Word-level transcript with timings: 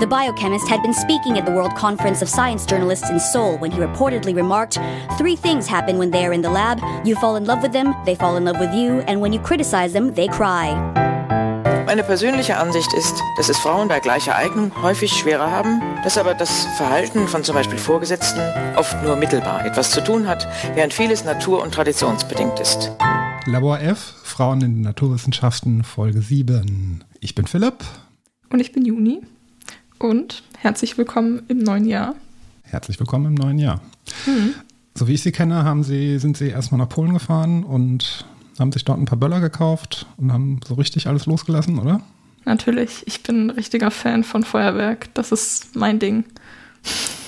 The 0.00 0.06
biochemist 0.06 0.68
had 0.68 0.82
been 0.82 0.94
speaking 0.94 1.38
at 1.38 1.46
the 1.46 1.52
World 1.52 1.74
Conference 1.74 2.22
of 2.22 2.28
Science 2.28 2.64
Journalists 2.66 3.10
in 3.10 3.18
Seoul 3.18 3.58
when 3.58 3.72
he 3.72 3.80
reportedly 3.80 4.34
remarked 4.34 4.78
Three 5.16 5.34
things 5.34 5.66
happen 5.66 5.98
when 5.98 6.10
they're 6.10 6.32
in 6.32 6.42
the 6.42 6.50
lab 6.50 6.78
you 7.04 7.16
fall 7.16 7.36
in 7.36 7.46
love 7.46 7.62
with 7.62 7.72
them, 7.72 7.94
they 8.04 8.14
fall 8.14 8.36
in 8.36 8.44
love 8.44 8.60
with 8.60 8.72
you, 8.72 9.00
and 9.08 9.20
when 9.20 9.32
you 9.32 9.40
criticize 9.40 9.92
them, 9.92 10.14
they 10.14 10.28
cry. 10.28 10.74
Meine 11.86 12.04
persönliche 12.04 12.58
Ansicht 12.58 12.92
ist, 12.92 13.14
dass 13.38 13.48
es 13.48 13.56
Frauen 13.56 13.88
bei 13.88 13.98
gleicher 13.98 14.36
Eignung 14.36 14.70
häufig 14.82 15.10
schwerer 15.10 15.50
haben, 15.50 15.80
dass 16.04 16.18
aber 16.18 16.34
das 16.34 16.66
Verhalten 16.76 17.26
von 17.26 17.42
zum 17.42 17.54
Beispiel 17.54 17.78
Vorgesetzten 17.78 18.40
oft 18.76 19.02
nur 19.02 19.16
mittelbar 19.16 19.64
etwas 19.64 19.90
zu 19.90 20.04
tun 20.04 20.28
hat, 20.28 20.46
während 20.74 20.92
vieles 20.92 21.24
natur- 21.24 21.62
und 21.62 21.72
traditionsbedingt 21.72 22.60
ist. 22.60 22.92
Labor 23.46 23.80
F, 23.80 24.12
Frauen 24.22 24.60
in 24.60 24.74
den 24.74 24.82
Naturwissenschaften, 24.82 25.82
Folge 25.82 26.20
7. 26.20 27.04
Ich 27.20 27.34
bin 27.34 27.46
Philipp. 27.46 27.82
Und 28.50 28.60
ich 28.60 28.72
bin 28.72 28.84
Juni. 28.84 29.22
Und 29.98 30.44
herzlich 30.58 30.96
willkommen 30.96 31.42
im 31.48 31.58
neuen 31.58 31.84
Jahr. 31.84 32.14
Herzlich 32.62 33.00
willkommen 33.00 33.26
im 33.26 33.34
neuen 33.34 33.58
Jahr. 33.58 33.80
Mhm. 34.26 34.54
So 34.94 35.08
wie 35.08 35.14
ich 35.14 35.22
Sie 35.22 35.32
kenne, 35.32 35.64
haben 35.64 35.82
Sie, 35.82 36.18
sind 36.18 36.36
Sie 36.36 36.48
erstmal 36.48 36.78
nach 36.78 36.88
Polen 36.88 37.14
gefahren 37.14 37.64
und 37.64 38.24
haben 38.60 38.70
sich 38.70 38.84
dort 38.84 39.00
ein 39.00 39.06
paar 39.06 39.18
Böller 39.18 39.40
gekauft 39.40 40.06
und 40.16 40.32
haben 40.32 40.60
so 40.66 40.74
richtig 40.74 41.08
alles 41.08 41.26
losgelassen, 41.26 41.80
oder? 41.80 42.00
Natürlich. 42.44 43.02
Ich 43.06 43.24
bin 43.24 43.46
ein 43.46 43.50
richtiger 43.50 43.90
Fan 43.90 44.22
von 44.22 44.44
Feuerwerk. 44.44 45.12
Das 45.14 45.32
ist 45.32 45.74
mein 45.74 45.98
Ding. 45.98 46.24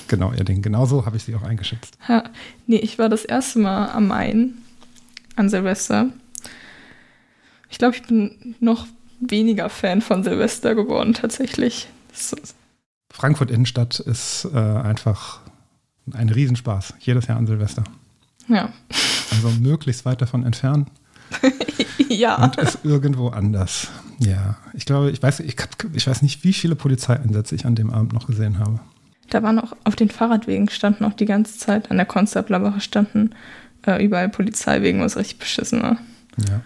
Genau, 0.07 0.31
Ihr 0.31 0.45
Ding. 0.45 0.61
Genauso 0.61 1.05
habe 1.05 1.17
ich 1.17 1.23
Sie 1.23 1.35
auch 1.35 1.43
eingeschätzt. 1.43 1.97
Ja, 2.07 2.23
nee, 2.67 2.77
ich 2.77 2.97
war 2.97 3.09
das 3.09 3.25
erste 3.25 3.59
Mal 3.59 3.89
am 3.91 4.07
Main 4.07 4.53
an 5.35 5.49
Silvester. 5.49 6.09
Ich 7.69 7.77
glaube, 7.77 7.97
ich 7.97 8.03
bin 8.03 8.55
noch 8.61 8.87
weniger 9.19 9.69
Fan 9.69 10.01
von 10.01 10.23
Silvester 10.23 10.73
geworden, 10.73 11.13
tatsächlich. 11.13 11.87
Das 12.09 12.33
Frankfurt 13.13 13.51
Innenstadt 13.51 13.99
ist 13.99 14.47
äh, 14.53 14.57
einfach 14.57 15.39
ein 16.13 16.29
Riesenspaß. 16.29 16.95
Jedes 16.99 17.27
Jahr 17.27 17.37
an 17.37 17.47
Silvester. 17.47 17.83
Ja. 18.47 18.71
Also 19.31 19.49
möglichst 19.59 20.05
weit 20.05 20.21
davon 20.21 20.45
entfernen. 20.45 20.87
ja. 22.09 22.43
Und 22.43 22.57
ist 22.57 22.79
irgendwo 22.83 23.29
anders. 23.29 23.89
Ja. 24.19 24.57
Ich 24.73 24.85
glaube, 24.85 25.11
ich 25.11 25.21
weiß, 25.21 25.41
ich, 25.41 25.55
ich 25.93 26.07
weiß 26.07 26.21
nicht, 26.21 26.43
wie 26.43 26.53
viele 26.53 26.75
Polizeieinsätze 26.75 27.55
ich 27.55 27.65
an 27.65 27.75
dem 27.75 27.91
Abend 27.91 28.13
noch 28.13 28.27
gesehen 28.27 28.59
habe. 28.59 28.79
Da 29.29 29.41
waren 29.43 29.59
auch 29.59 29.73
auf 29.85 29.95
den 29.95 30.09
Fahrradwegen 30.09 30.69
standen 30.69 31.05
auch 31.05 31.13
die 31.13 31.25
ganze 31.25 31.57
Zeit, 31.57 31.89
an 31.89 31.97
der 31.97 32.05
Konstablerwache 32.05 32.81
standen 32.81 33.31
äh, 33.85 34.03
überall 34.03 34.29
Polizeiwegen, 34.29 35.01
was 35.01 35.15
richtig 35.15 35.39
beschissen 35.39 35.81
war. 35.81 35.97
Ja. 36.49 36.61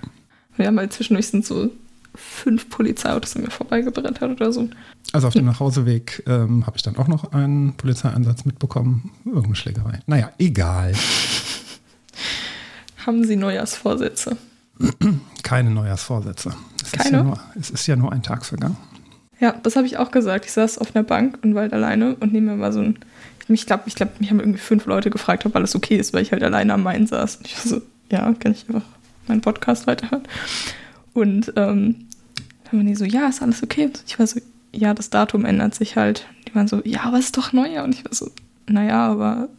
Wir 0.57 0.67
haben 0.67 0.79
halt 0.79 0.93
zwischendurch 0.93 1.27
sind 1.27 1.45
so 1.45 1.69
fünf 2.17 2.69
Polizeiautos 2.69 3.35
an 3.35 3.43
mir 3.43 3.51
vorbeigebrettert 3.51 4.31
oder 4.31 4.51
so. 4.51 4.69
Also 5.13 5.27
auf 5.27 5.33
dem 5.33 5.45
Nachhauseweg 5.45 6.23
ähm, 6.27 6.65
habe 6.65 6.77
ich 6.77 6.83
dann 6.83 6.97
auch 6.97 7.07
noch 7.07 7.31
einen 7.31 7.73
Polizeieinsatz 7.73 8.45
mitbekommen. 8.45 9.11
Irgendeine 9.25 9.55
Schlägerei. 9.55 9.99
Naja, 10.07 10.31
egal. 10.37 10.93
Haben 13.05 13.23
Sie 13.23 13.35
Neujahrsvorsätze? 13.35 14.37
Keine 15.43 15.69
Neujahrsvorsätze. 15.69 16.53
Es 16.83 16.91
Keine? 16.91 17.05
Ist 17.05 17.11
ja 17.11 17.23
nur, 17.23 17.39
es 17.59 17.69
ist 17.69 17.87
ja 17.87 17.95
nur 17.95 18.11
ein 18.11 18.23
Tag 18.23 18.45
vergangen. 18.45 18.77
Ja, 19.39 19.53
das 19.63 19.75
habe 19.75 19.85
ich 19.85 19.97
auch 19.97 20.11
gesagt. 20.11 20.45
Ich 20.45 20.53
saß 20.53 20.77
auf 20.77 20.95
einer 20.95 21.03
Bank 21.03 21.39
und 21.43 21.55
war 21.55 21.63
halt 21.63 21.73
alleine 21.73 22.15
und 22.15 22.33
neben 22.33 22.45
mir 22.45 22.59
war 22.59 22.71
so 22.71 22.79
ein. 22.79 22.97
Ich 23.47 23.67
glaube, 23.67 23.83
ich 23.85 23.95
glaub, 23.95 24.19
mich 24.19 24.31
haben 24.31 24.39
irgendwie 24.39 24.59
fünf 24.59 24.87
Leute 24.87 25.11
gefragt, 25.11 25.45
ob 25.45 25.55
alles 25.55 25.75
okay 25.75 25.97
ist, 25.97 26.13
weil 26.13 26.23
ich 26.23 26.31
halt 26.31 26.41
alleine 26.41 26.73
am 26.73 26.81
Main 26.81 27.05
saß. 27.05 27.37
Und 27.37 27.45
ich 27.45 27.55
war 27.57 27.67
so, 27.67 27.81
ja, 28.11 28.33
kann 28.39 28.53
ich 28.53 28.67
einfach 28.67 28.87
meinen 29.27 29.41
Podcast 29.41 29.85
weiterhören? 29.85 30.23
Und 31.13 31.53
ähm, 31.55 32.07
dann 32.65 32.79
waren 32.79 32.87
die 32.87 32.95
so, 32.95 33.05
ja, 33.05 33.27
ist 33.27 33.41
alles 33.41 33.63
okay? 33.63 33.85
Und 33.85 34.03
ich 34.05 34.19
war 34.19 34.27
so, 34.27 34.39
ja, 34.71 34.93
das 34.93 35.09
Datum 35.09 35.45
ändert 35.45 35.75
sich 35.75 35.95
halt. 35.95 36.27
Die 36.47 36.55
waren 36.55 36.67
so, 36.67 36.81
ja, 36.83 37.03
aber 37.03 37.17
es 37.17 37.25
ist 37.25 37.37
doch 37.37 37.53
Neujahr. 37.53 37.85
Und 37.85 37.95
ich 37.95 38.03
war 38.03 38.13
so, 38.13 38.29
naja, 38.67 39.07
aber 39.07 39.49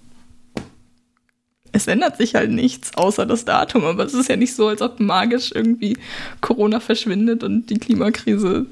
es 1.72 1.86
ändert 1.86 2.16
sich 2.16 2.34
halt 2.34 2.50
nichts 2.50 2.96
außer 2.96 3.26
das 3.26 3.44
Datum. 3.44 3.84
Aber 3.84 4.04
es 4.04 4.14
ist 4.14 4.28
ja 4.28 4.36
nicht 4.36 4.54
so, 4.54 4.68
als 4.68 4.82
ob 4.82 5.00
magisch 5.00 5.52
irgendwie 5.54 5.96
Corona 6.40 6.80
verschwindet 6.80 7.42
und 7.42 7.70
die 7.70 7.78
Klimakrise 7.78 8.66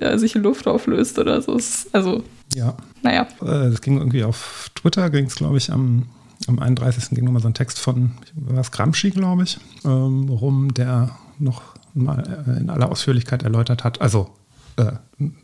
ja, 0.00 0.18
sich 0.18 0.34
in 0.36 0.42
Luft 0.42 0.66
auflöst 0.66 1.18
oder 1.18 1.40
so. 1.42 1.58
Also, 1.92 2.22
ja. 2.54 2.76
naja. 3.02 3.26
Das 3.40 3.80
ging 3.80 3.98
irgendwie 3.98 4.24
auf 4.24 4.70
Twitter, 4.74 5.10
ging 5.10 5.26
es, 5.26 5.34
glaube 5.34 5.58
ich, 5.58 5.72
am, 5.72 6.06
am 6.46 6.58
31. 6.58 7.10
ging 7.10 7.24
nochmal 7.24 7.42
so 7.42 7.48
ein 7.48 7.54
Text 7.54 7.78
von, 7.78 8.12
was 8.34 8.70
Gramsci, 8.70 9.10
glaube 9.10 9.44
ich, 9.44 9.58
ähm, 9.84 10.28
rum, 10.28 10.74
der 10.74 11.16
noch 11.38 11.71
mal 11.94 12.58
in 12.60 12.70
aller 12.70 12.90
Ausführlichkeit 12.90 13.42
erläutert 13.42 13.84
hat, 13.84 14.00
also 14.00 14.30
äh, 14.76 14.92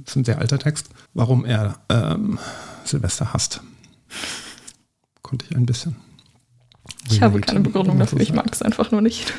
ist 0.04 0.16
ein 0.16 0.24
sehr 0.24 0.38
alter 0.38 0.58
Text, 0.58 0.90
warum 1.14 1.44
er 1.44 1.76
ähm, 1.88 2.38
Silvester 2.84 3.32
hasst. 3.32 3.60
Konnte 5.22 5.46
ich 5.48 5.56
ein 5.56 5.66
bisschen. 5.66 5.96
Ich 7.10 7.22
habe 7.22 7.40
keine 7.40 7.60
Begründung 7.60 7.98
dafür, 7.98 8.20
ich 8.20 8.32
mag 8.32 8.52
es 8.52 8.62
einfach 8.62 8.90
nur 8.90 9.00
nicht. 9.00 9.32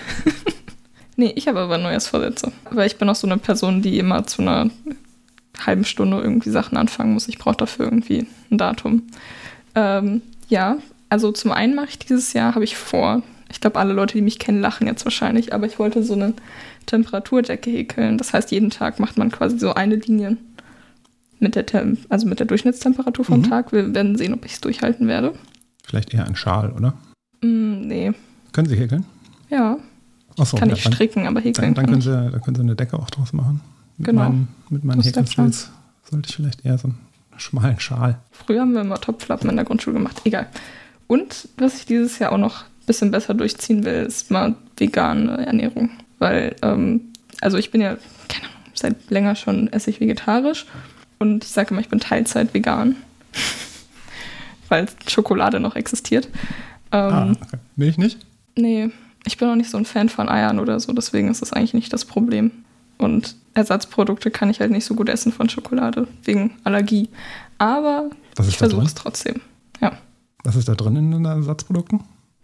nee, 1.15 1.31
ich 1.35 1.47
habe 1.47 1.59
aber 1.59 1.77
Neujahrsvorsätze, 1.77 2.51
weil 2.71 2.87
ich 2.87 2.97
bin 2.97 3.09
auch 3.09 3.15
so 3.15 3.27
eine 3.27 3.37
Person, 3.37 3.81
die 3.81 3.97
immer 3.97 4.25
zu 4.25 4.41
einer 4.41 4.69
halben 5.65 5.83
Stunde 5.83 6.19
irgendwie 6.19 6.51
Sachen 6.51 6.77
anfangen 6.77 7.13
muss. 7.13 7.27
Ich 7.27 7.37
brauche 7.37 7.57
dafür 7.57 7.85
irgendwie 7.85 8.27
ein 8.49 8.57
Datum. 8.57 9.03
Ähm, 9.75 10.21
ja, 10.47 10.77
also 11.09 11.31
zum 11.31 11.51
einen 11.51 11.75
mache 11.75 11.89
ich 11.89 11.99
dieses 11.99 12.33
Jahr, 12.33 12.55
habe 12.55 12.63
ich 12.63 12.77
vor, 12.77 13.23
ich 13.51 13.59
glaube, 13.61 13.79
alle 13.79 13.93
Leute, 13.93 14.13
die 14.15 14.21
mich 14.21 14.39
kennen, 14.39 14.61
lachen 14.61 14.87
jetzt 14.87 15.05
wahrscheinlich, 15.05 15.53
aber 15.53 15.65
ich 15.65 15.79
wollte 15.79 16.03
so 16.03 16.13
eine 16.13 16.33
Temperaturdecke 16.85 17.69
häkeln. 17.69 18.17
Das 18.17 18.33
heißt, 18.33 18.51
jeden 18.51 18.69
Tag 18.69 18.99
macht 18.99 19.17
man 19.17 19.31
quasi 19.31 19.57
so 19.59 19.73
eine 19.73 19.95
Linie 19.95 20.37
mit 21.39 21.55
der, 21.55 21.65
Tem 21.65 21.97
also 22.09 22.27
mit 22.27 22.39
der 22.39 22.47
Durchschnittstemperatur 22.47 23.25
vom 23.25 23.39
Mhm. 23.39 23.43
Tag. 23.49 23.71
Wir 23.71 23.93
werden 23.93 24.17
sehen, 24.17 24.33
ob 24.33 24.45
ich 24.45 24.53
es 24.53 24.61
durchhalten 24.61 25.07
werde. 25.07 25.33
Vielleicht 25.83 26.13
eher 26.13 26.25
ein 26.25 26.35
Schal, 26.35 26.71
oder? 26.71 26.93
Mm, 27.41 27.81
nee. 27.87 28.11
Können 28.51 28.67
Sie 28.67 28.75
häkeln? 28.75 29.05
Ja, 29.49 29.77
Achso, 30.37 30.57
kann 30.57 30.69
ja, 30.69 30.75
ich 30.75 30.83
stricken, 30.83 31.27
aber 31.27 31.39
häkeln 31.39 31.73
Dann, 31.73 31.85
dann, 31.85 31.85
können. 31.85 32.01
Sie, 32.01 32.11
dann 32.11 32.41
können 32.41 32.55
Sie 32.55 32.61
eine 32.61 32.75
Decke 32.75 32.97
auch 32.99 33.09
draus 33.09 33.33
machen. 33.33 33.61
Mit 33.97 34.07
Genau. 34.07 34.23
Meinen, 34.23 34.47
mit 34.69 34.83
meinen 34.83 35.01
Häkelskills 35.01 35.71
sollte 36.09 36.29
ich 36.29 36.35
vielleicht 36.35 36.65
eher 36.65 36.77
so 36.77 36.89
einen 36.89 36.97
schmalen 37.37 37.79
Schal. 37.79 38.19
Früher 38.31 38.61
haben 38.61 38.73
wir 38.73 38.81
immer 38.81 38.99
Topflappen 39.01 39.49
in 39.49 39.55
der 39.55 39.65
Grundschule 39.65 39.95
gemacht. 39.97 40.21
Egal. 40.25 40.47
Und 41.07 41.49
was 41.57 41.77
ich 41.77 41.85
dieses 41.85 42.19
Jahr 42.19 42.31
auch 42.31 42.37
noch 42.37 42.65
bisschen 42.89 43.11
besser 43.11 43.35
durchziehen 43.35 43.85
will, 43.85 44.03
ist 44.07 44.31
mal 44.31 44.55
vegane 44.75 45.45
Ernährung. 45.45 45.91
Weil, 46.17 46.55
ähm, 46.61 47.13
also 47.39 47.57
ich 47.57 47.71
bin 47.71 47.81
ja, 47.81 47.97
keine 48.27 48.47
Ahnung, 48.47 48.71
seit 48.73 49.09
länger 49.09 49.35
schon 49.35 49.71
esse 49.71 49.91
ich 49.91 49.99
vegetarisch. 49.99 50.65
Und 51.19 51.43
ich 51.43 51.51
sage 51.51 51.69
immer, 51.71 51.81
ich 51.81 51.89
bin 51.89 51.99
Teilzeit 51.99 52.53
vegan. 52.53 52.95
Weil 54.69 54.87
Schokolade 55.07 55.59
noch 55.59 55.75
existiert. 55.75 56.27
Ähm, 56.91 57.13
ah, 57.13 57.31
okay. 57.31 57.57
Milch 57.75 57.97
nicht? 57.97 58.25
Nee, 58.57 58.89
ich 59.25 59.37
bin 59.37 59.47
auch 59.47 59.55
nicht 59.55 59.69
so 59.69 59.77
ein 59.77 59.85
Fan 59.85 60.09
von 60.09 60.27
Eiern 60.27 60.59
oder 60.59 60.79
so, 60.79 60.91
deswegen 60.91 61.29
ist 61.29 61.41
das 61.41 61.53
eigentlich 61.53 61.73
nicht 61.75 61.93
das 61.93 62.05
Problem. 62.05 62.51
Und 62.97 63.35
Ersatzprodukte 63.53 64.31
kann 64.31 64.49
ich 64.49 64.59
halt 64.59 64.71
nicht 64.71 64.85
so 64.85 64.95
gut 64.95 65.09
essen 65.09 65.31
von 65.31 65.49
Schokolade, 65.49 66.07
wegen 66.23 66.51
Allergie. 66.63 67.09
Aber 67.57 68.09
ich 68.47 68.57
versuche 68.57 68.85
es 68.85 68.95
trotzdem. 68.95 69.41
Ja, 69.81 69.93
Was 70.43 70.55
ist 70.55 70.67
da 70.67 70.75
drin 70.75 70.95
in 70.95 71.11
den 71.11 71.25
Ersatzprodukten? 71.25 72.01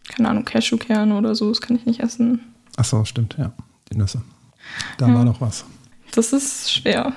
Keine 0.08 0.30
Ahnung, 0.30 0.46
Cashewkerne 0.46 1.16
oder 1.18 1.36
so, 1.36 1.50
das 1.50 1.62
kann 1.62 1.76
ich 1.76 1.86
nicht 1.86 2.00
essen. 2.00 2.40
Achso, 2.78 3.04
stimmt, 3.06 3.36
ja. 3.38 3.54
Die 3.92 3.98
Nüsse. 3.98 4.22
Da 4.98 5.08
Ja. 5.08 5.14
war 5.14 5.24
noch 5.26 5.42
was. 5.42 5.66
Das 6.14 6.34
ist 6.34 6.72
schwer. 6.72 7.14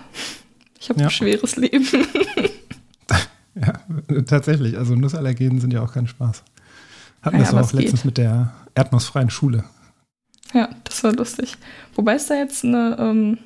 Ich 0.80 0.88
habe 0.90 1.00
Ja. 1.00 1.06
ein 1.06 1.10
schweres 1.10 1.56
Leben. 1.56 1.86
Ja, 3.60 3.72
tatsächlich. 4.22 4.78
Also 4.78 4.94
Nussallergenen 4.94 5.60
sind 5.60 5.72
ja 5.72 5.82
auch 5.82 5.92
kein 5.92 6.06
Spaß. 6.06 6.44
Hatten 7.22 7.38
wir 7.38 7.48
aber 7.48 7.62
auch 7.62 7.72
letztens 7.72 8.02
geht. 8.02 8.04
mit 8.04 8.18
der 8.18 8.52
erdnussfreien 8.76 9.30
Schule. 9.30 9.64
ja, 10.54 10.68
das 10.84 11.02
war 11.02 11.12
lustig. 11.12 11.56
Wobei 11.96 12.14
es 12.14 12.26
da 12.26 12.34
jetzt 12.36 12.64
eine 12.64 12.96
ähm, 13.00 13.38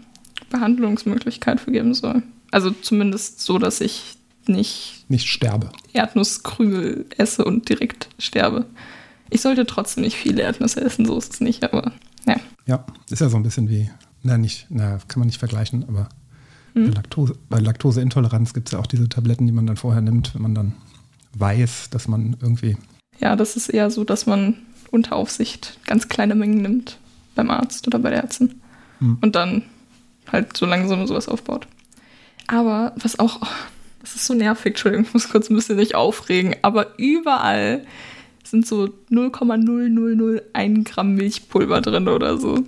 Behandlungsmöglichkeit 0.50 1.60
für 1.60 1.72
geben 1.72 1.94
soll. 1.94 2.22
Also 2.50 2.70
zumindest 2.72 3.40
so, 3.40 3.58
dass 3.58 3.80
ich 3.80 4.18
nicht 4.46 5.06
Nicht 5.08 5.28
sterbe. 5.28 5.70
Erdnusskrümel 5.94 7.06
esse 7.16 7.44
und 7.46 7.70
direkt 7.70 8.10
sterbe. 8.18 8.66
Ich 9.32 9.40
sollte 9.40 9.66
trotzdem 9.66 10.04
nicht 10.04 10.16
viele 10.16 10.42
Erdnüsse 10.42 10.80
essen, 10.82 11.06
so 11.06 11.16
ist 11.18 11.34
es 11.34 11.40
nicht, 11.40 11.64
aber 11.64 11.92
ja. 12.26 12.36
Ja, 12.66 12.84
ist 13.10 13.20
ja 13.20 13.28
so 13.28 13.36
ein 13.36 13.42
bisschen 13.42 13.68
wie, 13.68 13.90
na 14.22 14.38
nicht, 14.38 14.66
na, 14.68 14.98
kann 15.08 15.18
man 15.20 15.26
nicht 15.26 15.38
vergleichen, 15.38 15.84
aber 15.88 16.08
Hm. 16.74 16.88
bei, 16.90 16.94
Laktose, 16.94 17.34
bei 17.50 17.58
Laktoseintoleranz 17.58 18.54
gibt 18.54 18.68
es 18.68 18.72
ja 18.72 18.78
auch 18.78 18.86
diese 18.86 19.08
Tabletten, 19.08 19.46
die 19.46 19.52
man 19.52 19.66
dann 19.66 19.76
vorher 19.76 20.00
nimmt, 20.00 20.34
wenn 20.34 20.42
man 20.42 20.54
dann 20.54 20.72
weiß, 21.36 21.90
dass 21.90 22.08
man 22.08 22.36
irgendwie, 22.40 22.76
Ja, 23.20 23.36
das 23.36 23.56
ist 23.56 23.68
eher 23.68 23.90
so, 23.90 24.04
dass 24.04 24.26
man 24.26 24.56
unter 24.90 25.16
Aufsicht 25.16 25.78
ganz 25.86 26.08
kleine 26.08 26.34
Mengen 26.34 26.62
nimmt 26.62 26.98
beim 27.34 27.50
Arzt 27.50 27.86
oder 27.86 27.98
bei 27.98 28.10
der 28.10 28.22
Ärztin. 28.22 28.60
Und 29.00 29.34
dann 29.34 29.62
halt 30.30 30.56
so 30.56 30.64
langsam 30.64 31.06
sowas 31.08 31.26
aufbaut. 31.28 31.66
Aber 32.46 32.92
was 32.96 33.18
auch, 33.18 33.40
oh, 33.42 33.46
das 34.00 34.14
ist 34.14 34.26
so 34.26 34.34
nervig, 34.34 34.72
Entschuldigung, 34.72 35.06
ich 35.06 35.12
muss 35.14 35.28
kurz 35.28 35.50
ein 35.50 35.56
bisschen 35.56 35.76
nicht 35.76 35.94
aufregen, 35.96 36.54
aber 36.62 36.98
überall 36.98 37.84
sind 38.44 38.66
so 38.66 38.88
0,0001 39.10 40.84
Gramm 40.84 41.14
Milchpulver 41.14 41.80
drin 41.80 42.08
oder 42.08 42.38
so. 42.38 42.64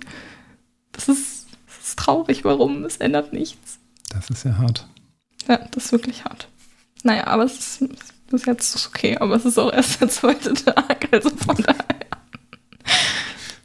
Das 0.91 1.09
ist, 1.09 1.47
das 1.67 1.89
ist 1.89 1.99
traurig, 1.99 2.43
warum? 2.43 2.83
Es 2.85 2.97
ändert 2.97 3.33
nichts. 3.33 3.79
Das 4.09 4.29
ist 4.29 4.45
ja 4.45 4.57
hart. 4.57 4.87
Ja, 5.47 5.57
das 5.71 5.85
ist 5.85 5.91
wirklich 5.91 6.25
hart. 6.25 6.47
Naja, 7.03 7.27
aber 7.27 7.43
es 7.43 7.79
ist 7.81 7.89
bis 8.31 8.45
jetzt 8.45 8.87
okay, 8.87 9.17
aber 9.17 9.35
es 9.35 9.45
ist 9.45 9.59
auch 9.59 9.71
erst 9.71 10.01
der 10.01 10.09
zweite 10.09 10.53
Tag, 10.65 11.07
also 11.11 11.29
von 11.29 11.55
daher. 11.57 11.85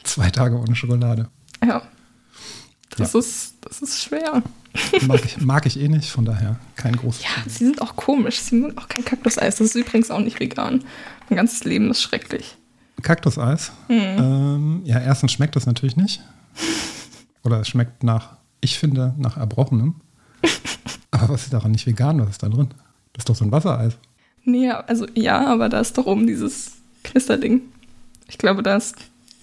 Zwei 0.05 0.31
Tage 0.31 0.56
ohne 0.59 0.75
Schokolade. 0.75 1.29
Ja. 1.65 1.83
Das, 2.97 3.13
ja. 3.13 3.21
Ist, 3.21 3.55
das 3.63 3.81
ist 3.81 4.03
schwer. 4.03 4.43
Mag 5.06 5.25
ich, 5.25 5.41
mag 5.41 5.67
ich 5.67 5.79
eh 5.81 5.89
nicht, 5.89 6.11
von 6.11 6.25
daher 6.25 6.59
kein 6.77 6.97
großes 6.97 7.23
Ja, 7.23 7.29
Problem. 7.31 7.51
sie 7.51 7.65
sind 7.65 7.81
auch 7.83 7.97
komisch. 7.97 8.39
Sie 8.41 8.56
mögen 8.56 8.77
auch 8.79 8.89
kein 8.89 9.05
Kaktuseis. 9.05 9.56
Das 9.56 9.69
ist 9.69 9.75
übrigens 9.75 10.11
auch 10.11 10.21
nicht 10.21 10.39
vegan. 10.41 10.85
Mein 11.31 11.37
ganzes 11.37 11.65
Leben 11.65 11.91
ist 11.91 12.03
schrecklich. 12.03 12.56
Kaktuseis? 13.03 13.73
Mhm. 13.88 13.97
Ähm, 13.97 14.81
ja, 14.85 14.99
erstens 14.99 15.32
schmeckt 15.32 15.56
das 15.56 15.65
natürlich 15.65 15.97
nicht. 15.97 16.21
Oder 17.44 17.61
es 17.61 17.69
schmeckt 17.69 18.03
nach, 18.03 18.37
ich 18.61 18.79
finde, 18.79 19.15
nach 19.17 19.37
Erbrochenem. 19.37 19.94
Aber 21.11 21.31
was 21.31 21.44
ist 21.44 21.53
daran 21.53 21.71
nicht 21.71 21.87
vegan? 21.87 22.21
Was 22.21 22.31
ist 22.31 22.43
da 22.43 22.49
drin? 22.49 22.69
Das 23.12 23.23
ist 23.23 23.29
doch 23.29 23.37
so 23.37 23.44
ein 23.44 23.53
Wassereis. 23.53 23.97
Nee, 24.44 24.71
also 24.71 25.06
ja, 25.15 25.47
aber 25.47 25.69
da 25.69 25.81
ist 25.81 25.99
doch 25.99 26.06
oben 26.06 26.27
dieses 26.27 26.73
Knisterding. 27.05 27.61
Ich 28.29 28.38
glaube, 28.38 28.62
da 28.62 28.77
ist, 28.77 28.94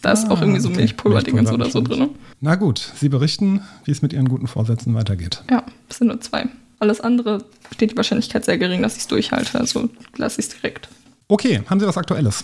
da 0.02 0.12
ist 0.12 0.26
ah, 0.26 0.32
auch 0.32 0.42
irgendwie 0.42 0.60
so 0.60 0.70
okay. 0.70 0.78
Milchpulverdingens 0.78 1.52
oder 1.52 1.70
so 1.70 1.82
drin. 1.82 2.10
Na 2.42 2.56
gut, 2.56 2.94
Sie 2.96 3.10
berichten, 3.10 3.62
wie 3.86 3.92
es 3.92 4.02
mit 4.02 4.14
Ihren 4.14 4.28
guten 4.28 4.48
Vorsätzen 4.48 4.96
weitergeht. 4.96 5.44
Ja, 5.52 5.64
es 5.88 5.98
sind 5.98 6.08
nur 6.08 6.20
zwei. 6.20 6.48
Alles 6.80 7.00
andere 7.02 7.44
steht 7.74 7.92
die 7.92 7.98
Wahrscheinlichkeit 7.98 8.46
sehr 8.46 8.58
gering, 8.58 8.82
dass 8.82 8.94
ich 8.96 9.02
es 9.02 9.08
durchhalte. 9.08 9.60
Also 9.60 9.90
lasse 10.16 10.42
ich 10.42 10.48
es 10.48 10.56
direkt. 10.56 10.90
Okay, 11.28 11.62
haben 11.70 11.80
Sie 11.80 11.88
was 11.88 11.98
Aktuelles? 11.98 12.44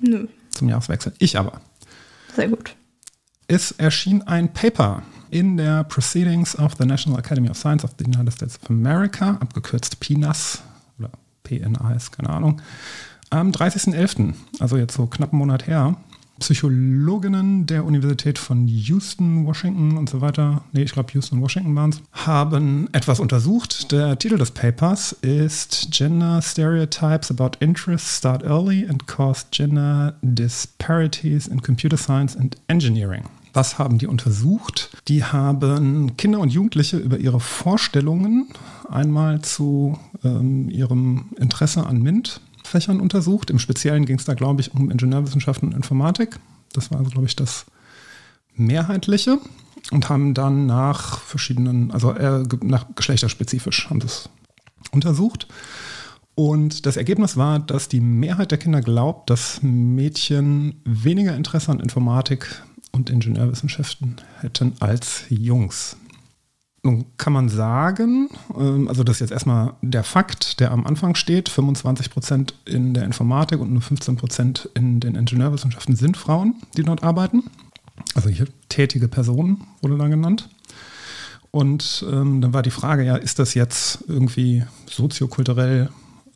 Nö. 0.00 0.26
Zum 0.50 0.68
Jahreswechsel. 0.68 1.12
Ich 1.18 1.38
aber. 1.38 1.60
Sehr 2.34 2.48
gut. 2.48 2.74
Es 3.48 3.72
erschien 3.72 4.22
ein 4.22 4.52
Paper 4.52 5.02
in 5.30 5.56
der 5.56 5.84
Proceedings 5.84 6.58
of 6.58 6.74
the 6.78 6.84
National 6.84 7.18
Academy 7.18 7.48
of 7.48 7.56
Science 7.56 7.84
of 7.84 7.92
the 7.98 8.04
United 8.04 8.32
States 8.32 8.58
of 8.60 8.70
America, 8.70 9.36
abgekürzt 9.40 10.00
PNAS 10.00 10.62
oder 10.98 11.10
PNAS, 11.44 12.10
keine 12.10 12.30
Ahnung, 12.30 12.60
am 13.30 13.50
30.11., 13.50 14.34
also 14.60 14.76
jetzt 14.76 14.94
so 14.94 15.06
knapp 15.06 15.32
einen 15.32 15.38
Monat 15.38 15.66
her, 15.66 15.96
Psychologinnen 16.38 17.66
der 17.66 17.84
Universität 17.84 18.38
von 18.38 18.66
Houston, 18.68 19.46
Washington 19.46 19.96
und 19.96 20.08
so 20.08 20.20
weiter, 20.20 20.62
nee, 20.72 20.82
ich 20.82 20.92
glaube 20.92 21.12
Houston, 21.14 21.40
Washington 21.40 21.74
waren 21.74 21.90
es, 21.90 22.02
haben 22.12 22.88
etwas 22.92 23.20
untersucht. 23.20 23.90
Der 23.92 24.18
Titel 24.18 24.38
des 24.38 24.50
Papers 24.50 25.12
ist 25.22 25.88
Gender 25.90 26.40
Stereotypes 26.42 27.30
about 27.30 27.52
Interests 27.60 28.18
Start 28.18 28.42
Early 28.42 28.86
and 28.88 29.06
Cause 29.06 29.46
Gender 29.50 30.14
Disparities 30.22 31.46
in 31.46 31.62
Computer 31.62 31.96
Science 31.96 32.36
and 32.36 32.56
Engineering. 32.68 33.24
Was 33.56 33.78
haben 33.78 33.96
die 33.96 34.06
untersucht? 34.06 34.90
Die 35.08 35.24
haben 35.24 36.14
Kinder 36.18 36.40
und 36.40 36.52
Jugendliche 36.52 36.98
über 36.98 37.16
ihre 37.16 37.40
Vorstellungen 37.40 38.48
einmal 38.90 39.40
zu 39.40 39.98
ähm, 40.24 40.68
ihrem 40.68 41.30
Interesse 41.38 41.86
an 41.86 42.02
MINT 42.02 42.42
Fächern 42.66 43.00
untersucht. 43.00 43.50
Im 43.50 43.58
Speziellen 43.58 44.04
ging 44.06 44.18
es 44.18 44.24
da, 44.24 44.34
glaube 44.34 44.60
ich, 44.60 44.72
um 44.74 44.90
Ingenieurwissenschaften 44.90 45.68
und 45.68 45.74
Informatik. 45.74 46.38
Das 46.72 46.90
war, 46.90 46.98
also, 46.98 47.10
glaube 47.10 47.26
ich, 47.26 47.36
das 47.36 47.66
Mehrheitliche. 48.54 49.38
Und 49.92 50.08
haben 50.08 50.34
dann 50.34 50.66
nach 50.66 51.20
verschiedenen, 51.20 51.92
also 51.92 52.10
äh, 52.10 52.42
nach 52.64 52.86
geschlechterspezifisch 52.96 53.88
haben 53.88 54.00
das 54.00 54.28
untersucht. 54.90 55.46
Und 56.34 56.86
das 56.86 56.96
Ergebnis 56.96 57.36
war, 57.36 57.60
dass 57.60 57.88
die 57.88 58.00
Mehrheit 58.00 58.50
der 58.50 58.58
Kinder 58.58 58.80
glaubt, 58.80 59.30
dass 59.30 59.62
Mädchen 59.62 60.82
weniger 60.84 61.36
Interesse 61.36 61.70
an 61.70 61.80
Informatik 61.80 62.62
und 62.90 63.10
Ingenieurwissenschaften 63.10 64.16
hätten 64.40 64.74
als 64.80 65.24
Jungs. 65.28 65.96
Nun 66.86 67.04
kann 67.18 67.32
man 67.32 67.48
sagen, 67.48 68.28
ähm, 68.56 68.86
also 68.86 69.02
das 69.02 69.16
ist 69.16 69.20
jetzt 69.20 69.32
erstmal 69.32 69.74
der 69.82 70.04
Fakt, 70.04 70.60
der 70.60 70.70
am 70.70 70.86
Anfang 70.86 71.16
steht, 71.16 71.48
25 71.48 72.10
Prozent 72.10 72.54
in 72.64 72.94
der 72.94 73.02
Informatik 73.02 73.58
und 73.58 73.72
nur 73.72 73.82
15 73.82 74.16
Prozent 74.16 74.70
in 74.74 75.00
den 75.00 75.16
Ingenieurwissenschaften 75.16 75.96
sind 75.96 76.16
Frauen, 76.16 76.54
die 76.76 76.84
dort 76.84 77.02
arbeiten. 77.02 77.42
Also 78.14 78.28
hier 78.28 78.46
tätige 78.68 79.08
Personen 79.08 79.64
wurde 79.82 79.98
da 79.98 80.06
genannt. 80.06 80.48
Und 81.50 82.06
ähm, 82.08 82.40
dann 82.40 82.54
war 82.54 82.62
die 82.62 82.70
Frage, 82.70 83.04
ja, 83.04 83.16
ist 83.16 83.40
das 83.40 83.54
jetzt 83.54 84.04
irgendwie 84.06 84.62
soziokulturell 84.88 85.90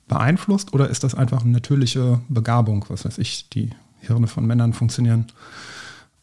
beeinflusst 0.08 0.75
oder 0.75 0.91
ist 0.91 1.05
das 1.05 1.14
einfach 1.14 1.43
eine 1.43 1.52
natürliche 1.52 2.20
Begabung? 2.29 2.85
Was 2.88 3.05
weiß 3.05 3.19
ich, 3.19 3.49
die 3.50 3.70
Hirne 4.00 4.26
von 4.26 4.44
Männern 4.47 4.73
funktionieren 4.73 5.26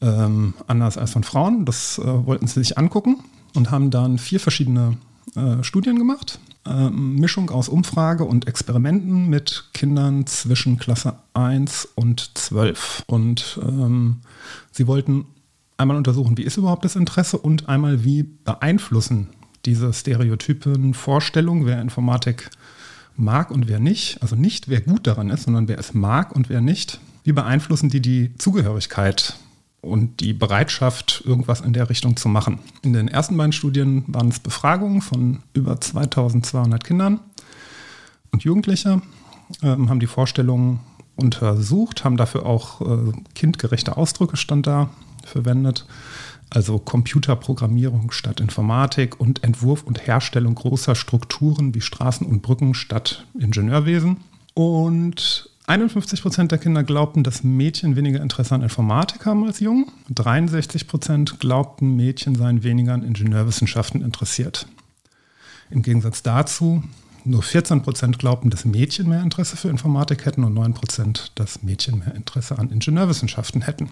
ähm, 0.01 0.53
anders 0.67 0.97
als 0.97 1.13
von 1.13 1.23
Frauen. 1.23 1.63
Das 1.63 1.97
äh, 1.97 2.25
wollten 2.25 2.47
sie 2.47 2.59
sich 2.59 2.77
angucken 2.77 3.23
und 3.57 3.71
haben 3.71 3.91
dann 3.91 4.17
vier 4.17 4.39
verschiedene 4.39 4.97
äh, 5.35 5.63
Studien 5.63 5.97
gemacht. 5.97 6.39
Äh, 6.65 6.89
Mischung 6.89 7.49
aus 7.49 7.69
Umfrage 7.69 8.23
und 8.23 8.47
Experimenten 8.47 9.29
mit 9.29 9.65
Kindern 9.73 10.25
zwischen 10.27 10.77
Klasse 10.77 11.15
1 11.33 11.89
und 11.95 12.37
12. 12.37 13.03
Und 13.07 13.59
ähm, 13.61 14.17
sie 14.71 14.87
wollten 14.87 15.25
einmal 15.77 15.97
untersuchen, 15.97 16.37
wie 16.37 16.43
ist 16.43 16.57
überhaupt 16.57 16.85
das 16.85 16.95
Interesse 16.95 17.37
und 17.37 17.67
einmal, 17.67 18.03
wie 18.03 18.23
beeinflussen 18.23 19.29
diese 19.65 19.91
Stereotypen 19.91 20.93
Vorstellungen, 20.93 21.65
wer 21.65 21.81
Informatik 21.81 22.49
mag 23.15 23.51
und 23.51 23.67
wer 23.67 23.79
nicht. 23.79 24.21
Also 24.21 24.35
nicht, 24.35 24.69
wer 24.69 24.81
gut 24.81 25.07
daran 25.07 25.29
ist, 25.29 25.43
sondern 25.43 25.67
wer 25.67 25.79
es 25.79 25.93
mag 25.93 26.35
und 26.35 26.49
wer 26.49 26.61
nicht. 26.61 26.99
Wie 27.23 27.33
beeinflussen 27.33 27.89
die 27.89 28.01
die 28.01 28.33
Zugehörigkeit 28.37 29.37
und 29.87 30.19
die 30.19 30.33
Bereitschaft, 30.33 31.23
irgendwas 31.25 31.61
in 31.61 31.73
der 31.73 31.89
Richtung 31.89 32.17
zu 32.17 32.29
machen. 32.29 32.59
In 32.81 32.93
den 32.93 33.07
ersten 33.07 33.37
beiden 33.37 33.53
Studien 33.53 34.03
waren 34.07 34.29
es 34.29 34.39
Befragungen 34.39 35.01
von 35.01 35.39
über 35.53 35.79
2200 35.79 36.83
Kindern 36.83 37.19
und 38.31 38.43
Jugendliche, 38.43 39.01
ähm, 39.63 39.89
haben 39.89 39.99
die 39.99 40.07
Vorstellungen 40.07 40.79
untersucht, 41.15 42.03
haben 42.03 42.17
dafür 42.17 42.45
auch 42.45 42.81
äh, 42.81 43.11
kindgerechte 43.33 43.97
Ausdrücke 43.97 44.37
stand 44.37 44.67
da 44.67 44.89
verwendet, 45.25 45.85
also 46.49 46.79
Computerprogrammierung 46.79 48.11
statt 48.11 48.39
Informatik 48.39 49.19
und 49.19 49.43
Entwurf 49.43 49.83
und 49.83 50.07
Herstellung 50.07 50.55
großer 50.55 50.95
Strukturen 50.95 51.73
wie 51.75 51.81
Straßen 51.81 52.25
und 52.25 52.41
Brücken 52.41 52.73
statt 52.73 53.25
Ingenieurwesen. 53.37 54.17
Und 54.53 55.49
51 55.67 56.21
Prozent 56.21 56.51
der 56.53 56.59
Kinder 56.59 56.81
glaubten, 56.83 57.23
dass 57.23 57.43
Mädchen 57.43 57.97
weniger 57.97 58.21
Interesse 58.21 58.55
an 58.55 58.61
Informatik 58.61 59.25
haben 59.25 59.45
als 59.45 59.59
Jungen. 59.59 59.91
63 60.09 60.87
Prozent 60.87 61.41
glaubten, 61.41 61.97
Mädchen 61.97 62.35
seien 62.35 62.63
weniger 62.63 62.93
an 62.93 63.03
Ingenieurwissenschaften 63.03 64.01
interessiert. 64.01 64.65
Im 65.69 65.81
Gegensatz 65.81 66.23
dazu, 66.23 66.83
nur 67.25 67.43
14 67.43 67.81
Prozent 67.81 68.17
glaubten, 68.17 68.49
dass 68.49 68.63
Mädchen 68.63 69.09
mehr 69.09 69.21
Interesse 69.21 69.57
für 69.57 69.67
Informatik 69.67 70.25
hätten 70.25 70.45
und 70.45 70.53
9 70.53 70.73
Prozent, 70.73 71.33
dass 71.35 71.61
Mädchen 71.63 71.99
mehr 71.99 72.15
Interesse 72.15 72.57
an 72.57 72.71
Ingenieurwissenschaften 72.71 73.61
hätten. 73.61 73.89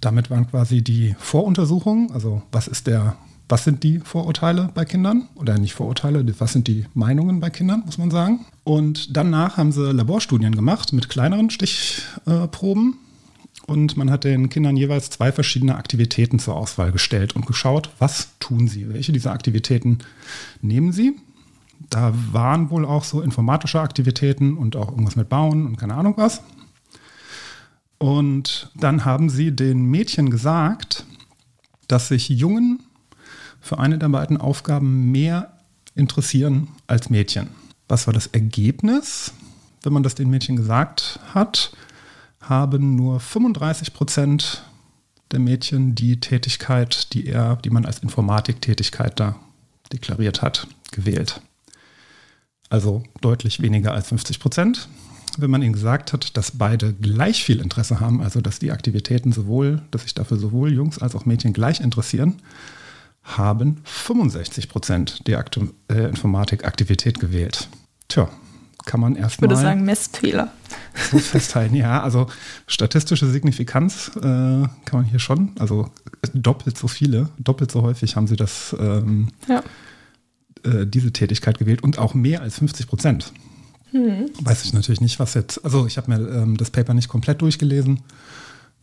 Damit 0.00 0.30
waren 0.30 0.48
quasi 0.48 0.80
die 0.80 1.16
Voruntersuchungen, 1.18 2.12
also 2.12 2.42
was 2.52 2.68
ist 2.68 2.86
der 2.86 3.16
was 3.50 3.64
sind 3.64 3.82
die 3.82 3.98
Vorurteile 3.98 4.70
bei 4.74 4.84
Kindern? 4.84 5.28
Oder 5.34 5.58
nicht 5.58 5.74
Vorurteile, 5.74 6.24
was 6.38 6.52
sind 6.52 6.68
die 6.68 6.86
Meinungen 6.94 7.40
bei 7.40 7.50
Kindern, 7.50 7.82
muss 7.84 7.98
man 7.98 8.10
sagen. 8.10 8.46
Und 8.64 9.16
danach 9.16 9.56
haben 9.56 9.72
sie 9.72 9.92
Laborstudien 9.92 10.54
gemacht 10.54 10.92
mit 10.92 11.08
kleineren 11.08 11.50
Stichproben. 11.50 12.98
Und 13.66 13.96
man 13.96 14.10
hat 14.10 14.24
den 14.24 14.48
Kindern 14.48 14.76
jeweils 14.76 15.10
zwei 15.10 15.32
verschiedene 15.32 15.76
Aktivitäten 15.76 16.38
zur 16.38 16.56
Auswahl 16.56 16.92
gestellt 16.92 17.36
und 17.36 17.46
geschaut, 17.46 17.90
was 17.98 18.38
tun 18.38 18.68
sie, 18.68 18.88
welche 18.88 19.12
dieser 19.12 19.32
Aktivitäten 19.32 19.98
nehmen 20.60 20.92
sie. 20.92 21.16
Da 21.88 22.12
waren 22.32 22.70
wohl 22.70 22.84
auch 22.84 23.04
so 23.04 23.20
informatische 23.20 23.80
Aktivitäten 23.80 24.56
und 24.56 24.76
auch 24.76 24.90
irgendwas 24.90 25.16
mit 25.16 25.28
Bauen 25.28 25.66
und 25.66 25.76
keine 25.76 25.94
Ahnung 25.94 26.14
was. 26.16 26.42
Und 27.98 28.70
dann 28.76 29.04
haben 29.04 29.28
sie 29.28 29.50
den 29.50 29.84
Mädchen 29.84 30.30
gesagt, 30.30 31.04
dass 31.86 32.08
sich 32.08 32.28
Jungen 32.28 32.80
für 33.60 33.78
eine 33.78 33.98
der 33.98 34.08
beiden 34.08 34.36
Aufgaben 34.36 35.10
mehr 35.10 35.52
interessieren 35.94 36.68
als 36.86 37.10
Mädchen. 37.10 37.48
Was 37.88 38.06
war 38.06 38.14
das 38.14 38.28
Ergebnis? 38.28 39.32
Wenn 39.82 39.92
man 39.92 40.02
das 40.02 40.14
den 40.14 40.30
Mädchen 40.30 40.56
gesagt 40.56 41.20
hat, 41.34 41.72
haben 42.40 42.96
nur 42.96 43.20
35 43.20 43.92
Prozent 43.92 44.64
der 45.30 45.40
Mädchen 45.40 45.94
die 45.94 46.20
Tätigkeit, 46.20 47.12
die 47.12 47.26
er, 47.26 47.56
die 47.56 47.70
man 47.70 47.86
als 47.86 48.00
Informatiktätigkeit 48.00 49.18
da 49.20 49.36
deklariert 49.92 50.42
hat, 50.42 50.66
gewählt. 50.90 51.40
Also 52.68 53.02
deutlich 53.20 53.60
weniger 53.60 53.92
als 53.92 54.08
50 54.08 54.40
Prozent. 54.40 54.88
Wenn 55.38 55.50
man 55.50 55.62
ihnen 55.62 55.72
gesagt 55.72 56.12
hat, 56.12 56.36
dass 56.36 56.52
beide 56.52 56.92
gleich 56.92 57.44
viel 57.44 57.60
Interesse 57.60 58.00
haben, 58.00 58.20
also 58.20 58.40
dass 58.40 58.58
die 58.58 58.72
Aktivitäten 58.72 59.32
sowohl, 59.32 59.82
dass 59.90 60.02
sich 60.02 60.14
dafür 60.14 60.38
sowohl 60.38 60.72
Jungs 60.72 60.98
als 60.98 61.14
auch 61.14 61.24
Mädchen 61.24 61.52
gleich 61.52 61.80
interessieren, 61.80 62.36
haben 63.38 63.78
65 63.84 64.68
Prozent 64.68 65.26
die 65.26 65.36
Aktu 65.36 65.68
äh, 65.88 66.08
Informatikaktivität 66.08 67.20
gewählt. 67.20 67.68
Tja, 68.08 68.28
kann 68.86 69.00
man 69.00 69.14
erstmal. 69.16 69.46
Ich 69.50 69.56
würde 69.56 69.62
sagen, 69.62 69.84
Messfehler. 69.84 70.52
So 71.10 71.18
festhalten, 71.18 71.74
ja. 71.76 72.02
Also 72.02 72.26
statistische 72.66 73.28
Signifikanz 73.30 74.10
äh, 74.16 74.20
kann 74.20 74.68
man 74.92 75.04
hier 75.04 75.18
schon, 75.18 75.52
also 75.58 75.88
doppelt 76.34 76.76
so 76.78 76.88
viele, 76.88 77.28
doppelt 77.38 77.70
so 77.70 77.82
häufig 77.82 78.16
haben 78.16 78.26
sie 78.26 78.36
das, 78.36 78.74
ähm, 78.78 79.28
Ja. 79.48 79.62
äh, 80.64 80.86
diese 80.86 81.12
Tätigkeit 81.12 81.58
gewählt 81.58 81.82
und 81.82 81.98
auch 81.98 82.14
mehr 82.14 82.42
als 82.42 82.58
50 82.58 82.86
Prozent. 82.86 83.32
Weiß 83.92 84.64
ich 84.64 84.72
natürlich 84.72 85.00
nicht, 85.00 85.18
was 85.18 85.34
jetzt, 85.34 85.64
also 85.64 85.84
ich 85.86 85.96
habe 85.96 86.12
mir 86.12 86.28
ähm, 86.30 86.56
das 86.56 86.70
Paper 86.70 86.94
nicht 86.94 87.08
komplett 87.08 87.42
durchgelesen, 87.42 88.00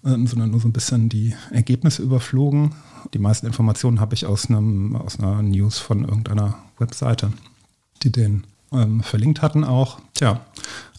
sondern 0.08 0.52
nur 0.52 0.60
so 0.60 0.68
ein 0.68 0.74
bisschen 0.74 1.10
die 1.10 1.36
Ergebnisse 1.52 2.02
überflogen. 2.02 2.76
Die 3.14 3.20
meisten 3.20 3.46
Informationen 3.46 4.00
habe 4.00 4.16
ich 4.16 4.26
aus, 4.26 4.50
einem, 4.50 4.96
aus 4.96 5.20
einer 5.20 5.42
News 5.42 5.80
von 5.80 6.06
irgendeiner 6.06 6.56
Webseite, 6.78 7.34
die 8.04 8.12
den 8.12 8.46
ähm, 8.72 9.04
verlinkt 9.04 9.42
hatten 9.42 9.64
auch. 9.64 10.00
Tja, 10.14 10.46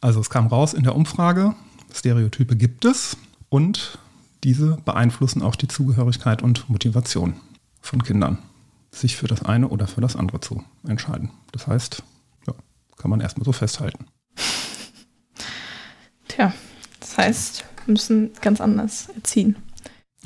also 0.01 0.21
es 0.21 0.31
kam 0.31 0.47
raus 0.47 0.75
in 0.75 0.83
der 0.83 0.95
Umfrage, 0.95 1.55
Stereotype 1.93 2.57
gibt 2.57 2.85
es 2.85 3.17
und 3.49 3.99
diese 4.45 4.79
beeinflussen 4.85 5.43
auch 5.43 5.57
die 5.57 5.69
Zugehörigkeit 5.69 6.43
und 6.43 6.69
Motivation 6.69 7.35
von 7.81 8.03
Kindern, 8.03 8.39
sich 8.91 9.17
für 9.17 9.27
das 9.27 9.43
eine 9.43 9.69
oder 9.69 9.87
für 9.87 10.01
das 10.01 10.17
andere 10.17 10.41
zu 10.41 10.63
entscheiden. 10.87 11.31
Das 11.53 11.67
heißt, 11.67 12.03
ja, 12.47 12.55
kann 12.97 13.11
man 13.11 13.21
erstmal 13.21 13.45
so 13.45 13.53
festhalten. 13.53 14.07
Tja, 16.29 16.53
das 17.01 17.19
heißt, 17.19 17.65
müssen 17.89 18.31
ganz 18.41 18.61
anders 18.61 19.09
erziehen. 19.15 19.57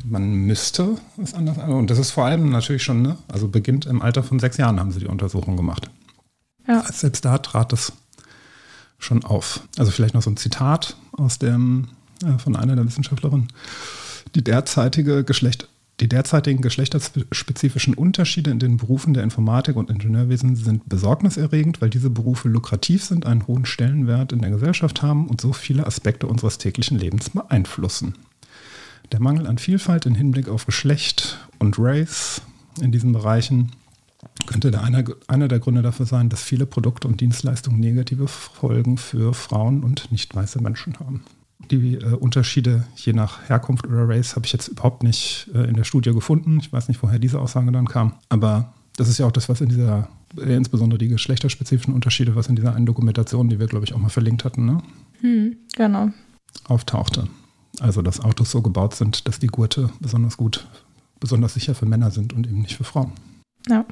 Man 0.04 0.33
müsste 0.33 0.97
es 1.23 1.35
anders 1.35 1.59
Und 1.59 1.90
das 1.90 1.99
ist 1.99 2.11
vor 2.11 2.25
allem 2.25 2.50
natürlich 2.50 2.83
schon, 2.83 3.02
ne? 3.02 3.16
also 3.28 3.49
beginnt 3.49 3.87
im 3.87 4.02
Alter 4.02 4.23
von 4.23 4.38
sechs 4.38 4.57
Jahren 4.57 4.81
haben 4.81 4.90
sie 4.90 5.00
die 5.00 5.07
Untersuchung 5.07 5.57
gemacht. 5.57 5.90
Ja. 6.66 6.83
Selbst 6.90 7.25
da 7.25 7.38
trat 7.38 7.73
es 7.73 7.92
schon 8.99 9.25
auf. 9.25 9.61
Also 9.78 9.90
vielleicht 9.90 10.14
noch 10.14 10.23
so 10.23 10.31
ein 10.31 10.37
Zitat 10.37 10.97
aus 11.12 11.38
dem, 11.38 11.88
äh, 12.25 12.38
von 12.38 12.57
einer 12.57 12.76
der 12.76 12.87
Wissenschaftlerinnen. 12.87 13.49
Die 14.35 14.45
derzeitige 14.45 15.25
Geschlecht, 15.25 15.69
die 16.02 16.09
derzeitigen 16.09 16.62
geschlechterspezifischen 16.62 17.94
Unterschiede 17.94 18.50
in 18.50 18.59
den 18.59 18.76
Berufen 18.76 19.14
der 19.14 19.23
Informatik 19.23 19.76
und 19.76 19.88
Ingenieurwesen 19.88 20.56
sind 20.56 20.88
besorgniserregend, 20.88 21.80
weil 21.80 21.90
diese 21.90 22.11
Berufe 22.11 22.49
lukrativ 22.49 23.04
sind, 23.04 23.25
einen 23.25 23.47
hohen 23.47 23.66
Stellenwert 23.66 24.32
in 24.32 24.40
der 24.40 24.50
Gesellschaft 24.50 25.00
haben 25.00 25.28
und 25.28 25.40
so 25.40 25.52
viele 25.52 25.87
Aspekte 25.87 26.26
unseres 26.26 26.59
täglichen 26.59 26.99
Lebens 26.99 27.30
beeinflussen. 27.30 28.16
Der 29.12 29.21
Mangel 29.21 29.47
an 29.47 29.59
Vielfalt 29.59 30.04
im 30.04 30.16
Hinblick 30.16 30.49
auf 30.49 30.66
Geschlecht 30.66 31.38
und 31.61 31.78
Race 31.78 32.42
in 32.80 32.90
diesen 32.90 33.12
Bereichen 33.12 33.71
könnte 34.47 34.73
der 34.73 34.82
einer, 34.82 35.04
einer 35.28 35.47
der 35.47 35.61
Gründe 35.61 35.82
dafür 35.82 36.06
sein, 36.06 36.30
dass 36.30 36.42
viele 36.42 36.66
Produkte 36.66 37.06
und 37.06 37.21
Dienstleistungen 37.21 37.78
negative 37.78 38.26
Folgen 38.26 38.99
für 38.99 39.35
Frauen 39.35 39.85
und 39.85 40.11
nicht 40.11 40.35
weiße 40.35 40.61
Menschen 40.61 40.99
haben. 40.99 41.23
Die 41.73 41.95
äh, 41.95 42.14
Unterschiede 42.14 42.85
je 42.97 43.14
nach 43.14 43.49
Herkunft 43.49 43.87
oder 43.87 44.09
Race 44.09 44.37
habe 44.37 44.45
ich 44.47 44.52
jetzt 44.52 44.69
überhaupt 44.69 45.02
nicht 45.02 45.49
äh, 45.55 45.64
in 45.64 45.75
der 45.75 45.85
Studie 45.85 46.12
gefunden. 46.12 46.59
Ich 46.61 46.73
weiß 46.73 46.88
nicht, 46.88 47.02
woher 47.02 47.19
diese 47.19 47.41
Aussage 47.41 47.73
dann 47.73 47.88
kam. 47.88 48.12
Aber 48.29 48.75
das 48.97 49.09
ist 49.09 49.19
ja 49.19 49.26
auch 49.26 49.33
das, 49.33 49.49
was 49.49 49.62
in 49.62 49.71
dieser, 49.71 50.09
äh, 50.37 50.55
insbesondere 50.55 50.99
die 50.99 51.09
geschlechterspezifischen 51.09 51.95
Unterschiede, 51.95 52.37
was 52.37 52.49
in 52.49 52.57
dieser 52.57 52.75
einen 52.76 52.85
Dokumentation, 52.87 53.49
die 53.49 53.59
wir, 53.59 53.67
glaube 53.69 53.87
ich, 53.87 53.95
auch 53.95 53.99
mal 53.99 54.11
verlinkt 54.11 54.45
hatten, 54.45 54.67
ne, 54.67 54.83
Hm, 55.23 55.57
genau. 55.75 56.11
auftauchte. 56.69 57.29
Also, 57.81 58.02
dass 58.02 58.21
Autos 58.21 58.50
so 58.50 58.61
gebaut 58.61 58.95
sind, 58.95 59.26
dass 59.26 59.38
die 59.38 59.47
Gurte 59.47 59.88
besonders 59.99 60.37
gut, 60.37 60.67
besonders 61.21 61.55
sicher 61.55 61.75
für 61.75 61.87
Männer 61.87 62.11
sind 62.11 62.35
und 62.35 62.47
eben 62.47 62.61
nicht 62.61 62.76
für 62.76 62.85
Frauen. 62.85 63.12
Ja. 63.67 63.87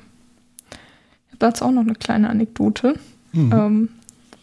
Ich 0.70 1.32
habe 1.32 1.38
dazu 1.38 1.64
auch 1.64 1.70
noch 1.70 1.80
eine 1.80 1.94
kleine 1.94 2.28
Anekdote. 2.28 2.94
Mhm. 3.32 3.52
Ähm, 3.52 3.88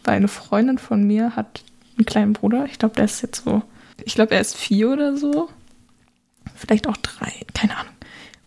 weil 0.02 0.16
eine 0.16 0.28
Freundin 0.28 0.78
von 0.78 1.06
mir 1.06 1.36
hat 1.36 1.62
einen 1.98 2.06
kleinen 2.06 2.32
Bruder. 2.32 2.66
Ich 2.70 2.78
glaube, 2.78 2.94
der 2.94 3.04
ist 3.04 3.22
jetzt 3.22 3.44
so, 3.44 3.62
ich 4.04 4.14
glaube, 4.14 4.34
er 4.34 4.40
ist 4.40 4.56
vier 4.56 4.90
oder 4.90 5.16
so. 5.16 5.48
Vielleicht 6.54 6.86
auch 6.86 6.96
drei, 6.96 7.32
keine 7.54 7.76
Ahnung. 7.76 7.92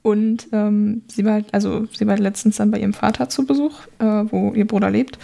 Und 0.01 0.47
ähm, 0.51 1.03
sie 1.07 1.25
war 1.25 1.33
halt, 1.33 1.53
also 1.53 1.87
sie 1.93 2.07
war 2.07 2.17
letztens 2.17 2.57
dann 2.57 2.71
bei 2.71 2.79
ihrem 2.79 2.93
Vater 2.93 3.29
zu 3.29 3.45
Besuch, 3.45 3.81
äh, 3.99 4.05
wo 4.05 4.53
ihr 4.53 4.65
Bruder 4.65 4.89
lebt. 4.89 5.19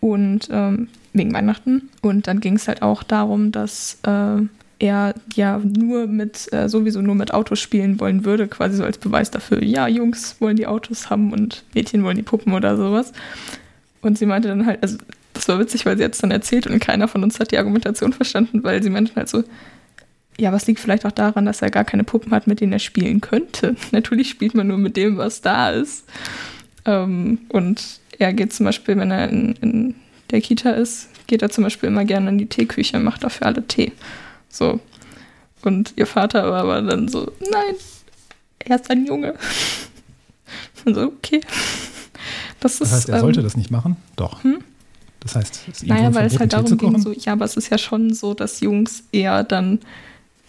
Und 0.00 0.48
ähm, 0.50 0.88
wegen 1.12 1.34
Weihnachten. 1.34 1.90
Und 2.00 2.26
dann 2.26 2.40
ging 2.40 2.54
es 2.54 2.68
halt 2.68 2.82
auch 2.82 3.02
darum, 3.02 3.52
dass 3.52 3.98
äh, 4.04 4.42
er 4.78 5.14
ja 5.34 5.58
nur 5.58 6.06
mit, 6.06 6.52
äh, 6.52 6.68
sowieso 6.68 7.02
nur 7.02 7.14
mit 7.14 7.34
Autos 7.34 7.58
spielen 7.58 8.00
wollen 8.00 8.24
würde, 8.24 8.48
quasi 8.48 8.76
so 8.76 8.84
als 8.84 8.98
Beweis 8.98 9.30
dafür, 9.30 9.62
ja, 9.62 9.88
Jungs 9.88 10.40
wollen 10.40 10.56
die 10.56 10.66
Autos 10.66 11.10
haben 11.10 11.32
und 11.32 11.64
Mädchen 11.74 12.04
wollen 12.04 12.16
die 12.16 12.22
Puppen 12.22 12.52
oder 12.52 12.76
sowas. 12.76 13.12
Und 14.00 14.16
sie 14.16 14.26
meinte 14.26 14.48
dann 14.48 14.66
halt, 14.66 14.82
also 14.82 14.98
das 15.38 15.46
war 15.46 15.60
witzig, 15.60 15.86
weil 15.86 15.96
sie 15.96 16.04
hat 16.04 16.14
es 16.14 16.18
dann 16.18 16.32
erzählt 16.32 16.66
und 16.66 16.80
keiner 16.80 17.06
von 17.06 17.22
uns 17.22 17.38
hat 17.38 17.52
die 17.52 17.58
Argumentation 17.58 18.12
verstanden, 18.12 18.64
weil 18.64 18.82
sie 18.82 18.90
meinte 18.90 19.14
halt 19.14 19.28
so, 19.28 19.44
ja, 20.36 20.52
was 20.52 20.66
liegt 20.66 20.80
vielleicht 20.80 21.06
auch 21.06 21.12
daran, 21.12 21.46
dass 21.46 21.62
er 21.62 21.70
gar 21.70 21.84
keine 21.84 22.02
Puppen 22.02 22.32
hat, 22.32 22.48
mit 22.48 22.60
denen 22.60 22.72
er 22.72 22.80
spielen 22.80 23.20
könnte. 23.20 23.76
Natürlich 23.92 24.30
spielt 24.30 24.54
man 24.54 24.66
nur 24.66 24.78
mit 24.78 24.96
dem, 24.96 25.16
was 25.16 25.40
da 25.40 25.70
ist. 25.70 26.04
Ähm, 26.84 27.38
und 27.50 28.00
er 28.18 28.32
geht 28.32 28.52
zum 28.52 28.66
Beispiel, 28.66 28.96
wenn 28.96 29.12
er 29.12 29.28
in, 29.28 29.54
in 29.60 29.94
der 30.32 30.40
Kita 30.40 30.70
ist, 30.70 31.08
geht 31.28 31.42
er 31.42 31.50
zum 31.50 31.62
Beispiel 31.62 31.88
immer 31.88 32.04
gerne 32.04 32.30
in 32.30 32.38
die 32.38 32.46
Teeküche 32.46 32.96
und 32.96 33.04
macht 33.04 33.22
dafür 33.22 33.46
alle 33.46 33.64
Tee. 33.66 33.92
So. 34.48 34.80
Und 35.62 35.92
ihr 35.94 36.06
Vater 36.06 36.50
war 36.50 36.62
aber 36.62 36.82
dann 36.82 37.06
so, 37.06 37.30
nein, 37.40 37.74
er 38.58 38.76
ist 38.76 38.90
ein 38.90 39.06
Junge. 39.06 39.34
Und 40.84 40.94
so, 40.96 41.02
okay. 41.02 41.42
Das 42.58 42.74
ist, 42.74 42.80
Das 42.80 42.92
heißt, 42.92 43.08
er 43.08 43.16
ähm, 43.16 43.20
sollte 43.20 43.42
das 43.42 43.56
nicht 43.56 43.70
machen? 43.70 43.96
Doch. 44.16 44.42
hm? 44.42 44.64
Das 45.20 45.34
heißt, 45.34 45.62
es 45.68 45.76
ist 45.76 45.82
ihm 45.82 45.88
Naja, 45.88 46.14
weil 46.14 46.26
es 46.26 46.38
halt 46.38 46.52
darum 46.52 46.76
ging, 46.76 46.98
so, 47.00 47.12
ja, 47.12 47.32
aber 47.32 47.44
es 47.44 47.56
ist 47.56 47.70
ja 47.70 47.78
schon 47.78 48.12
so, 48.14 48.34
dass 48.34 48.60
Jungs 48.60 49.04
eher 49.12 49.42
dann 49.42 49.80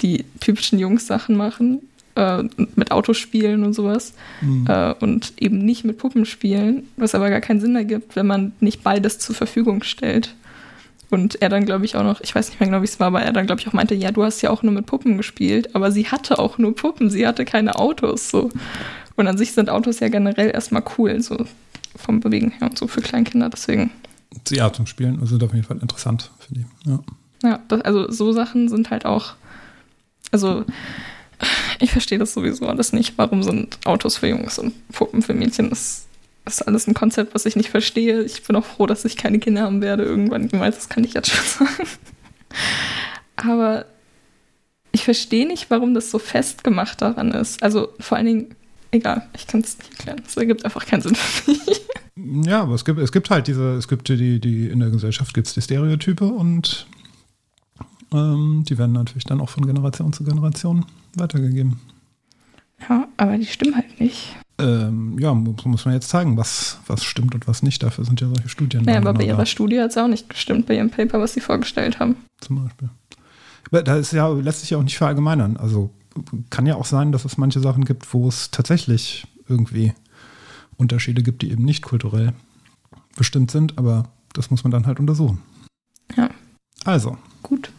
die 0.01 0.25
typischen 0.39 0.79
Jungs-Sachen 0.79 1.35
machen, 1.35 1.81
äh, 2.15 2.43
mit 2.75 2.91
Autos 2.91 3.17
spielen 3.17 3.63
und 3.63 3.73
sowas, 3.73 4.13
Hm. 4.39 4.65
äh, 4.67 4.93
und 4.99 5.33
eben 5.38 5.59
nicht 5.59 5.85
mit 5.85 5.97
Puppen 5.97 6.25
spielen, 6.25 6.83
was 6.97 7.15
aber 7.15 7.29
gar 7.29 7.41
keinen 7.41 7.61
Sinn 7.61 7.75
ergibt, 7.75 8.15
wenn 8.15 8.27
man 8.27 8.53
nicht 8.59 8.83
beides 8.83 9.19
zur 9.19 9.35
Verfügung 9.35 9.83
stellt. 9.83 10.35
Und 11.11 11.41
er 11.41 11.49
dann, 11.49 11.65
glaube 11.65 11.85
ich, 11.85 11.95
auch 11.95 12.03
noch, 12.03 12.21
ich 12.21 12.35
weiß 12.35 12.49
nicht 12.49 12.59
mehr 12.59 12.69
genau, 12.69 12.81
wie 12.81 12.85
es 12.85 12.99
war, 12.99 13.07
aber 13.07 13.21
er 13.23 13.33
dann, 13.33 13.47
glaube 13.47 13.61
ich, 13.61 13.67
auch 13.67 13.73
meinte, 13.73 13.95
ja, 13.95 14.11
du 14.11 14.23
hast 14.23 14.41
ja 14.41 14.51
auch 14.51 14.61
nur 14.61 14.73
mit 14.73 14.85
Puppen 14.85 15.17
gespielt, 15.17 15.75
aber 15.75 15.91
sie 15.91 16.05
hatte 16.07 16.38
auch 16.38 16.59
nur 16.59 16.75
Puppen, 16.75 17.09
sie 17.09 17.25
hatte 17.25 17.45
keine 17.45 17.79
Autos, 17.79 18.29
so. 18.29 18.51
Und 19.15 19.27
an 19.27 19.38
sich 19.38 19.53
sind 19.53 19.69
Autos 19.69 19.99
ja 19.99 20.09
generell 20.09 20.51
erstmal 20.51 20.83
cool, 20.97 21.19
so 21.21 21.45
vom 21.95 22.19
Bewegen 22.19 22.51
her 22.51 22.69
und 22.69 22.77
so 22.77 22.88
für 22.88 23.01
Kleinkinder, 23.01 23.49
deswegen. 23.49 23.91
Ja, 24.50 24.71
zum 24.71 24.86
Spielen 24.86 25.19
also 25.21 25.38
auf 25.38 25.53
jeden 25.53 25.65
Fall 25.65 25.77
interessant, 25.77 26.31
finde 26.39 26.62
ich. 26.62 26.88
Ja. 26.88 27.00
Ja, 27.43 27.59
das, 27.67 27.81
also 27.81 28.12
so 28.12 28.31
Sachen 28.31 28.67
sind 28.67 28.89
halt 28.89 29.05
auch, 29.05 29.33
also 30.31 30.65
ich 31.79 31.91
verstehe 31.91 32.19
das 32.19 32.33
sowieso 32.33 32.67
alles 32.67 32.93
nicht. 32.93 33.17
Warum 33.17 33.43
sind 33.43 33.77
Autos 33.86 34.17
für 34.17 34.27
Jungs 34.27 34.59
und 34.59 34.74
Puppen 34.91 35.21
für 35.21 35.33
Mädchen? 35.33 35.69
Das 35.69 36.05
ist 36.45 36.62
alles 36.67 36.88
ein 36.88 36.93
Konzept, 36.93 37.33
was 37.33 37.45
ich 37.45 37.55
nicht 37.55 37.69
verstehe. 37.69 38.24
Ich 38.24 38.43
bin 38.43 38.55
auch 38.55 38.65
froh, 38.65 38.86
dass 38.86 39.05
ich 39.05 39.15
keine 39.15 39.39
Kinder 39.39 39.62
haben 39.62 39.81
werde 39.81 40.03
irgendwann. 40.03 40.50
Niemals, 40.51 40.75
das 40.75 40.89
kann 40.89 41.03
ich 41.03 41.13
jetzt 41.13 41.29
schon 41.29 41.67
sagen. 41.67 41.89
Aber 43.38 43.86
ich 44.91 45.03
verstehe 45.03 45.48
nicht, 45.48 45.69
warum 45.69 45.93
das 45.93 46.12
so 46.12 46.19
festgemacht 46.19 47.01
daran 47.01 47.31
ist. 47.31 47.63
Also 47.63 47.93
vor 48.00 48.17
allen 48.17 48.27
Dingen, 48.27 48.55
egal, 48.91 49.27
ich 49.36 49.48
kann 49.48 49.62
es 49.62 49.77
nicht 49.77 49.91
erklären. 49.91 50.21
Es 50.27 50.36
ergibt 50.36 50.65
einfach 50.65 50.86
keinen 50.86 51.01
Sinn 51.01 51.15
für 51.15 51.51
mich. 51.51 51.81
Ja, 52.45 52.61
aber 52.63 52.73
es 52.73 52.85
gibt, 52.85 52.99
es 52.99 53.11
gibt 53.11 53.29
halt 53.29 53.47
diese, 53.47 53.75
es 53.75 53.88
gibt 53.88 54.09
die, 54.09 54.39
die 54.39 54.67
in 54.67 54.79
der 54.79 54.89
Gesellschaft 54.89 55.33
gibt 55.33 55.47
es 55.47 55.53
die 55.53 55.61
Stereotype 55.61 56.25
und 56.25 56.88
ähm, 58.11 58.63
die 58.67 58.77
werden 58.77 58.93
natürlich 58.93 59.23
dann 59.23 59.39
auch 59.41 59.49
von 59.49 59.65
Generation 59.65 60.11
zu 60.13 60.23
Generation 60.23 60.85
weitergegeben. 61.15 61.79
Ja, 62.89 63.07
aber 63.17 63.38
die 63.38 63.45
stimmen 63.45 63.75
halt 63.75 63.99
nicht. 63.99 64.35
Ähm, 64.57 65.17
ja, 65.19 65.33
muss, 65.33 65.85
man 65.85 65.93
jetzt 65.93 66.09
zeigen, 66.09 66.35
was, 66.35 66.79
was 66.88 67.03
stimmt 67.03 67.33
und 67.35 67.47
was 67.47 67.63
nicht. 67.63 67.81
Dafür 67.83 68.03
sind 68.03 68.19
ja 68.19 68.27
solche 68.27 68.49
Studien. 68.49 68.83
Naja, 68.83 68.99
dann 68.99 69.07
aber 69.07 69.17
bei 69.19 69.25
ihrer 69.25 69.38
da, 69.38 69.45
Studie 69.45 69.79
hat 69.79 69.91
es 69.91 69.97
auch 69.97 70.07
nicht 70.07 70.29
gestimmt, 70.29 70.65
bei 70.65 70.75
ihrem 70.75 70.89
Paper, 70.89 71.19
was 71.19 71.33
sie 71.33 71.39
vorgestellt 71.39 71.99
haben. 71.99 72.15
zum 72.41 72.63
Beispiel. 72.63 72.89
Aber 73.67 73.83
da 73.83 73.95
ist 73.95 74.11
ja, 74.11 74.27
lässt 74.27 74.61
sich 74.61 74.71
ja 74.71 74.77
auch 74.77 74.83
nicht 74.83 74.97
verallgemeinern. 74.97 75.57
Also 75.57 75.91
kann 76.49 76.65
ja 76.65 76.75
auch 76.75 76.85
sein, 76.85 77.11
dass 77.11 77.23
es 77.23 77.38
manche 77.38 77.59
Sachen 77.59 77.85
gibt, 77.85 78.13
wo 78.13 78.27
es 78.27 78.51
tatsächlich 78.51 79.27
irgendwie 79.47 79.93
Unterschiede 80.79 81.21
gibt, 81.21 81.41
die 81.41 81.51
eben 81.51 81.63
nicht 81.65 81.83
kulturell 81.83 82.33
bestimmt 83.15 83.51
sind, 83.51 83.77
aber 83.77 84.09
das 84.33 84.50
muss 84.50 84.63
man 84.63 84.71
dann 84.71 84.88
halt 84.88 85.00
untersuchen. 85.00 85.41
Ja. 86.15 86.29
Also, 86.86 87.17
Gut. 87.43 87.71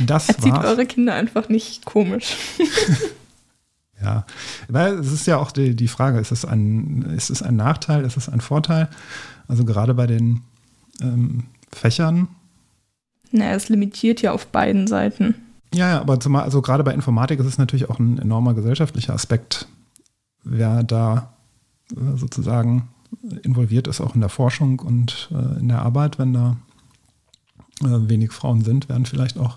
das 0.00 0.28
Erzieht 0.28 0.52
war's. 0.52 0.64
eure 0.66 0.86
Kinder 0.86 1.14
einfach 1.14 1.48
nicht 1.48 1.84
komisch. 1.84 2.36
Ja, 4.02 4.26
weil 4.68 4.98
es 4.98 5.10
ist 5.10 5.26
ja 5.26 5.38
auch 5.38 5.50
die, 5.50 5.74
die 5.74 5.88
Frage, 5.88 6.18
ist 6.20 6.30
es, 6.30 6.44
ein, 6.44 7.00
ist 7.16 7.30
es 7.30 7.42
ein 7.42 7.56
Nachteil, 7.56 8.04
ist 8.04 8.18
es 8.18 8.28
ein 8.28 8.42
Vorteil? 8.42 8.90
Also 9.48 9.64
gerade 9.64 9.94
bei 9.94 10.06
den 10.06 10.42
ähm, 11.00 11.44
Fächern, 11.72 12.28
Naja, 13.32 13.54
es 13.54 13.70
limitiert 13.70 14.20
ja 14.20 14.32
auf 14.32 14.48
beiden 14.48 14.86
Seiten. 14.86 15.34
ja, 15.72 15.88
ja, 15.88 16.00
aber 16.00 16.20
zumal, 16.20 16.42
also 16.42 16.60
gerade 16.60 16.84
bei 16.84 16.92
Informatik 16.92 17.40
ist 17.40 17.46
es 17.46 17.56
natürlich 17.56 17.88
auch 17.88 17.98
ein 17.98 18.18
enormer 18.18 18.52
gesellschaftlicher 18.52 19.14
Aspekt, 19.14 19.66
wer 20.44 20.82
da 20.82 21.32
sozusagen 21.94 22.88
involviert 23.42 23.88
ist, 23.88 24.00
auch 24.00 24.14
in 24.14 24.20
der 24.20 24.30
Forschung 24.30 24.80
und 24.80 25.28
äh, 25.32 25.60
in 25.60 25.68
der 25.68 25.82
Arbeit, 25.82 26.18
wenn 26.18 26.32
da 26.32 26.56
äh, 27.82 28.08
wenig 28.08 28.32
Frauen 28.32 28.62
sind, 28.62 28.88
werden 28.88 29.06
vielleicht 29.06 29.38
auch 29.38 29.56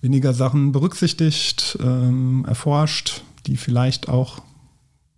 weniger 0.00 0.32
Sachen 0.32 0.72
berücksichtigt, 0.72 1.78
ähm, 1.82 2.44
erforscht, 2.46 3.22
die 3.46 3.56
vielleicht 3.56 4.08
auch 4.08 4.42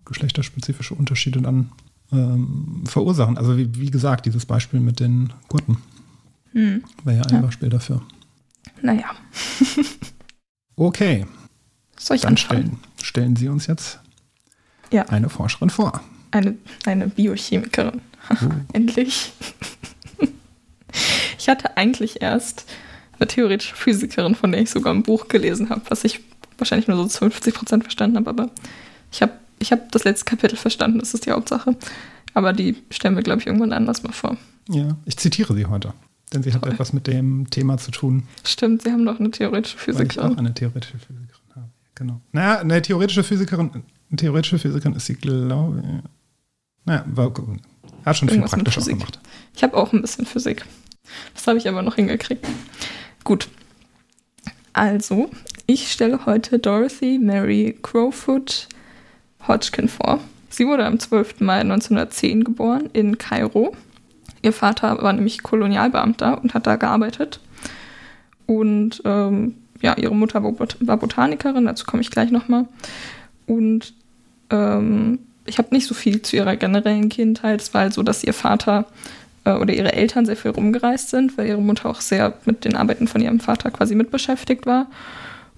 geschlechterspezifische 0.04 0.94
Unterschiede 0.94 1.40
dann 1.42 1.70
ähm, 2.12 2.85
verursachen. 2.87 3.38
Also 3.38 3.56
wie, 3.56 3.75
wie, 3.76 3.90
gesagt, 3.90 4.26
dieses 4.26 4.47
Beispiel 4.47 4.80
mit 4.80 5.00
den 5.00 5.32
Gurten 5.49 5.78
hm. 6.52 6.82
wäre 7.04 7.18
ja 7.18 7.23
ein 7.25 7.37
ja. 7.37 7.40
Beispiel 7.42 7.68
dafür. 7.68 8.02
Naja. 8.82 9.11
okay. 10.76 11.26
Soll 11.99 12.16
ich 12.16 12.23
dann 12.23 12.37
stellen, 12.37 12.78
stellen 13.02 13.37
Sie 13.37 13.49
uns 13.49 13.66
jetzt 13.66 14.00
ja. 14.90 15.06
eine 15.09 15.28
Forscherin 15.28 15.70
vor. 15.70 16.00
Eine, 16.30 16.56
eine 16.87 17.08
Biochemikerin. 17.08 18.00
Uh. 18.30 18.49
Endlich. 18.72 19.32
ich 21.38 21.49
hatte 21.49 21.76
eigentlich 21.76 22.22
erst 22.22 22.66
eine 23.18 23.28
theoretische 23.28 23.76
Physikerin, 23.76 24.34
von 24.34 24.52
der 24.52 24.62
ich 24.62 24.70
sogar 24.70 24.94
ein 24.94 25.02
Buch 25.02 25.28
gelesen 25.28 25.70
habe, 25.70 25.82
was 25.88 26.04
ich 26.04 26.20
wahrscheinlich 26.58 26.88
nur 26.88 26.96
so 26.96 27.06
zu 27.06 27.18
50 27.18 27.54
Prozent 27.54 27.82
verstanden 27.84 28.16
habe, 28.16 28.30
aber 28.30 28.50
ich 29.10 29.22
habe 29.22 29.32
ich 29.58 29.72
hab 29.72 29.92
das 29.92 30.04
letzte 30.04 30.25
Kapitel 30.25 30.56
verstanden, 30.56 30.99
das 30.99 31.14
ist 31.14 31.26
die 31.26 31.30
Hauptsache. 31.30 31.76
Aber 32.32 32.52
die 32.52 32.76
stellen 32.90 33.14
wir, 33.14 33.22
glaube 33.22 33.40
ich, 33.40 33.46
irgendwann 33.46 33.72
anders 33.72 34.02
mal 34.02 34.12
vor. 34.12 34.37
Ja, 34.68 34.96
ich 35.04 35.16
zitiere 35.16 35.54
sie 35.54 35.66
heute, 35.66 35.92
denn 36.32 36.42
sie 36.42 36.50
Toll. 36.50 36.62
hat 36.62 36.72
etwas 36.72 36.92
mit 36.92 37.06
dem 37.06 37.50
Thema 37.50 37.76
zu 37.76 37.90
tun. 37.90 38.25
Stimmt, 38.44 38.82
sie 38.82 38.90
haben 38.90 39.04
doch 39.04 39.20
eine 39.20 39.30
theoretische 39.30 39.76
Physikerin. 39.76 40.16
Weil 40.16 40.30
ich 40.30 40.37
auch 40.37 40.38
eine 40.38 40.54
theoretische 40.54 40.99
Physikerin 40.99 41.54
habe, 41.56 41.68
genau. 41.94 42.20
Naja, 42.32 42.60
eine 42.60 42.80
theoretische 42.80 43.22
Physikerin, 43.22 43.70
eine 44.10 44.16
theoretische 44.16 44.58
Physikerin 44.58 44.94
ist 44.94 45.06
sie, 45.06 45.14
glaube 45.14 45.82
ich. 45.84 46.10
Naja, 46.84 47.04
war, 47.06 47.32
hat 48.04 48.16
schon 48.16 48.28
Irgendwas 48.28 48.50
viel 48.52 48.62
praktisch 48.62 48.78
auch 48.78 48.87
gemacht. 48.87 49.20
Ich 49.54 49.62
habe 49.62 49.76
auch 49.76 49.92
ein 49.92 50.00
bisschen 50.00 50.26
Physik. 50.26 50.64
Das 51.34 51.46
habe 51.46 51.58
ich 51.58 51.68
aber 51.68 51.82
noch 51.82 51.96
hingekriegt. 51.96 52.46
Gut. 53.25 53.49
Also, 54.72 55.30
ich 55.66 55.90
stelle 55.90 56.26
heute 56.26 56.58
Dorothy 56.58 57.18
Mary 57.18 57.78
Crowfoot 57.82 58.68
Hodgkin 59.46 59.88
vor. 59.88 60.20
Sie 60.49 60.66
wurde 60.66 60.84
am 60.84 60.99
12. 60.99 61.40
Mai 61.40 61.60
1910 61.60 62.44
geboren 62.44 62.88
in 62.92 63.18
Kairo. 63.18 63.76
Ihr 64.42 64.52
Vater 64.52 65.02
war 65.02 65.12
nämlich 65.12 65.42
Kolonialbeamter 65.42 66.40
und 66.42 66.54
hat 66.54 66.66
da 66.66 66.76
gearbeitet. 66.76 67.40
Und 68.46 69.02
ähm, 69.04 69.54
ja, 69.80 69.96
ihre 69.96 70.14
Mutter 70.14 70.42
war 70.42 70.96
Botanikerin, 70.96 71.66
dazu 71.66 71.84
komme 71.87 72.02
ich 72.02 72.10
gleich 72.10 72.30
nochmal. 72.30 72.66
Und 73.46 73.94
ähm, 74.50 75.20
ich 75.50 75.59
habe 75.59 75.75
nicht 75.75 75.87
so 75.87 75.95
viel 75.95 76.23
zu 76.23 76.37
ihrer 76.37 76.57
generellen 76.57 77.09
Kindheit. 77.09 77.61
Es 77.61 77.75
war 77.75 77.83
halt 77.83 77.92
so, 77.92 78.02
dass 78.02 78.25
ihr 78.25 78.33
Vater 78.33 78.87
äh, 79.45 79.52
oder 79.52 79.75
ihre 79.75 79.92
Eltern 79.92 80.25
sehr 80.25 80.37
viel 80.37 80.52
rumgereist 80.52 81.11
sind, 81.11 81.37
weil 81.37 81.49
ihre 81.49 81.61
Mutter 81.61 81.88
auch 81.88 82.00
sehr 82.00 82.35
mit 82.45 82.64
den 82.64 82.76
Arbeiten 82.76 83.09
von 83.09 83.21
ihrem 83.21 83.40
Vater 83.40 83.71
quasi 83.71 83.95
mitbeschäftigt 83.95 84.64
war. 84.64 84.87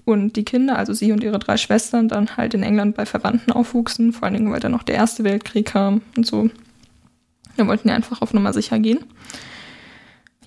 Und 0.03 0.35
die 0.35 0.43
Kinder, 0.43 0.77
also 0.77 0.93
sie 0.93 1.11
und 1.11 1.23
ihre 1.23 1.39
drei 1.39 1.55
Schwestern, 1.57 2.09
dann 2.09 2.35
halt 2.35 2.53
in 2.55 2.63
England 2.63 2.95
bei 2.95 3.05
Verwandten 3.05 3.53
aufwuchsen, 3.53 4.11
vor 4.11 4.23
allen 4.23 4.33
Dingen, 4.33 4.51
weil 4.51 4.59
dann 4.59 4.73
noch 4.73 4.83
der 4.83 4.95
Erste 4.95 5.23
Weltkrieg 5.23 5.67
kam 5.67 6.01
und 6.17 6.25
so. 6.25 6.49
Da 7.55 7.67
wollten 7.67 7.87
die 7.87 7.93
einfach 7.93 8.21
auf 8.21 8.33
Nummer 8.33 8.51
sicher 8.51 8.79
gehen. 8.79 9.05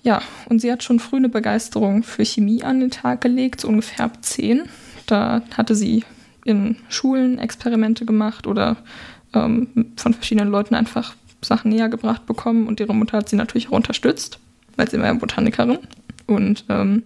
Ja, 0.03 0.21
und 0.47 0.59
sie 0.59 0.71
hat 0.71 0.83
schon 0.83 0.99
früh 0.99 1.17
eine 1.17 1.29
Begeisterung 1.29 2.03
für 2.03 2.23
Chemie 2.23 2.63
an 2.63 2.81
den 2.81 2.91
Tag 2.91 3.21
gelegt, 3.21 3.61
so 3.61 3.69
ungefähr 3.69 4.05
ab 4.05 4.23
zehn. 4.23 4.63
Da 5.07 5.41
hatte 5.55 5.73
sie 5.73 6.03
in 6.45 6.77
Schulen 6.87 7.39
Experimente 7.39 8.05
gemacht 8.05 8.45
oder 8.45 8.77
ähm, 9.45 9.93
von 9.95 10.13
verschiedenen 10.13 10.49
Leuten 10.49 10.75
einfach 10.75 11.15
Sachen 11.41 11.69
näher 11.69 11.89
gebracht 11.89 12.25
bekommen 12.25 12.67
und 12.67 12.79
ihre 12.79 12.95
Mutter 12.95 13.17
hat 13.17 13.29
sie 13.29 13.35
natürlich 13.35 13.69
auch 13.69 13.73
unterstützt, 13.73 14.39
weil 14.75 14.89
sie 14.89 14.99
war 14.99 15.05
ja 15.05 15.13
Botanikerin. 15.13 15.79
Und 16.25 16.65
ähm, 16.69 17.03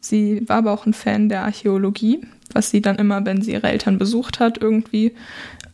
sie 0.00 0.48
war 0.48 0.58
aber 0.58 0.72
auch 0.72 0.86
ein 0.86 0.94
Fan 0.94 1.28
der 1.28 1.44
Archäologie, 1.44 2.20
was 2.52 2.70
sie 2.70 2.80
dann 2.80 2.96
immer, 2.96 3.24
wenn 3.26 3.42
sie 3.42 3.52
ihre 3.52 3.68
Eltern 3.68 3.98
besucht 3.98 4.40
hat, 4.40 4.58
irgendwie 4.58 5.12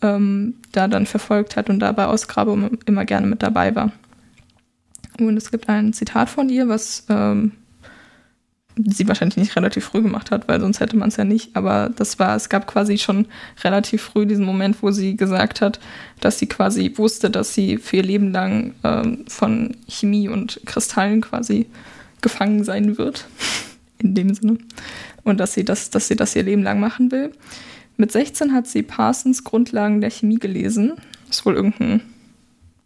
ähm, 0.03 0.55
da 0.73 0.89
dann 0.89 1.07
verfolgt 1.07 1.57
hat 1.57 1.71
und 1.71 1.81
da 1.81 1.93
bei 1.93 2.07
Ausgrabungen 2.07 2.79
immer 2.87 3.05
gerne 3.05 3.27
mit 3.27 3.43
dabei 3.43 3.75
war. 3.75 3.93
Und 5.21 5.37
es 5.37 5.51
gibt 5.51 5.69
ein 5.69 5.93
Zitat 5.93 6.31
von 6.31 6.49
ihr, 6.49 6.69
was 6.69 7.05
ähm, 7.09 7.53
sie 8.87 9.09
wahrscheinlich 9.09 9.37
nicht 9.37 9.57
relativ 9.57 9.85
früh 9.85 10.03
gemacht 10.03 10.31
hat, 10.31 10.49
weil 10.49 10.61
sonst 10.61 10.81
hätte 10.81 10.97
man 10.97 11.09
es 11.09 11.17
ja 11.17 11.25
nicht. 11.25 11.57
Aber 11.57 11.91
das 11.95 12.19
war, 12.19 12.37
es 12.37 12.49
gab 12.49 12.67
quasi 12.67 12.99
schon 12.99 13.27
relativ 13.63 14.03
früh 14.03 14.27
diesen 14.27 14.45
Moment, 14.45 14.83
wo 14.83 14.91
sie 14.91 15.17
gesagt 15.17 15.61
hat, 15.61 15.81
dass 16.21 16.39
sie 16.39 16.47
quasi 16.47 16.93
wusste, 16.97 17.31
dass 17.31 17.55
sie 17.55 17.79
für 17.79 17.97
ihr 17.97 18.03
Leben 18.03 18.33
lang 18.33 18.75
ähm, 18.85 19.25
von 19.29 19.77
Chemie 19.89 20.29
und 20.29 20.61
Kristallen 20.67 21.21
quasi 21.21 21.67
gefangen 22.21 22.65
sein 22.65 22.99
wird. 22.99 23.27
In 23.99 24.15
dem 24.15 24.33
Sinne. 24.33 24.59
Und 25.25 25.41
dass 25.41 25.55
sie 25.55 25.65
das, 25.65 25.91
dass 25.91 26.09
sie 26.09 26.17
das 26.17 26.37
ihr 26.37 26.45
Leben 26.45 26.63
lang 26.63 26.79
machen 26.79 27.11
will. 27.11 27.33
Mit 27.97 28.13
16 28.13 28.53
hat 28.53 28.69
sie 28.69 28.83
Parsons 28.83 29.43
Grundlagen 29.43 30.01
der 30.01 30.11
Chemie 30.11 30.39
gelesen. 30.39 30.93
Das 31.27 31.39
ist 31.39 31.47
wohl 31.47 31.55
irgendein 31.55 32.03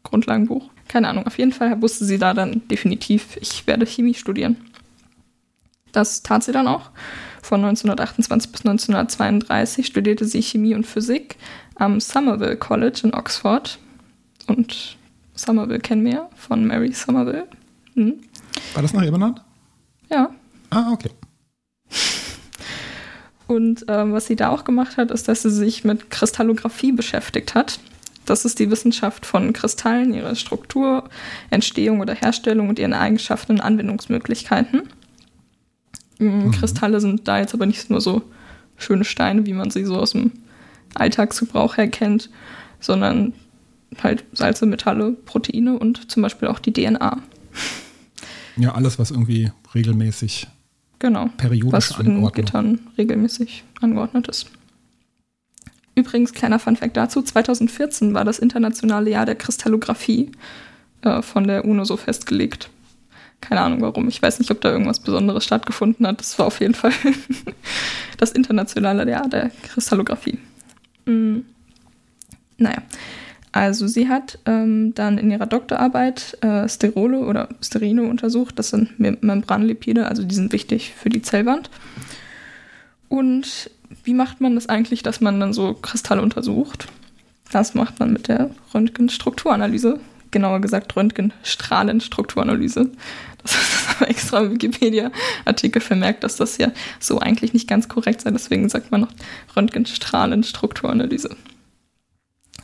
Grundlagenbuch. 0.05 0.71
Keine 0.89 1.09
Ahnung. 1.09 1.27
Auf 1.27 1.39
jeden 1.39 1.53
Fall 1.53 1.81
wusste 1.83 2.07
sie 2.07 2.19
da 2.19 2.33
dann 2.33 2.63
definitiv, 2.69 3.37
ich 3.41 3.67
werde 3.67 3.87
Chemie 3.87 4.15
studieren. 4.15 4.57
Das 5.93 6.23
tat 6.23 6.43
sie 6.43 6.53
dann 6.53 6.67
auch. 6.67 6.91
Von 7.43 7.61
1928 7.65 8.53
bis 8.53 8.61
1932 8.63 9.87
studierte 9.87 10.25
sie 10.25 10.43
Chemie 10.43 10.75
und 10.75 10.87
Physik 10.87 11.37
am 11.75 12.01
Somerville 12.01 12.57
College 12.57 13.01
in 13.05 13.15
Oxford. 13.15 13.79
Und 14.47 14.97
Somerville 15.35 15.81
kennen 15.81 16.05
wir 16.05 16.29
von 16.35 16.67
Mary 16.67 16.93
Somerville. 16.93 17.47
Hm. 17.95 18.21
War 18.75 18.83
das 18.83 18.93
nach 18.93 19.03
ihr 19.03 19.13
benannt? 19.13 19.43
Ja. 20.11 20.31
Ah, 20.71 20.93
okay. 20.93 21.11
Und 23.47 23.85
ähm, 23.89 24.13
was 24.13 24.27
sie 24.27 24.37
da 24.37 24.49
auch 24.49 24.65
gemacht 24.65 24.97
hat, 24.97 25.11
ist, 25.11 25.29
dass 25.29 25.43
sie 25.43 25.51
sich 25.51 25.85
mit 25.85 26.11
Kristallographie 26.11 26.93
beschäftigt 26.93 27.55
hat. 27.55 27.81
Das 28.25 28.45
ist 28.45 28.59
die 28.59 28.71
Wissenschaft 28.71 29.27
von 29.27 29.53
Kristallen, 29.53 30.15
ihre 30.15 30.37
Struktur, 30.37 31.09
Entstehung 31.51 32.01
oder 32.01 32.15
Herstellung 32.15 32.69
und 32.69 32.79
ihren 32.79 32.95
Eigenschaften 32.95 33.53
und 33.53 33.61
Anwendungsmöglichkeiten. 33.61 34.89
Mhm. 36.23 36.53
Kristalle 36.53 37.01
sind 37.01 37.27
da 37.27 37.39
jetzt 37.39 37.55
aber 37.55 37.67
nicht 37.67 37.91
nur 37.91 38.01
so 38.01 38.23
schöne 38.77 39.05
Steine, 39.05 39.47
wie 39.47 39.53
man 39.53 39.71
sie 39.71 39.85
so 39.85 39.97
aus 39.97 40.13
dem 40.13 40.33
Alltagsgebrauch 40.95 41.77
her 41.77 41.89
kennt, 41.89 42.31
sondern 42.81 43.33
halt 44.03 44.25
Salze, 44.33 44.67
Metalle, 44.67 45.13
Proteine 45.13 45.79
und 45.79 46.11
zum 46.11 46.23
Beispiel 46.23 46.49
auch 46.49 46.59
die 46.59 46.73
DNA. 46.73 47.19
Ja, 48.57 48.75
alles, 48.75 48.99
was 48.99 49.11
irgendwie 49.11 49.51
regelmäßig 49.75 50.47
genau, 50.99 51.29
periodisch 51.37 51.91
was 51.91 51.99
in 52.01 52.33
Gittern 52.33 52.81
regelmäßig 52.97 53.65
angeordnet 53.81 54.29
ist. 54.29 54.51
Übrigens, 55.95 56.33
kleiner 56.33 56.59
Funfact 56.59 56.97
dazu, 56.97 57.21
2014 57.21 58.15
war 58.15 58.25
das 58.25 58.39
internationale 58.39 59.11
Jahr 59.11 59.27
der 59.27 59.35
Kristallographie 59.35 60.33
äh, 61.03 61.21
von 61.21 61.47
der 61.47 61.67
UNO 61.67 61.85
so 61.85 61.97
festgelegt. 61.97 62.71
Keine 63.43 63.61
Ahnung 63.61 63.83
warum. 63.83 64.09
Ich 64.09 64.23
weiß 64.23 64.39
nicht, 64.39 64.51
ob 64.51 64.63
da 64.63 64.71
irgendwas 64.71 65.01
Besonderes 65.01 65.45
stattgefunden 65.45 66.07
hat. 66.07 66.21
Das 66.21 66.39
war 66.39 66.47
auf 66.47 66.61
jeden 66.61 66.75
Fall 66.75 66.93
das 68.17 68.33
internationale 68.33 69.11
Jahr 69.11 69.29
der 69.29 69.51
Kristallographie. 69.65 70.39
Mhm. 71.05 71.45
Naja, 72.57 72.79
also 73.53 73.87
sie 73.87 74.09
hat 74.09 74.39
ähm, 74.47 74.95
dann 74.95 75.19
in 75.19 75.31
ihrer 75.31 75.47
Doktorarbeit 75.47 76.39
äh, 76.43 76.67
Sterole 76.69 77.19
oder 77.19 77.51
Sterine 77.61 78.05
untersucht. 78.05 78.59
Das 78.59 78.71
sind 78.71 78.99
Membranlipide, 78.99 80.07
also 80.07 80.25
die 80.25 80.35
sind 80.35 80.53
wichtig 80.53 80.95
für 80.97 81.11
die 81.11 81.21
Zellwand. 81.21 81.69
Und 83.09 83.71
wie 84.05 84.15
macht 84.15 84.41
man 84.41 84.55
das 84.55 84.71
eigentlich, 84.71 85.03
dass 85.03 85.21
man 85.21 85.39
dann 85.39 85.53
so 85.53 85.75
Kristalle 85.75 86.23
untersucht? 86.23 86.87
Das 87.51 87.75
macht 87.75 88.01
man 88.01 88.13
mit 88.13 88.29
der 88.29 88.51
Röntgenstrukturanalyse, 88.73 90.01
genauer 90.31 90.61
gesagt 90.61 90.97
Röntgenstrahlenstrukturanalyse. 90.97 92.91
Das 93.43 93.55
ist 93.55 93.97
aber 93.97 94.09
extra 94.11 94.51
Wikipedia-Artikel 94.51 95.81
vermerkt, 95.81 96.25
dass 96.25 96.37
das 96.37 96.59
ja 96.59 96.71
so 97.01 97.19
eigentlich 97.19 97.53
nicht 97.53 97.69
ganz 97.69 97.89
korrekt 97.89 98.21
sei. 98.21 98.31
Deswegen 98.31 98.69
sagt 98.69 98.91
man 98.91 99.03
noch 99.03 99.13
Röntgenstrahlenstrukturanalyse. 99.57 101.37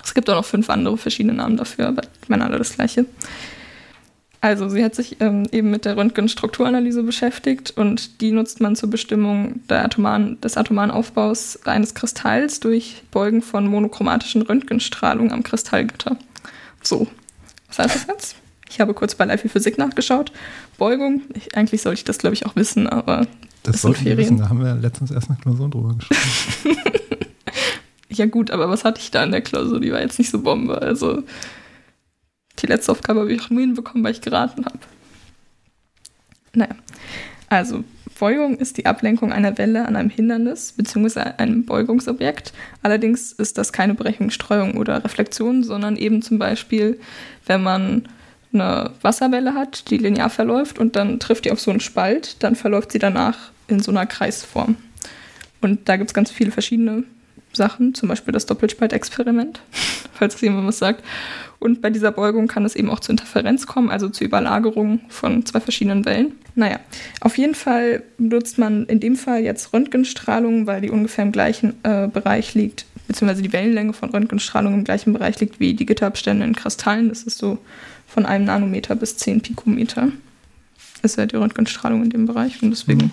Es 0.03 0.15
gibt 0.15 0.31
auch 0.31 0.37
noch 0.37 0.45
fünf 0.45 0.71
andere 0.71 0.97
verschiedene 0.97 1.35
Namen 1.35 1.57
dafür, 1.57 1.89
aber 1.89 2.03
ich 2.23 2.29
meine 2.29 2.45
alle 2.45 2.59
das 2.59 2.75
gleiche. 2.75 3.07
Also 4.41 4.69
sie 4.69 4.85
hat 4.85 4.95
sich 4.95 5.17
ähm, 5.21 5.49
eben 5.51 5.71
mit 5.71 5.85
der 5.85 5.97
Röntgenstrukturanalyse 5.97 7.03
beschäftigt 7.03 7.73
und 7.77 8.21
die 8.21 8.31
nutzt 8.31 8.61
man 8.61 8.77
zur 8.77 8.89
Bestimmung 8.89 9.61
atomaren, 9.69 10.41
des 10.41 10.57
atomaren 10.57 10.93
Aufbaus 10.93 11.59
eines 11.67 11.95
Kristalls 11.95 12.61
durch 12.61 13.03
Beugen 13.11 13.43
von 13.43 13.67
monochromatischen 13.67 14.43
Röntgenstrahlung 14.43 15.33
am 15.33 15.43
Kristallgitter. 15.43 16.17
So, 16.83 17.09
was 17.67 17.81
heißt 17.81 17.95
das 17.97 18.07
jetzt? 18.07 18.37
Ich 18.71 18.81
habe 18.81 18.95
kurz 18.95 19.17
bei 19.17 19.25
Life 19.25 19.49
Physik 19.49 19.77
nachgeschaut. 19.77 20.31
Beugung, 20.79 21.23
ich, 21.35 21.55
eigentlich 21.57 21.83
sollte 21.83 21.99
ich 21.99 22.05
das, 22.05 22.19
glaube 22.19 22.35
ich, 22.35 22.47
auch 22.47 22.57
wissen, 22.57 22.87
aber 22.87 23.27
das, 23.65 23.83
sollten 23.83 24.05
wir 24.07 24.17
wissen, 24.17 24.39
da 24.39 24.49
haben 24.49 24.61
wir 24.61 24.75
letztens 24.77 25.11
erst 25.11 25.29
eine 25.29 25.39
Klausur 25.39 25.69
drüber 25.69 25.95
geschrieben. 25.95 26.79
ja 28.09 28.27
gut, 28.27 28.51
aber 28.51 28.71
was 28.71 28.85
hatte 28.85 29.01
ich 29.01 29.11
da 29.11 29.25
in 29.25 29.33
der 29.33 29.43
Klausur? 29.43 29.81
Die 29.81 29.93
war 29.93 30.01
jetzt 30.01 30.19
nicht 30.19 30.31
so 30.31 30.41
Bombe. 30.41 30.81
Also 30.81 31.25
die 32.61 32.67
letzte 32.67 32.93
Aufgabe 32.93 33.21
habe 33.21 33.33
ich 33.33 33.43
auch 33.43 33.51
nur 33.51 33.61
hinbekommen, 33.61 34.05
weil 34.05 34.13
ich 34.13 34.21
geraten 34.21 34.65
habe. 34.65 34.79
Naja, 36.55 36.75
also 37.49 37.85
Beugung 38.19 38.59
ist 38.59 38.79
die 38.79 38.87
Ablenkung 38.87 39.33
einer 39.33 39.59
Welle 39.59 39.87
an 39.87 39.97
einem 39.97 40.11
Hindernis 40.11 40.73
bzw. 40.73 41.21
einem 41.39 41.65
Beugungsobjekt. 41.65 42.53
Allerdings 42.83 43.33
ist 43.33 43.59
das 43.59 43.73
keine 43.73 43.95
Berechnung, 43.95 44.31
Streuung 44.31 44.77
oder 44.77 45.05
Reflexion, 45.05 45.63
sondern 45.63 45.97
eben 45.97 46.23
zum 46.23 46.39
Beispiel, 46.39 46.99
wenn 47.47 47.63
man 47.63 48.09
eine 48.53 48.93
Wasserwelle 49.03 49.55
hat, 49.55 49.91
die 49.91 49.99
linear 49.99 50.31
verläuft 50.31 50.79
und 50.79 50.97
dann 50.97 51.21
trifft 51.21 51.45
die 51.45 51.53
auf 51.53 51.61
so 51.61 51.71
einen 51.71 51.81
Spalt, 51.81 52.43
dann 52.43 52.57
verläuft 52.57 52.93
sie 52.93 52.99
danach 52.99 53.37
in 53.69 53.81
so 53.81 53.91
einer 53.91 54.07
Kreisform. 54.07 54.77
Und 55.61 55.89
da 55.89 55.97
gibt 55.97 56.11
es 56.11 56.15
ganz 56.15 56.31
viele 56.31 56.51
verschiedene 56.51 57.05
Sachen, 57.53 57.95
zum 57.95 58.09
Beispiel 58.09 58.33
das 58.33 58.47
Doppelspaltexperiment, 58.47 59.61
falls 60.13 60.37
es 60.37 60.41
jemand 60.41 60.67
was 60.67 60.79
sagt. 60.79 61.05
Und 61.59 61.83
bei 61.83 61.91
dieser 61.91 62.13
Beugung 62.13 62.47
kann 62.47 62.65
es 62.65 62.77
eben 62.77 62.89
auch 62.89 63.01
zu 63.01 63.11
Interferenz 63.11 63.67
kommen, 63.67 63.91
also 63.91 64.09
zu 64.09 64.23
Überlagerung 64.23 65.01
von 65.09 65.45
zwei 65.45 65.61
verschiedenen 65.61 66.05
Wellen. 66.05 66.33
Naja, 66.55 66.79
auf 67.21 67.37
jeden 67.37 67.55
Fall 67.55 68.05
benutzt 68.17 68.59
man 68.59 68.87
in 68.87 69.01
dem 69.01 69.17
Fall 69.17 69.43
jetzt 69.43 69.73
Röntgenstrahlung, 69.73 70.67
weil 70.67 70.81
die 70.81 70.91
ungefähr 70.91 71.25
im 71.25 71.33
gleichen 71.33 71.75
äh, 71.83 72.07
Bereich 72.07 72.55
liegt, 72.55 72.87
beziehungsweise 73.09 73.43
die 73.43 73.53
Wellenlänge 73.53 73.93
von 73.93 74.11
Röntgenstrahlung 74.11 74.75
im 74.75 74.85
gleichen 74.85 75.13
Bereich 75.13 75.41
liegt 75.41 75.59
wie 75.59 75.75
die 75.75 75.87
Gitterabstände 75.87 76.45
in 76.45 76.55
Kristallen. 76.55 77.09
Das 77.09 77.25
ist 77.25 77.39
so 77.39 77.59
von 78.09 78.27
einem 78.27 78.47
Nanometer 78.47 78.97
bis 78.97 79.17
10 79.19 79.43
Pikometer. 79.43 80.09
Ist 81.03 81.17
ja 81.17 81.27
die 81.27 81.37
Röntgenstrahlung 81.37 82.03
in 82.03 82.11
dem 82.11 82.27
Bereich 82.27 82.61
und 82.63 82.71
deswegen. 82.71 83.07
Mhm. 83.07 83.13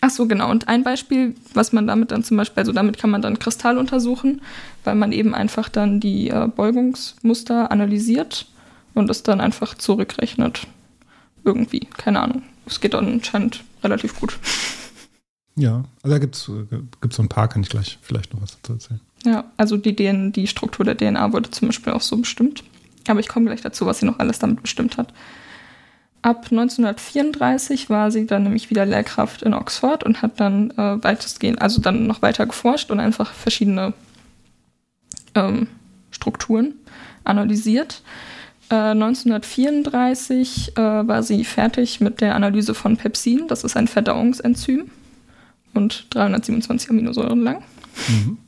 Ach 0.00 0.10
so, 0.10 0.26
genau. 0.26 0.50
Und 0.50 0.68
ein 0.68 0.84
Beispiel, 0.84 1.34
was 1.52 1.72
man 1.72 1.86
damit 1.86 2.10
dann 2.12 2.22
zum 2.22 2.36
Beispiel, 2.36 2.60
also 2.60 2.72
damit 2.72 2.98
kann 2.98 3.10
man 3.10 3.22
dann 3.22 3.38
Kristall 3.38 3.76
untersuchen, 3.76 4.40
weil 4.84 4.94
man 4.94 5.12
eben 5.12 5.34
einfach 5.34 5.68
dann 5.68 6.00
die 6.00 6.28
äh, 6.28 6.48
Beugungsmuster 6.48 7.70
analysiert 7.70 8.46
und 8.94 9.10
es 9.10 9.22
dann 9.22 9.40
einfach 9.40 9.74
zurückrechnet. 9.74 10.66
Irgendwie, 11.44 11.80
keine 11.80 12.20
Ahnung. 12.20 12.42
Es 12.66 12.80
geht 12.80 12.94
dann 12.94 13.06
anscheinend 13.06 13.64
relativ 13.82 14.18
gut. 14.18 14.38
Ja, 15.58 15.84
also 16.02 16.14
da 16.14 16.18
gibt 16.18 16.34
es 16.34 16.48
äh, 16.50 17.08
so 17.10 17.22
ein 17.22 17.30
paar, 17.30 17.48
kann 17.48 17.62
ich 17.62 17.70
gleich 17.70 17.98
vielleicht 18.02 18.34
noch 18.34 18.42
was 18.42 18.58
dazu 18.60 18.74
erzählen. 18.74 19.00
Ja, 19.24 19.44
also 19.56 19.78
die, 19.78 19.96
DNA, 19.96 20.28
die 20.28 20.46
Struktur 20.46 20.84
der 20.84 20.98
DNA 20.98 21.32
wurde 21.32 21.50
zum 21.50 21.68
Beispiel 21.68 21.94
auch 21.94 22.02
so 22.02 22.18
bestimmt. 22.18 22.62
Aber 23.08 23.20
ich 23.20 23.28
komme 23.28 23.46
gleich 23.46 23.60
dazu, 23.60 23.86
was 23.86 24.00
sie 24.00 24.06
noch 24.06 24.18
alles 24.18 24.38
damit 24.38 24.62
bestimmt 24.62 24.96
hat. 24.96 25.12
Ab 26.22 26.46
1934 26.50 27.88
war 27.88 28.10
sie 28.10 28.26
dann 28.26 28.42
nämlich 28.42 28.70
wieder 28.70 28.84
Lehrkraft 28.84 29.42
in 29.42 29.54
Oxford 29.54 30.02
und 30.02 30.22
hat 30.22 30.40
dann 30.40 30.70
äh, 30.72 31.02
weitestgehend, 31.02 31.62
also 31.62 31.80
dann 31.80 32.06
noch 32.06 32.20
weiter 32.20 32.46
geforscht 32.46 32.90
und 32.90 32.98
einfach 32.98 33.32
verschiedene 33.32 33.92
ähm, 35.36 35.68
Strukturen 36.10 36.74
analysiert. 37.22 38.02
Äh, 38.70 38.74
1934 38.74 40.76
äh, 40.76 40.80
war 40.80 41.22
sie 41.22 41.44
fertig 41.44 42.00
mit 42.00 42.20
der 42.20 42.34
Analyse 42.34 42.74
von 42.74 42.96
Pepsin. 42.96 43.46
Das 43.46 43.62
ist 43.62 43.76
ein 43.76 43.86
Verdauungsenzym 43.86 44.90
und 45.74 46.06
327 46.10 46.90
Aminosäuren 46.90 47.40
lang. 47.40 47.62
Mhm. 48.08 48.38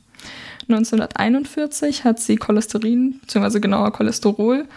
1941 0.69 2.03
hat 2.03 2.19
sie 2.19 2.37
Cholesterin, 2.37 3.19
beziehungsweise 3.21 3.59
genauer 3.59 3.91
Cholesterol, 3.91 4.67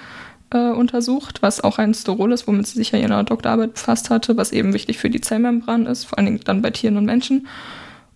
äh, 0.50 0.70
untersucht, 0.70 1.42
was 1.42 1.60
auch 1.60 1.78
ein 1.78 1.94
Sterol 1.94 2.32
ist, 2.32 2.46
womit 2.46 2.66
sie 2.66 2.78
sich 2.78 2.92
ja 2.92 2.98
in 2.98 3.08
ihrer 3.08 3.24
Doktorarbeit 3.24 3.74
befasst 3.74 4.10
hatte, 4.10 4.36
was 4.36 4.52
eben 4.52 4.72
wichtig 4.72 4.98
für 4.98 5.10
die 5.10 5.20
Zellmembran 5.20 5.86
ist, 5.86 6.04
vor 6.04 6.18
allen 6.18 6.26
Dingen 6.26 6.40
dann 6.44 6.62
bei 6.62 6.70
Tieren 6.70 6.96
und 6.96 7.04
Menschen. 7.04 7.46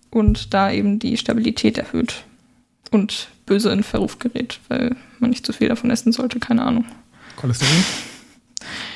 Und 0.09 0.53
da 0.53 0.71
eben 0.71 0.99
die 0.99 1.17
Stabilität 1.17 1.77
erhöht 1.77 2.23
und 2.91 3.27
böse 3.45 3.71
in 3.71 3.83
Verruf 3.83 4.19
gerät, 4.19 4.59
weil 4.69 4.95
man 5.19 5.29
nicht 5.29 5.45
zu 5.45 5.53
viel 5.53 5.67
davon 5.67 5.91
essen 5.91 6.11
sollte, 6.11 6.39
keine 6.39 6.63
Ahnung. 6.63 6.85
Cholesterin? 7.35 7.83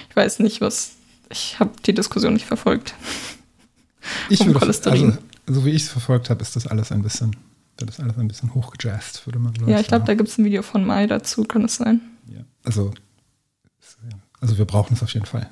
Ich 0.09 0.15
weiß 0.15 0.39
nicht, 0.39 0.61
was. 0.61 0.93
Ich 1.29 1.59
habe 1.59 1.71
die 1.85 1.93
Diskussion 1.93 2.33
nicht 2.33 2.45
verfolgt. 2.45 2.93
Ich 4.29 4.41
um 4.41 4.47
würde, 4.47 4.59
Cholesterin. 4.59 5.17
Also, 5.47 5.61
so 5.61 5.65
wie 5.65 5.71
ich 5.71 5.83
es 5.83 5.89
verfolgt 5.89 6.29
habe, 6.29 6.41
ist 6.41 6.55
das 6.55 6.67
alles 6.67 6.91
ein 6.91 7.03
bisschen 7.03 7.35
das 7.77 7.99
alles 7.99 8.17
ein 8.17 8.27
bisschen 8.27 8.53
hochgejazzt, 8.53 9.25
würde 9.25 9.39
man 9.39 9.55
sagen. 9.55 9.69
Ja, 9.69 9.79
ich 9.79 9.87
glaube, 9.87 10.05
da 10.05 10.13
gibt 10.13 10.29
es 10.29 10.37
ein 10.37 10.45
Video 10.45 10.61
von 10.61 10.85
Mai 10.85 11.07
dazu, 11.07 11.43
kann 11.43 11.65
es 11.65 11.75
sein. 11.75 12.01
Ja, 12.27 12.41
also, 12.63 12.91
also 14.39 14.57
wir 14.57 14.65
brauchen 14.65 14.93
es 14.93 15.03
auf 15.03 15.13
jeden 15.13 15.25
Fall. 15.25 15.49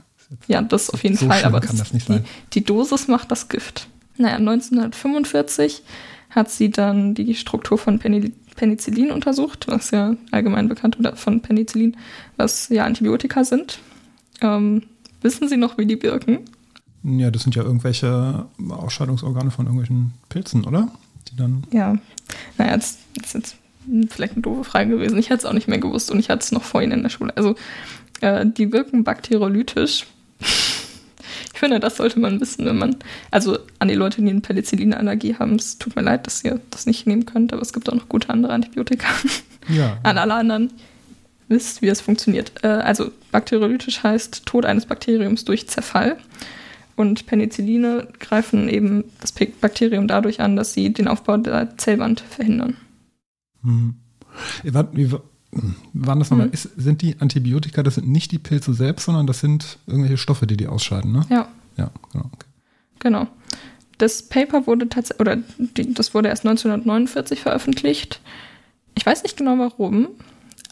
Ja, 0.47 0.61
das 0.61 0.89
auf 0.89 1.03
jeden 1.03 1.17
so 1.17 1.27
Fall, 1.27 1.43
aber 1.43 1.59
kann 1.59 1.77
das 1.77 1.93
nicht 1.93 2.07
die, 2.07 2.13
sein. 2.13 2.25
die 2.53 2.63
Dosis 2.63 3.07
macht 3.07 3.31
das 3.31 3.49
Gift. 3.49 3.87
Naja, 4.17 4.35
1945 4.35 5.81
hat 6.29 6.51
sie 6.51 6.69
dann 6.69 7.15
die 7.15 7.33
Struktur 7.33 7.77
von 7.77 7.99
Penicillin 7.99 9.11
untersucht, 9.11 9.67
was 9.67 9.91
ja 9.91 10.15
allgemein 10.31 10.69
bekannt 10.69 10.99
oder 10.99 11.15
von 11.15 11.41
Penicillin, 11.41 11.97
was 12.37 12.69
ja 12.69 12.85
Antibiotika 12.85 13.43
sind. 13.43 13.79
Ähm, 14.41 14.83
wissen 15.21 15.49
Sie 15.49 15.57
noch, 15.57 15.77
wie 15.77 15.85
die 15.85 16.01
wirken? 16.01 16.39
Ja, 17.03 17.31
das 17.31 17.43
sind 17.43 17.55
ja 17.55 17.63
irgendwelche 17.63 18.45
Ausscheidungsorgane 18.69 19.51
von 19.51 19.65
irgendwelchen 19.65 20.13
Pilzen, 20.27 20.65
oder? 20.65 20.89
Die 21.27 21.35
dann 21.35 21.63
ja, 21.71 21.97
naja, 22.57 22.75
das 22.75 22.97
ist 23.21 23.33
jetzt 23.33 23.55
vielleicht 24.09 24.33
eine 24.33 24.41
doofe 24.41 24.63
Frage 24.63 24.91
gewesen. 24.91 25.17
Ich 25.17 25.29
hätte 25.29 25.39
es 25.39 25.45
auch 25.45 25.53
nicht 25.53 25.67
mehr 25.67 25.79
gewusst 25.79 26.11
und 26.11 26.19
ich 26.19 26.29
hatte 26.29 26.43
es 26.43 26.51
noch 26.51 26.63
vorhin 26.63 26.91
in 26.91 27.03
der 27.03 27.09
Schule. 27.09 27.35
Also, 27.35 27.55
äh, 28.21 28.45
die 28.45 28.71
wirken 28.71 29.03
bakteriolytisch. 29.03 30.05
ich 30.39 31.59
finde, 31.59 31.79
das 31.79 31.97
sollte 31.97 32.19
man 32.19 32.39
wissen, 32.39 32.65
wenn 32.65 32.77
man, 32.77 32.97
also 33.31 33.59
an 33.79 33.87
die 33.87 33.95
Leute, 33.95 34.21
die 34.21 34.29
eine 34.29 34.41
Penicillinallergie 34.41 35.35
haben, 35.35 35.55
es 35.55 35.77
tut 35.77 35.95
mir 35.95 36.03
leid, 36.03 36.27
dass 36.27 36.43
ihr 36.43 36.59
das 36.69 36.85
nicht 36.85 37.07
nehmen 37.07 37.25
könnt, 37.25 37.53
aber 37.53 37.61
es 37.61 37.73
gibt 37.73 37.89
auch 37.89 37.95
noch 37.95 38.09
gute 38.09 38.29
andere 38.29 38.53
Antibiotika. 38.53 39.07
Ja. 39.67 39.99
an 40.01 40.17
alle 40.17 40.33
anderen 40.33 40.73
wisst, 41.47 41.83
wie 41.83 41.89
es 41.89 42.01
funktioniert. 42.01 42.53
Äh, 42.63 42.67
also, 42.69 43.11
bakteriolytisch 43.31 44.01
heißt 44.01 44.47
Tod 44.47 44.65
eines 44.65 44.87
Bakteriums 44.87 45.45
durch 45.45 45.67
Zerfall. 45.67 46.17
Und 46.99 47.27
Penicilline 47.27 48.09
greifen 48.19 48.67
eben 48.67 49.05
das 49.21 49.31
Bakterium 49.31 50.09
dadurch 50.09 50.41
an, 50.41 50.57
dass 50.57 50.73
sie 50.73 50.91
den 50.91 51.07
Aufbau 51.07 51.37
der 51.37 51.77
Zellwand 51.77 52.19
verhindern. 52.19 52.75
Hm. 53.63 53.95
Wie, 54.63 55.09
waren 55.93 56.19
das 56.19 56.29
nochmal? 56.29 56.51
Hm. 56.51 56.71
sind 56.75 57.01
die 57.01 57.15
Antibiotika, 57.21 57.83
das 57.83 57.95
sind 57.95 58.09
nicht 58.09 58.33
die 58.33 58.37
Pilze 58.37 58.73
selbst, 58.73 59.05
sondern 59.05 59.27
das 59.27 59.39
sind 59.39 59.77
irgendwelche 59.87 60.17
Stoffe, 60.17 60.45
die 60.45 60.57
die 60.57 60.67
ausscheiden, 60.67 61.13
ne? 61.13 61.25
Ja. 61.29 61.47
Ja, 61.77 61.89
genau. 62.11 62.25
Okay. 62.33 62.47
Genau. 62.99 63.27
Das 63.97 64.23
Paper 64.23 64.67
wurde 64.67 64.89
tatsächlich, 64.89 65.21
oder 65.21 65.37
die, 65.57 65.93
das 65.93 66.13
wurde 66.13 66.27
erst 66.27 66.45
1949 66.45 67.39
veröffentlicht. 67.39 68.19
Ich 68.95 69.05
weiß 69.05 69.23
nicht 69.23 69.37
genau 69.37 69.57
warum. 69.57 70.09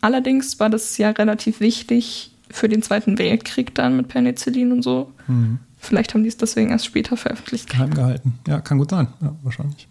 Allerdings 0.02 0.60
war 0.60 0.70
das 0.70 0.98
ja 0.98 1.12
relativ 1.12 1.62
wichtig 1.62 2.32
für 2.50 2.68
den 2.68 2.82
Zweiten 2.82 3.18
Weltkrieg 3.18 3.74
dann 3.76 3.96
mit 3.96 4.10
Penicillin 4.10 4.74
und 4.74 4.82
so. 4.82 5.14
Mhm. 5.28 5.60
Vielleicht 5.88 6.14
haben 6.14 6.24
die 6.24 6.28
es 6.28 6.36
deswegen 6.36 6.72
erst 6.72 6.86
später 6.86 7.16
veröffentlicht. 7.16 7.70
Geheim 7.70 7.94
gehalten. 7.94 8.34
Ja, 8.46 8.60
kann 8.60 8.78
gut 8.78 8.90
sein. 8.90 9.08
Ja, 9.22 9.34
wahrscheinlich. 9.42 9.88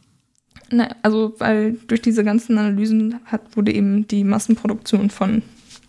Na, 0.70 0.94
also, 1.00 1.34
weil 1.38 1.78
durch 1.88 2.02
diese 2.02 2.22
ganzen 2.22 2.58
Analysen 2.58 3.20
hat, 3.24 3.56
wurde 3.56 3.72
eben 3.72 4.06
die 4.06 4.22
Massenproduktion 4.22 5.08
von 5.08 5.42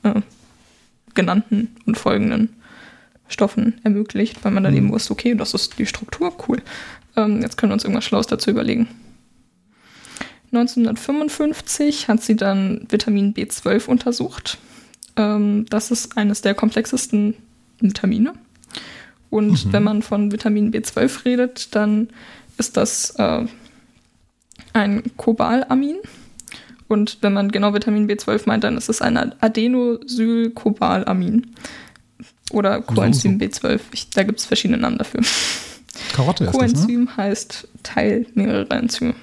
äh, 0.03 0.21
genannten 1.13 1.75
und 1.85 1.97
folgenden 1.97 2.55
Stoffen 3.27 3.81
ermöglicht, 3.83 4.45
weil 4.45 4.53
man 4.53 4.63
dann 4.63 4.71
mhm. 4.71 4.77
eben 4.77 4.91
wusste, 4.93 5.11
okay, 5.11 5.35
das 5.35 5.53
ist 5.53 5.77
die 5.77 5.85
Struktur, 5.85 6.33
cool. 6.47 6.61
Ähm, 7.17 7.41
jetzt 7.41 7.57
können 7.57 7.71
wir 7.71 7.73
uns 7.73 7.83
irgendwas 7.83 8.05
Schlaues 8.05 8.27
dazu 8.27 8.49
überlegen. 8.49 8.87
1955 10.53 12.07
hat 12.07 12.21
sie 12.21 12.37
dann 12.37 12.87
Vitamin 12.87 13.33
B12 13.33 13.87
untersucht. 13.87 14.57
Ähm, 15.17 15.65
das 15.69 15.91
ist 15.91 16.17
eines 16.17 16.39
der 16.39 16.53
komplexesten 16.53 17.33
Vitamine. 17.81 18.31
Und 19.29 19.65
mhm. 19.65 19.73
wenn 19.73 19.83
man 19.83 20.01
von 20.01 20.31
Vitamin 20.31 20.71
B12 20.71 21.25
redet, 21.25 21.75
dann 21.75 22.07
ist 22.57 22.77
das 22.77 23.09
äh, 23.17 23.45
ein 24.73 25.03
Cobalamin. 25.17 25.97
Und 26.87 27.17
wenn 27.21 27.33
man 27.33 27.51
genau 27.51 27.73
Vitamin 27.73 28.09
B12 28.09 28.43
meint, 28.45 28.63
dann 28.63 28.77
ist 28.77 28.87
es 28.89 29.01
ein 29.01 29.17
Adenosylcobalamin. 29.17 31.53
Oder 32.51 32.81
Coenzym 32.81 33.39
B12. 33.39 33.81
Ich, 33.91 34.09
da 34.11 34.23
gibt 34.23 34.39
es 34.39 34.45
verschiedene 34.45 34.79
Namen 34.79 34.97
dafür. 34.97 35.19
Karotte 36.13 36.45
ist 36.45 36.53
Coenzym 36.53 37.07
das, 37.07 37.17
ne? 37.17 37.23
heißt 37.23 37.67
Teil 37.83 38.25
mehrerer 38.35 38.71
Enzyme. 38.71 39.15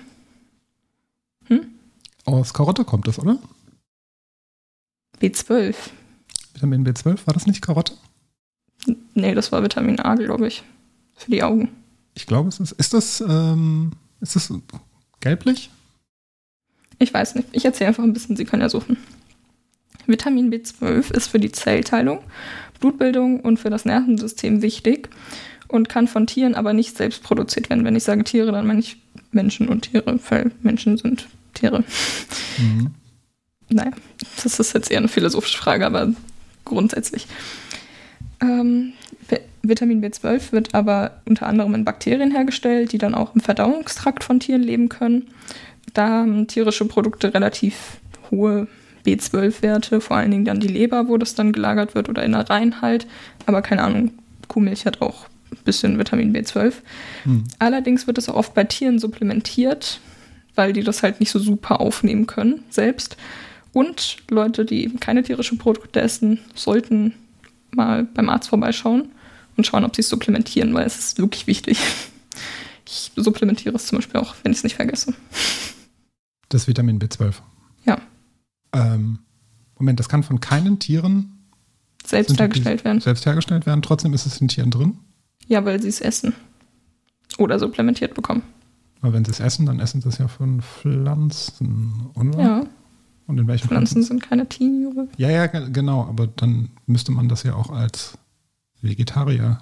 Hm? 1.47 1.69
Aus 2.27 2.53
Karotte 2.53 2.85
kommt 2.85 3.09
das, 3.09 3.19
oder? 3.19 3.39
B12. 5.21 5.75
Vitamin 6.53 6.87
B12, 6.87 7.27
war 7.27 7.33
das 7.33 7.47
nicht 7.47 7.63
Karotte? 7.63 7.95
Nee, 9.15 9.35
das 9.35 9.53
war 9.53 9.63
Vitamin 9.63 10.01
A, 10.01 10.15
glaube 10.15 10.47
ich. 10.47 10.63
Für 11.17 11.31
die 11.31 11.43
Augen. 11.43 11.69
Ich 12.15 12.27
glaube, 12.27 12.49
es 12.49 12.61
ist. 12.61 12.73
Ist 12.73 12.95
das, 12.95 13.21
ähm, 13.21 13.93
ist 14.21 14.37
das 14.37 14.53
gelblich? 15.21 15.71
Ich 16.99 17.13
weiß 17.13 17.35
nicht. 17.35 17.49
Ich 17.53 17.65
erzähle 17.65 17.89
einfach 17.89 18.05
ein 18.05 18.13
bisschen, 18.13 18.37
Sie 18.37 18.45
können 18.45 18.63
ja 18.63 18.69
suchen. 18.69 18.97
Vitamin 20.07 20.53
B12 20.53 21.13
ist 21.13 21.29
für 21.29 21.41
die 21.41 21.53
Zellteilung, 21.53 22.21
Blutbildung 22.81 23.41
und 23.41 23.59
für 23.59 23.71
das 23.71 23.85
Nervensystem 23.85 24.63
wichtig 24.63 25.09
und 25.69 25.89
kann 25.89 26.09
von 26.09 26.27
Tieren 26.27 26.55
aber 26.55 26.73
nicht 26.73 26.97
selbst 26.97 27.23
produziert 27.23 27.71
werden. 27.71 27.85
Wenn 27.85 27.97
ich 27.97 28.05
sage 28.05 28.25
Tiere, 28.25 28.53
dann 28.53 28.67
meine 28.67 28.81
ich 28.81 28.99
Menschen 29.33 29.69
und 29.69 29.83
Tiere, 29.83 30.19
weil 30.29 30.51
Menschen 30.63 30.99
sind 30.99 31.27
Tiere. 31.55 31.85
Mhm. 32.59 32.95
Naja, 33.71 33.93
das 34.43 34.61
ist 34.61 34.75
jetzt 34.75 34.91
eher 34.91 34.99
eine 34.99 35.09
philosophische 35.09 35.59
Frage, 35.59 35.87
aber 35.87 36.13
grundsätzlich. 36.65 37.27
Ähm, 38.45 38.93
Vitamin 39.63 40.05
B12 40.05 40.53
wird 40.53 40.75
aber 40.75 41.23
unter 41.25 41.47
anderem 41.47 41.75
in 41.75 41.85
Bakterien 41.85 42.31
hergestellt, 42.31 42.93
die 42.93 42.99
dann 42.99 43.15
auch 43.15 43.35
im 43.35 43.41
Verdauungstrakt 43.41 44.23
von 44.23 44.41
Tieren 44.41 44.63
leben 44.63 44.89
können. 44.89 45.29
Da 45.95 46.09
haben 46.09 46.47
tierische 46.47 46.85
Produkte 46.87 47.33
relativ 47.33 47.99
hohe 48.31 48.67
B12-Werte, 49.07 50.01
vor 50.01 50.17
allen 50.17 50.31
Dingen 50.31 50.45
dann 50.45 50.61
die 50.61 50.69
Leber, 50.69 51.09
wo 51.09 51.17
das 51.17 51.35
dann 51.35 51.53
gelagert 51.53 51.95
wird 51.95 52.09
oder 52.09 52.23
in 52.23 52.33
der 52.33 52.49
Reinheit. 52.49 53.07
Aber 53.47 53.63
keine 53.63 53.83
Ahnung, 53.83 54.13
Kuhmilch 54.49 54.87
hat 54.87 55.03
auch 55.03 55.27
ein 55.51 55.59
bisschen 55.65 55.99
Vitamin 55.99 56.35
B12. 56.35 56.75
Hm. 57.25 57.45
Allerdings 57.59 58.07
wird 58.07 58.19
es 58.19 58.29
auch 58.29 58.35
oft 58.35 58.55
bei 58.55 58.65
Tieren 58.65 58.99
supplementiert, 58.99 60.01
weil 60.55 60.73
die 60.73 60.83
das 60.83 61.03
halt 61.03 61.21
nicht 61.21 61.31
so 61.31 61.39
super 61.39 61.81
aufnehmen 61.81 62.27
können 62.27 62.63
selbst. 62.71 63.17
Und 63.73 64.19
Leute, 64.31 64.65
die 64.65 64.85
eben 64.85 65.01
keine 65.01 65.23
tierischen 65.23 65.59
Produkte 65.59 66.01
essen, 66.01 66.39
sollten 66.55 67.13
mal 67.75 68.05
beim 68.05 68.29
Arzt 68.29 68.49
vorbeischauen 68.49 69.11
und 69.57 69.67
schauen, 69.67 69.85
ob 69.85 69.95
sie 69.95 70.03
es 70.03 70.09
supplementieren, 70.09 70.75
weil 70.75 70.87
es 70.87 70.99
ist 70.99 71.19
wirklich 71.19 71.47
wichtig. 71.47 71.79
Ich 72.87 73.13
supplementiere 73.17 73.75
es 73.77 73.87
zum 73.87 73.99
Beispiel 73.99 74.21
auch, 74.21 74.35
wenn 74.43 74.53
ich 74.53 74.59
es 74.59 74.65
nicht 74.65 74.77
vergesse. 74.77 75.15
Das 76.51 76.69
Vitamin 76.69 76.99
B12. 76.99 77.37
Ja. 77.87 77.99
Ähm, 78.73 79.21
Moment, 79.79 79.99
das 79.99 80.09
kann 80.09 80.23
von 80.23 80.41
keinen 80.41 80.79
Tieren 80.79 81.33
selbst 82.05 82.39
hergestellt 82.39 82.85
werden. 82.85 83.01
Selbst 83.01 83.25
hergestellt 83.25 83.67
werden, 83.67 83.83
trotzdem 83.83 84.13
ist 84.13 84.27
es 84.27 84.41
in 84.41 84.49
Tieren 84.49 84.71
drin? 84.71 84.99
Ja, 85.47 85.65
weil 85.65 85.81
sie 85.81 85.89
es 85.89 86.01
essen. 86.01 86.35
Oder 87.39 87.59
supplementiert 87.59 88.15
bekommen. 88.15 88.43
Aber 89.01 89.13
wenn 89.13 89.25
sie 89.25 89.33
es 89.33 89.41
essen, 89.41 89.67
dann 89.67 89.81
essen 89.81 90.01
sie 90.01 90.09
es 90.09 90.19
ja 90.19 90.29
von 90.29 90.63
Pflanzen, 90.63 92.11
oder? 92.15 92.41
Ja. 92.41 92.67
Und 93.27 93.39
in 93.39 93.47
welchen 93.47 93.69
Pflanzen, 93.69 93.95
Pflanzen? 93.95 94.03
sind 94.03 94.23
keine 94.23 94.49
Tiere. 94.49 95.09
Ja, 95.17 95.31
ja, 95.31 95.47
genau. 95.47 96.03
Aber 96.03 96.27
dann 96.27 96.71
müsste 96.87 97.13
man 97.13 97.29
das 97.29 97.43
ja 97.43 97.55
auch 97.55 97.71
als 97.71 98.19
Vegetarier. 98.83 99.61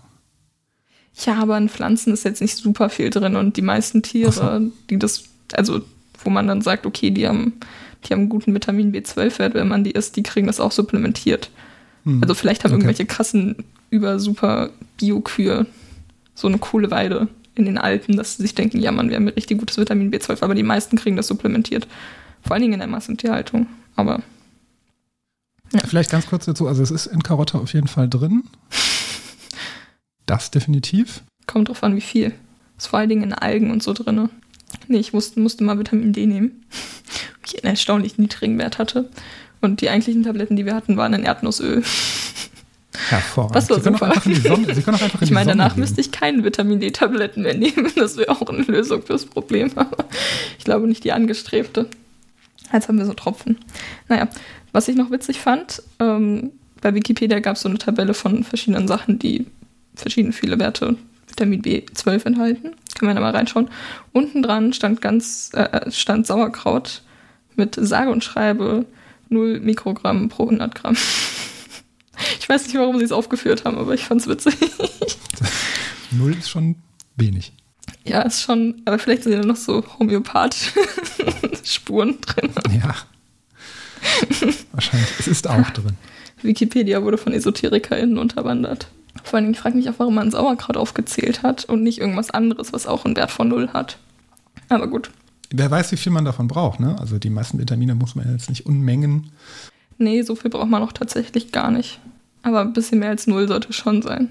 Ja, 1.26 1.34
aber 1.34 1.58
in 1.58 1.68
Pflanzen 1.68 2.12
ist 2.12 2.24
jetzt 2.24 2.40
nicht 2.40 2.56
super 2.56 2.88
viel 2.88 3.10
drin 3.10 3.36
und 3.36 3.56
die 3.56 3.62
meisten 3.62 4.02
Tiere, 4.02 4.32
so. 4.32 4.72
die 4.88 4.98
das, 4.98 5.24
also 5.52 5.82
wo 6.24 6.30
man 6.30 6.48
dann 6.48 6.62
sagt, 6.62 6.86
okay, 6.86 7.10
die 7.10 7.28
haben, 7.28 7.54
die 8.04 8.12
haben 8.12 8.20
einen 8.20 8.28
guten 8.28 8.54
Vitamin 8.54 8.92
B12-Wert, 8.92 9.54
wenn 9.54 9.68
man 9.68 9.84
die 9.84 9.90
isst, 9.92 10.16
die 10.16 10.22
kriegen 10.22 10.46
das 10.46 10.60
auch 10.60 10.72
supplementiert. 10.72 11.50
Hm. 12.04 12.22
Also 12.22 12.34
vielleicht 12.34 12.64
haben 12.64 12.72
okay. 12.72 12.80
irgendwelche 12.80 13.06
krassen, 13.06 13.56
über 13.90 14.18
super 14.18 14.70
Bio-Kühe 14.96 15.66
so 16.34 16.48
eine 16.48 16.58
coole 16.58 16.90
Weide 16.90 17.28
in 17.54 17.66
den 17.66 17.76
Alpen, 17.76 18.16
dass 18.16 18.36
sie 18.36 18.42
sich 18.42 18.54
denken, 18.54 18.80
ja 18.80 18.90
man, 18.90 19.10
wir 19.10 19.16
haben 19.16 19.28
richtig 19.28 19.58
gutes 19.58 19.76
Vitamin 19.76 20.10
B12, 20.10 20.42
aber 20.42 20.54
die 20.54 20.62
meisten 20.62 20.96
kriegen 20.96 21.16
das 21.16 21.26
supplementiert. 21.26 21.86
Vor 22.42 22.52
allen 22.52 22.62
Dingen 22.62 22.74
in 22.74 22.80
der 22.80 22.88
Massentierhaltung. 22.88 23.66
Aber. 23.96 24.22
Ja. 25.72 25.80
Vielleicht 25.86 26.10
ganz 26.10 26.26
kurz 26.26 26.44
dazu, 26.44 26.68
also 26.68 26.82
es 26.82 26.90
ist 26.90 27.06
in 27.06 27.22
Karotte 27.22 27.58
auf 27.58 27.72
jeden 27.72 27.88
Fall 27.88 28.08
drin. 28.08 28.44
Das 30.24 30.52
definitiv. 30.52 31.24
Kommt 31.48 31.68
drauf 31.68 31.82
an, 31.82 31.96
wie 31.96 32.00
viel. 32.00 32.32
Ist 32.78 32.86
vor 32.86 33.00
allen 33.00 33.08
Dingen 33.08 33.24
in 33.24 33.32
Algen 33.32 33.72
und 33.72 33.82
so 33.82 33.92
drin. 33.92 34.30
Nee, 34.86 34.98
ich 34.98 35.12
musste, 35.12 35.40
musste 35.40 35.64
mal 35.64 35.78
Vitamin 35.78 36.12
D 36.12 36.26
nehmen. 36.26 36.64
Ich 37.44 37.62
einen 37.62 37.72
erstaunlich 37.72 38.18
niedrigen 38.18 38.56
Wert 38.56 38.78
hatte. 38.78 39.10
Und 39.60 39.80
die 39.80 39.90
eigentlichen 39.90 40.22
Tabletten, 40.22 40.56
die 40.56 40.64
wir 40.64 40.76
hatten, 40.76 40.96
waren 40.96 41.12
in 41.12 41.24
Erdnussöl. 41.24 41.82
Hervorragend. 43.08 43.56
Das 43.56 43.68
war 43.68 43.76
Sie 43.78 43.82
können 43.82 43.96
super. 43.96 44.06
Auch 44.06 44.10
einfach 44.14 44.26
in 44.26 44.34
die 44.34 44.40
Sonne, 44.40 44.74
Sie 44.74 44.82
können 44.82 44.96
auch 44.96 45.02
einfach 45.02 45.20
in 45.20 45.24
ich 45.26 45.30
meine, 45.32 45.50
Sonne 45.50 45.58
danach 45.58 45.74
gehen. 45.74 45.80
müsste 45.80 46.00
ich 46.00 46.12
keine 46.12 46.44
Vitamin 46.44 46.80
D-Tabletten 46.80 47.42
mehr 47.42 47.54
nehmen. 47.58 47.90
Das 47.96 48.16
wäre 48.16 48.30
auch 48.30 48.42
eine 48.42 48.62
Lösung 48.62 49.02
fürs 49.02 49.26
Problem. 49.26 49.70
Aber 49.74 50.04
ich 50.58 50.64
glaube 50.64 50.86
nicht 50.86 51.04
die 51.04 51.12
angestrebte. 51.12 51.88
Jetzt 52.72 52.88
haben 52.88 52.98
wir 52.98 53.06
so 53.06 53.14
Tropfen. 53.14 53.58
Naja, 54.08 54.28
was 54.72 54.88
ich 54.88 54.96
noch 54.96 55.10
witzig 55.10 55.40
fand, 55.40 55.82
ähm, 55.98 56.52
bei 56.80 56.94
Wikipedia 56.94 57.38
gab 57.40 57.56
es 57.56 57.62
so 57.62 57.68
eine 57.68 57.78
Tabelle 57.78 58.14
von 58.14 58.44
verschiedenen 58.44 58.88
Sachen, 58.88 59.18
die 59.18 59.46
verschieden 59.94 60.32
viele 60.32 60.58
Werte 60.58 60.96
Vitamin 61.28 61.62
B12 61.62 62.26
enthalten. 62.26 62.74
Kann 62.98 63.06
man 63.06 63.16
da 63.16 63.22
mal 63.22 63.34
reinschauen. 63.34 63.70
Unten 64.12 64.42
dran 64.42 64.72
stand 64.72 65.00
ganz, 65.00 65.50
äh, 65.54 65.90
stand 65.90 66.26
Sauerkraut 66.26 67.02
mit 67.56 67.76
sage 67.80 68.10
und 68.10 68.24
schreibe 68.24 68.86
0 69.28 69.60
Mikrogramm 69.60 70.28
pro 70.28 70.44
100 70.44 70.74
Gramm. 70.74 70.96
Ich 72.38 72.48
weiß 72.48 72.66
nicht, 72.66 72.76
warum 72.76 72.98
sie 72.98 73.04
es 73.04 73.10
aufgeführt 73.10 73.64
haben, 73.64 73.78
aber 73.78 73.94
ich 73.94 74.04
fand 74.04 74.20
es 74.20 74.28
witzig. 74.28 74.54
Null 76.12 76.36
ist 76.36 76.50
schon 76.50 76.76
wenig. 77.16 77.52
Ja, 78.04 78.22
ist 78.22 78.42
schon, 78.42 78.82
aber 78.84 78.98
vielleicht 78.98 79.24
sind 79.24 79.32
da 79.32 79.46
noch 79.46 79.56
so 79.56 79.84
homöopathische 79.98 80.80
Spuren 81.64 82.20
drin. 82.20 82.50
Ja. 82.82 82.94
Wahrscheinlich. 84.72 85.10
Es 85.20 85.28
ist 85.28 85.48
auch 85.48 85.70
drin. 85.70 85.96
Wikipedia 86.42 87.02
wurde 87.02 87.18
von 87.18 87.32
EsoterikerInnen 87.32 88.18
unterwandert. 88.18 88.88
Vor 89.22 89.38
allem, 89.38 89.52
ich 89.52 89.58
frage 89.58 89.76
mich 89.76 89.88
auch, 89.88 89.94
warum 89.98 90.14
man 90.14 90.30
Sauerkraut 90.30 90.76
aufgezählt 90.76 91.42
hat 91.42 91.64
und 91.66 91.82
nicht 91.82 91.98
irgendwas 91.98 92.30
anderes, 92.30 92.72
was 92.72 92.86
auch 92.86 93.04
einen 93.04 93.14
Wert 93.14 93.30
von 93.30 93.48
Null 93.48 93.68
hat. 93.72 93.98
Aber 94.68 94.88
gut. 94.88 95.10
Wer 95.50 95.70
weiß, 95.70 95.92
wie 95.92 95.96
viel 95.96 96.12
man 96.12 96.24
davon 96.24 96.48
braucht, 96.48 96.80
ne? 96.80 96.96
Also 96.98 97.18
die 97.18 97.30
meisten 97.30 97.58
Vitamine 97.58 97.94
muss 97.94 98.14
man 98.14 98.32
jetzt 98.32 98.48
nicht 98.48 98.66
unmengen. 98.66 99.30
Nee, 99.98 100.22
so 100.22 100.34
viel 100.34 100.50
braucht 100.50 100.70
man 100.70 100.82
auch 100.82 100.92
tatsächlich 100.92 101.52
gar 101.52 101.70
nicht. 101.70 102.00
Aber 102.42 102.62
ein 102.62 102.72
bisschen 102.72 102.98
mehr 102.98 103.10
als 103.10 103.26
Null 103.26 103.46
sollte 103.46 103.72
schon 103.72 104.02
sein. 104.02 104.30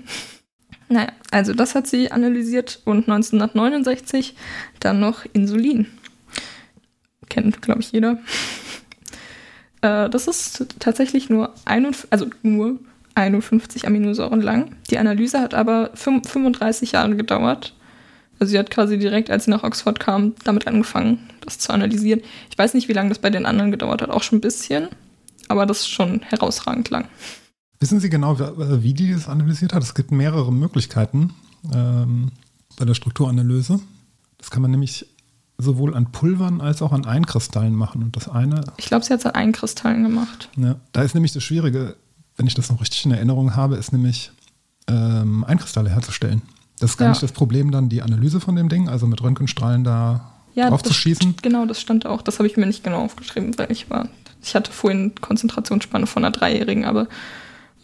Naja, 0.91 1.13
also 1.31 1.53
das 1.53 1.73
hat 1.73 1.87
sie 1.87 2.11
analysiert 2.11 2.81
und 2.83 3.07
1969 3.07 4.35
dann 4.81 4.99
noch 4.99 5.23
Insulin. 5.31 5.87
Kennt, 7.29 7.61
glaube 7.61 7.81
ich, 7.81 7.91
jeder. 7.91 8.19
Äh, 9.83 10.11
das 10.11 10.27
ist 10.27 10.75
tatsächlich 10.77 11.31
nur, 11.31 11.55
51, 11.65 12.13
also 12.13 12.27
nur 12.43 12.77
51 13.15 13.87
Aminosäuren 13.87 14.39
lang. 14.39 14.75
Die 14.91 14.99
Analyse 14.99 15.41
hat 15.41 15.55
aber 15.55 15.89
35 15.95 16.91
Jahre 16.91 17.15
gedauert. 17.15 17.73
Also 18.37 18.51
sie 18.51 18.59
hat 18.59 18.69
quasi 18.69 18.99
direkt, 18.99 19.31
als 19.31 19.45
sie 19.45 19.49
nach 19.49 19.63
Oxford 19.63 19.99
kam, 19.99 20.35
damit 20.43 20.67
angefangen, 20.67 21.31
das 21.43 21.57
zu 21.57 21.73
analysieren. 21.73 22.21
Ich 22.51 22.59
weiß 22.59 22.75
nicht, 22.75 22.89
wie 22.89 22.93
lange 22.93 23.09
das 23.09 23.17
bei 23.17 23.31
den 23.31 23.47
anderen 23.47 23.71
gedauert 23.71 24.03
hat, 24.03 24.11
auch 24.11 24.21
schon 24.21 24.37
ein 24.37 24.41
bisschen, 24.41 24.87
aber 25.47 25.65
das 25.65 25.79
ist 25.79 25.89
schon 25.89 26.21
herausragend 26.21 26.91
lang. 26.91 27.07
Wissen 27.81 27.99
Sie 27.99 28.09
genau, 28.09 28.37
wie 28.39 28.93
die 28.93 29.11
das 29.11 29.27
analysiert 29.27 29.73
hat? 29.73 29.81
Es 29.83 29.95
gibt 29.95 30.11
mehrere 30.11 30.53
Möglichkeiten 30.53 31.33
ähm, 31.73 32.31
bei 32.77 32.85
der 32.85 32.93
Strukturanalyse. 32.93 33.79
Das 34.37 34.51
kann 34.51 34.61
man 34.61 34.69
nämlich 34.71 35.07
sowohl 35.57 35.95
an 35.95 36.11
Pulvern 36.11 36.61
als 36.61 36.81
auch 36.83 36.91
an 36.91 37.05
Einkristallen 37.05 37.73
machen. 37.73 38.03
Und 38.03 38.15
das 38.15 38.29
eine. 38.29 38.61
Ich 38.77 38.85
glaube, 38.85 39.03
sie 39.03 39.11
hat 39.13 39.19
es 39.21 39.25
an 39.25 39.33
Einkristallen 39.33 40.03
gemacht. 40.03 40.49
Ja, 40.57 40.75
da 40.91 41.01
ist 41.01 41.15
nämlich 41.15 41.33
das 41.33 41.43
Schwierige, 41.43 41.95
wenn 42.37 42.45
ich 42.47 42.53
das 42.53 42.69
noch 42.71 42.79
richtig 42.81 43.03
in 43.05 43.11
Erinnerung 43.11 43.55
habe, 43.55 43.75
ist 43.77 43.91
nämlich 43.91 44.31
ähm, 44.87 45.43
Einkristalle 45.43 45.89
herzustellen. 45.89 46.43
Das 46.79 46.91
ist 46.91 46.97
gar 46.97 47.05
Ja. 47.07 47.09
nicht 47.11 47.23
das 47.23 47.31
Problem 47.31 47.71
dann, 47.71 47.89
die 47.89 48.03
Analyse 48.03 48.39
von 48.39 48.55
dem 48.55 48.69
Ding, 48.69 48.89
also 48.89 49.07
mit 49.07 49.21
Röntgenstrahlen 49.23 49.83
da 49.83 50.31
Ja, 50.53 50.69
drauf 50.69 50.83
zu 50.83 50.93
schießen. 50.93 51.35
Genau, 51.41 51.65
das 51.65 51.81
stand 51.81 52.05
auch. 52.05 52.21
Das 52.21 52.37
habe 52.37 52.47
ich 52.47 52.57
mir 52.57 52.65
nicht 52.67 52.83
genau 52.83 53.03
aufgeschrieben, 53.03 53.57
weil 53.57 53.71
ich 53.71 53.89
war. 53.89 54.07
Ich 54.43 54.53
hatte 54.55 54.71
vorhin 54.71 55.13
Konzentrationsspanne 55.19 56.05
von 56.07 56.23
einer 56.23 56.31
Dreijährigen, 56.31 56.85
aber 56.85 57.07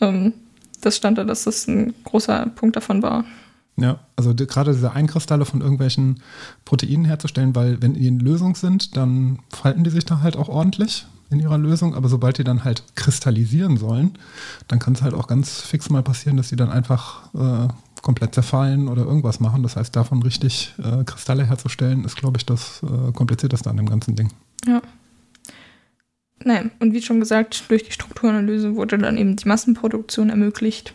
ähm, 0.01 0.33
das 0.81 0.97
stand 0.97 1.17
da, 1.17 1.23
dass 1.23 1.43
das 1.45 1.67
ein 1.67 1.93
großer 2.03 2.45
Punkt 2.55 2.75
davon 2.75 3.01
war. 3.01 3.25
Ja, 3.79 3.99
also 4.15 4.33
die, 4.33 4.47
gerade 4.47 4.71
diese 4.71 4.91
Einkristalle 4.93 5.45
von 5.45 5.61
irgendwelchen 5.61 6.21
Proteinen 6.65 7.05
herzustellen, 7.05 7.55
weil 7.55 7.81
wenn 7.81 7.93
die 7.93 8.07
in 8.07 8.19
Lösung 8.19 8.55
sind, 8.55 8.97
dann 8.97 9.39
falten 9.49 9.83
die 9.83 9.91
sich 9.91 10.05
da 10.05 10.21
halt 10.21 10.35
auch 10.35 10.49
ordentlich 10.49 11.05
in 11.29 11.39
ihrer 11.39 11.57
Lösung, 11.57 11.93
aber 11.93 12.09
sobald 12.09 12.37
die 12.37 12.43
dann 12.43 12.63
halt 12.63 12.83
kristallisieren 12.95 13.77
sollen, 13.77 14.17
dann 14.67 14.79
kann 14.79 14.93
es 14.93 15.01
halt 15.01 15.13
auch 15.13 15.27
ganz 15.27 15.61
fix 15.61 15.89
mal 15.89 16.01
passieren, 16.01 16.37
dass 16.37 16.49
die 16.49 16.55
dann 16.55 16.71
einfach 16.71 17.33
äh, 17.35 17.67
komplett 18.01 18.33
zerfallen 18.33 18.87
oder 18.87 19.03
irgendwas 19.03 19.39
machen. 19.39 19.61
Das 19.63 19.75
heißt, 19.75 19.95
davon 19.95 20.23
richtig 20.23 20.73
äh, 20.81 21.03
Kristalle 21.03 21.45
herzustellen, 21.45 22.05
ist, 22.05 22.15
glaube 22.15 22.37
ich, 22.37 22.45
das 22.45 22.81
äh, 22.83 23.11
komplizierteste 23.11 23.69
an 23.69 23.77
dem 23.77 23.89
ganzen 23.89 24.15
Ding. 24.15 24.31
Ja. 24.65 24.81
Nein, 26.47 26.71
und 26.79 26.93
wie 26.93 27.01
schon 27.01 27.19
gesagt, 27.19 27.65
durch 27.67 27.83
die 27.83 27.91
Strukturanalyse 27.91 28.77
wurde 28.77 28.97
dann 28.97 29.17
eben 29.17 29.35
die 29.35 29.49
Massenproduktion 29.49 30.29
ermöglicht. 30.29 30.93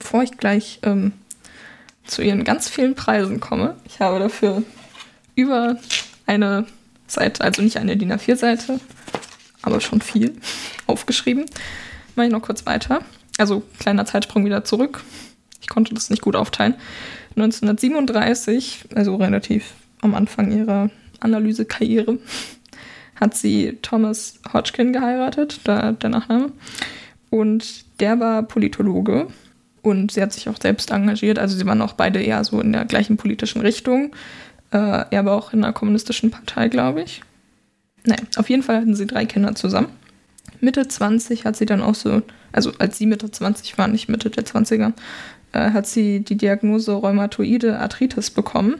Bevor 0.00 0.24
ich 0.24 0.36
gleich 0.36 0.80
ähm, 0.82 1.12
zu 2.04 2.20
ihren 2.20 2.42
ganz 2.42 2.68
vielen 2.68 2.96
Preisen 2.96 3.38
komme, 3.38 3.76
ich 3.84 4.00
habe 4.00 4.18
dafür 4.18 4.64
über 5.36 5.76
eine 6.26 6.66
Seite, 7.06 7.44
also 7.44 7.62
nicht 7.62 7.76
eine 7.76 7.96
DIN 7.96 8.12
A4-Seite, 8.12 8.80
aber 9.62 9.80
schon 9.80 10.00
viel 10.00 10.34
aufgeschrieben. 10.88 11.46
Mache 12.16 12.26
ich 12.26 12.32
noch 12.32 12.42
kurz 12.42 12.66
weiter. 12.66 13.04
Also 13.38 13.62
kleiner 13.78 14.06
Zeitsprung 14.06 14.44
wieder 14.44 14.64
zurück. 14.64 15.04
Ich 15.60 15.68
konnte 15.68 15.94
das 15.94 16.10
nicht 16.10 16.22
gut 16.22 16.34
aufteilen. 16.34 16.74
1937, 17.36 18.86
also 18.92 19.14
relativ 19.14 19.72
am 20.00 20.16
Anfang 20.16 20.50
ihrer 20.50 20.90
Analysekarriere, 21.20 22.18
hat 23.20 23.34
sie 23.34 23.78
Thomas 23.82 24.40
Hodgkin 24.52 24.92
geheiratet, 24.92 25.60
da 25.64 25.92
der 25.92 26.10
Nachname. 26.10 26.52
Und 27.28 27.84
der 28.00 28.18
war 28.18 28.42
Politologe 28.42 29.28
und 29.82 30.12
sie 30.12 30.22
hat 30.22 30.32
sich 30.32 30.48
auch 30.48 30.60
selbst 30.60 30.90
engagiert. 30.90 31.38
Also 31.38 31.56
sie 31.56 31.66
waren 31.66 31.82
auch 31.82 31.92
beide 31.92 32.20
eher 32.20 32.42
so 32.44 32.60
in 32.60 32.72
der 32.72 32.84
gleichen 32.84 33.16
politischen 33.16 33.60
Richtung. 33.60 34.12
Äh, 34.72 35.04
er 35.10 35.24
war 35.24 35.34
auch 35.34 35.52
in 35.52 35.62
einer 35.62 35.72
kommunistischen 35.72 36.30
Partei, 36.30 36.68
glaube 36.68 37.02
ich. 37.02 37.22
Naja, 38.04 38.22
auf 38.36 38.48
jeden 38.48 38.62
Fall 38.62 38.76
hatten 38.76 38.94
sie 38.94 39.06
drei 39.06 39.26
Kinder 39.26 39.54
zusammen. 39.54 39.88
Mitte 40.60 40.86
20 40.86 41.44
hat 41.44 41.56
sie 41.56 41.66
dann 41.66 41.82
auch 41.82 41.94
so, 41.94 42.22
also 42.52 42.72
als 42.78 42.98
sie 42.98 43.06
Mitte 43.06 43.30
20 43.30 43.78
war, 43.78 43.88
nicht 43.88 44.08
Mitte 44.08 44.30
der 44.30 44.44
20er, 44.44 44.92
äh, 45.52 45.70
hat 45.70 45.86
sie 45.86 46.20
die 46.20 46.36
Diagnose 46.36 46.92
Rheumatoide 46.92 47.78
Arthritis 47.78 48.30
bekommen. 48.30 48.76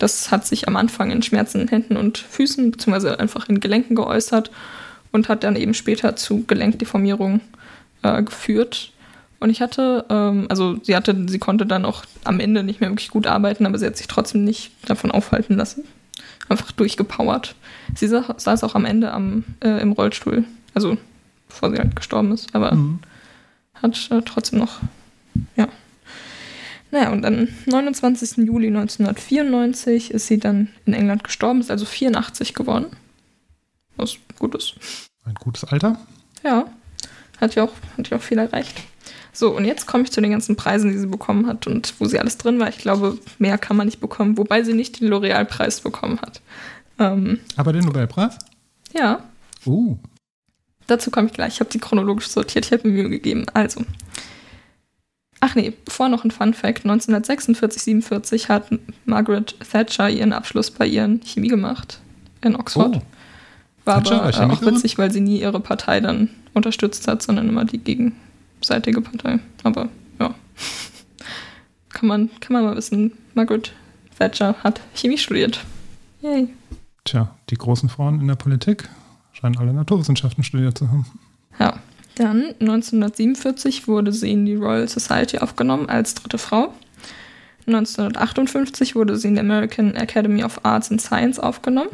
Das 0.00 0.30
hat 0.32 0.46
sich 0.46 0.66
am 0.66 0.76
Anfang 0.76 1.10
in 1.10 1.22
Schmerzen 1.22 1.60
in 1.60 1.68
Händen 1.68 1.96
und 1.96 2.18
Füßen, 2.18 2.70
beziehungsweise 2.72 3.20
einfach 3.20 3.48
in 3.48 3.60
Gelenken 3.60 3.94
geäußert 3.94 4.50
und 5.12 5.28
hat 5.28 5.44
dann 5.44 5.56
eben 5.56 5.74
später 5.74 6.16
zu 6.16 6.44
Gelenkdeformierungen 6.46 7.42
äh, 8.02 8.22
geführt. 8.22 8.92
Und 9.40 9.50
ich 9.50 9.60
hatte, 9.60 10.04
ähm, 10.08 10.46
also 10.48 10.78
sie 10.82 10.96
hatte, 10.96 11.14
sie 11.28 11.38
konnte 11.38 11.66
dann 11.66 11.84
auch 11.84 12.04
am 12.24 12.40
Ende 12.40 12.62
nicht 12.62 12.80
mehr 12.80 12.90
wirklich 12.90 13.10
gut 13.10 13.26
arbeiten, 13.26 13.66
aber 13.66 13.78
sie 13.78 13.86
hat 13.86 13.96
sich 13.96 14.06
trotzdem 14.06 14.42
nicht 14.44 14.72
davon 14.86 15.10
aufhalten 15.10 15.56
lassen. 15.56 15.84
Einfach 16.48 16.72
durchgepowert. 16.72 17.54
Sie 17.94 18.08
sa 18.08 18.34
saß 18.36 18.64
auch 18.64 18.74
am 18.74 18.84
Ende 18.84 19.12
am, 19.12 19.44
äh, 19.62 19.80
im 19.80 19.92
Rollstuhl, 19.92 20.44
also 20.74 20.96
bevor 21.48 21.70
sie 21.70 21.78
halt 21.78 21.94
gestorben 21.94 22.32
ist, 22.32 22.54
aber 22.54 22.74
Mhm. 22.74 23.00
hat 23.74 24.08
äh, 24.10 24.22
trotzdem 24.22 24.58
noch, 24.60 24.80
ja. 25.56 25.68
Naja, 26.90 27.12
und 27.12 27.24
am 27.24 27.48
29. 27.66 28.38
Juli 28.38 28.66
1994 28.68 30.10
ist 30.12 30.26
sie 30.26 30.38
dann 30.38 30.68
in 30.86 30.92
England 30.94 31.24
gestorben, 31.24 31.60
ist 31.60 31.70
also 31.70 31.84
84 31.86 32.54
geworden. 32.54 32.86
Was 33.96 34.16
gut 34.38 34.54
ist. 34.54 34.74
Ein 35.24 35.34
gutes 35.34 35.64
Alter. 35.64 35.98
Ja, 36.42 36.66
hat 37.40 37.54
ja 37.54 37.64
auch, 37.64 37.72
hat 37.96 38.08
ja 38.10 38.16
auch 38.16 38.22
viel 38.22 38.38
erreicht. 38.38 38.80
So, 39.32 39.54
und 39.56 39.64
jetzt 39.64 39.86
komme 39.86 40.02
ich 40.02 40.10
zu 40.10 40.20
den 40.20 40.32
ganzen 40.32 40.56
Preisen, 40.56 40.90
die 40.90 40.98
sie 40.98 41.06
bekommen 41.06 41.46
hat 41.46 41.66
und 41.68 41.94
wo 42.00 42.06
sie 42.06 42.18
alles 42.18 42.36
drin 42.38 42.58
war. 42.58 42.68
Ich 42.68 42.78
glaube, 42.78 43.18
mehr 43.38 43.58
kann 43.58 43.76
man 43.76 43.86
nicht 43.86 44.00
bekommen, 44.00 44.36
wobei 44.36 44.64
sie 44.64 44.72
nicht 44.74 45.00
den 45.00 45.08
L'Oreal-Preis 45.12 45.80
bekommen 45.82 46.20
hat. 46.20 46.40
Ähm, 46.98 47.38
Aber 47.56 47.72
den 47.72 47.84
Nobelpreis? 47.84 48.36
ja, 48.92 49.22
Uh. 49.66 49.98
dazu 50.86 51.10
komme 51.10 51.26
ich 51.28 51.34
gleich. 51.34 51.54
Ich 51.54 51.60
habe 51.60 51.70
die 51.70 51.78
chronologisch 51.78 52.28
sortiert, 52.28 52.64
ich 52.66 52.72
habe 52.72 52.88
mir 52.88 52.94
Mühe 52.94 53.10
gegeben. 53.10 53.46
Also. 53.54 53.82
Ach 55.40 55.54
nee, 55.54 55.72
bevor 55.84 56.08
noch 56.08 56.24
ein 56.24 56.30
Fun 56.30 56.52
Fact. 56.52 56.84
1946, 56.84 57.82
47 57.82 58.48
hat 58.48 58.66
Margaret 59.06 59.56
Thatcher 59.70 60.10
ihren 60.10 60.32
Abschluss 60.32 60.70
bei 60.70 60.86
ihren 60.86 61.22
Chemie 61.22 61.48
gemacht 61.48 62.00
in 62.42 62.54
Oxford. 62.54 62.96
Oh. 62.96 63.02
War 63.86 64.04
Thatcher, 64.04 64.22
aber 64.22 64.52
äh, 64.52 64.56
auch 64.56 64.62
witzig, 64.62 64.98
weil 64.98 65.10
sie 65.10 65.20
nie 65.20 65.40
ihre 65.40 65.60
Partei 65.60 66.00
dann 66.00 66.28
unterstützt 66.52 67.08
hat, 67.08 67.22
sondern 67.22 67.48
immer 67.48 67.64
die 67.64 67.78
gegenseitige 67.78 69.00
Partei. 69.00 69.38
Aber 69.62 69.88
ja. 70.18 70.34
Kann 71.88 72.08
man, 72.08 72.30
kann 72.38 72.52
man 72.52 72.64
mal 72.64 72.76
wissen, 72.76 73.12
Margaret 73.34 73.72
Thatcher 74.16 74.54
hat 74.62 74.80
Chemie 74.94 75.18
studiert. 75.18 75.64
Yay. 76.22 76.48
Tja, 77.04 77.34
die 77.50 77.56
großen 77.56 77.88
Frauen 77.88 78.20
in 78.20 78.28
der 78.28 78.36
Politik 78.36 78.88
scheinen 79.32 79.58
alle 79.58 79.72
Naturwissenschaften 79.72 80.44
studiert 80.44 80.78
zu 80.78 80.88
haben. 80.88 81.04
Ja. 81.58 81.80
Dann 82.20 82.54
1947 82.60 83.88
wurde 83.88 84.12
sie 84.12 84.30
in 84.30 84.44
die 84.44 84.54
Royal 84.54 84.86
Society 84.86 85.38
aufgenommen 85.38 85.88
als 85.88 86.12
dritte 86.12 86.36
Frau. 86.36 86.74
1958 87.66 88.94
wurde 88.94 89.16
sie 89.16 89.28
in 89.28 89.36
die 89.36 89.40
American 89.40 89.96
Academy 89.96 90.44
of 90.44 90.62
Arts 90.62 90.90
and 90.90 91.00
Science 91.00 91.38
aufgenommen. 91.38 91.88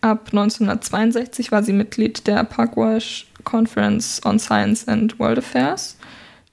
Ab 0.00 0.28
1962 0.32 1.52
war 1.52 1.62
sie 1.62 1.74
Mitglied 1.74 2.26
der 2.26 2.44
Pugwash 2.44 3.26
Conference 3.44 4.22
on 4.24 4.38
Science 4.38 4.88
and 4.88 5.18
World 5.18 5.36
Affairs. 5.36 5.95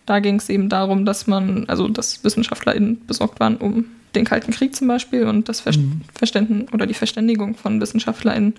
Da 0.05 0.19
ging 0.19 0.35
es 0.35 0.49
eben 0.49 0.69
darum, 0.69 1.05
dass 1.05 1.27
man, 1.27 1.65
also 1.67 1.87
dass 1.87 2.23
WissenschaftlerInnen 2.23 3.05
besorgt 3.05 3.39
waren 3.39 3.57
um 3.57 3.85
den 4.15 4.25
Kalten 4.25 4.51
Krieg 4.51 4.75
zum 4.75 4.87
Beispiel 4.87 5.25
und 5.25 5.49
das 5.49 5.61
Ver 5.61 5.73
Verständnis 6.13 6.71
oder 6.71 6.85
die 6.85 6.93
Verständigung 6.93 7.55
von 7.55 7.81
WissenschaftlerInnen 7.81 8.53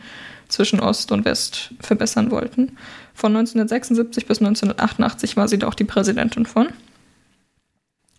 zwischen 0.48 0.80
Ost 0.80 1.12
und 1.12 1.24
West 1.24 1.72
verbessern 1.80 2.30
wollten. 2.30 2.76
Von 3.14 3.37
1976 3.37 4.26
bis 4.26 4.38
1988 4.38 5.37
war 5.37 5.48
sie 5.48 5.59
da 5.59 5.68
auch 5.68 5.74
die 5.74 5.85
Präsidentin 5.85 6.46
von. 6.46 6.68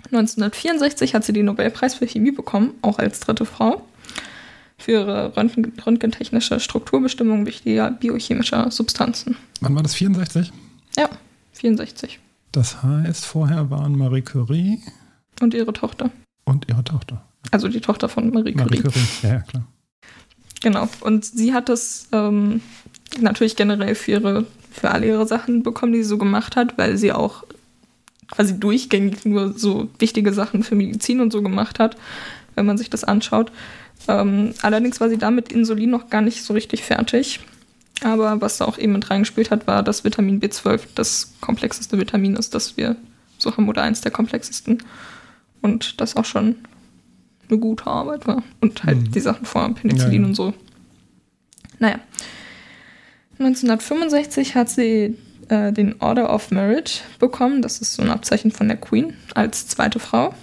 1964 0.05 1.13
hat 1.15 1.23
sie 1.23 1.33
den 1.33 1.45
Nobelpreis 1.45 1.95
für 1.95 2.07
Chemie 2.07 2.31
bekommen, 2.31 2.71
auch 2.81 2.99
als 2.99 3.19
dritte 3.19 3.45
Frau, 3.45 3.85
für 4.77 4.91
ihre 4.91 5.35
Röntgen 5.35 5.73
röntgentechnische 5.85 6.59
Strukturbestimmung 6.59 7.45
wichtiger 7.45 7.91
biochemischer 7.91 8.69
Substanzen. 8.71 9.35
Wann 9.61 9.75
war 9.75 9.83
das? 9.83 9.95
64? 9.95 10.51
Ja, 10.97 11.09
64. 11.53 12.19
Das 12.55 12.81
heißt, 12.83 13.25
vorher 13.25 13.69
waren 13.69 13.97
Marie 13.97 14.21
Curie 14.21 14.79
Und 15.41 15.53
ihre 15.53 15.73
Tochter. 15.73 16.09
und 16.45 16.69
ihre 16.69 16.85
Tochter. 16.85 17.21
Also 17.51 17.67
die 17.67 17.81
Tochter 17.81 18.07
von 18.07 18.29
Marie 18.29 18.53
Curie. 18.53 18.77
Marie 18.77 18.81
Curie, 18.81 19.05
ja, 19.23 19.29
ja, 19.29 19.39
klar. 19.41 19.65
Genau. 20.61 20.87
Und 21.01 21.25
sie 21.25 21.53
hat 21.53 21.67
das 21.67 22.07
ähm, 22.13 22.61
natürlich 23.19 23.57
generell 23.57 23.93
für 23.93 24.11
ihre, 24.11 24.45
für 24.71 24.89
alle 24.89 25.05
ihre 25.05 25.27
Sachen 25.27 25.63
bekommen, 25.63 25.91
die 25.91 26.01
sie 26.01 26.07
so 26.07 26.17
gemacht 26.17 26.55
hat, 26.55 26.77
weil 26.77 26.95
sie 26.95 27.11
auch 27.11 27.43
quasi 28.31 28.57
durchgängig 28.57 29.25
nur 29.25 29.51
so 29.59 29.89
wichtige 29.99 30.31
Sachen 30.31 30.63
für 30.63 30.75
Medizin 30.75 31.19
und 31.19 31.33
so 31.33 31.41
gemacht 31.41 31.79
hat, 31.79 31.97
wenn 32.55 32.65
man 32.65 32.77
sich 32.77 32.89
das 32.89 33.03
anschaut. 33.03 33.51
Ähm, 34.07 34.53
allerdings 34.61 35.01
war 35.01 35.09
sie 35.09 35.17
damit 35.17 35.51
Insulin 35.51 35.89
noch 35.89 36.09
gar 36.09 36.21
nicht 36.21 36.41
so 36.41 36.53
richtig 36.53 36.83
fertig. 36.83 37.41
Aber 38.03 38.41
was 38.41 38.57
da 38.57 38.65
auch 38.65 38.77
eben 38.77 38.93
mit 38.93 39.09
reingespielt 39.09 39.51
hat, 39.51 39.67
war, 39.67 39.83
dass 39.83 40.03
Vitamin 40.03 40.41
B12 40.41 40.81
das 40.95 41.33
komplexeste 41.41 41.97
Vitamin 41.97 42.35
ist, 42.35 42.53
das 42.53 42.77
wir 42.77 42.95
so 43.37 43.51
haben 43.51 43.69
oder 43.69 43.83
eins 43.83 44.01
der 44.01 44.11
komplexesten. 44.11 44.83
Und 45.61 45.99
das 46.01 46.15
auch 46.15 46.25
schon 46.25 46.55
eine 47.49 47.59
gute 47.59 47.87
Arbeit 47.87 48.27
war. 48.27 48.43
Und 48.61 48.83
halt 48.83 49.15
die 49.15 49.19
Sachen 49.19 49.45
vor 49.45 49.73
Penicillin 49.73 50.13
Ja, 50.13 50.19
ja. 50.19 50.25
und 50.25 50.35
so. 50.35 50.53
Naja. 51.79 51.99
1965 53.39 54.55
hat 54.55 54.69
sie 54.69 55.17
äh, 55.49 55.71
den 55.71 56.01
Order 56.01 56.33
of 56.33 56.51
Merit 56.51 57.03
bekommen. 57.19 57.61
Das 57.61 57.81
ist 57.81 57.93
so 57.93 58.01
ein 58.01 58.09
Abzeichen 58.09 58.51
von 58.51 58.67
der 58.67 58.77
Queen 58.77 59.13
als 59.33 59.67
zweite 59.67 59.99
Frau. 59.99 60.33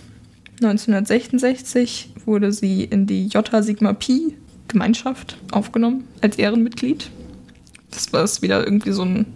1966 0.63 2.13
wurde 2.25 2.53
sie 2.53 2.85
in 2.85 3.07
die 3.07 3.27
J 3.27 3.49
Sigma 3.63 3.93
Pi 3.95 4.37
Gemeinschaft 4.69 5.37
aufgenommen 5.51 6.07
als 6.21 6.39
Ehrenmitglied. 6.39 7.11
Das 7.93 8.13
war 8.13 8.25
es 8.25 8.43
wieder 8.43 8.65
irgendwie 8.65 8.93
so 8.93 9.03
ein 9.03 9.27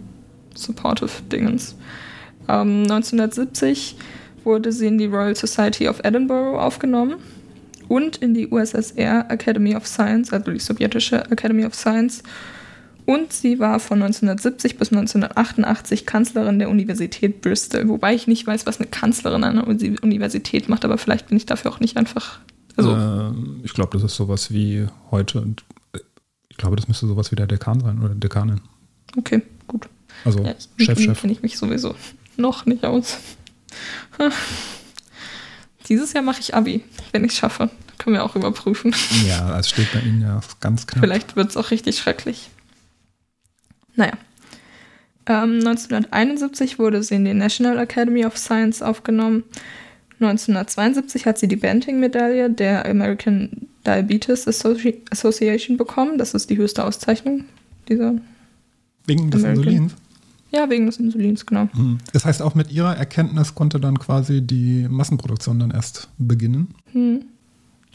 supportive 0.53 1.09
Dingens. 1.31 1.75
Ähm, 2.49 2.83
1970 2.83 3.95
wurde 4.43 4.71
sie 4.71 4.87
in 4.87 4.97
die 4.97 5.05
Royal 5.05 5.35
Society 5.35 5.87
of 5.87 5.99
Edinburgh 6.03 6.59
aufgenommen 6.59 7.15
und 7.87 8.17
in 8.17 8.33
die 8.33 8.47
USSR 8.47 9.25
Academy 9.29 9.75
of 9.75 9.87
Science, 9.87 10.31
also 10.33 10.51
die 10.51 10.59
sowjetische 10.59 11.29
Academy 11.31 11.65
of 11.65 11.75
Science. 11.75 12.23
Und 13.05 13.31
sie 13.31 13.59
war 13.59 13.79
von 13.79 14.01
1970 14.01 14.77
bis 14.77 14.91
1988 14.91 16.05
Kanzlerin 16.05 16.59
der 16.59 16.69
Universität 16.69 17.41
Bristol. 17.41 17.87
Wobei 17.87 18.13
ich 18.13 18.27
nicht 18.27 18.45
weiß, 18.45 18.65
was 18.65 18.79
eine 18.81 18.87
Kanzlerin 18.89 19.45
an 19.45 19.57
einer 19.59 19.67
Uni- 19.67 19.95
Universität 20.01 20.67
macht, 20.67 20.83
aber 20.83 20.97
vielleicht 20.97 21.27
bin 21.27 21.37
ich 21.37 21.45
dafür 21.45 21.71
auch 21.71 21.79
nicht 21.79 21.95
einfach. 21.95 22.39
Also, 22.75 22.91
Ähm, 22.91 23.61
ich 23.63 23.73
glaube, 23.73 23.91
das 23.93 24.03
ist 24.03 24.15
sowas 24.17 24.51
wie 24.51 24.87
heute. 25.09 25.41
Ich 26.57 26.61
glaube, 26.61 26.75
das 26.75 26.87
müsste 26.87 27.05
sowas 27.05 27.31
wie 27.31 27.35
der 27.35 27.45
Dekan 27.45 27.79
sein 27.81 28.01
oder 28.01 28.15
Dekanin. 28.15 28.61
okay, 29.15 29.43
gut. 29.67 29.87
Also 30.25 30.43
Ja, 30.43 30.55
Chef, 30.77 30.99
Chef. 30.99 31.21
kenne 31.21 31.31
ich 31.33 31.43
mich 31.43 31.55
sowieso 31.57 31.93
noch 32.35 32.65
nicht 32.65 32.83
aus. 32.83 33.19
Dieses 35.87 36.13
Jahr 36.13 36.23
mache 36.23 36.39
ich 36.41 36.55
Abi, 36.55 36.83
wenn 37.11 37.23
ich 37.23 37.31
es 37.33 37.37
schaffe. 37.37 37.69
Können 37.99 38.15
wir 38.15 38.23
auch 38.23 38.35
überprüfen. 38.35 38.93
Ja, 39.27 39.57
es 39.59 39.69
steht 39.69 39.91
bei 39.93 39.99
Ihnen 39.99 40.21
ja 40.21 40.41
ganz 40.59 40.87
knapp. 40.87 41.03
Vielleicht 41.03 41.35
wird 41.35 41.49
es 41.49 41.57
auch 41.57 41.69
richtig 41.71 41.97
schrecklich. 41.97 42.49
Naja. 43.95 44.13
Ähm, 45.27 45.59
1971 45.59 46.79
wurde 46.79 47.03
sie 47.03 47.15
in 47.15 47.25
die 47.25 47.33
National 47.33 47.77
Academy 47.79 48.25
of 48.25 48.37
Science 48.37 48.81
aufgenommen. 48.81 49.43
1972 50.19 51.25
hat 51.27 51.37
sie 51.37 51.47
die 51.47 51.55
Banting-Medaille 51.55 52.49
der 52.49 52.89
American 52.89 53.67
Diabetes 53.87 54.47
Associ 54.47 55.01
Association 55.09 55.77
bekommen. 55.77 56.17
Das 56.17 56.33
ist 56.33 56.49
die 56.49 56.57
höchste 56.57 56.83
Auszeichnung 56.83 57.45
dieser. 57.87 58.15
Wegen 59.05 59.31
des 59.31 59.43
American. 59.43 59.63
Insulins. 59.63 59.95
Ja, 60.51 60.69
wegen 60.69 60.85
des 60.85 60.97
Insulins, 60.97 61.45
genau. 61.45 61.69
Mhm. 61.73 61.97
Das 62.13 62.25
heißt, 62.25 62.41
auch 62.41 62.55
mit 62.55 62.71
Ihrer 62.71 62.95
Erkenntnis 62.95 63.55
konnte 63.55 63.79
dann 63.79 63.97
quasi 63.99 64.41
die 64.41 64.87
Massenproduktion 64.89 65.59
dann 65.59 65.71
erst 65.71 66.09
beginnen. 66.17 66.69
Hm. 66.91 67.23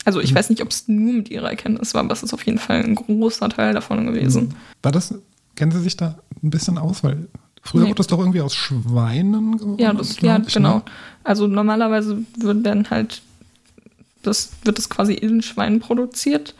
Also 0.04 0.20
ich 0.20 0.34
weiß 0.34 0.50
nicht, 0.50 0.62
ob 0.62 0.70
es 0.70 0.88
nur 0.88 1.12
mit 1.12 1.30
ihrer 1.30 1.48
Erkenntnis 1.50 1.94
war, 1.94 2.00
aber 2.02 2.12
es 2.12 2.22
ist 2.24 2.34
auf 2.34 2.44
jeden 2.44 2.58
Fall 2.58 2.82
ein 2.82 2.94
großer 2.96 3.48
Teil 3.48 3.72
davon 3.72 4.04
gewesen. 4.06 4.54
War 4.82 4.90
das, 4.90 5.14
kennen 5.54 5.70
Sie 5.70 5.80
sich 5.80 5.96
da 5.96 6.18
ein 6.42 6.50
bisschen 6.50 6.76
aus? 6.76 7.04
Weil 7.04 7.28
früher 7.62 7.82
Nee. 7.82 7.88
wurde 7.90 7.98
das 7.98 8.08
doch 8.08 8.18
irgendwie 8.18 8.40
aus 8.40 8.52
Schweinen 8.54 9.56
gemacht. 9.58 9.80
Ja, 9.80 9.92
das, 9.92 10.20
ja 10.20 10.40
ich, 10.44 10.52
genau. 10.52 10.76
Ne? 10.78 10.82
Also 11.22 11.46
normalerweise 11.46 12.18
wird 12.36 12.66
dann 12.66 12.90
halt, 12.90 13.22
das 14.22 14.52
wird 14.64 14.78
das 14.78 14.88
quasi 14.88 15.14
in 15.14 15.42
Schweinen 15.42 15.80
produziert, 15.80 16.54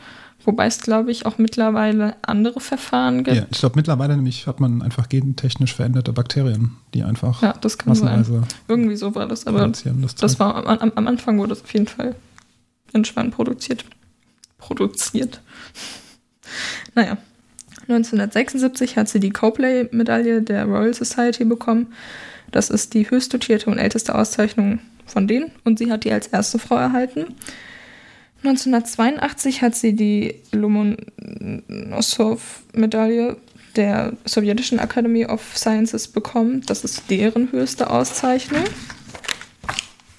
wobei 0.45 0.65
es, 0.65 0.79
glaube 0.79 1.11
ich, 1.11 1.25
auch 1.25 1.37
mittlerweile 1.37 2.15
andere 2.21 2.59
Verfahren 2.59 3.23
gibt. 3.23 3.37
Ja, 3.37 3.45
ich 3.49 3.59
glaube, 3.59 3.75
mittlerweile 3.77 4.15
nämlich 4.15 4.47
hat 4.47 4.59
man 4.59 4.81
einfach 4.81 5.09
gentechnisch 5.09 5.73
veränderte 5.73 6.13
Bakterien, 6.13 6.71
die 6.93 7.03
einfach 7.03 7.41
Ja, 7.41 7.53
das 7.53 7.77
kann 7.77 7.95
sein. 7.95 8.19
massenweise 8.19 8.47
Irgendwie 8.67 8.95
so 8.95 9.15
war 9.15 9.27
das, 9.27 9.47
aber. 9.47 9.67
Das, 9.67 10.15
das 10.15 10.39
war 10.39 10.55
am, 10.55 10.79
am, 10.79 10.91
am 10.95 11.07
Anfang 11.07 11.37
wurde 11.39 11.49
das 11.49 11.63
auf 11.63 11.73
jeden 11.73 11.87
Fall 11.87 12.15
in 12.93 13.05
Schweinen 13.05 13.31
produziert. 13.31 13.85
Produziert. 14.57 15.41
Naja. 16.95 17.17
1976 17.89 18.95
hat 18.95 19.09
sie 19.09 19.19
die 19.19 19.31
Copley-Medaille 19.31 20.41
der 20.41 20.63
Royal 20.65 20.93
Society 20.93 21.43
bekommen. 21.43 21.87
Das 22.49 22.69
ist 22.69 22.93
die 22.93 23.09
höchst 23.09 23.33
dotierte 23.33 23.69
und 23.69 23.77
älteste 23.77 24.15
Auszeichnung 24.15 24.79
von 25.05 25.27
denen 25.27 25.51
und 25.63 25.79
sie 25.79 25.91
hat 25.91 26.03
die 26.03 26.11
als 26.11 26.27
erste 26.27 26.59
Frau 26.59 26.75
erhalten. 26.75 27.35
1982 28.43 29.61
hat 29.61 29.73
sie 29.75 29.95
die 29.95 30.41
Lomonossow-Medaille 30.51 33.37
der 33.75 34.13
sowjetischen 34.25 34.77
Academy 34.79 35.25
of 35.25 35.57
Sciences 35.57 36.09
bekommen. 36.09 36.61
Das 36.65 36.83
ist 36.83 37.09
deren 37.09 37.51
höchste 37.51 37.89
Auszeichnung. 37.89 38.65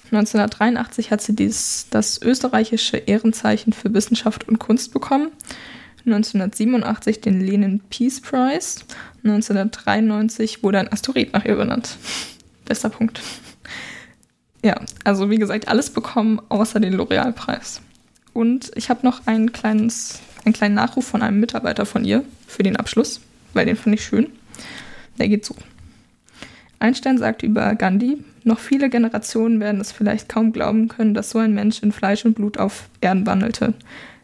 1983 0.05 1.11
hat 1.11 1.21
sie 1.21 1.35
dies, 1.35 1.87
das 1.89 2.21
österreichische 2.21 2.97
Ehrenzeichen 2.97 3.73
für 3.73 3.93
Wissenschaft 3.93 4.47
und 4.47 4.59
Kunst 4.59 4.93
bekommen. 4.93 5.31
1987 6.05 7.21
den 7.21 7.41
Lenin 7.41 7.81
Peace 7.89 8.21
Prize. 8.21 8.81
1993 9.23 10.63
wurde 10.63 10.79
ein 10.79 10.91
Asteroid 10.91 11.33
nach 11.33 11.45
ihr 11.45 11.55
benannt. 11.55 11.97
Bester 12.65 12.89
Punkt. 12.89 13.21
Ja, 14.65 14.81
also 15.03 15.29
wie 15.29 15.37
gesagt, 15.37 15.67
alles 15.67 15.91
bekommen 15.91 16.41
außer 16.49 16.79
den 16.79 16.95
L'Oreal-Preis. 16.95 17.81
Und 18.33 18.71
ich 18.73 18.89
habe 18.89 19.05
noch 19.05 19.27
ein 19.27 19.51
kleines, 19.51 20.21
einen 20.43 20.55
kleinen 20.55 20.73
Nachruf 20.73 21.05
von 21.05 21.21
einem 21.21 21.39
Mitarbeiter 21.39 21.85
von 21.85 22.03
ihr 22.03 22.25
für 22.47 22.63
den 22.63 22.75
Abschluss, 22.75 23.21
weil 23.53 23.67
den 23.67 23.75
fand 23.75 23.93
ich 23.93 24.03
schön. 24.03 24.25
Der 25.19 25.29
geht 25.29 25.45
so. 25.45 25.55
Einstein 26.79 27.19
sagt 27.19 27.43
über 27.43 27.75
Gandhi, 27.75 28.17
noch 28.43 28.57
viele 28.57 28.89
Generationen 28.89 29.59
werden 29.59 29.79
es 29.79 29.91
vielleicht 29.91 30.29
kaum 30.29 30.51
glauben 30.51 30.87
können, 30.87 31.13
dass 31.13 31.29
so 31.29 31.37
ein 31.37 31.53
Mensch 31.53 31.83
in 31.83 31.91
Fleisch 31.91 32.25
und 32.25 32.33
Blut 32.33 32.57
auf 32.57 32.89
Erden 33.01 33.27
wandelte. 33.27 33.75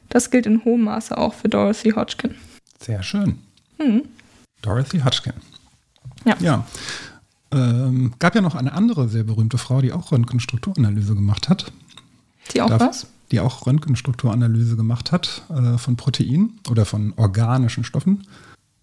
Das 0.10 0.32
gilt 0.32 0.48
in 0.48 0.66
hohem 0.66 0.86
Maße 0.86 1.16
auch 1.16 1.36
für 1.36 1.50
Dorothy 1.50 1.92
Hodgkin. 1.92 2.34
Sehr 2.80 3.04
schön. 3.04 3.38
Mhm. 3.78 4.06
Dorothy 4.64 5.02
Hodgkin. 5.02 5.34
Ja. 6.26 6.36
Ja. 6.40 6.66
Ähm, 7.52 8.14
gab 8.20 8.36
ja 8.36 8.42
noch 8.42 8.56
eine 8.56 8.74
andere 8.74 9.10
sehr 9.10 9.24
berühmte 9.24 9.58
Frau, 9.58 9.82
die 9.82 9.92
auch 9.92 10.12
Röntgenstrukturanalyse 10.12 11.16
gemacht 11.16 11.50
hat. 11.50 11.72
Die 12.54 12.62
auch 12.62 12.70
Darf- 12.70 12.82
was? 12.82 13.08
Die 13.32 13.40
auch 13.40 13.66
Röntgenstrukturanalyse 13.66 14.76
gemacht 14.76 15.12
hat 15.12 15.44
äh, 15.50 15.78
von 15.78 15.96
Proteinen 15.96 16.60
oder 16.70 16.86
von 16.86 17.14
organischen 17.16 17.84
Stoffen. 17.84 18.28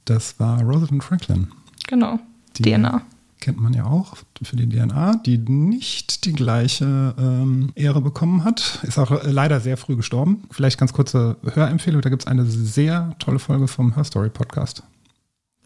Das 0.07 0.41
war 0.41 0.63
Rosalind 0.63 1.05
Franklin. 1.05 1.49
Genau. 1.87 2.19
Die 2.57 2.63
DNA. 2.63 3.03
Kennt 3.41 3.61
man 3.61 3.73
ja 3.73 3.85
auch 3.85 4.17
für 4.43 4.57
die 4.57 4.69
DNA, 4.69 5.17
die 5.25 5.39
nicht 5.39 6.25
die 6.25 6.33
gleiche 6.33 7.15
ähm, 7.19 7.71
Ehre 7.77 8.01
bekommen 8.01 8.43
hat. 8.43 8.81
Ist 8.83 8.99
auch 8.99 9.23
leider 9.23 9.61
sehr 9.61 9.77
früh 9.77 9.95
gestorben. 9.97 10.43
Vielleicht 10.51 10.79
ganz 10.79 10.93
kurze 10.93 11.37
Hörempfehlung: 11.45 12.01
da 12.01 12.09
gibt 12.09 12.23
es 12.23 12.27
eine 12.27 12.45
sehr 12.47 13.15
tolle 13.21 13.39
Folge 13.39 13.69
vom 13.69 13.95
Her 13.95 14.05
Story 14.05 14.31
Podcast. 14.31 14.83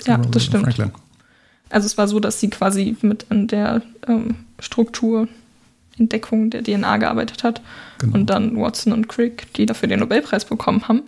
Ja, 0.05 0.16
Rosalind 0.16 0.34
das 0.34 0.44
stimmt. 0.44 0.64
Franklin. 0.64 0.90
Also 1.73 1.87
es 1.87 1.99
war 1.99 2.07
so, 2.09 2.20
dass 2.20 2.39
sie 2.41 2.51
quasi 2.51 2.97
mit 3.03 3.27
an 3.31 3.49
der 3.49 3.83
ähm, 4.07 4.37
Strukturentdeckung 4.61 6.51
der 6.51 6.62
DNA 6.62 6.97
gearbeitet 6.99 7.45
hat 7.45 7.61
Genau. 7.99 8.14
und 8.16 8.27
dann 8.31 8.57
Watson 8.57 8.93
und 8.93 9.09
Crick, 9.09 9.53
die 9.55 9.66
dafür 9.66 9.89
den 9.89 10.01
Nobelpreis 10.01 10.45
bekommen 10.45 10.89
haben, 10.89 11.03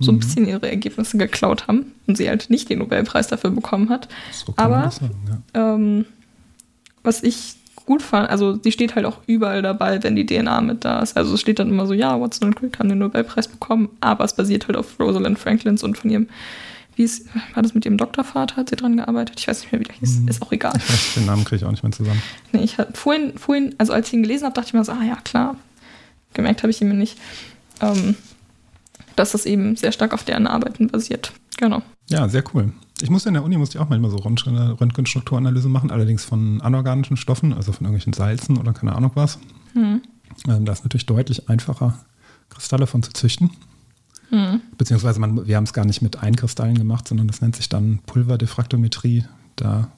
so 0.00 0.12
Mhm. 0.12 0.16
ein 0.16 0.20
bisschen 0.20 0.46
ihre 0.48 0.68
Ergebnisse 0.68 1.16
geklaut 1.16 1.66
haben 1.68 1.92
und 2.06 2.16
sie 2.16 2.28
halt 2.28 2.50
nicht 2.50 2.68
den 2.68 2.80
Nobelpreis 2.80 3.28
dafür 3.28 3.50
bekommen 3.50 3.88
hat. 3.88 4.08
So 4.32 4.52
Aber 4.56 4.90
sagen, 4.90 5.14
ja. 5.54 5.74
ähm, 5.74 6.04
was 7.02 7.22
ich 7.22 7.54
gut 7.86 8.02
fand, 8.02 8.28
also 8.30 8.56
die 8.56 8.72
steht 8.72 8.94
halt 8.94 9.04
auch 9.06 9.18
überall 9.26 9.60
dabei, 9.62 10.02
wenn 10.02 10.16
die 10.16 10.24
DNA 10.26 10.60
mit 10.62 10.84
da 10.84 11.00
ist. 11.00 11.16
Also 11.16 11.34
es 11.34 11.40
steht 11.40 11.58
dann 11.58 11.68
immer 11.68 11.86
so, 11.86 11.92
ja, 11.94 12.18
Watson 12.20 12.48
und 12.48 12.56
Crick 12.56 12.78
haben 12.78 12.88
den 12.88 12.98
Nobelpreis 12.98 13.46
bekommen, 13.48 13.88
aber 14.00 14.24
es 14.24 14.34
basiert 14.34 14.66
halt 14.68 14.76
auf 14.76 14.98
Rosalind 14.98 15.38
Franklins 15.38 15.82
und 15.82 15.96
von 15.98 16.10
ihrem, 16.10 16.28
wie 16.96 17.02
ist, 17.02 17.26
war 17.54 17.62
das 17.62 17.74
mit 17.74 17.84
ihrem 17.84 17.96
Doktorvater, 17.96 18.56
hat 18.56 18.70
sie 18.70 18.76
dran 18.76 18.96
gearbeitet? 18.96 19.38
Ich 19.38 19.48
weiß 19.48 19.62
nicht 19.62 19.72
mehr, 19.72 19.80
wie 19.80 19.84
der 19.84 19.94
hieß. 19.96 20.22
Ist 20.26 20.42
auch 20.42 20.52
egal. 20.52 20.74
Ich 20.76 21.14
den 21.14 21.26
Namen 21.26 21.44
kriege 21.44 21.56
ich 21.56 21.64
auch 21.64 21.70
nicht 21.70 21.82
mehr 21.82 21.92
zusammen. 21.92 22.22
Nee, 22.52 22.62
ich 22.62 22.78
hatte 22.78 22.92
vorhin, 22.94 23.36
vorhin, 23.38 23.74
also 23.78 23.92
als 23.92 24.08
ich 24.08 24.14
ihn 24.14 24.22
gelesen 24.22 24.44
habe, 24.44 24.54
dachte 24.54 24.68
ich 24.68 24.74
mir 24.74 24.84
so, 24.84 24.92
ah 24.92 25.02
ja, 25.02 25.16
klar. 25.16 25.56
Gemerkt 26.32 26.62
habe 26.62 26.70
ich 26.70 26.80
ihn 26.80 26.88
mir 26.88 26.94
nicht. 26.94 27.18
Ähm, 27.80 28.16
dass 29.16 29.32
das 29.32 29.46
eben 29.46 29.76
sehr 29.76 29.92
stark 29.92 30.12
auf 30.12 30.24
deren 30.24 30.46
Arbeiten 30.46 30.88
basiert. 30.88 31.32
Genau. 31.56 31.82
Ja, 32.10 32.28
sehr 32.28 32.44
cool. 32.52 32.72
Ich 33.00 33.10
musste 33.10 33.28
in 33.28 33.34
der 33.34 33.44
Uni 33.44 33.56
musste 33.56 33.78
ich 33.78 33.84
auch 33.84 33.88
manchmal 33.88 34.10
so 34.10 34.18
Röntgen- 34.18 34.56
Röntgenstrukturanalyse 34.56 35.68
machen, 35.68 35.90
allerdings 35.90 36.24
von 36.24 36.60
anorganischen 36.60 37.16
Stoffen, 37.16 37.52
also 37.52 37.72
von 37.72 37.86
irgendwelchen 37.86 38.12
Salzen 38.12 38.56
oder 38.56 38.72
keine 38.72 38.94
Ahnung 38.94 39.12
was. 39.14 39.38
Hm. 39.74 40.02
Ähm, 40.48 40.64
da 40.64 40.72
ist 40.72 40.84
natürlich 40.84 41.06
deutlich 41.06 41.48
einfacher, 41.48 41.98
Kristalle 42.50 42.86
von 42.86 43.02
zu 43.02 43.12
züchten. 43.12 43.50
Hm. 44.34 44.60
Beziehungsweise 44.76 45.20
man, 45.20 45.46
wir 45.46 45.56
haben 45.56 45.62
es 45.64 45.72
gar 45.72 45.84
nicht 45.84 46.02
mit 46.02 46.20
Einkristallen 46.20 46.76
gemacht, 46.76 47.06
sondern 47.06 47.28
das 47.28 47.40
nennt 47.40 47.54
sich 47.54 47.68
dann 47.68 48.00
Pulverdiffraktometrie. 48.06 49.24
Da 49.54 49.92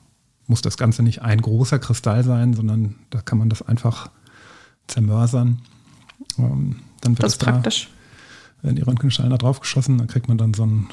muss 0.46 0.60
das 0.60 0.76
Ganze 0.76 1.02
nicht 1.02 1.22
ein 1.22 1.40
großer 1.40 1.78
Kristall 1.78 2.22
sein, 2.22 2.52
sondern 2.52 2.96
da 3.08 3.22
kann 3.22 3.38
man 3.38 3.48
das 3.48 3.62
einfach 3.62 4.10
zermörsern. 4.88 5.60
Ähm, 6.38 6.76
dann 7.00 7.12
wird 7.12 7.22
Das 7.24 7.32
es 7.32 7.34
ist 7.36 7.42
da 7.46 7.52
praktisch. 7.52 7.88
werden 8.60 8.76
die 8.76 8.82
Röntgenstrahlen 8.82 9.30
da 9.30 9.38
drauf 9.38 9.60
geschossen, 9.60 9.96
dann 9.96 10.06
kriegt 10.06 10.28
man 10.28 10.36
dann 10.36 10.52
so 10.52 10.66
ein 10.66 10.88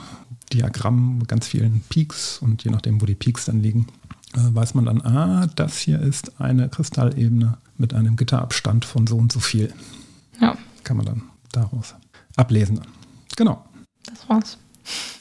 Diagramm 0.53 1.17
mit 1.17 1.27
ganz 1.27 1.45
vielen 1.45 1.81
Peaks 1.89 2.37
und 2.39 2.63
je 2.63 2.71
nachdem, 2.71 3.01
wo 3.01 3.05
die 3.05 3.15
Peaks 3.15 3.43
dann 3.45 3.61
liegen, 3.61 3.87
äh, 4.35 4.39
weiß 4.55 4.73
man 4.75 4.85
dann, 4.85 5.01
ah, 5.01 5.47
das 5.55 5.77
hier 5.79 5.99
ist 5.99 6.39
eine 6.39 6.69
Kristallebene 6.69 7.57
mit 7.77 7.93
einem 7.93 8.15
Gitterabstand 8.15 8.85
von 8.85 9.05
so 9.05 9.17
und 9.17 9.33
so 9.33 9.41
viel. 9.41 9.73
Ja, 10.39 10.55
Kann 10.85 10.95
man 10.97 11.05
dann 11.05 11.23
daraus 11.51 11.93
ablesen. 12.37 12.79
Genau. 13.35 13.63
das 14.05 14.29
war's. 14.29 14.57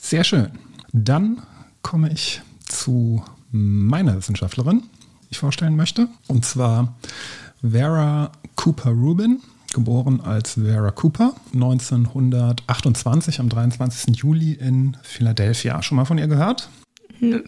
Sehr 0.00 0.24
schön. 0.24 0.50
Dann 0.92 1.42
komme 1.82 2.12
ich 2.12 2.42
zu 2.66 3.22
meiner 3.50 4.16
Wissenschaftlerin, 4.16 4.82
die 5.22 5.28
ich 5.30 5.38
vorstellen 5.38 5.76
möchte. 5.76 6.08
Und 6.28 6.44
zwar 6.44 6.94
Vera 7.62 8.32
Cooper 8.56 8.90
Rubin, 8.90 9.40
geboren 9.72 10.20
als 10.20 10.54
Vera 10.54 10.90
Cooper, 10.90 11.34
1928 11.54 13.40
am 13.40 13.48
23. 13.48 14.16
Juli 14.16 14.52
in 14.52 14.96
Philadelphia. 15.02 15.82
Schon 15.82 15.96
mal 15.96 16.04
von 16.04 16.18
ihr 16.18 16.26
gehört? 16.26 16.68
Nö. 17.20 17.42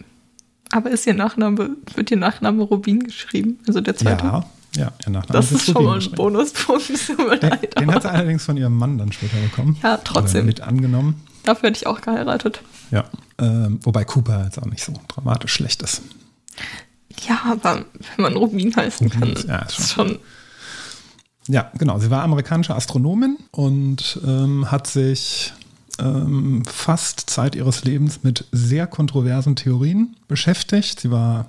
Aber 0.71 0.89
ist 0.89 1.05
ihr 1.05 1.13
Nachname, 1.13 1.77
wird 1.93 2.11
ihr 2.11 2.17
Nachname 2.17 2.63
Rubin 2.63 3.01
geschrieben? 3.03 3.59
Also 3.67 3.81
der 3.81 3.95
zweite? 3.95 4.25
Ja, 4.25 4.45
ja, 4.75 4.91
ihr 5.05 5.11
Nachname 5.11 5.33
Das 5.39 5.51
ist 5.51 5.65
schon 5.65 5.83
mal 5.83 5.99
ein. 5.99 6.11
Bonuspunkt. 6.11 6.89
Den, 7.09 7.27
leid, 7.41 7.79
den 7.79 7.93
hat 7.93 8.03
sie 8.03 8.11
allerdings 8.11 8.43
von 8.45 8.57
ihrem 8.57 8.77
Mann 8.77 8.97
dann 8.97 9.11
später 9.11 9.37
bekommen. 9.37 9.77
Ja, 9.83 9.97
trotzdem. 10.03 10.39
Oder 10.41 10.45
mit 10.47 10.61
angenommen. 10.61 11.23
Dafür 11.43 11.69
hätte 11.69 11.77
ich 11.77 11.87
auch 11.87 12.01
geheiratet. 12.01 12.61
Ja. 12.91 13.05
Ähm, 13.37 13.79
wobei 13.83 14.03
Cooper 14.03 14.45
jetzt 14.45 14.57
auch 14.59 14.65
nicht 14.65 14.83
so 14.83 14.93
dramatisch 15.07 15.53
schlecht 15.53 15.81
ist. 15.81 16.01
Ja, 17.27 17.39
aber 17.51 17.85
wenn 18.15 18.23
man 18.23 18.35
Rubin 18.35 18.75
heißen 18.75 19.07
Rubin 19.07 19.19
kann, 19.19 19.33
ist- 19.33 19.47
ja, 19.47 19.59
ist 19.59 19.79
ist 19.79 19.93
schon. 19.93 20.19
Ja, 21.47 21.71
genau. 21.77 21.99
Sie 21.99 22.09
war 22.09 22.23
amerikanische 22.23 22.73
Astronomin 22.75 23.37
und 23.51 24.19
ähm, 24.25 24.71
hat 24.71 24.87
sich 24.87 25.53
ähm, 25.99 26.63
fast 26.65 27.29
Zeit 27.29 27.55
ihres 27.55 27.83
Lebens 27.83 28.21
mit 28.23 28.45
sehr 28.51 28.87
kontroversen 28.87 29.55
Theorien 29.55 30.15
beschäftigt. 30.27 30.99
Sie 30.99 31.11
war, 31.11 31.45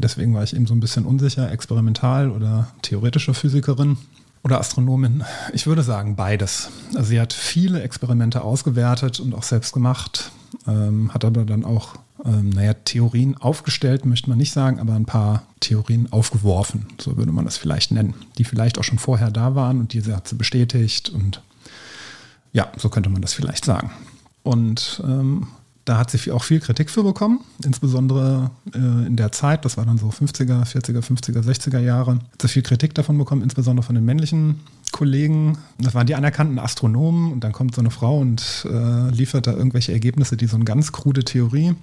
deswegen 0.00 0.34
war 0.34 0.42
ich 0.42 0.54
eben 0.54 0.66
so 0.66 0.74
ein 0.74 0.80
bisschen 0.80 1.04
unsicher, 1.04 1.50
experimental 1.50 2.30
oder 2.30 2.68
theoretische 2.82 3.34
Physikerin 3.34 3.96
oder 4.42 4.60
Astronomin. 4.60 5.24
Ich 5.52 5.66
würde 5.66 5.82
sagen 5.82 6.14
beides. 6.14 6.70
Also 6.94 7.08
sie 7.08 7.20
hat 7.20 7.32
viele 7.32 7.82
Experimente 7.82 8.42
ausgewertet 8.42 9.18
und 9.18 9.34
auch 9.34 9.42
selbst 9.42 9.72
gemacht, 9.72 10.30
ähm, 10.68 11.12
hat 11.12 11.24
aber 11.24 11.44
dann 11.44 11.64
auch, 11.64 11.96
ähm, 12.24 12.50
naja, 12.50 12.74
Theorien 12.74 13.36
aufgestellt, 13.36 14.06
möchte 14.06 14.28
man 14.28 14.38
nicht 14.38 14.52
sagen, 14.52 14.78
aber 14.78 14.94
ein 14.94 15.04
paar 15.04 15.42
Theorien 15.60 16.12
aufgeworfen, 16.12 16.86
so 17.00 17.16
würde 17.16 17.32
man 17.32 17.44
das 17.44 17.56
vielleicht 17.56 17.90
nennen, 17.90 18.14
die 18.38 18.44
vielleicht 18.44 18.78
auch 18.78 18.84
schon 18.84 18.98
vorher 18.98 19.30
da 19.30 19.56
waren 19.56 19.80
und 19.80 19.92
diese 19.92 20.14
hat 20.14 20.28
sie 20.28 20.36
bestätigt 20.36 21.08
und 21.08 21.42
ja, 22.52 22.68
so 22.76 22.88
könnte 22.88 23.10
man 23.10 23.22
das 23.22 23.34
vielleicht 23.34 23.64
sagen. 23.64 23.90
Und 24.44 25.02
ähm, 25.04 25.48
da 25.86 25.98
hat 25.98 26.10
sie 26.10 26.32
auch 26.32 26.42
viel 26.42 26.60
Kritik 26.60 26.90
für 26.90 27.04
bekommen, 27.04 27.40
insbesondere 27.64 28.50
äh, 28.74 29.06
in 29.06 29.16
der 29.16 29.32
Zeit, 29.32 29.64
das 29.64 29.76
war 29.76 29.86
dann 29.86 29.98
so 29.98 30.08
50er, 30.08 30.64
40er, 30.64 31.00
50er, 31.00 31.42
60er 31.42 31.78
Jahre, 31.78 32.16
hat 32.16 32.42
sie 32.42 32.48
viel 32.48 32.62
Kritik 32.62 32.92
davon 32.94 33.16
bekommen, 33.16 33.42
insbesondere 33.42 33.86
von 33.86 33.94
den 33.94 34.04
männlichen 34.04 34.60
Kollegen. 34.90 35.58
Das 35.78 35.94
waren 35.94 36.06
die 36.06 36.16
anerkannten 36.16 36.58
Astronomen 36.58 37.32
und 37.32 37.44
dann 37.44 37.52
kommt 37.52 37.74
so 37.74 37.80
eine 37.80 37.92
Frau 37.92 38.18
und 38.18 38.66
äh, 38.68 39.10
liefert 39.10 39.46
da 39.46 39.52
irgendwelche 39.52 39.92
Ergebnisse, 39.92 40.36
die 40.36 40.46
so 40.46 40.56
eine 40.56 40.64
ganz 40.64 40.90
krude 40.90 41.24
Theorie 41.24 41.76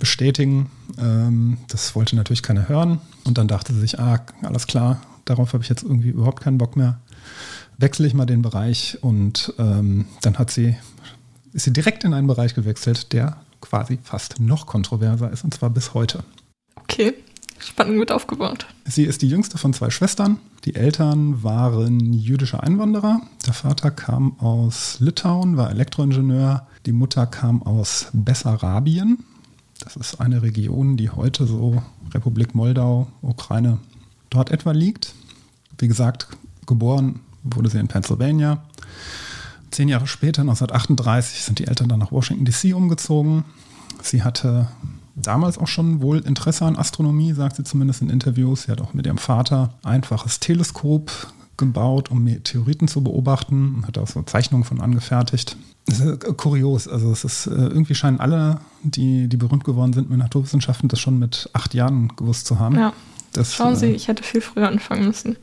bestätigen. 0.00 0.68
Ähm, 0.98 1.58
das 1.68 1.94
wollte 1.94 2.16
natürlich 2.16 2.42
keiner 2.42 2.68
hören. 2.68 2.98
Und 3.24 3.38
dann 3.38 3.46
dachte 3.46 3.72
sie 3.72 3.80
sich, 3.80 4.00
ah, 4.00 4.20
alles 4.42 4.66
klar, 4.66 5.00
darauf 5.26 5.52
habe 5.52 5.62
ich 5.62 5.68
jetzt 5.68 5.84
irgendwie 5.84 6.08
überhaupt 6.08 6.42
keinen 6.42 6.58
Bock 6.58 6.76
mehr. 6.76 6.98
Wechsle 7.78 8.06
ich 8.08 8.14
mal 8.14 8.26
den 8.26 8.42
Bereich 8.42 8.98
und 9.00 9.54
ähm, 9.58 10.06
dann 10.22 10.38
hat 10.38 10.50
sie, 10.50 10.76
ist 11.52 11.64
sie 11.64 11.72
direkt 11.72 12.04
in 12.04 12.14
einen 12.14 12.26
Bereich 12.26 12.54
gewechselt, 12.54 13.12
der 13.12 13.36
quasi 13.60 13.98
fast 14.02 14.40
noch 14.40 14.66
kontroverser 14.66 15.30
ist, 15.30 15.44
und 15.44 15.54
zwar 15.54 15.70
bis 15.70 15.94
heute. 15.94 16.24
Okay. 16.76 17.14
Spannung 17.58 17.98
wird 17.98 18.10
aufgebaut. 18.10 18.66
Sie 18.84 19.04
ist 19.04 19.22
die 19.22 19.28
jüngste 19.28 19.56
von 19.56 19.72
zwei 19.72 19.90
Schwestern. 19.90 20.38
Die 20.64 20.74
Eltern 20.74 21.44
waren 21.44 22.12
jüdische 22.12 22.60
Einwanderer. 22.60 23.20
Der 23.46 23.52
Vater 23.52 23.92
kam 23.92 24.38
aus 24.40 24.98
Litauen, 24.98 25.56
war 25.56 25.70
Elektroingenieur. 25.70 26.66
Die 26.86 26.92
Mutter 26.92 27.26
kam 27.26 27.62
aus 27.62 28.08
Bessarabien. 28.12 29.18
Das 29.78 29.96
ist 29.96 30.20
eine 30.20 30.42
Region, 30.42 30.96
die 30.96 31.10
heute 31.10 31.46
so 31.46 31.82
Republik 32.12 32.54
Moldau, 32.54 33.08
Ukraine, 33.20 33.78
dort 34.30 34.50
etwa 34.50 34.72
liegt. 34.72 35.14
Wie 35.78 35.88
gesagt, 35.88 36.28
geboren 36.66 37.20
wurde 37.42 37.70
sie 37.70 37.78
in 37.78 37.88
Pennsylvania. 37.88 38.62
Zehn 39.72 39.88
Jahre 39.88 40.06
später, 40.06 40.42
1938, 40.42 41.42
sind 41.42 41.58
die 41.58 41.66
Eltern 41.66 41.88
dann 41.88 41.98
nach 41.98 42.12
Washington 42.12 42.44
DC 42.44 42.74
umgezogen. 42.74 43.44
Sie 44.02 44.22
hatte 44.22 44.68
damals 45.14 45.58
auch 45.58 45.66
schon 45.66 46.00
wohl 46.00 46.18
Interesse 46.18 46.64
an 46.64 46.76
Astronomie, 46.76 47.32
sagt 47.32 47.56
sie 47.56 47.64
zumindest 47.64 48.02
in 48.02 48.10
Interviews. 48.10 48.62
Sie 48.62 48.72
hat 48.72 48.80
auch 48.80 48.94
mit 48.94 49.06
ihrem 49.06 49.18
Vater 49.18 49.74
ein 49.82 49.96
einfaches 49.96 50.40
Teleskop 50.40 51.10
gebaut, 51.56 52.10
um 52.10 52.24
Meteoriten 52.24 52.88
zu 52.88 53.02
beobachten 53.02 53.74
und 53.76 53.86
hat 53.86 53.98
auch 53.98 54.08
so 54.08 54.22
Zeichnungen 54.22 54.64
von 54.64 54.80
angefertigt. 54.80 55.56
Das 55.86 56.00
ist 56.00 56.24
äh, 56.24 56.32
kurios. 56.34 56.88
Also 56.88 57.12
es 57.12 57.24
ist 57.24 57.46
äh, 57.46 57.50
irgendwie 57.50 57.94
scheinen 57.94 58.20
alle, 58.20 58.60
die, 58.82 59.28
die 59.28 59.36
berühmt 59.36 59.64
geworden 59.64 59.92
sind 59.92 60.10
mit 60.10 60.18
Naturwissenschaften, 60.18 60.88
das 60.88 61.00
schon 61.00 61.18
mit 61.18 61.50
acht 61.52 61.74
Jahren 61.74 62.08
gewusst 62.16 62.46
zu 62.46 62.58
haben. 62.58 62.76
Ja. 62.76 62.92
Das, 63.32 63.54
Schauen 63.54 63.76
Sie, 63.76 63.86
äh, 63.86 63.94
ich 63.94 64.08
hätte 64.08 64.22
viel 64.22 64.40
früher 64.40 64.68
anfangen 64.68 65.06
müssen. 65.06 65.36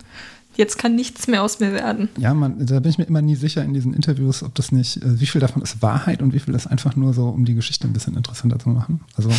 Jetzt 0.56 0.78
kann 0.78 0.96
nichts 0.96 1.28
mehr 1.28 1.44
aus 1.44 1.60
mir 1.60 1.72
werden. 1.72 2.10
Ja, 2.18 2.34
man, 2.34 2.66
da 2.66 2.80
bin 2.80 2.90
ich 2.90 2.98
mir 2.98 3.06
immer 3.06 3.22
nie 3.22 3.36
sicher 3.36 3.64
in 3.64 3.74
diesen 3.74 3.94
Interviews, 3.94 4.44
ob 4.44 4.56
das 4.56 4.72
nicht, 4.72 4.98
äh, 4.98 5.20
wie 5.20 5.26
viel 5.26 5.40
davon 5.40 5.62
ist 5.62 5.82
Wahrheit 5.82 6.22
und 6.22 6.34
wie 6.34 6.40
viel 6.40 6.54
ist 6.54 6.68
einfach 6.68 6.96
nur 6.96 7.14
so, 7.14 7.30
um 7.30 7.46
die 7.46 7.54
Geschichte 7.54 7.88
ein 7.88 7.94
bisschen 7.94 8.18
interessanter 8.18 8.60
zu 8.60 8.70
machen. 8.70 9.02
Also, 9.16 9.30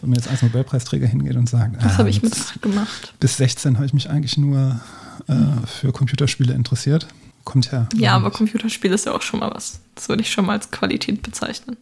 wenn 0.00 0.10
man 0.10 0.18
jetzt 0.18 0.28
als 0.28 0.42
Nobelpreisträger 0.42 1.06
hingeht 1.06 1.36
und 1.36 1.48
sagt, 1.48 1.82
Das 1.82 1.94
ah, 1.94 1.98
habe 1.98 2.10
ich 2.10 2.22
mit 2.22 2.34
gemacht. 2.62 3.14
bis 3.20 3.36
16 3.36 3.76
habe 3.76 3.86
ich 3.86 3.92
mich 3.92 4.08
eigentlich 4.08 4.38
nur 4.38 4.80
äh, 5.26 5.34
für 5.66 5.92
Computerspiele 5.92 6.54
interessiert. 6.54 7.08
Kommt 7.44 7.70
ja. 7.70 7.88
Ja, 7.94 8.14
aber 8.14 8.30
Computerspiel 8.30 8.92
ist 8.92 9.04
ja 9.04 9.12
auch 9.12 9.22
schon 9.22 9.40
mal 9.40 9.50
was. 9.52 9.80
Das 9.96 10.08
würde 10.08 10.22
ich 10.22 10.30
schon 10.30 10.46
mal 10.46 10.54
als 10.54 10.70
Qualität 10.70 11.22
bezeichnen. 11.22 11.76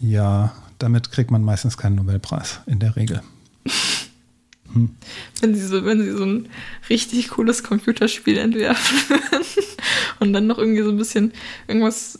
Ja, 0.00 0.52
damit 0.78 1.10
kriegt 1.10 1.30
man 1.30 1.42
meistens 1.42 1.76
keinen 1.76 1.96
Nobelpreis, 1.96 2.60
in 2.66 2.78
der 2.78 2.94
Regel. 2.94 3.22
Wenn 5.40 5.54
sie 5.54 5.66
so, 5.66 5.84
wenn 5.84 6.02
sie 6.02 6.12
so 6.12 6.24
ein 6.24 6.48
richtig 6.88 7.30
cooles 7.30 7.62
Computerspiel 7.62 8.38
entwerfen 8.38 9.18
und 10.20 10.32
dann 10.32 10.46
noch 10.46 10.58
irgendwie 10.58 10.82
so 10.82 10.90
ein 10.90 10.96
bisschen 10.96 11.32
irgendwas. 11.68 12.18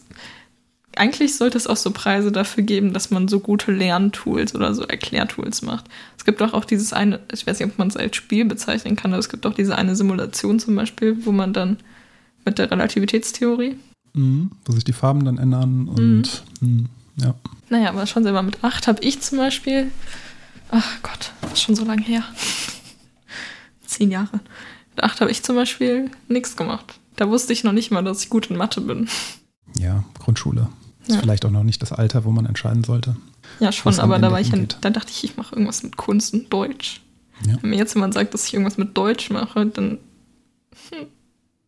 Eigentlich 0.97 1.37
sollte 1.37 1.57
es 1.57 1.69
auch 1.69 1.77
so 1.77 1.93
Preise 1.93 2.33
dafür 2.33 2.65
geben, 2.65 2.93
dass 2.93 3.11
man 3.11 3.29
so 3.29 3.39
gute 3.39 3.71
Lerntools 3.71 4.57
oder 4.57 4.75
so 4.75 4.83
Erklärtools 4.83 5.63
macht. 5.63 5.85
Es 6.19 6.25
gibt 6.25 6.43
auch, 6.43 6.53
auch 6.53 6.65
dieses 6.65 6.93
eine, 6.93 7.21
ich 7.33 7.47
weiß 7.47 7.61
nicht, 7.61 7.71
ob 7.71 7.79
man 7.79 7.89
es 7.89 7.97
als 7.97 8.17
Spiel 8.17 8.45
bezeichnen 8.45 8.97
kann, 8.97 9.13
aber 9.13 9.21
es 9.21 9.29
gibt 9.29 9.47
auch 9.47 9.55
diese 9.55 9.77
eine 9.79 9.95
Simulation 9.95 10.59
zum 10.59 10.75
Beispiel, 10.75 11.25
wo 11.25 11.31
man 11.31 11.53
dann 11.53 11.77
mit 12.45 12.59
der 12.59 12.71
Relativitätstheorie, 12.71 13.77
Mhm, 14.15 14.51
wo 14.65 14.73
sich 14.73 14.85
die 14.85 14.93
Farben 14.93 15.25
dann 15.25 15.39
ändern 15.39 15.89
und 15.89 16.43
mhm, 16.61 16.87
ja. 17.17 17.35
naja, 17.69 17.91
aber 17.91 18.07
schon 18.07 18.25
selber 18.25 18.43
mit 18.43 18.65
acht 18.65 18.89
habe 18.89 19.03
ich 19.03 19.21
zum 19.21 19.39
Beispiel, 19.39 19.91
ach 20.71 21.03
Gott, 21.03 21.33
das 21.43 21.53
ist 21.55 21.63
schon 21.63 21.75
so 21.75 21.85
lange 21.85 22.03
her. 22.03 22.23
Zehn 23.85 24.11
Jahre. 24.11 24.41
Mit 24.95 25.05
acht 25.05 25.21
habe 25.21 25.31
ich 25.31 25.43
zum 25.43 25.57
Beispiel 25.57 26.11
nichts 26.29 26.57
gemacht. 26.57 26.99
Da 27.17 27.29
wusste 27.29 27.53
ich 27.53 27.65
noch 27.65 27.73
nicht 27.73 27.91
mal, 27.91 28.03
dass 28.03 28.23
ich 28.23 28.31
gut 28.31 28.47
in 28.51 28.57
Mathe 28.57 28.81
bin. 28.81 29.09
Ja, 29.77 30.05
Grundschule. 30.19 30.69
Ist 31.07 31.15
Ja. 31.15 31.21
vielleicht 31.21 31.45
auch 31.45 31.51
noch 31.51 31.65
nicht 31.65 31.83
das 31.83 31.93
Alter, 31.93 32.25
wo 32.25 32.31
man 32.31 32.47
entscheiden 32.47 32.85
sollte. 32.85 33.17
Ja, 33.59 33.73
schon, 33.73 33.99
aber 33.99 34.19
da 34.19 34.31
war 34.31 34.41
ich, 34.41 34.49
in, 34.49 34.53
hingeht. 34.61 34.79
da 34.81 34.91
dachte 34.91 35.11
ich, 35.11 35.25
ich 35.25 35.37
mache 35.37 35.55
irgendwas 35.55 35.83
mit 35.83 35.97
Kunst 35.97 36.33
und 36.35 36.53
Deutsch. 36.53 37.01
Ja. 37.47 37.57
Wenn 37.61 37.71
mir 37.71 37.77
jetzt 37.77 37.95
jemand 37.95 38.15
sagt, 38.15 38.35
dass 38.35 38.47
ich 38.47 38.55
irgendwas 38.55 38.77
mit 38.79 38.97
Deutsch 38.97 39.31
mache, 39.31 39.67
dann 39.67 39.99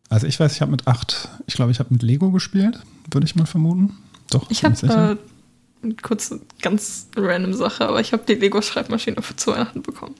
Also 0.09 0.27
ich 0.27 0.39
weiß, 0.39 0.53
ich 0.53 0.61
habe 0.61 0.71
mit 0.71 0.87
acht, 0.87 1.29
ich 1.47 1.55
glaube, 1.55 1.71
ich 1.71 1.79
habe 1.79 1.89
mit 1.91 2.03
Lego 2.03 2.31
gespielt, 2.31 2.79
würde 3.11 3.25
ich 3.25 3.35
mal 3.35 3.45
vermuten. 3.47 3.97
Doch, 4.29 4.49
ich 4.51 4.63
habe 4.63 4.75
sicher. 5.83 6.01
kurz 6.01 6.31
eine 6.31 6.41
ganz 6.61 7.07
random 7.15 7.53
Sache, 7.53 7.87
aber 7.87 8.01
ich 8.01 8.13
habe 8.13 8.23
die 8.27 8.35
Lego-Schreibmaschine 8.35 9.21
für 9.21 9.35
zu 9.35 9.51
Weihnachten 9.51 9.81
bekommen. 9.81 10.15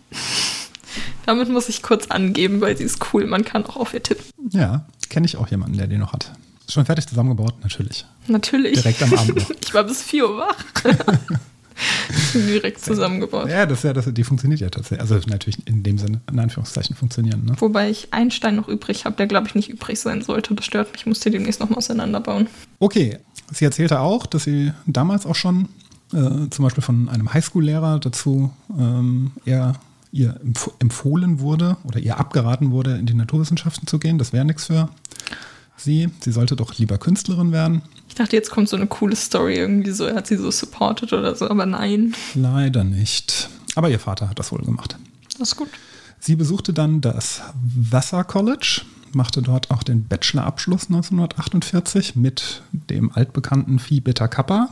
Damit 1.25 1.49
muss 1.49 1.69
ich 1.69 1.81
kurz 1.81 2.07
angeben, 2.07 2.61
weil 2.61 2.77
sie 2.77 2.83
ist 2.83 2.99
cool. 3.13 3.25
Man 3.25 3.43
kann 3.45 3.65
auch 3.65 3.77
auf 3.77 3.93
ihr 3.93 4.03
tippen. 4.03 4.25
Ja, 4.51 4.85
kenne 5.09 5.25
ich 5.25 5.37
auch 5.37 5.47
jemanden, 5.47 5.77
der 5.77 5.87
die 5.87 5.97
noch 5.97 6.13
hat. 6.13 6.31
Schon 6.69 6.85
fertig 6.85 7.07
zusammengebaut, 7.07 7.55
natürlich. 7.61 8.05
Natürlich. 8.27 8.81
Direkt 8.81 9.03
am 9.03 9.13
Abend 9.13 9.35
noch. 9.35 9.51
Ich 9.61 9.73
war 9.73 9.83
bis 9.83 10.01
4 10.01 10.29
Uhr 10.29 10.37
wach. 10.37 10.65
Direkt 12.33 12.83
zusammengebaut. 12.83 13.49
Ja, 13.49 13.65
das 13.65 13.79
ist 13.79 13.83
ja, 13.83 13.93
das, 13.93 14.05
die 14.13 14.23
funktioniert 14.23 14.61
ja 14.61 14.69
tatsächlich. 14.69 15.01
Also 15.01 15.15
natürlich 15.27 15.67
in 15.67 15.83
dem 15.83 15.97
Sinne, 15.97 16.21
in 16.31 16.39
Anführungszeichen, 16.39 16.95
funktionieren. 16.95 17.45
Ne? 17.45 17.55
Wobei 17.59 17.89
ich 17.89 18.13
einen 18.13 18.31
Stein 18.31 18.55
noch 18.55 18.67
übrig 18.67 19.05
habe, 19.05 19.15
der 19.15 19.27
glaube 19.27 19.47
ich 19.47 19.55
nicht 19.55 19.69
übrig 19.69 19.99
sein 19.99 20.21
sollte. 20.21 20.53
Das 20.53 20.65
stört 20.65 20.91
mich. 20.91 21.01
Ich 21.01 21.05
muss 21.05 21.19
die 21.19 21.31
demnächst 21.31 21.59
nochmal 21.59 21.79
auseinanderbauen. 21.79 22.47
Okay, 22.79 23.17
sie 23.51 23.65
erzählte 23.65 23.99
auch, 23.99 24.25
dass 24.25 24.43
sie 24.43 24.71
damals 24.85 25.25
auch 25.25 25.35
schon 25.35 25.69
äh, 26.13 26.49
zum 26.49 26.63
Beispiel 26.63 26.83
von 26.83 27.09
einem 27.09 27.33
Highschool-Lehrer 27.33 27.99
dazu 27.99 28.51
ähm, 28.77 29.31
eher 29.45 29.73
ihr 30.11 30.39
empf 30.43 30.69
empfohlen 30.79 31.39
wurde 31.39 31.75
oder 31.83 31.99
ihr 31.99 32.19
abgeraten 32.19 32.71
wurde, 32.71 32.97
in 32.97 33.07
die 33.07 33.15
Naturwissenschaften 33.15 33.87
zu 33.87 33.97
gehen. 33.97 34.19
Das 34.19 34.31
wäre 34.31 34.45
nichts 34.45 34.65
für 34.67 34.89
sie. 35.75 36.09
Sie 36.19 36.31
sollte 36.31 36.55
doch 36.55 36.77
lieber 36.77 36.99
Künstlerin 36.99 37.51
werden. 37.51 37.81
Ich 38.07 38.15
dachte, 38.15 38.35
jetzt 38.35 38.51
kommt 38.51 38.69
so 38.69 38.75
eine 38.75 38.85
coole 38.85 39.15
Story 39.15 39.55
irgendwie 39.55 39.91
so. 39.91 40.05
Er 40.05 40.15
hat 40.15 40.27
sie 40.27 40.37
so 40.37 40.51
supported 40.51 41.11
oder 41.13 41.35
so, 41.35 41.49
aber 41.49 41.65
nein. 41.65 42.13
Leider 42.35 42.83
nicht. 42.83 43.49
Aber 43.75 43.89
ihr 43.89 43.99
Vater 43.99 44.29
hat 44.29 44.37
das 44.37 44.51
wohl 44.51 44.61
gemacht. 44.61 44.97
Das 45.39 45.49
ist 45.49 45.55
gut. 45.55 45.69
Sie 46.19 46.35
besuchte 46.35 46.73
dann 46.73 47.01
das 47.01 47.41
Vassar 47.63 48.23
College, 48.23 48.81
machte 49.15 49.41
dort 49.41 49.71
auch 49.71 49.83
den 49.83 50.07
Bachelorabschluss 50.07 50.87
1948 50.87 52.15
mit 52.15 52.61
dem 52.71 53.11
altbekannten 53.11 53.79
Phi 53.79 53.99
Beta 54.01 54.27
Kappa. 54.27 54.69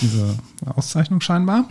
Diese 0.00 0.38
Auszeichnung 0.64 1.20
scheinbar. 1.20 1.68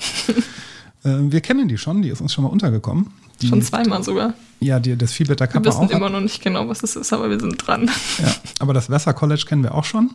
äh, 1.03 1.17
wir 1.19 1.41
kennen 1.41 1.67
die 1.67 1.77
schon, 1.77 2.01
die 2.01 2.09
ist 2.09 2.21
uns 2.21 2.33
schon 2.33 2.43
mal 2.43 2.49
untergekommen. 2.49 3.07
Die, 3.41 3.47
Schon 3.47 3.61
zweimal 3.61 4.01
sogar. 4.03 4.33
Ja, 4.59 4.79
die, 4.79 4.95
das 4.95 5.11
Phi 5.11 5.25
Beta 5.25 5.45
Wir 5.45 5.47
Kappa 5.47 5.65
wissen 5.65 5.85
auch. 5.85 5.89
immer 5.91 6.09
noch 6.09 6.21
nicht 6.21 6.41
genau, 6.41 6.67
was 6.67 6.83
es 6.83 6.95
ist, 6.95 7.11
aber 7.13 7.29
wir 7.29 7.39
sind 7.39 7.55
dran. 7.65 7.89
Ja, 8.19 8.33
aber 8.59 8.73
das 8.73 8.89
Vassar 8.89 9.13
College 9.13 9.45
kennen 9.47 9.63
wir 9.63 9.75
auch 9.75 9.83
schon. 9.83 10.11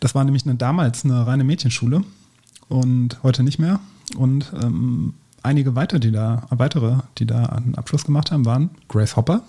Das 0.00 0.14
war 0.14 0.24
nämlich 0.24 0.44
eine, 0.44 0.54
damals 0.54 1.04
eine 1.04 1.26
reine 1.26 1.44
Mädchenschule 1.44 2.02
und 2.68 3.22
heute 3.22 3.42
nicht 3.42 3.58
mehr. 3.58 3.80
Und 4.16 4.52
ähm, 4.62 5.14
einige 5.42 5.74
weitere, 5.74 6.00
die 6.00 6.10
da, 6.12 6.46
weitere, 6.50 6.96
die 7.18 7.26
da 7.26 7.44
einen 7.46 7.74
Abschluss 7.74 8.04
gemacht 8.04 8.30
haben, 8.32 8.44
waren 8.46 8.70
Grace 8.88 9.16
Hopper, 9.16 9.42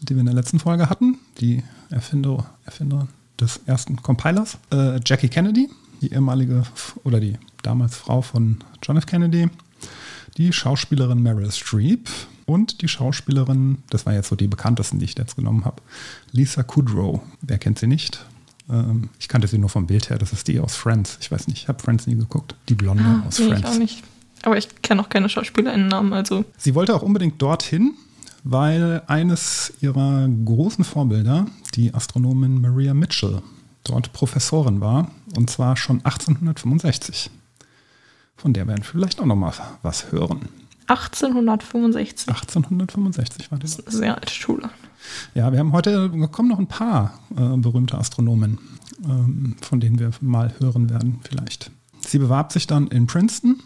die 0.00 0.14
wir 0.14 0.20
in 0.20 0.26
der 0.26 0.34
letzten 0.34 0.58
Folge 0.58 0.88
hatten, 0.90 1.18
die 1.40 1.62
Erfinder, 1.90 2.46
Erfinderin 2.64 3.08
des 3.40 3.60
ersten 3.66 3.96
Compilers. 3.96 4.58
Äh, 4.72 5.00
Jackie 5.04 5.28
Kennedy, 5.28 5.68
die 6.02 6.12
ehemalige 6.12 6.64
oder 7.04 7.20
die 7.20 7.38
damals 7.62 7.96
Frau 7.96 8.22
von 8.22 8.58
John 8.82 8.96
F. 8.96 9.06
Kennedy. 9.06 9.48
Die 10.36 10.52
Schauspielerin 10.52 11.22
Meryl 11.22 11.50
Streep 11.52 12.08
und 12.46 12.82
die 12.82 12.88
Schauspielerin, 12.88 13.78
das 13.90 14.04
war 14.04 14.14
jetzt 14.14 14.28
so 14.28 14.36
die 14.36 14.48
bekanntesten, 14.48 14.98
die 14.98 15.04
ich 15.04 15.16
jetzt 15.16 15.36
genommen 15.36 15.64
habe, 15.64 15.80
Lisa 16.32 16.62
Kudrow. 16.64 17.20
Wer 17.40 17.58
kennt 17.58 17.78
sie 17.78 17.86
nicht? 17.86 18.24
Ähm, 18.68 19.10
ich 19.20 19.28
kannte 19.28 19.46
sie 19.46 19.58
nur 19.58 19.68
vom 19.70 19.86
Bild 19.86 20.10
her. 20.10 20.18
Das 20.18 20.32
ist 20.32 20.48
die 20.48 20.58
aus 20.58 20.74
Friends. 20.74 21.18
Ich 21.20 21.30
weiß 21.30 21.46
nicht, 21.46 21.58
ich 21.58 21.68
habe 21.68 21.80
Friends 21.80 22.06
nie 22.08 22.16
geguckt. 22.16 22.56
Die 22.68 22.74
Blonde 22.74 23.22
aus 23.26 23.38
Nee, 23.38 23.44
ich 23.46 23.50
Friends. 23.52 23.68
auch 23.68 23.78
nicht. 23.78 24.02
Aber 24.42 24.58
ich 24.58 24.68
kenne 24.82 25.00
auch 25.02 25.08
keine 25.08 25.28
SchauspielerInnen-Namen, 25.28 26.12
also 26.12 26.44
Sie 26.58 26.74
wollte 26.74 26.94
auch 26.94 27.02
unbedingt 27.02 27.40
dorthin, 27.40 27.94
weil 28.44 29.02
eines 29.06 29.72
ihrer 29.80 30.28
großen 30.28 30.84
Vorbilder, 30.84 31.46
die 31.74 31.92
Astronomin 31.92 32.60
Maria 32.60 32.94
Mitchell, 32.94 33.42
dort 33.82 34.12
Professorin 34.12 34.80
war. 34.80 35.10
Und 35.36 35.50
zwar 35.50 35.76
schon 35.76 36.04
1865. 36.04 37.30
Von 38.36 38.52
der 38.52 38.66
werden 38.66 38.80
wir 38.80 38.84
vielleicht 38.84 39.20
auch 39.20 39.26
noch 39.26 39.36
mal 39.36 39.52
was 39.82 40.12
hören. 40.12 40.48
1865. 40.86 42.28
1865 42.28 43.50
war 43.50 43.58
das. 43.58 43.80
Eine 43.80 43.90
sehr 43.90 44.14
alte 44.14 44.32
Schule. 44.32 44.68
Ja, 45.34 45.50
wir 45.50 45.58
haben 45.58 45.72
heute, 45.72 46.10
kommen 46.30 46.48
noch 46.50 46.58
ein 46.58 46.66
paar 46.66 47.18
äh, 47.36 47.56
berühmte 47.56 47.96
Astronomen, 47.96 48.58
ähm, 49.04 49.56
von 49.62 49.80
denen 49.80 49.98
wir 49.98 50.10
mal 50.20 50.54
hören 50.58 50.90
werden 50.90 51.20
vielleicht. 51.22 51.70
Sie 52.00 52.18
bewarb 52.18 52.52
sich 52.52 52.66
dann 52.66 52.88
in 52.88 53.06
Princeton 53.06 53.60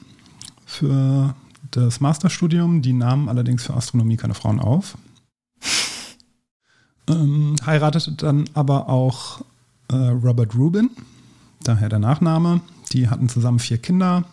für 0.64 1.34
das 1.70 2.00
Masterstudium. 2.00 2.82
Die 2.82 2.92
nahmen 2.92 3.28
allerdings 3.28 3.64
für 3.64 3.74
Astronomie 3.74 4.16
keine 4.16 4.34
Frauen 4.34 4.60
auf. 4.60 4.96
Ähm, 7.08 7.56
heiratete 7.64 8.12
dann 8.12 8.44
aber 8.54 8.88
auch 8.88 9.40
äh, 9.90 9.96
Robert 9.96 10.54
Rubin, 10.54 10.90
daher 11.62 11.88
der 11.88 11.98
Nachname. 11.98 12.60
Die 12.92 13.08
hatten 13.08 13.28
zusammen 13.28 13.58
vier 13.58 13.78
Kinder. 13.78 14.24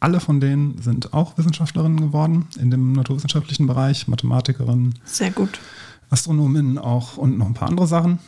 Alle 0.00 0.20
von 0.20 0.40
denen 0.40 0.80
sind 0.82 1.14
auch 1.14 1.38
Wissenschaftlerinnen 1.38 2.00
geworden 2.00 2.46
in 2.58 2.70
dem 2.70 2.92
naturwissenschaftlichen 2.92 3.66
Bereich, 3.66 4.08
Mathematikerinnen, 4.08 4.98
Sehr 5.04 5.30
gut. 5.30 5.60
Astronomin 6.10 6.78
auch 6.78 7.16
und 7.16 7.38
noch 7.38 7.46
ein 7.46 7.54
paar 7.54 7.68
andere 7.68 7.86
Sachen. 7.86 8.18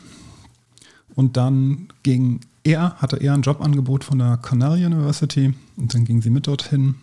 Und 1.15 1.37
dann 1.37 1.87
ging 2.03 2.39
er, 2.63 2.95
hatte 2.95 3.17
er 3.17 3.33
ein 3.33 3.41
Jobangebot 3.41 4.03
von 4.03 4.19
der 4.19 4.37
Cornell 4.37 4.85
University 4.85 5.53
und 5.77 5.93
dann 5.93 6.03
ging 6.03 6.21
sie 6.21 6.29
mit 6.29 6.47
dorthin 6.47 6.95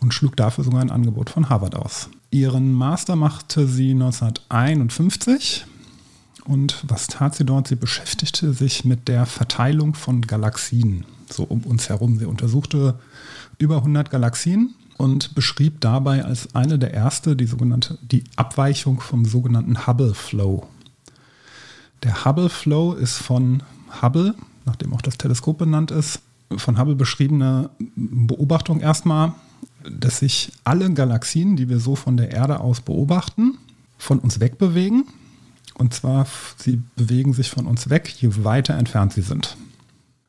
und 0.00 0.14
schlug 0.14 0.36
dafür 0.36 0.64
sogar 0.64 0.80
ein 0.80 0.90
Angebot 0.90 1.30
von 1.30 1.48
Harvard 1.48 1.74
aus. 1.74 2.08
Ihren 2.30 2.72
Master 2.72 3.16
machte 3.16 3.66
sie 3.66 3.92
1951 3.92 5.66
und 6.44 6.84
was 6.86 7.06
tat 7.06 7.34
sie 7.34 7.44
dort? 7.44 7.68
Sie 7.68 7.76
beschäftigte 7.76 8.52
sich 8.52 8.84
mit 8.84 9.08
der 9.08 9.26
Verteilung 9.26 9.94
von 9.94 10.22
Galaxien 10.22 11.04
so 11.32 11.44
um 11.44 11.60
uns 11.62 11.88
herum. 11.88 12.18
Sie 12.18 12.24
untersuchte 12.24 12.98
über 13.58 13.76
100 13.78 14.10
Galaxien 14.10 14.74
und 14.96 15.34
beschrieb 15.34 15.80
dabei 15.80 16.24
als 16.24 16.54
eine 16.54 16.78
der 16.78 16.92
erste 16.92 17.36
die 17.36 17.46
sogenannte 17.46 17.98
die 18.02 18.24
Abweichung 18.36 19.00
vom 19.00 19.24
sogenannten 19.24 19.86
Hubble 19.86 20.14
Flow. 20.14 20.66
Der 22.02 22.24
Hubble 22.24 22.48
Flow 22.48 22.94
ist 22.94 23.16
von 23.16 23.62
Hubble, 24.02 24.34
nachdem 24.64 24.92
auch 24.92 25.02
das 25.02 25.18
Teleskop 25.18 25.58
benannt 25.58 25.90
ist, 25.90 26.20
von 26.56 26.78
Hubble 26.78 26.94
beschriebene 26.94 27.70
Beobachtung 27.96 28.80
erstmal, 28.80 29.34
dass 29.84 30.18
sich 30.18 30.52
alle 30.64 30.92
Galaxien, 30.92 31.56
die 31.56 31.68
wir 31.68 31.78
so 31.78 31.96
von 31.96 32.16
der 32.16 32.30
Erde 32.30 32.60
aus 32.60 32.80
beobachten, 32.80 33.58
von 33.96 34.18
uns 34.18 34.40
wegbewegen. 34.40 35.04
Und 35.74 35.94
zwar, 35.94 36.26
sie 36.56 36.82
bewegen 36.96 37.32
sich 37.32 37.50
von 37.50 37.66
uns 37.66 37.88
weg, 37.88 38.08
je 38.08 38.30
weiter 38.44 38.74
entfernt 38.74 39.12
sie 39.12 39.22
sind. 39.22 39.56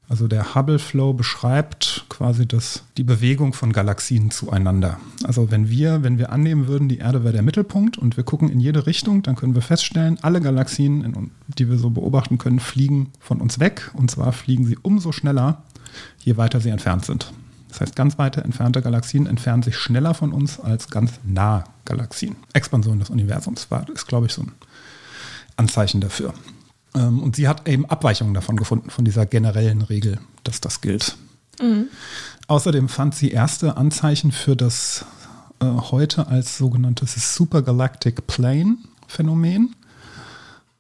Also 0.09 0.27
der 0.27 0.55
Hubble 0.55 0.79
Flow 0.79 1.13
beschreibt 1.13 2.05
quasi 2.09 2.47
das, 2.47 2.83
die 2.97 3.03
Bewegung 3.03 3.53
von 3.53 3.71
Galaxien 3.71 4.31
zueinander. 4.31 4.99
Also 5.23 5.51
wenn 5.51 5.69
wir, 5.69 6.01
wenn 6.01 6.17
wir 6.17 6.31
annehmen 6.31 6.67
würden, 6.67 6.89
die 6.89 6.97
Erde 6.97 7.23
wäre 7.23 7.33
der 7.33 7.43
Mittelpunkt 7.43 7.99
und 7.99 8.17
wir 8.17 8.23
gucken 8.23 8.49
in 8.49 8.59
jede 8.59 8.87
Richtung, 8.87 9.21
dann 9.21 9.35
können 9.35 9.53
wir 9.53 9.61
feststellen, 9.61 10.17
alle 10.23 10.41
Galaxien, 10.41 11.31
die 11.47 11.69
wir 11.69 11.77
so 11.77 11.91
beobachten 11.91 12.39
können, 12.39 12.59
fliegen 12.59 13.11
von 13.19 13.39
uns 13.39 13.59
weg. 13.59 13.91
Und 13.93 14.09
zwar 14.09 14.31
fliegen 14.33 14.65
sie 14.65 14.79
umso 14.81 15.11
schneller, 15.11 15.61
je 16.19 16.37
weiter 16.37 16.59
sie 16.59 16.69
entfernt 16.69 17.05
sind. 17.05 17.31
Das 17.69 17.81
heißt, 17.81 17.95
ganz 17.95 18.17
weite 18.17 18.43
entfernte 18.43 18.81
Galaxien 18.81 19.27
entfernen 19.27 19.63
sich 19.63 19.77
schneller 19.77 20.13
von 20.13 20.33
uns 20.33 20.59
als 20.59 20.89
ganz 20.89 21.13
nahe 21.23 21.63
Galaxien. 21.85 22.35
Expansion 22.53 22.99
des 22.99 23.09
Universums 23.09 23.69
war, 23.71 23.87
ist, 23.89 24.07
glaube 24.07 24.25
ich, 24.25 24.33
so 24.33 24.41
ein 24.41 24.51
Anzeichen 25.55 26.01
dafür. 26.01 26.33
Ähm, 26.95 27.21
und 27.21 27.35
sie 27.35 27.47
hat 27.47 27.67
eben 27.67 27.85
Abweichungen 27.85 28.33
davon 28.33 28.57
gefunden, 28.57 28.89
von 28.89 29.05
dieser 29.05 29.25
generellen 29.25 29.81
Regel, 29.81 30.19
dass 30.43 30.61
das 30.61 30.81
gilt. 30.81 31.15
Mhm. 31.61 31.87
Außerdem 32.47 32.89
fand 32.89 33.13
sie 33.13 33.29
erste 33.29 33.77
Anzeichen 33.77 34.31
für 34.31 34.55
das 34.55 35.05
äh, 35.59 35.65
heute 35.65 36.27
als 36.27 36.57
sogenanntes 36.57 37.35
Supergalactic 37.35 38.25
Plane 38.25 38.77
Phänomen. 39.07 39.75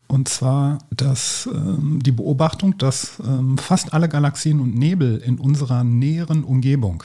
Und 0.09 0.27
zwar 0.27 0.79
dass, 0.89 1.47
ähm, 1.53 2.01
die 2.01 2.11
Beobachtung, 2.11 2.75
dass 2.79 3.21
ähm, 3.23 3.59
fast 3.59 3.93
alle 3.93 4.09
Galaxien 4.09 4.59
und 4.59 4.73
Nebel 4.73 5.17
in 5.17 5.37
unserer 5.37 5.83
näheren 5.83 6.43
Umgebung, 6.43 7.03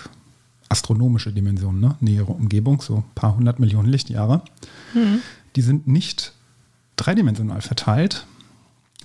astronomische 0.71 1.31
Dimension, 1.31 1.79
ne? 1.79 1.97
nähere 2.01 2.33
Umgebung, 2.33 2.81
so 2.81 2.97
ein 2.97 3.05
paar 3.15 3.37
hundert 3.37 3.61
Millionen 3.61 3.91
Lichtjahre, 3.91 4.43
mhm. 4.95 5.19
die 5.55 5.61
sind 5.61 5.87
nicht 5.87 6.33
dreidimensional 6.97 7.61
verteilt, 7.61 8.27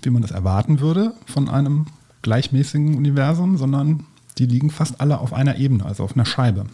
wie 0.01 0.11
man 0.11 0.21
das 0.21 0.31
erwarten 0.31 0.79
würde 0.79 1.13
von 1.25 1.49
einem 1.49 1.87
gleichmäßigen 2.21 2.95
Universum, 2.95 3.57
sondern 3.57 4.05
die 4.37 4.45
liegen 4.45 4.69
fast 4.69 5.01
alle 5.01 5.19
auf 5.19 5.33
einer 5.33 5.57
Ebene, 5.57 5.85
also 5.85 6.05
auf 6.05 6.15
einer 6.15 6.25
Scheibe. 6.25 6.67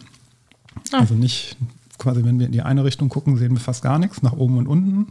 Ah. 0.92 1.00
Also 1.00 1.14
nicht 1.14 1.56
quasi, 1.98 2.24
wenn 2.24 2.38
wir 2.38 2.46
in 2.46 2.52
die 2.52 2.62
eine 2.62 2.84
Richtung 2.84 3.08
gucken, 3.08 3.36
sehen 3.36 3.52
wir 3.52 3.60
fast 3.60 3.82
gar 3.82 3.98
nichts, 3.98 4.22
nach 4.22 4.34
oben 4.34 4.58
und 4.58 4.68
unten, 4.68 5.08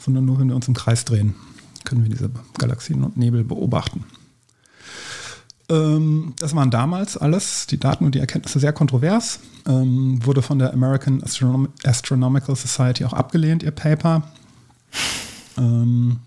sondern 0.00 0.24
nur, 0.24 0.38
wenn 0.40 0.48
wir 0.48 0.56
uns 0.56 0.68
im 0.68 0.74
Kreis 0.74 1.04
drehen, 1.04 1.34
können 1.84 2.02
wir 2.02 2.10
diese 2.10 2.30
Galaxien 2.58 3.04
und 3.04 3.16
Nebel 3.16 3.44
beobachten. 3.44 4.04
Ähm, 5.68 6.34
das 6.38 6.54
waren 6.54 6.70
damals 6.70 7.16
alles, 7.16 7.66
die 7.66 7.78
Daten 7.78 8.04
und 8.04 8.14
die 8.14 8.18
Erkenntnisse 8.18 8.58
sehr 8.58 8.72
kontrovers, 8.72 9.40
ähm, 9.68 10.24
wurde 10.24 10.42
von 10.42 10.58
der 10.58 10.72
American 10.72 11.22
Astronom 11.22 11.68
Astronomical 11.84 12.56
Society 12.56 13.04
auch 13.04 13.12
abgelehnt, 13.12 13.62
ihr 13.62 13.70
Paper. 13.70 14.24
Ähm, 15.56 16.18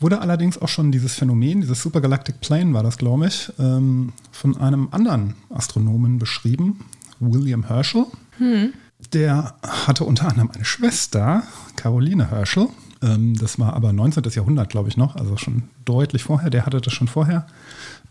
Wurde 0.00 0.20
allerdings 0.20 0.58
auch 0.58 0.68
schon 0.68 0.92
dieses 0.92 1.14
Phänomen, 1.14 1.60
dieses 1.60 1.82
Supergalactic 1.82 2.40
Plane 2.40 2.72
war 2.72 2.84
das, 2.84 2.98
glaube 2.98 3.26
ich, 3.26 3.52
von 3.56 4.56
einem 4.60 4.88
anderen 4.92 5.34
Astronomen 5.50 6.20
beschrieben, 6.20 6.84
William 7.18 7.64
Herschel. 7.66 8.06
Hm. 8.36 8.74
Der 9.12 9.56
hatte 9.66 10.04
unter 10.04 10.28
anderem 10.28 10.52
eine 10.52 10.64
Schwester, 10.64 11.42
Caroline 11.74 12.30
Herschel. 12.30 12.68
Ähm, 13.02 13.36
das 13.36 13.58
war 13.58 13.74
aber 13.74 13.92
19. 13.92 14.24
Jahrhundert, 14.30 14.68
glaube 14.68 14.88
ich, 14.88 14.96
noch, 14.96 15.16
also 15.16 15.36
schon 15.36 15.64
deutlich 15.84 16.24
vorher. 16.24 16.50
Der 16.50 16.66
hatte 16.66 16.80
das 16.80 16.92
schon 16.92 17.08
vorher 17.08 17.46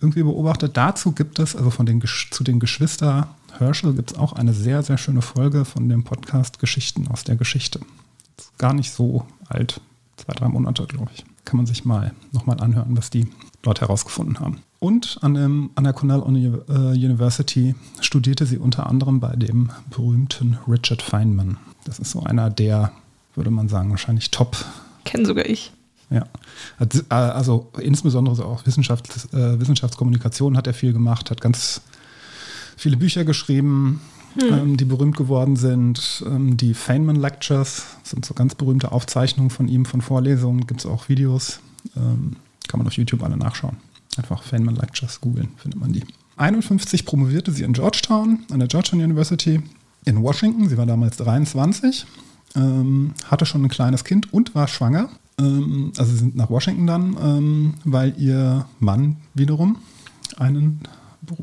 irgendwie 0.01 0.23
beobachtet. 0.23 0.77
Dazu 0.77 1.11
gibt 1.11 1.39
es, 1.39 1.55
also 1.55 1.69
von 1.69 1.85
den, 1.85 2.01
zu 2.31 2.43
den 2.43 2.59
Geschwister 2.59 3.29
Herschel, 3.57 3.93
gibt 3.93 4.11
es 4.11 4.17
auch 4.17 4.33
eine 4.33 4.53
sehr, 4.53 4.83
sehr 4.83 4.97
schöne 4.97 5.21
Folge 5.21 5.65
von 5.65 5.89
dem 5.89 6.03
Podcast 6.03 6.59
Geschichten 6.59 7.07
aus 7.07 7.23
der 7.23 7.35
Geschichte. 7.35 7.79
Ist 8.37 8.57
gar 8.57 8.73
nicht 8.73 8.91
so 8.91 9.25
alt, 9.49 9.81
zwei, 10.17 10.33
drei 10.33 10.47
Monate, 10.47 10.85
glaube 10.85 11.11
ich 11.15 11.25
kann 11.47 11.57
man 11.57 11.65
sich 11.65 11.85
mal 11.85 12.13
nochmal 12.31 12.59
anhören, 12.59 12.95
was 12.95 13.09
die 13.09 13.27
dort 13.63 13.81
herausgefunden 13.81 14.39
haben. 14.39 14.59
Und 14.79 15.17
an, 15.21 15.33
dem, 15.33 15.71
an 15.75 15.85
der 15.85 15.93
Cornell 15.93 16.21
äh, 16.69 16.73
University 16.73 17.73
studierte 18.01 18.45
sie 18.45 18.59
unter 18.59 18.87
anderem 18.87 19.19
bei 19.19 19.35
dem 19.35 19.69
berühmten 19.89 20.59
Richard 20.67 21.01
Feynman. 21.01 21.57
Das 21.85 21.97
ist 21.97 22.11
so 22.11 22.21
einer 22.21 22.49
der, 22.49 22.91
würde 23.37 23.51
man 23.51 23.69
sagen, 23.69 23.89
wahrscheinlich 23.91 24.31
top. 24.31 24.57
Kennen 25.05 25.25
sogar 25.25 25.45
ich. 25.45 25.71
Ja, 26.09 26.25
äh, 26.79 27.13
also 27.13 27.69
insbesondere 27.79 28.35
so 28.35 28.43
auch 28.45 28.65
Wissenschafts-, 28.65 29.33
äh, 29.33 29.59
Wissenschaftskommunikation 29.59 30.57
hat 30.57 30.67
er 30.67 30.73
viel 30.73 30.93
gemacht, 30.93 31.31
hat 31.31 31.41
ganz 31.41 31.81
viele 32.77 32.97
Bücher 32.97 33.25
geschrieben, 33.25 34.01
hm. 34.39 34.53
ähm, 34.53 34.77
die 34.77 34.85
berühmt 34.85 35.17
geworden 35.17 35.55
sind. 35.55 36.23
Ähm, 36.25 36.57
die 36.57 36.73
Feynman 36.73 37.17
Lectures 37.17 37.85
sind 38.03 38.25
so 38.25 38.33
ganz 38.33 38.55
berühmte 38.55 38.91
Aufzeichnungen 38.91 39.49
von 39.49 39.67
ihm, 39.67 39.85
von 39.85 40.01
Vorlesungen. 40.01 40.67
Gibt 40.67 40.81
es 40.81 40.85
auch 40.85 41.09
Videos. 41.09 41.59
Ähm, 41.95 42.37
kann 42.67 42.79
man 42.79 42.87
auf 42.87 42.93
YouTube 42.93 43.23
alle 43.23 43.37
nachschauen. 43.37 43.77
Einfach 44.17 44.43
Feynman 44.43 44.75
Lectures 44.75 45.21
googeln, 45.21 45.49
findet 45.57 45.79
man 45.79 45.93
die. 45.93 46.03
51 46.37 47.05
promovierte 47.05 47.51
sie 47.51 47.63
in 47.63 47.73
Georgetown, 47.73 48.39
an 48.51 48.59
der 48.59 48.67
Georgetown 48.67 49.01
University 49.01 49.61
in 50.05 50.21
Washington. 50.21 50.69
Sie 50.69 50.77
war 50.77 50.85
damals 50.85 51.17
23, 51.17 52.05
ähm, 52.55 53.13
hatte 53.25 53.45
schon 53.45 53.63
ein 53.63 53.69
kleines 53.69 54.03
Kind 54.03 54.33
und 54.33 54.55
war 54.55 54.67
schwanger. 54.67 55.09
Ähm, 55.39 55.91
also 55.97 56.11
sie 56.11 56.17
sind 56.17 56.35
nach 56.35 56.49
Washington 56.49 56.87
dann, 56.87 57.17
ähm, 57.21 57.73
weil 57.83 58.19
ihr 58.19 58.65
Mann 58.79 59.17
wiederum 59.33 59.77
einen, 60.37 60.81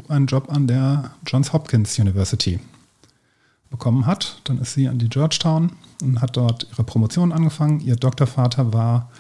einen 0.08 0.26
Job 0.26 0.50
an 0.50 0.66
der 0.66 1.12
Johns 1.26 1.52
Hopkins 1.52 1.98
University 1.98 2.58
bekommen 3.70 4.06
hat. 4.06 4.40
Dann 4.44 4.58
ist 4.60 4.74
sie 4.74 4.88
an 4.88 4.98
die 4.98 5.08
Georgetown 5.08 5.72
und 6.02 6.20
hat 6.20 6.36
dort 6.36 6.66
ihre 6.70 6.84
Promotion 6.84 7.32
angefangen. 7.32 7.80
Ihr 7.80 7.96
Doktorvater 7.96 8.72
war, 8.72 9.10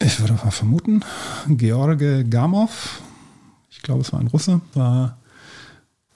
ich 0.00 0.20
würde 0.20 0.34
mal 0.34 0.50
vermuten, 0.50 1.04
George 1.48 2.24
Gamov. 2.24 3.02
Ich 3.70 3.82
glaube, 3.82 4.02
es 4.02 4.12
war 4.12 4.20
ein 4.20 4.28
Russe. 4.28 4.60
War 4.74 5.18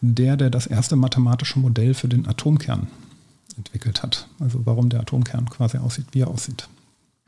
der, 0.00 0.36
der 0.36 0.50
das 0.50 0.66
erste 0.66 0.96
mathematische 0.96 1.60
Modell 1.60 1.94
für 1.94 2.08
den 2.08 2.26
Atomkern 2.26 2.88
entwickelt 3.56 4.02
hat. 4.02 4.28
Also 4.40 4.64
warum 4.64 4.88
der 4.88 5.00
Atomkern 5.00 5.48
quasi 5.48 5.78
aussieht, 5.78 6.06
wie 6.12 6.20
er 6.20 6.28
aussieht. 6.28 6.68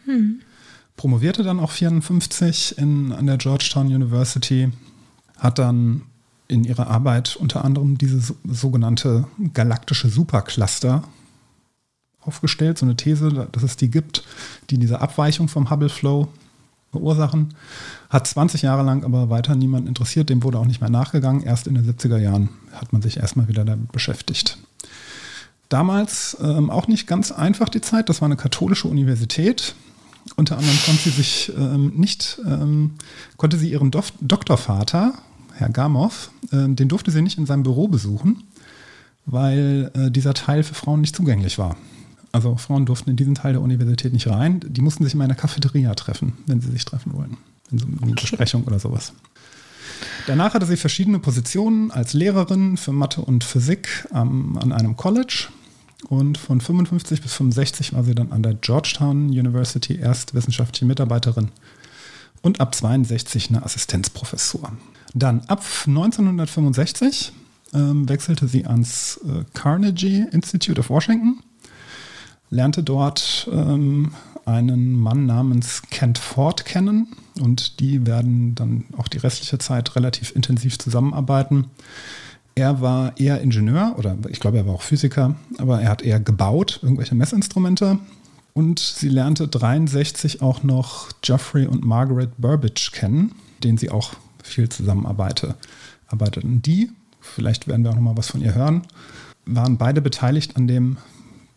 Hm. 0.04 0.40
Promovierte 0.96 1.42
dann 1.42 1.60
auch 1.60 1.70
54 1.70 2.78
in, 2.78 3.12
an 3.12 3.26
der 3.26 3.36
Georgetown 3.36 3.86
University, 3.86 4.70
hat 5.38 5.58
dann 5.58 6.02
in 6.46 6.64
ihrer 6.64 6.88
Arbeit 6.88 7.36
unter 7.36 7.64
anderem 7.64 7.98
diese 7.98 8.34
sogenannte 8.44 9.26
galaktische 9.54 10.08
Supercluster 10.08 11.04
aufgestellt, 12.20 12.78
so 12.78 12.86
eine 12.86 12.96
These, 12.96 13.48
dass 13.50 13.62
es 13.62 13.76
die 13.76 13.90
gibt, 13.90 14.24
die 14.70 14.78
diese 14.78 15.00
Abweichung 15.00 15.48
vom 15.48 15.70
Hubble 15.70 15.88
Flow 15.88 16.28
verursachen. 16.90 17.54
Hat 18.08 18.26
20 18.26 18.62
Jahre 18.62 18.82
lang 18.82 19.04
aber 19.04 19.30
weiter 19.30 19.56
niemand 19.56 19.88
interessiert, 19.88 20.30
dem 20.30 20.42
wurde 20.42 20.58
auch 20.58 20.66
nicht 20.66 20.80
mehr 20.80 20.90
nachgegangen. 20.90 21.42
Erst 21.42 21.66
in 21.66 21.74
den 21.74 21.84
70er 21.84 22.18
Jahren 22.18 22.50
hat 22.72 22.92
man 22.92 23.02
sich 23.02 23.16
erstmal 23.16 23.48
wieder 23.48 23.64
damit 23.64 23.90
beschäftigt. 23.90 24.58
Damals 25.74 26.36
ähm, 26.40 26.70
auch 26.70 26.86
nicht 26.86 27.08
ganz 27.08 27.32
einfach 27.32 27.68
die 27.68 27.80
Zeit, 27.80 28.08
das 28.08 28.20
war 28.20 28.26
eine 28.26 28.36
katholische 28.36 28.86
Universität. 28.86 29.74
Unter 30.36 30.56
anderem 30.56 30.78
konnte 30.86 31.02
sie 31.02 31.10
sich 31.10 31.52
ähm, 31.58 31.94
nicht, 31.96 32.40
ähm, 32.46 32.92
konnte 33.38 33.56
sie 33.56 33.72
ihren 33.72 33.90
Dof 33.90 34.12
Doktorvater 34.20 35.14
Herr 35.52 35.70
Gamov, 35.70 36.30
äh, 36.52 36.68
den 36.68 36.86
durfte 36.86 37.10
sie 37.10 37.22
nicht 37.22 37.38
in 37.38 37.46
seinem 37.46 37.64
Büro 37.64 37.88
besuchen, 37.88 38.44
weil 39.26 39.90
äh, 39.94 40.12
dieser 40.12 40.32
Teil 40.32 40.62
für 40.62 40.74
Frauen 40.74 41.00
nicht 41.00 41.16
zugänglich 41.16 41.58
war. 41.58 41.76
Also 42.30 42.54
Frauen 42.54 42.86
durften 42.86 43.10
in 43.10 43.16
diesen 43.16 43.34
Teil 43.34 43.54
der 43.54 43.62
Universität 43.62 44.12
nicht 44.12 44.28
rein. 44.28 44.60
Die 44.64 44.80
mussten 44.80 45.02
sich 45.02 45.14
in 45.14 45.22
einer 45.22 45.34
Cafeteria 45.34 45.92
treffen, 45.96 46.34
wenn 46.46 46.60
sie 46.60 46.70
sich 46.70 46.84
treffen 46.84 47.14
wollten. 47.14 47.36
In 47.72 47.78
so 47.80 47.86
einer 47.86 48.14
Besprechung 48.14 48.62
oder 48.62 48.78
sowas. 48.78 49.12
Danach 50.28 50.54
hatte 50.54 50.66
sie 50.66 50.76
verschiedene 50.76 51.18
Positionen 51.18 51.90
als 51.90 52.12
Lehrerin 52.12 52.76
für 52.76 52.92
Mathe 52.92 53.22
und 53.22 53.42
Physik 53.42 54.06
ähm, 54.14 54.56
an 54.56 54.70
einem 54.70 54.96
College. 54.96 55.48
Und 56.08 56.38
von 56.38 56.60
55 56.60 57.22
bis 57.22 57.34
65 57.34 57.94
war 57.94 58.04
sie 58.04 58.14
dann 58.14 58.32
an 58.32 58.42
der 58.42 58.54
Georgetown 58.54 59.28
University 59.28 59.96
erst 59.96 60.34
wissenschaftliche 60.34 60.84
Mitarbeiterin 60.84 61.50
und 62.42 62.60
ab 62.60 62.74
62 62.74 63.48
eine 63.48 63.64
Assistenzprofessur. 63.64 64.72
Dann 65.14 65.40
ab 65.46 65.64
1965 65.86 67.32
ähm, 67.72 68.08
wechselte 68.08 68.46
sie 68.46 68.66
ans 68.66 69.18
äh, 69.24 69.44
Carnegie 69.54 70.26
Institute 70.30 70.78
of 70.78 70.90
Washington, 70.90 71.40
lernte 72.50 72.82
dort 72.82 73.48
ähm, 73.50 74.12
einen 74.44 74.92
Mann 74.92 75.24
namens 75.24 75.82
Kent 75.90 76.18
Ford 76.18 76.66
kennen 76.66 77.08
und 77.40 77.80
die 77.80 78.06
werden 78.06 78.54
dann 78.54 78.84
auch 78.98 79.08
die 79.08 79.18
restliche 79.18 79.58
Zeit 79.58 79.96
relativ 79.96 80.36
intensiv 80.36 80.78
zusammenarbeiten. 80.78 81.70
Er 82.56 82.80
war 82.80 83.18
eher 83.18 83.40
Ingenieur 83.40 83.94
oder 83.98 84.16
ich 84.28 84.38
glaube, 84.38 84.58
er 84.58 84.66
war 84.66 84.74
auch 84.74 84.82
Physiker, 84.82 85.34
aber 85.58 85.80
er 85.80 85.88
hat 85.88 86.02
eher 86.02 86.20
gebaut, 86.20 86.78
irgendwelche 86.82 87.14
Messinstrumente. 87.14 87.98
Und 88.52 88.78
sie 88.78 89.08
lernte 89.08 89.48
63 89.48 90.40
auch 90.40 90.62
noch 90.62 91.08
Geoffrey 91.20 91.66
und 91.66 91.84
Margaret 91.84 92.30
Burbage 92.38 92.90
kennen, 92.92 93.32
denen 93.64 93.78
sie 93.78 93.90
auch 93.90 94.14
viel 94.44 94.68
zusammenarbeiteten. 94.68 95.56
Die, 96.62 96.92
vielleicht 97.20 97.66
werden 97.66 97.82
wir 97.82 97.90
auch 97.90 97.96
noch 97.96 98.02
mal 98.02 98.16
was 98.16 98.28
von 98.28 98.40
ihr 98.40 98.54
hören, 98.54 98.82
waren 99.46 99.76
beide 99.76 100.00
beteiligt 100.00 100.56
an 100.56 100.68
dem, 100.68 100.98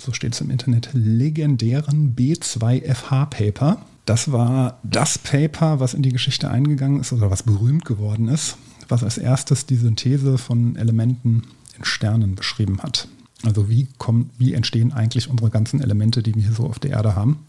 so 0.02 0.14
steht 0.14 0.34
es 0.34 0.42
im 0.42 0.50
Internet, 0.50 0.90
legendären 0.94 2.16
B2FH-Paper. 2.16 3.78
Das 4.06 4.32
war 4.32 4.80
das 4.84 5.20
Paper, 5.20 5.80
was 5.80 5.94
in 5.94 6.02
die 6.02 6.12
Geschichte 6.12 6.50
eingegangen 6.50 7.02
ist 7.02 7.14
oder 7.14 7.30
was 7.30 7.44
berühmt 7.44 7.86
geworden 7.86 8.30
ist, 8.30 8.58
was 8.90 9.04
als 9.04 9.18
erstes 9.18 9.66
die 9.66 9.76
Synthese 9.76 10.38
von 10.38 10.76
Elementen 10.76 11.44
in 11.78 11.86
Sternen 11.86 12.36
beschrieben 12.36 12.82
hat. 12.82 13.08
Also 13.44 13.70
wie, 13.70 13.88
kommen, 13.98 14.32
wie 14.38 14.54
entstehen 14.54 14.94
eigentlich 14.94 15.30
unsere 15.30 15.50
ganzen 15.50 15.82
Elemente, 15.82 16.24
die 16.24 16.34
wir 16.36 16.44
hier 16.44 16.54
so 16.54 16.66
auf 16.66 16.80
der 16.80 16.92
Erde 16.92 17.16
haben. 17.16 17.46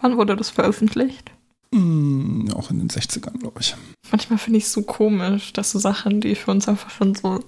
Wann 0.00 0.16
wurde 0.16 0.36
das 0.36 0.50
veröffentlicht? 0.50 1.30
Mm, 1.72 2.50
auch 2.54 2.70
in 2.70 2.78
den 2.78 2.88
60ern, 2.88 3.38
glaube 3.38 3.60
ich. 3.60 3.74
Manchmal 4.10 4.38
finde 4.38 4.58
ich 4.58 4.64
es 4.64 4.72
so 4.72 4.82
komisch, 4.82 5.52
dass 5.52 5.70
so 5.70 5.78
Sachen, 5.78 6.20
die 6.20 6.34
für 6.34 6.50
uns 6.50 6.68
einfach 6.68 6.90
schon 6.90 7.14
so 7.14 7.44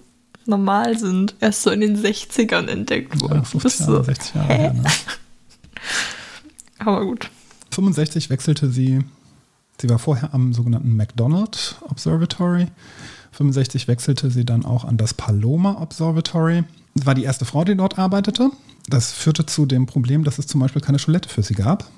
normal 0.47 0.99
sind, 0.99 1.34
erst 1.40 1.62
so 1.62 1.70
in 1.70 1.80
den 1.80 1.97
60ern 1.97 2.66
entdeckt 2.66 3.20
wurden. 3.20 3.36
Ja, 3.36 3.43
50 3.45 3.80
Jahre, 3.80 3.97
so, 3.97 4.03
60 4.03 4.34
Jahre. 4.34 4.62
Ja, 4.62 4.72
ne? 4.72 4.84
Aber 6.78 7.05
gut. 7.05 7.30
65 7.70 8.30
wechselte 8.30 8.70
sie, 8.70 9.01
sie 9.80 9.88
war 9.88 9.99
vorher 9.99 10.34
am 10.34 10.53
sogenannten 10.53 10.97
McDonald 10.97 11.76
Observatory. 11.88 12.68
65 13.33 13.89
wechselte 13.89 14.30
sie 14.30 14.45
dann 14.45 14.64
auch 14.64 14.85
an 14.85 14.97
das 14.97 15.14
Paloma 15.14 15.80
Observatory. 15.80 16.64
Das 16.95 17.07
war 17.07 17.14
die 17.14 17.24
erste 17.24 17.45
Frau, 17.45 17.64
die 17.64 17.76
dort 17.76 17.99
arbeitete. 17.99 18.51
Das 18.89 19.12
führte 19.12 19.47
zu 19.47 19.66
dem 19.66 19.87
Problem, 19.87 20.24
dass 20.24 20.39
es 20.39 20.47
zum 20.47 20.61
Beispiel 20.61 20.83
keine 20.83 20.99
Toilette 20.99 21.28
für 21.28 21.43
sie 21.43 21.55
gab. 21.55 21.91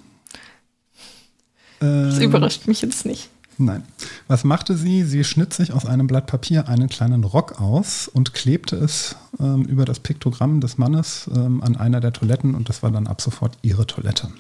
Das 1.80 2.16
Ähm, 2.16 2.22
überrascht 2.22 2.66
mich 2.66 2.82
jetzt 2.82 3.05
nicht. 3.05 3.28
Nein. 3.57 3.85
Was 4.26 4.45
machte 4.45 4.76
sie? 4.76 5.05
Sie 5.05 5.22
schnitt 5.22 5.53
sich 5.55 5.72
aus 5.72 5.87
einem 5.87 6.07
Blatt 6.07 6.26
Papier 6.26 6.68
einen 6.68 6.89
kleinen 6.89 7.24
Rock 7.24 7.61
aus 7.61 8.09
und 8.09 8.35
klebte 8.35 8.76
es 8.76 9.16
ähm, 9.39 9.64
über 9.64 9.85
das 9.85 10.01
Piktogramm 10.01 10.61
des 10.61 10.76
Mannes 10.78 11.30
ähm, 11.35 11.62
an 11.62 11.76
einer 11.76 12.01
der 12.01 12.12
Toiletten 12.12 12.55
und 12.55 12.68
das 12.68 12.82
war 12.82 12.91
dann 12.91 13.07
ab 13.07 13.20
sofort 13.20 13.57
ihre 13.62 13.87
Toilette. 13.87 14.30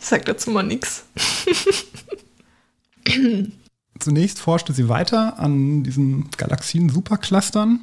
Ich 0.00 0.06
sag 0.06 0.24
dazu 0.24 0.50
mal 0.50 0.62
nichts. 0.62 1.04
Zunächst 3.98 4.38
forschte 4.38 4.72
sie 4.72 4.88
weiter 4.88 5.38
an 5.38 5.82
diesen 5.82 6.30
Galaxien-Superclustern 6.36 7.80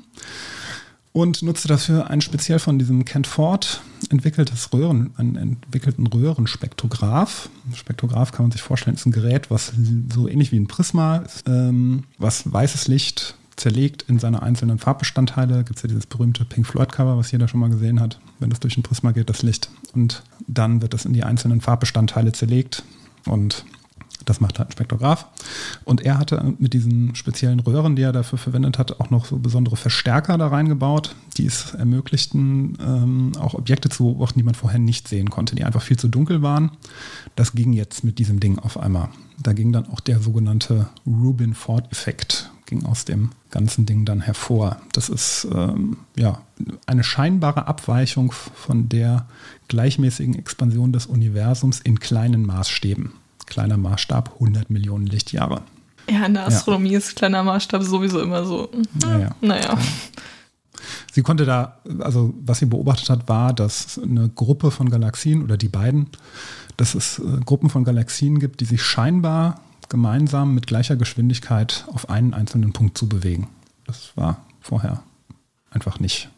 und 1.16 1.42
nutzte 1.44 1.68
dafür 1.68 2.10
ein 2.10 2.22
speziell 2.22 2.60
von 2.60 2.78
diesem 2.78 3.06
Kent 3.06 3.26
Ford 3.26 3.82
entwickeltes 4.10 4.74
Röhren, 4.74 5.14
einen 5.18 5.38
entwickelten 5.38 6.08
Röhrenspektrograph. 6.08 7.50
Ein 7.70 7.76
Spektrograph 7.76 8.32
kann 8.32 8.46
man 8.46 8.52
sich 8.52 8.62
vorstellen, 8.62 8.98
ist 8.98 9.06
ein 9.06 9.12
Gerät, 9.12 9.50
was 9.50 9.72
so 10.14 10.28
ähnlich 10.28 10.52
wie 10.52 10.60
ein 10.60 10.68
Prisma 10.68 11.18
ist, 11.18 11.46
ähm, 11.48 12.04
was 12.18 12.52
weißes 12.52 12.88
Licht 12.88 13.36
zerlegt 13.56 14.04
in 14.10 14.20
seine 14.20 14.44
einzelnen 14.44 14.78
Farbbestandteile. 14.78 15.64
Gibt 15.64 15.78
es 15.78 15.84
ja 15.84 15.88
dieses 15.88 16.06
berühmte 16.06 16.44
Pink 16.44 16.68
Floyd-Cover, 16.68 17.18
was 17.18 17.32
jeder 17.32 17.48
schon 17.48 17.62
mal 17.62 17.70
gesehen 17.70 18.02
hat, 18.02 18.20
wenn 18.40 18.50
das 18.50 18.60
durch 18.60 18.78
ein 18.78 18.84
Prisma 18.84 19.12
geht, 19.12 19.30
das 19.30 19.42
Licht. 19.42 19.70
Und 19.94 20.24
dann 20.48 20.82
wird 20.82 20.94
das 20.94 21.06
in 21.06 21.14
die 21.14 21.24
einzelnen 21.24 21.62
Farbbestandteile 21.62 22.34
zerlegt 22.34 22.84
und 23.26 23.66
das 24.26 24.42
macht 24.42 24.60
halt 24.60 24.70
ein 24.70 24.72
Spektrograph. 24.72 25.28
Und 25.84 26.02
er 26.02 26.18
hatte 26.18 26.56
mit 26.58 26.74
diesen 26.74 27.16
speziellen 27.16 27.60
Röhren, 27.60 27.96
die 27.96 28.02
er 28.02 28.12
dafür 28.12 28.38
verwendet 28.38 28.78
hat, 28.78 29.00
auch 29.00 29.10
noch 29.10 29.26
so 29.26 29.38
besondere 29.38 29.78
Verstärker 29.78 30.38
da 30.38 30.48
reingebaut, 30.48 31.16
die 31.38 31.46
es 31.46 31.74
ermöglichten, 31.74 32.78
ähm, 32.82 33.32
auch 33.40 33.54
Objekte 33.54 33.90
zu 33.90 34.06
beobachten, 34.06 34.40
die 34.40 34.46
man 34.46 34.56
vorher 34.56 34.80
nicht 34.80 35.08
sehen 35.08 35.30
konnte, 35.30 35.56
die 35.56 35.64
einfach 35.64 35.82
viel 35.82 35.98
zu 35.98 36.08
dunkel 36.08 36.42
waren. 36.42 36.72
Das 37.36 37.54
ging 37.54 37.74
jetzt 37.74 38.04
mit 38.04 38.20
diesem 38.20 38.40
Ding 38.40 38.60
auf 38.60 38.78
einmal. 38.78 39.10
Da 39.42 39.54
ging 39.54 39.72
dann 39.72 39.88
auch 39.90 40.00
der 40.00 40.20
sogenannte 40.20 40.88
Rubin-Ford-Effekt 41.06 42.52
ging 42.66 42.84
aus 42.86 43.06
dem 43.06 43.30
ganzen 43.52 43.86
Ding 43.86 44.06
dann 44.06 44.22
hervor. 44.22 44.82
Das 44.92 45.08
ist 45.10 45.48
ähm, 45.54 45.98
ja 46.16 46.42
eine 46.88 47.04
scheinbare 47.04 47.68
Abweichung 47.68 48.32
von 48.32 48.90
der 48.90 49.28
gleichmäßigen 49.68 50.34
Expansion 50.34 50.92
des 50.92 51.06
Universums 51.06 51.80
in 51.80 52.00
kleinen 52.00 52.44
Maßstäben 52.44 53.14
kleiner 53.46 53.78
Maßstab 53.78 54.34
100 54.36 54.70
Millionen 54.70 55.06
Lichtjahre. 55.06 55.62
Ja, 56.10 56.26
in 56.26 56.36
der 56.36 56.48
Astronomie 56.48 56.92
ja. 56.92 56.98
ist 57.00 57.16
kleiner 57.16 57.44
Maßstab 57.44 57.84
sowieso 57.84 58.22
immer 58.22 58.46
so. 58.46 58.70
Naja. 59.02 59.36
naja. 59.42 59.78
Sie 61.12 61.22
konnte 61.22 61.46
da, 61.46 61.80
also 62.00 62.34
was 62.46 62.60
sie 62.60 62.66
beobachtet 62.66 63.10
hat, 63.10 63.28
war, 63.28 63.54
dass 63.54 63.98
eine 63.98 64.30
Gruppe 64.30 64.72
von 64.72 64.90
Galaxien 64.90 65.44
oder 65.44 65.58
die 65.58 65.70
beiden, 65.70 66.08
dass 66.78 66.94
es 66.94 67.20
äh, 67.20 67.40
Gruppen 67.46 67.70
von 67.70 67.84
Galaxien 67.84 68.40
gibt, 68.40 68.60
die 68.60 68.66
sich 68.66 68.84
scheinbar 68.84 69.62
gemeinsam 69.90 70.54
mit 70.54 70.68
gleicher 70.68 70.96
Geschwindigkeit 70.96 71.86
auf 71.94 72.10
einen 72.10 72.34
einzelnen 72.34 72.74
Punkt 72.74 72.98
zu 72.98 73.08
bewegen. 73.08 73.48
Das 73.86 74.12
war 74.16 74.42
vorher 74.60 75.04
einfach 75.70 76.00
nicht, 76.00 76.30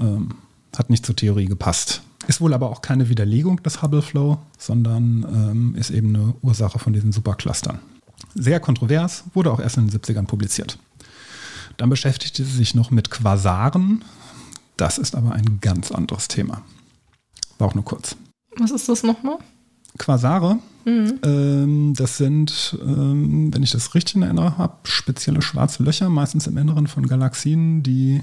ähm, 0.00 0.34
hat 0.76 0.90
nicht 0.90 1.06
zur 1.06 1.16
Theorie 1.16 1.46
gepasst. 1.46 2.02
Ist 2.26 2.40
wohl 2.40 2.52
aber 2.52 2.68
auch 2.70 2.82
keine 2.82 3.08
Widerlegung 3.08 3.62
des 3.62 3.80
Hubble 3.80 4.02
Flow, 4.02 4.38
sondern 4.58 5.24
ähm, 5.32 5.74
ist 5.76 5.90
eben 5.90 6.14
eine 6.14 6.34
Ursache 6.42 6.78
von 6.78 6.92
diesen 6.92 7.12
Superclustern. 7.12 7.78
Sehr 8.34 8.60
kontrovers, 8.60 9.24
wurde 9.34 9.52
auch 9.52 9.60
erst 9.60 9.76
in 9.76 9.88
den 9.88 10.00
70ern 10.00 10.26
publiziert. 10.26 10.78
Dann 11.76 11.88
beschäftigte 11.90 12.44
sie 12.44 12.56
sich 12.56 12.74
noch 12.74 12.90
mit 12.90 13.10
Quasaren. 13.10 14.04
Das 14.76 14.98
ist 14.98 15.14
aber 15.14 15.32
ein 15.32 15.60
ganz 15.60 15.92
anderes 15.92 16.28
Thema. 16.28 16.62
War 17.58 17.68
auch 17.68 17.74
nur 17.74 17.84
kurz. 17.84 18.16
Was 18.56 18.72
ist 18.72 18.88
das 18.88 19.04
nochmal? 19.04 19.38
Quasare, 19.96 20.58
mhm. 20.84 21.18
ähm, 21.24 21.94
das 21.96 22.18
sind, 22.18 22.78
ähm, 22.80 23.52
wenn 23.52 23.62
ich 23.62 23.72
das 23.72 23.94
richtig 23.94 24.16
in 24.16 24.22
Erinnerung 24.22 24.58
habe, 24.58 24.76
spezielle 24.84 25.42
schwarze 25.42 25.82
Löcher, 25.82 26.08
meistens 26.08 26.46
im 26.46 26.56
Inneren 26.56 26.86
von 26.86 27.06
Galaxien, 27.06 27.82
die 27.82 28.22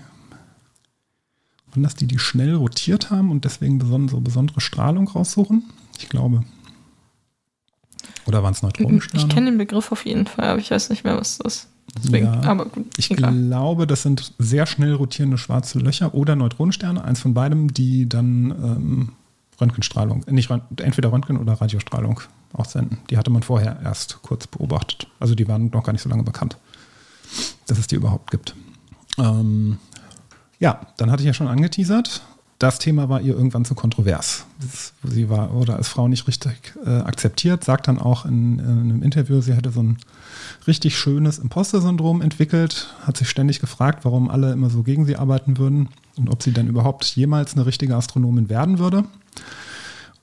waren 1.75 1.83
das 1.83 1.95
die, 1.95 2.07
die 2.07 2.19
schnell 2.19 2.55
rotiert 2.55 3.11
haben 3.11 3.31
und 3.31 3.45
deswegen 3.45 3.79
so 4.09 4.21
besondere 4.21 4.61
Strahlung 4.61 5.07
raussuchen? 5.07 5.63
Ich 5.99 6.09
glaube. 6.09 6.43
Oder 8.25 8.43
waren 8.43 8.53
es 8.53 8.61
Neutronensterne? 8.61 9.23
Ich 9.23 9.33
kenne 9.33 9.51
den 9.51 9.57
Begriff 9.57 9.91
auf 9.91 10.05
jeden 10.05 10.25
Fall, 10.25 10.45
aber 10.45 10.59
ich 10.59 10.71
weiß 10.71 10.89
nicht 10.89 11.03
mehr, 11.03 11.17
was 11.17 11.37
das 11.37 11.55
ist. 11.55 11.67
Deswegen, 12.03 12.25
ja, 12.25 12.41
aber 12.43 12.65
gut, 12.65 12.85
ich 12.97 13.11
egal. 13.11 13.31
glaube, 13.31 13.87
das 13.87 14.01
sind 14.01 14.33
sehr 14.37 14.65
schnell 14.65 14.93
rotierende 14.93 15.37
schwarze 15.37 15.79
Löcher 15.79 16.13
oder 16.13 16.35
Neutronensterne, 16.35 17.03
eins 17.03 17.21
von 17.21 17.33
beidem, 17.33 17.73
die 17.73 18.09
dann 18.09 18.51
ähm, 18.51 19.11
Röntgenstrahlung, 19.61 20.23
äh, 20.25 20.31
nicht 20.31 20.49
entweder 20.49 21.11
Röntgen 21.11 21.37
oder 21.37 21.53
Radiostrahlung 21.53 22.19
aussenden. 22.53 22.97
Die 23.09 23.17
hatte 23.17 23.29
man 23.29 23.43
vorher 23.43 23.79
erst 23.83 24.21
kurz 24.23 24.47
beobachtet. 24.47 25.07
Also 25.19 25.35
die 25.35 25.47
waren 25.47 25.69
noch 25.69 25.83
gar 25.83 25.93
nicht 25.93 26.01
so 26.01 26.09
lange 26.09 26.23
bekannt, 26.23 26.57
dass 27.67 27.77
es 27.77 27.87
die 27.87 27.95
überhaupt 27.95 28.31
gibt. 28.31 28.55
Ähm, 29.17 29.77
ja, 30.59 30.81
dann 30.97 31.11
hatte 31.11 31.21
ich 31.21 31.27
ja 31.27 31.33
schon 31.33 31.47
angeteasert. 31.47 32.21
Das 32.57 32.79
Thema 32.79 33.09
war 33.09 33.19
ihr 33.19 33.35
irgendwann 33.35 33.65
zu 33.65 33.75
kontrovers. 33.75 34.45
Sie 35.03 35.29
war 35.29 35.53
oder 35.53 35.75
als 35.75 35.89
Frau 35.89 36.07
nicht 36.07 36.25
richtig 36.27 36.73
äh, 36.85 36.89
akzeptiert, 36.89 37.65
sagt 37.65 37.89
dann 37.89 37.99
auch 37.99 38.25
in, 38.25 38.59
in, 38.59 38.65
einem 38.65 39.03
Interview, 39.03 39.41
sie 39.41 39.53
hätte 39.53 39.71
so 39.71 39.83
ein 39.83 39.97
richtig 40.65 40.97
schönes 40.97 41.37
Imposter-Syndrom 41.37 42.21
entwickelt, 42.21 42.87
hat 43.05 43.17
sich 43.17 43.29
ständig 43.29 43.59
gefragt, 43.59 44.05
warum 44.05 44.29
alle 44.29 44.53
immer 44.53 44.69
so 44.69 44.83
gegen 44.83 45.05
sie 45.05 45.17
arbeiten 45.17 45.57
würden 45.57 45.89
und 46.15 46.29
ob 46.29 46.41
sie 46.41 46.53
denn 46.53 46.67
überhaupt 46.67 47.03
jemals 47.03 47.55
eine 47.55 47.65
richtige 47.65 47.95
Astronomin 47.95 48.47
werden 48.49 48.79
würde. 48.79 49.03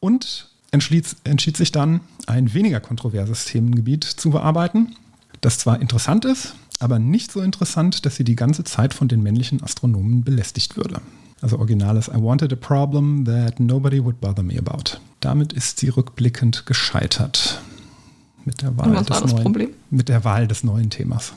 Und 0.00 0.48
entschied, 0.70 1.14
entschied 1.24 1.58
sich 1.58 1.70
dann, 1.70 2.00
ein 2.26 2.54
weniger 2.54 2.80
kontroverses 2.80 3.44
Themengebiet 3.44 4.04
zu 4.04 4.30
bearbeiten, 4.30 4.96
das 5.42 5.58
zwar 5.58 5.80
interessant 5.80 6.24
ist, 6.24 6.54
aber 6.82 6.98
nicht 6.98 7.32
so 7.32 7.40
interessant, 7.40 8.04
dass 8.04 8.16
sie 8.16 8.24
die 8.24 8.36
ganze 8.36 8.64
Zeit 8.64 8.94
von 8.94 9.08
den 9.08 9.22
männlichen 9.22 9.62
Astronomen 9.62 10.24
belästigt 10.24 10.76
würde. 10.76 11.00
Also 11.40 11.58
originales 11.58 12.08
I 12.08 12.22
wanted 12.22 12.52
a 12.52 12.56
problem 12.56 13.24
that 13.24 13.58
nobody 13.58 14.02
would 14.02 14.20
bother 14.20 14.42
me 14.42 14.58
about. 14.58 14.98
Damit 15.20 15.52
ist 15.52 15.80
sie 15.80 15.88
rückblickend 15.88 16.66
gescheitert. 16.66 17.60
Mit 18.44 18.62
der 18.62 18.76
Wahl, 18.76 19.04
des, 19.04 19.20
neuen, 19.20 19.42
Problem? 19.42 19.70
mit 19.90 20.08
der 20.08 20.24
Wahl 20.24 20.48
des 20.48 20.64
neuen 20.64 20.90
Themas. 20.90 21.32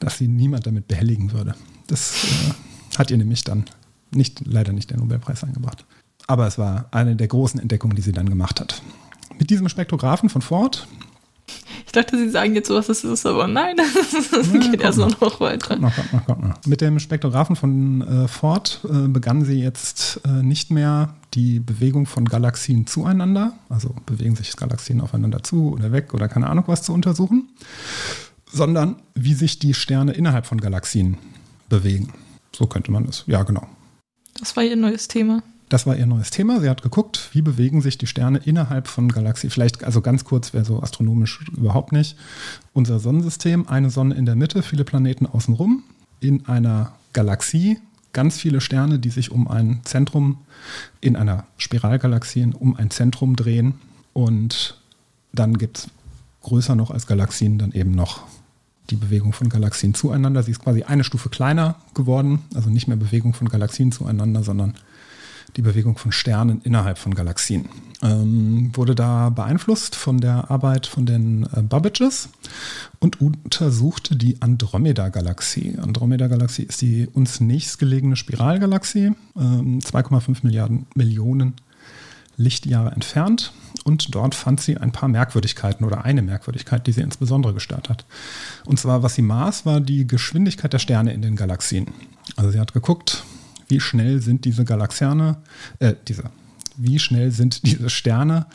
Dass 0.00 0.18
sie 0.18 0.28
niemand 0.28 0.66
damit 0.66 0.88
behelligen 0.88 1.32
würde. 1.32 1.54
Das 1.86 2.24
äh, 2.24 2.98
hat 2.98 3.10
ihr 3.10 3.16
nämlich 3.16 3.44
dann 3.44 3.64
nicht, 4.12 4.42
leider 4.46 4.72
nicht 4.72 4.90
der 4.90 4.98
Nobelpreis 4.98 5.44
eingebracht. 5.44 5.84
Aber 6.26 6.46
es 6.46 6.58
war 6.58 6.86
eine 6.90 7.16
der 7.16 7.28
großen 7.28 7.60
Entdeckungen, 7.60 7.96
die 7.96 8.02
sie 8.02 8.12
dann 8.12 8.28
gemacht 8.28 8.60
hat. 8.60 8.82
Mit 9.38 9.50
diesem 9.50 9.68
Spektrographen 9.68 10.28
von 10.28 10.42
Ford 10.42 10.86
Ich 11.86 11.92
dachte, 11.92 12.18
sie 12.18 12.28
sagen 12.28 12.54
jetzt, 12.54 12.70
was 12.70 12.88
es 12.88 13.04
ist, 13.04 13.24
aber 13.26 13.48
nein, 13.48 13.76
das 14.30 14.52
ja, 14.52 14.58
geht 14.58 14.80
erst 14.80 14.98
noch, 14.98 15.20
noch 15.20 15.40
weiter. 15.40 15.68
Kommt 15.76 15.82
noch, 15.82 15.94
kommt 15.94 16.12
noch, 16.12 16.26
kommt 16.26 16.48
noch. 16.48 16.66
Mit 16.66 16.80
dem 16.80 16.98
Spektrographen 16.98 17.56
von 17.56 18.02
äh, 18.02 18.28
Ford 18.28 18.80
äh, 18.84 19.08
begannen 19.08 19.44
sie 19.44 19.60
jetzt 19.60 20.20
äh, 20.24 20.42
nicht 20.42 20.70
mehr 20.70 21.14
die 21.34 21.60
Bewegung 21.60 22.06
von 22.06 22.24
Galaxien 22.24 22.86
zueinander, 22.86 23.52
also 23.68 23.94
bewegen 24.06 24.36
sich 24.36 24.54
Galaxien 24.56 25.00
aufeinander 25.00 25.42
zu 25.42 25.72
oder 25.72 25.92
weg 25.92 26.14
oder 26.14 26.28
keine 26.28 26.48
Ahnung 26.48 26.64
was 26.66 26.82
zu 26.82 26.92
untersuchen, 26.92 27.48
sondern 28.50 28.96
wie 29.14 29.34
sich 29.34 29.58
die 29.58 29.74
Sterne 29.74 30.12
innerhalb 30.12 30.46
von 30.46 30.60
Galaxien 30.60 31.18
bewegen. 31.68 32.12
So 32.54 32.66
könnte 32.66 32.90
man 32.90 33.06
das. 33.06 33.24
Ja, 33.26 33.42
genau. 33.42 33.66
Das 34.38 34.56
war 34.56 34.62
ihr 34.62 34.76
neues 34.76 35.08
Thema. 35.08 35.42
Das 35.68 35.86
war 35.86 35.96
ihr 35.96 36.06
neues 36.06 36.30
Thema. 36.30 36.60
Sie 36.60 36.70
hat 36.70 36.82
geguckt, 36.82 37.28
wie 37.32 37.42
bewegen 37.42 37.82
sich 37.82 37.98
die 37.98 38.06
Sterne 38.06 38.38
innerhalb 38.38 38.88
von 38.88 39.08
Galaxien. 39.08 39.50
Vielleicht, 39.50 39.84
also 39.84 40.00
ganz 40.00 40.24
kurz, 40.24 40.54
wäre 40.54 40.64
so 40.64 40.82
astronomisch 40.82 41.40
überhaupt 41.56 41.92
nicht. 41.92 42.16
Unser 42.72 42.98
Sonnensystem, 42.98 43.68
eine 43.68 43.90
Sonne 43.90 44.14
in 44.14 44.24
der 44.24 44.36
Mitte, 44.36 44.62
viele 44.62 44.84
Planeten 44.84 45.26
außenrum. 45.26 45.82
In 46.20 46.46
einer 46.46 46.92
Galaxie 47.12 47.78
ganz 48.12 48.38
viele 48.38 48.60
Sterne, 48.60 48.98
die 48.98 49.10
sich 49.10 49.30
um 49.30 49.46
ein 49.46 49.80
Zentrum 49.84 50.38
in 51.00 51.16
einer 51.16 51.44
Spiralgalaxie 51.58 52.50
um 52.58 52.74
ein 52.76 52.90
Zentrum 52.90 53.36
drehen. 53.36 53.74
Und 54.14 54.80
dann 55.32 55.58
gibt 55.58 55.78
es 55.78 55.88
größer 56.42 56.74
noch 56.74 56.90
als 56.90 57.06
Galaxien 57.06 57.58
dann 57.58 57.72
eben 57.72 57.90
noch 57.90 58.22
die 58.88 58.96
Bewegung 58.96 59.34
von 59.34 59.50
Galaxien 59.50 59.92
zueinander. 59.92 60.42
Sie 60.42 60.50
ist 60.50 60.60
quasi 60.60 60.84
eine 60.84 61.04
Stufe 61.04 61.28
kleiner 61.28 61.76
geworden, 61.92 62.40
also 62.54 62.70
nicht 62.70 62.88
mehr 62.88 62.96
Bewegung 62.96 63.34
von 63.34 63.50
Galaxien 63.50 63.92
zueinander, 63.92 64.42
sondern 64.42 64.74
die 65.56 65.62
Bewegung 65.62 65.96
von 65.96 66.12
Sternen 66.12 66.60
innerhalb 66.62 66.98
von 66.98 67.14
Galaxien. 67.14 67.68
Ähm, 68.00 68.70
wurde 68.74 68.94
da 68.94 69.30
beeinflusst 69.30 69.96
von 69.96 70.18
der 70.18 70.50
Arbeit 70.50 70.86
von 70.86 71.04
den 71.04 71.48
äh, 71.52 71.62
Babbages 71.62 72.28
und 73.00 73.20
untersuchte 73.20 74.14
die 74.14 74.40
Andromeda-Galaxie. 74.40 75.76
Andromeda-Galaxie 75.82 76.62
ist 76.62 76.80
die 76.80 77.08
uns 77.12 77.40
nächstgelegene 77.40 78.14
Spiralgalaxie, 78.14 79.12
ähm, 79.36 79.80
2,5 79.80 80.38
Milliarden 80.42 80.86
Millionen 80.94 81.54
Lichtjahre 82.36 82.92
entfernt. 82.92 83.52
Und 83.84 84.14
dort 84.14 84.34
fand 84.34 84.60
sie 84.60 84.76
ein 84.76 84.92
paar 84.92 85.08
Merkwürdigkeiten 85.08 85.84
oder 85.84 86.04
eine 86.04 86.22
Merkwürdigkeit, 86.22 86.86
die 86.86 86.92
sie 86.92 87.00
insbesondere 87.00 87.52
gestört 87.52 87.88
hat. 87.88 88.06
Und 88.64 88.78
zwar, 88.78 89.02
was 89.02 89.14
sie 89.14 89.22
maß, 89.22 89.66
war 89.66 89.80
die 89.80 90.06
Geschwindigkeit 90.06 90.72
der 90.72 90.78
Sterne 90.78 91.12
in 91.12 91.22
den 91.22 91.36
Galaxien. 91.36 91.88
Also 92.36 92.50
sie 92.50 92.60
hat 92.60 92.72
geguckt, 92.72 93.24
wie 93.68 93.80
schnell 93.80 94.20
sind 94.20 94.44
diese 94.44 94.64
Galaxiane, 94.64 95.38
äh, 95.78 95.94
diese, 96.06 96.24
wie 96.76 96.98
schnell 96.98 97.30
sind 97.30 97.66
diese 97.66 97.90
Sterne, 97.90 98.46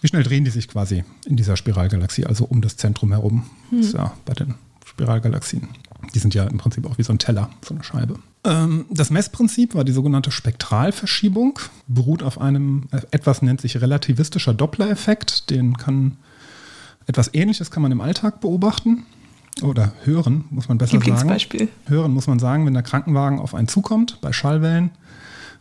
wie 0.00 0.08
schnell 0.08 0.22
drehen 0.22 0.44
die 0.44 0.50
sich 0.50 0.68
quasi 0.68 1.04
in 1.26 1.36
dieser 1.36 1.56
Spiralgalaxie, 1.56 2.26
also 2.26 2.44
um 2.44 2.60
das 2.60 2.76
Zentrum 2.76 3.12
herum. 3.12 3.44
Hm. 3.70 3.78
Das 3.78 3.86
ist 3.88 3.94
ja 3.94 4.12
bei 4.24 4.34
den 4.34 4.54
Spiralgalaxien. 4.84 5.68
Die 6.14 6.18
sind 6.18 6.34
ja 6.34 6.44
im 6.44 6.58
Prinzip 6.58 6.86
auch 6.86 6.98
wie 6.98 7.02
so 7.02 7.12
ein 7.12 7.18
Teller, 7.18 7.50
so 7.64 7.74
eine 7.74 7.84
Scheibe. 7.84 8.18
Ähm, 8.44 8.86
das 8.90 9.10
Messprinzip 9.10 9.74
war 9.74 9.84
die 9.84 9.92
sogenannte 9.92 10.32
Spektralverschiebung, 10.32 11.60
beruht 11.86 12.22
auf 12.22 12.40
einem, 12.40 12.88
äh, 12.90 13.00
etwas 13.12 13.42
nennt 13.42 13.60
sich 13.60 13.80
relativistischer 13.80 14.52
Doppler-Effekt. 14.52 15.50
Den 15.50 15.76
kann, 15.76 16.16
etwas 17.06 17.32
Ähnliches 17.34 17.70
kann 17.70 17.82
man 17.82 17.92
im 17.92 18.00
Alltag 18.00 18.40
beobachten. 18.40 19.04
Oder 19.60 19.92
hören, 20.04 20.44
muss 20.50 20.68
man 20.68 20.78
besser 20.78 21.00
sagen. 21.00 21.28
Beispiel. 21.28 21.68
Hören 21.86 22.12
muss 22.12 22.26
man 22.26 22.38
sagen, 22.38 22.64
wenn 22.66 22.74
der 22.74 22.82
Krankenwagen 22.82 23.38
auf 23.38 23.54
einen 23.54 23.68
zukommt, 23.68 24.18
bei 24.20 24.32
Schallwellen, 24.32 24.90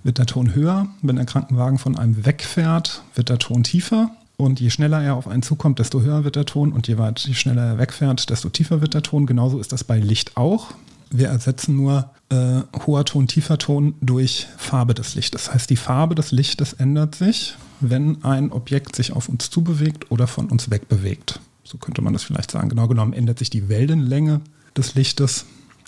wird 0.03 0.17
der 0.17 0.25
Ton 0.25 0.55
höher. 0.55 0.87
Wenn 1.01 1.17
der 1.17 1.25
Krankenwagen 1.25 1.77
von 1.77 1.97
einem 1.97 2.25
wegfährt, 2.25 3.03
wird 3.15 3.29
der 3.29 3.37
Ton 3.37 3.63
tiefer. 3.63 4.11
Und 4.37 4.59
je 4.59 4.71
schneller 4.71 5.01
er 5.01 5.15
auf 5.15 5.27
einen 5.27 5.43
zukommt, 5.43 5.77
desto 5.77 6.01
höher 6.01 6.23
wird 6.23 6.35
der 6.35 6.45
Ton. 6.45 6.71
Und 6.71 6.87
je, 6.87 6.97
weit, 6.97 7.19
je 7.19 7.33
schneller 7.33 7.63
er 7.63 7.77
wegfährt, 7.77 8.29
desto 8.29 8.49
tiefer 8.49 8.81
wird 8.81 8.93
der 8.93 9.03
Ton. 9.03 9.25
Genauso 9.25 9.59
ist 9.59 9.71
das 9.71 9.83
bei 9.83 9.99
Licht 9.99 10.37
auch. 10.37 10.73
Wir 11.11 11.27
ersetzen 11.27 11.75
nur 11.75 12.09
äh, 12.29 12.61
hoher 12.87 13.05
Ton, 13.05 13.27
tiefer 13.27 13.57
Ton 13.57 13.93
durch 14.01 14.47
Farbe 14.57 14.93
des 14.93 15.13
Lichtes. 15.13 15.43
Das 15.43 15.53
heißt, 15.53 15.69
die 15.69 15.75
Farbe 15.75 16.15
des 16.15 16.31
Lichtes 16.31 16.73
ändert 16.73 17.15
sich, 17.15 17.55
wenn 17.81 18.23
ein 18.23 18.51
Objekt 18.51 18.95
sich 18.95 19.13
auf 19.13 19.29
uns 19.29 19.49
zubewegt 19.49 20.09
oder 20.09 20.25
von 20.25 20.47
uns 20.47 20.71
wegbewegt. 20.71 21.39
So 21.71 21.77
könnte 21.77 22.01
man 22.01 22.11
das 22.11 22.23
vielleicht 22.23 22.51
sagen. 22.51 22.67
Genau 22.67 22.87
genommen 22.87 23.13
ändert 23.13 23.39
sich 23.39 23.49
die 23.49 23.69
Wellenlänge 23.69 24.41
des 24.75 24.93
Lichtes 24.95 25.45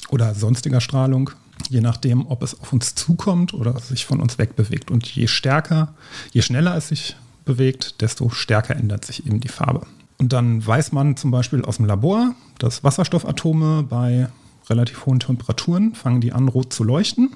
oder 0.09 0.33
sonstiger 0.33 0.79
Strahlung, 0.79 1.31
je 1.69 1.81
nachdem, 1.81 2.25
ob 2.25 2.41
es 2.41 2.57
auf 2.57 2.71
uns 2.71 2.95
zukommt 2.95 3.53
oder 3.53 3.77
sich 3.81 4.05
von 4.05 4.21
uns 4.21 4.37
wegbewegt. 4.37 4.91
Und 4.91 5.05
je 5.13 5.27
stärker, 5.27 5.93
je 6.31 6.41
schneller 6.41 6.77
es 6.77 6.87
sich 6.87 7.17
bewegt, 7.43 8.01
desto 8.01 8.29
stärker 8.29 8.77
ändert 8.77 9.03
sich 9.03 9.27
eben 9.27 9.41
die 9.41 9.49
Farbe. 9.49 9.85
Und 10.17 10.31
dann 10.31 10.65
weiß 10.65 10.93
man 10.93 11.17
zum 11.17 11.31
Beispiel 11.31 11.65
aus 11.65 11.77
dem 11.77 11.85
Labor, 11.85 12.33
dass 12.59 12.85
Wasserstoffatome 12.85 13.83
bei 13.83 14.29
relativ 14.69 15.05
hohen 15.05 15.19
Temperaturen 15.19 15.95
fangen 15.95 16.21
die 16.21 16.31
an, 16.31 16.47
rot 16.47 16.71
zu 16.71 16.85
leuchten. 16.85 17.31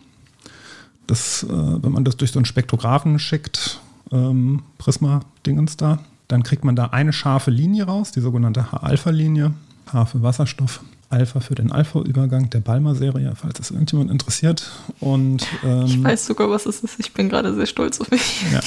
Das, 1.05 1.43
äh, 1.43 1.49
wenn 1.49 1.91
man 1.91 2.05
das 2.05 2.15
durch 2.15 2.31
so 2.31 2.39
einen 2.39 2.45
Spektrographen 2.45 3.19
schickt, 3.19 3.81
ähm, 4.11 4.63
Prisma-Dingens 4.77 5.75
da, 5.75 5.99
dann 6.27 6.43
kriegt 6.43 6.63
man 6.63 6.75
da 6.75 6.87
eine 6.87 7.13
scharfe 7.13 7.51
Linie 7.51 7.85
raus, 7.85 8.11
die 8.11 8.21
sogenannte 8.21 8.71
H-Alpha-Linie. 8.71 9.53
H 9.93 10.05
für 10.05 10.21
Wasserstoff, 10.21 10.81
Alpha 11.09 11.39
für 11.39 11.55
den 11.55 11.71
Alpha-Übergang 11.71 12.49
der 12.49 12.59
Balmer-Serie, 12.59 13.33
falls 13.35 13.59
es 13.59 13.71
irgendjemand 13.71 14.11
interessiert. 14.11 14.69
Und, 14.99 15.47
ähm, 15.63 15.85
ich 15.85 16.03
weiß 16.03 16.25
sogar, 16.25 16.49
was 16.49 16.65
es 16.65 16.81
ist. 16.81 16.99
Ich 16.99 17.13
bin 17.13 17.29
gerade 17.29 17.53
sehr 17.53 17.65
stolz 17.65 18.01
auf 18.01 18.11
mich. 18.11 18.43
Ja. 18.51 18.59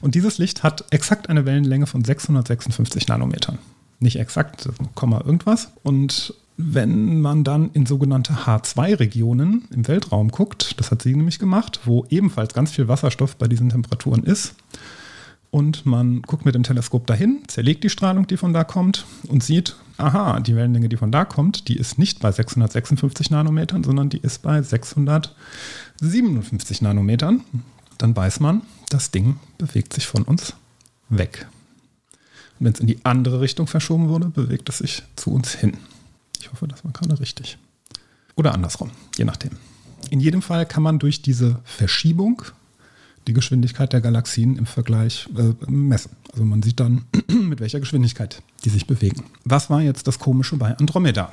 Und 0.00 0.14
dieses 0.14 0.38
Licht 0.38 0.62
hat 0.62 0.84
exakt 0.90 1.30
eine 1.30 1.46
Wellenlänge 1.46 1.86
von 1.86 2.04
656 2.04 3.08
Nanometern. 3.08 3.58
Nicht 3.98 4.18
exakt, 4.18 4.68
Komma 4.94 5.22
irgendwas. 5.24 5.70
Und 5.82 6.34
wenn 6.58 7.20
man 7.20 7.44
dann 7.44 7.70
in 7.72 7.86
sogenannte 7.86 8.32
H2-Regionen 8.46 9.64
im 9.70 9.88
Weltraum 9.88 10.30
guckt, 10.30 10.78
das 10.78 10.90
hat 10.90 11.02
sie 11.02 11.14
nämlich 11.14 11.38
gemacht, 11.38 11.80
wo 11.84 12.06
ebenfalls 12.08 12.54
ganz 12.54 12.72
viel 12.72 12.88
Wasserstoff 12.88 13.36
bei 13.36 13.46
diesen 13.46 13.68
Temperaturen 13.70 14.22
ist, 14.22 14.54
und 15.56 15.86
man 15.86 16.20
guckt 16.20 16.44
mit 16.44 16.54
dem 16.54 16.64
Teleskop 16.64 17.06
dahin, 17.06 17.40
zerlegt 17.46 17.82
die 17.82 17.88
Strahlung, 17.88 18.26
die 18.26 18.36
von 18.36 18.52
da 18.52 18.62
kommt 18.62 19.06
und 19.26 19.42
sieht, 19.42 19.74
aha, 19.96 20.40
die 20.40 20.54
Wellenlänge, 20.54 20.90
die 20.90 20.98
von 20.98 21.10
da 21.10 21.24
kommt, 21.24 21.68
die 21.68 21.78
ist 21.78 21.98
nicht 21.98 22.20
bei 22.20 22.30
656 22.30 23.30
Nanometern, 23.30 23.82
sondern 23.82 24.10
die 24.10 24.18
ist 24.18 24.42
bei 24.42 24.60
657 24.60 26.82
Nanometern. 26.82 27.40
Dann 27.96 28.14
weiß 28.14 28.40
man, 28.40 28.60
das 28.90 29.12
Ding 29.12 29.40
bewegt 29.56 29.94
sich 29.94 30.06
von 30.06 30.24
uns 30.24 30.52
weg. 31.08 31.46
Und 32.58 32.66
wenn 32.66 32.74
es 32.74 32.80
in 32.80 32.86
die 32.86 33.02
andere 33.06 33.40
Richtung 33.40 33.66
verschoben 33.66 34.10
wurde, 34.10 34.28
bewegt 34.28 34.68
es 34.68 34.76
sich 34.76 35.04
zu 35.16 35.32
uns 35.32 35.54
hin. 35.54 35.78
Ich 36.38 36.52
hoffe, 36.52 36.68
das 36.68 36.84
war 36.84 36.92
gerade 36.92 37.18
richtig. 37.18 37.56
Oder 38.34 38.52
andersrum, 38.52 38.90
je 39.16 39.24
nachdem. 39.24 39.52
In 40.10 40.20
jedem 40.20 40.42
Fall 40.42 40.66
kann 40.66 40.82
man 40.82 40.98
durch 40.98 41.22
diese 41.22 41.60
Verschiebung 41.64 42.42
die 43.26 43.32
Geschwindigkeit 43.32 43.92
der 43.92 44.00
Galaxien 44.00 44.56
im 44.56 44.66
Vergleich 44.66 45.28
äh, 45.36 45.70
messen. 45.70 46.12
Also 46.32 46.44
man 46.44 46.62
sieht 46.62 46.80
dann, 46.80 47.04
mit 47.28 47.60
welcher 47.60 47.80
Geschwindigkeit 47.80 48.42
die 48.64 48.70
sich 48.70 48.86
bewegen. 48.86 49.24
Was 49.44 49.70
war 49.70 49.82
jetzt 49.82 50.06
das 50.06 50.18
Komische 50.18 50.56
bei 50.56 50.76
Andromeda? 50.76 51.30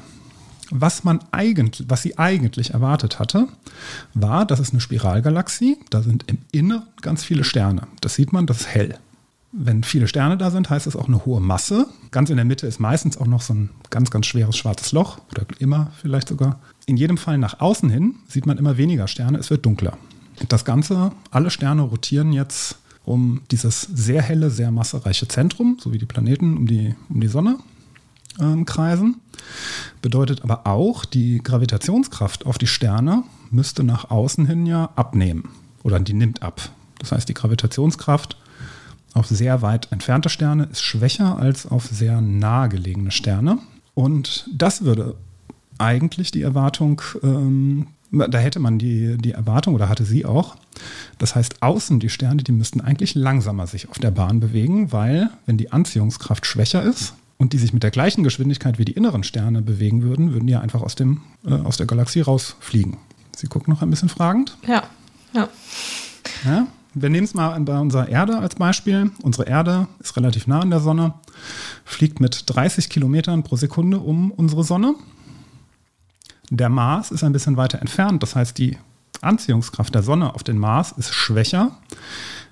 Was 0.70 1.04
man 1.04 1.20
eigentlich, 1.32 1.88
was 1.90 2.02
sie 2.02 2.18
eigentlich 2.18 2.72
erwartet 2.72 3.20
hatte, 3.20 3.48
war, 4.14 4.46
das 4.46 4.60
ist 4.60 4.72
eine 4.72 4.82
Spiralgalaxie, 4.82 5.78
da 5.90 6.02
sind 6.02 6.24
im 6.28 6.40
Inneren 6.52 6.84
ganz 7.02 7.24
viele 7.24 7.44
Sterne. 7.44 7.88
Das 8.02 8.16
sieht 8.16 8.34
man, 8.34 8.48
das 8.48 8.62
ist 8.62 8.68
hell. 8.68 8.98
Wenn 9.52 9.84
viele 9.84 10.08
Sterne 10.08 10.36
da 10.36 10.50
sind, 10.50 10.72
heißt 10.72 10.88
es 10.88 10.96
auch 10.96 11.08
eine 11.08 11.26
hohe 11.26 11.40
Masse. 11.40 11.86
Ganz 12.10 12.32
in 12.32 12.38
der 12.38 12.46
Mitte 12.46 12.66
ist 12.66 12.80
meistens 12.80 13.18
auch 13.18 13.28
noch 13.28 13.42
so 13.42 13.54
ein 13.54 13.70
ganz, 13.92 14.10
ganz 14.10 14.26
schweres 14.26 14.58
schwarzes 14.58 14.94
Loch 14.94 15.20
oder 15.30 15.46
immer 15.60 15.92
vielleicht 16.02 16.30
sogar. 16.30 16.60
In 16.88 16.98
jedem 16.98 17.18
Fall 17.18 17.38
nach 17.38 17.60
außen 17.60 17.90
hin 17.90 18.16
sieht 18.28 18.48
man 18.48 18.58
immer 18.58 18.78
weniger 18.78 19.08
Sterne, 19.08 19.38
es 19.38 19.52
wird 19.52 19.64
dunkler. 19.64 20.00
Das 20.50 20.66
Ganze, 20.66 21.12
alle 21.32 21.50
Sterne 21.50 21.84
rotieren 21.84 22.34
jetzt 22.34 22.78
um 23.06 23.42
dieses 23.52 23.82
sehr 23.82 24.22
helle, 24.22 24.50
sehr 24.50 24.72
massereiche 24.72 25.28
Zentrum, 25.28 25.78
so 25.80 25.92
wie 25.92 25.98
die 25.98 26.06
Planeten 26.06 26.58
um 26.58 26.68
die, 26.68 26.96
um 27.10 27.20
die 27.20 27.28
Sonne 27.28 27.58
äh, 28.40 28.64
kreisen. 28.64 29.20
Bedeutet 30.02 30.44
aber 30.44 30.66
auch, 30.68 31.06
die 31.06 31.40
Gravitationskraft 31.44 32.46
auf 32.46 32.58
die 32.58 32.68
Sterne 32.68 33.24
müsste 33.52 33.84
nach 33.84 34.10
außen 34.10 34.46
hin 34.46 34.66
ja 34.66 34.90
abnehmen 34.96 35.50
oder 35.84 36.00
die 36.00 36.14
nimmt 36.14 36.42
ab. 36.42 36.70
Das 37.00 37.12
heißt, 37.12 37.28
die 37.28 37.34
Gravitationskraft 37.34 38.38
auf 39.14 39.28
sehr 39.28 39.62
weit 39.62 39.92
entfernte 39.92 40.30
Sterne 40.30 40.66
ist 40.72 40.82
schwächer 40.82 41.38
als 41.38 41.68
auf 41.68 41.86
sehr 41.86 42.22
nahe 42.22 42.70
gelegene 42.70 43.12
Sterne. 43.12 43.60
Und 43.94 44.50
das 44.52 44.84
würde 44.84 45.16
eigentlich 45.78 46.32
die 46.32 46.42
Erwartung 46.42 47.02
ähm, 47.22 47.88
da 48.14 48.38
hätte 48.38 48.60
man 48.60 48.78
die, 48.78 49.18
die 49.18 49.32
Erwartung 49.32 49.74
oder 49.74 49.90
hatte 49.90 50.06
sie 50.06 50.26
auch. 50.26 50.56
Das 51.18 51.36
heißt, 51.36 51.62
außen 51.62 52.00
die 52.00 52.10
Sterne, 52.10 52.44
die 52.44 52.52
müssten 52.52 52.80
eigentlich 52.80 53.16
langsamer 53.16 53.68
sich 53.68 53.90
auf 53.90 54.00
der 54.00 54.12
Bahn 54.12 54.40
bewegen, 54.40 54.92
weil 54.92 55.30
wenn 55.46 55.58
die 55.58 55.72
Anziehungskraft 55.72 56.46
schwächer 56.46 56.84
ist 56.84 57.16
und 57.38 57.54
die 57.54 57.58
sich 57.58 57.74
mit 57.74 57.84
der 57.84 57.92
gleichen 57.92 58.24
Geschwindigkeit 58.24 58.78
wie 58.78 58.86
die 58.86 58.94
inneren 58.94 59.24
Sterne 59.24 59.62
bewegen 59.62 60.04
würden, 60.04 60.34
würden 60.34 60.48
die 60.48 60.56
einfach 60.56 60.82
aus, 60.82 60.96
dem, 60.96 61.22
äh, 61.46 61.54
aus 61.54 61.78
der 61.78 61.88
Galaxie 61.88 62.22
rausfliegen. 62.22 62.98
Sie 63.36 63.48
gucken 63.48 63.74
noch 63.74 63.82
ein 63.82 63.90
bisschen 63.90 64.10
fragend. 64.10 64.58
Ja, 64.68 64.84
ja. 65.34 65.50
ja? 66.46 66.68
wir 66.94 67.10
nehmen 67.10 67.26
es 67.26 67.34
mal 67.34 67.60
bei 67.62 67.78
unserer 67.80 68.08
Erde 68.08 68.38
als 68.38 68.56
Beispiel. 68.56 69.12
Unsere 69.24 69.48
Erde 69.48 69.88
ist 70.00 70.16
relativ 70.16 70.48
nah 70.48 70.60
an 70.60 70.70
der 70.70 70.80
Sonne, 70.80 71.16
fliegt 71.86 72.20
mit 72.20 72.44
30 72.46 72.90
Kilometern 72.90 73.44
pro 73.44 73.56
Sekunde 73.56 74.00
um 74.00 74.32
unsere 74.32 74.64
Sonne. 74.64 74.96
Der 76.50 76.70
Mars 76.70 77.12
ist 77.12 77.24
ein 77.24 77.34
bisschen 77.34 77.58
weiter 77.58 77.80
entfernt, 77.80 78.22
das 78.22 78.36
heißt, 78.36 78.58
die 78.58 78.78
Anziehungskraft 79.22 79.96
der 79.96 80.04
Sonne 80.04 80.36
auf 80.36 80.44
den 80.44 80.58
Mars 80.58 80.92
ist 80.92 81.14
schwächer. 81.14 81.72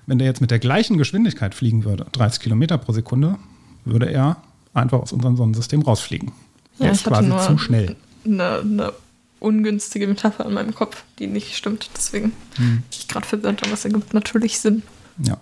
Wenn 0.06 0.18
der 0.18 0.26
jetzt 0.26 0.40
mit 0.40 0.50
der 0.50 0.58
gleichen 0.58 0.98
Geschwindigkeit 0.98 1.54
fliegen 1.54 1.84
würde, 1.84 2.06
30 2.12 2.40
Kilometer 2.40 2.78
pro 2.78 2.92
Sekunde, 2.92 3.36
würde 3.84 4.10
er 4.10 4.38
einfach 4.74 5.00
aus 5.00 5.12
unserem 5.12 5.36
Sonnensystem 5.36 5.82
rausfliegen. 5.82 6.32
Ja, 6.78 6.86
er 6.86 6.92
ist 6.92 7.04
quasi 7.04 7.28
nur 7.28 7.40
zu 7.40 7.58
schnell. 7.58 7.96
Eine, 8.24 8.60
eine 8.60 8.92
ungünstige 9.38 10.06
Metapher 10.06 10.46
in 10.46 10.54
meinem 10.54 10.74
Kopf, 10.74 11.04
die 11.18 11.26
nicht 11.26 11.56
stimmt. 11.56 11.90
Deswegen 11.96 12.32
Hm. 12.56 12.76
bin 12.76 12.82
ich 12.90 13.08
gerade 13.08 13.26
verwirrt, 13.26 13.62
aber 13.62 13.74
es 13.74 13.84
ergibt 13.84 14.14
natürlich 14.14 14.58
Sinn. 14.58 14.82
Ja. 15.22 15.36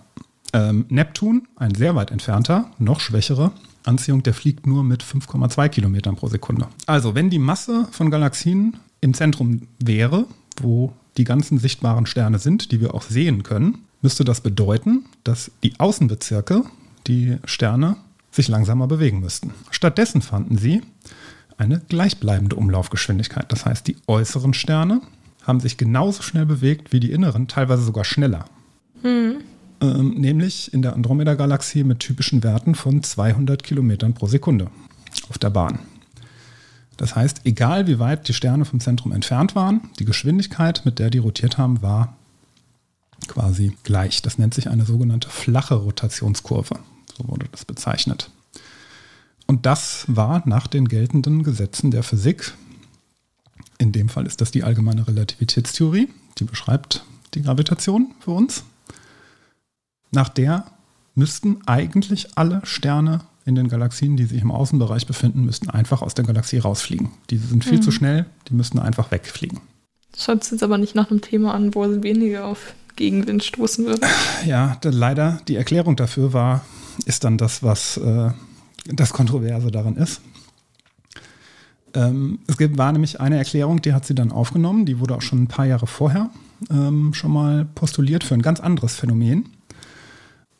Ähm, 0.53 0.85
Neptun, 0.89 1.47
ein 1.55 1.73
sehr 1.73 1.95
weit 1.95 2.11
entfernter, 2.11 2.69
noch 2.77 2.99
schwächerer 2.99 3.53
Anziehung, 3.83 4.23
der 4.23 4.33
fliegt 4.33 4.67
nur 4.67 4.83
mit 4.83 5.03
5,2 5.03 5.69
Kilometern 5.69 6.15
pro 6.15 6.27
Sekunde. 6.27 6.67
Also, 6.85 7.15
wenn 7.15 7.29
die 7.29 7.39
Masse 7.39 7.87
von 7.91 8.11
Galaxien 8.11 8.77
im 9.01 9.13
Zentrum 9.13 9.67
wäre, 9.79 10.25
wo 10.61 10.93
die 11.17 11.23
ganzen 11.23 11.57
sichtbaren 11.57 12.05
Sterne 12.05 12.39
sind, 12.39 12.71
die 12.71 12.79
wir 12.79 12.93
auch 12.93 13.03
sehen 13.03 13.43
können, 13.43 13.79
müsste 14.01 14.23
das 14.23 14.41
bedeuten, 14.41 15.05
dass 15.23 15.51
die 15.63 15.79
Außenbezirke, 15.79 16.63
die 17.07 17.37
Sterne, 17.45 17.97
sich 18.31 18.47
langsamer 18.47 18.87
bewegen 18.87 19.19
müssten. 19.19 19.53
Stattdessen 19.71 20.21
fanden 20.21 20.57
sie 20.57 20.81
eine 21.57 21.79
gleichbleibende 21.79 22.55
Umlaufgeschwindigkeit. 22.55 23.51
Das 23.51 23.65
heißt, 23.65 23.85
die 23.87 23.97
äußeren 24.07 24.53
Sterne 24.53 25.01
haben 25.43 25.59
sich 25.59 25.77
genauso 25.77 26.23
schnell 26.23 26.45
bewegt 26.45 26.93
wie 26.93 26.99
die 26.99 27.11
inneren, 27.11 27.47
teilweise 27.47 27.83
sogar 27.83 28.05
schneller. 28.05 28.45
Ähm, 29.81 30.13
nämlich 30.13 30.71
in 30.73 30.83
der 30.83 30.93
Andromeda-Galaxie 30.93 31.83
mit 31.83 31.99
typischen 31.99 32.43
Werten 32.43 32.75
von 32.75 33.01
200 33.01 33.63
Kilometern 33.63 34.13
pro 34.13 34.27
Sekunde 34.27 34.67
auf 35.29 35.39
der 35.39 35.49
Bahn. 35.49 35.79
Das 36.97 37.15
heißt, 37.15 37.41
egal 37.45 37.87
wie 37.87 37.97
weit 37.97 38.27
die 38.27 38.33
Sterne 38.33 38.63
vom 38.63 38.79
Zentrum 38.79 39.11
entfernt 39.11 39.55
waren, 39.55 39.89
die 39.97 40.05
Geschwindigkeit, 40.05 40.83
mit 40.85 40.99
der 40.99 41.09
die 41.09 41.17
rotiert 41.17 41.57
haben, 41.57 41.81
war 41.81 42.15
quasi 43.27 43.75
gleich. 43.83 44.21
Das 44.21 44.37
nennt 44.37 44.53
sich 44.53 44.69
eine 44.69 44.85
sogenannte 44.85 45.29
flache 45.29 45.73
Rotationskurve. 45.73 46.77
So 47.17 47.27
wurde 47.27 47.47
das 47.51 47.65
bezeichnet. 47.65 48.29
Und 49.47 49.65
das 49.65 50.05
war 50.07 50.43
nach 50.45 50.67
den 50.67 50.87
geltenden 50.87 51.41
Gesetzen 51.41 51.89
der 51.89 52.03
Physik. 52.03 52.53
In 53.79 53.91
dem 53.91 54.09
Fall 54.09 54.27
ist 54.27 54.41
das 54.41 54.51
die 54.51 54.63
allgemeine 54.63 55.07
Relativitätstheorie, 55.07 56.07
die 56.37 56.43
beschreibt 56.43 57.03
die 57.33 57.41
Gravitation 57.41 58.13
für 58.19 58.31
uns. 58.31 58.63
Nach 60.11 60.29
der 60.29 60.65
müssten 61.15 61.59
eigentlich 61.65 62.37
alle 62.37 62.61
Sterne 62.63 63.21
in 63.45 63.55
den 63.55 63.69
Galaxien, 63.69 64.17
die 64.17 64.25
sich 64.25 64.41
im 64.41 64.51
Außenbereich 64.51 65.07
befinden, 65.07 65.45
müssten 65.45 65.69
einfach 65.69 66.01
aus 66.01 66.13
der 66.13 66.25
Galaxie 66.25 66.59
rausfliegen. 66.59 67.11
Die 67.29 67.37
sind 67.37 67.65
viel 67.65 67.79
zu 67.79 67.91
schnell, 67.91 68.25
die 68.47 68.53
müssten 68.53 68.77
einfach 68.77 69.11
wegfliegen. 69.11 69.59
Hört 70.25 70.43
sich 70.43 70.51
jetzt 70.53 70.63
aber 70.63 70.77
nicht 70.77 70.95
nach 70.95 71.09
einem 71.09 71.21
Thema 71.21 71.53
an, 71.53 71.73
wo 71.73 71.83
es 71.85 72.03
weniger 72.03 72.45
auf 72.45 72.73
Gegenwind 72.95 73.43
stoßen 73.43 73.85
würde. 73.85 74.05
Ja, 74.45 74.77
leider 74.83 75.39
die 75.47 75.55
Erklärung 75.55 75.95
dafür 75.95 76.33
war, 76.33 76.65
ist 77.05 77.23
dann 77.23 77.37
das, 77.37 77.63
was 77.63 77.97
äh, 77.97 78.31
das 78.85 79.13
Kontroverse 79.13 79.71
daran 79.71 79.95
ist. 79.95 80.21
Ähm, 81.93 82.39
es 82.47 82.57
gibt, 82.57 82.77
war 82.77 82.91
nämlich 82.91 83.19
eine 83.19 83.37
Erklärung, 83.37 83.81
die 83.81 83.93
hat 83.93 84.05
sie 84.05 84.15
dann 84.15 84.31
aufgenommen, 84.31 84.85
die 84.85 84.99
wurde 84.99 85.15
auch 85.15 85.21
schon 85.21 85.43
ein 85.43 85.47
paar 85.47 85.65
Jahre 85.65 85.87
vorher 85.87 86.29
ähm, 86.69 87.13
schon 87.13 87.31
mal 87.31 87.65
postuliert 87.65 88.23
für 88.23 88.33
ein 88.33 88.41
ganz 88.41 88.59
anderes 88.59 88.95
Phänomen. 88.95 89.49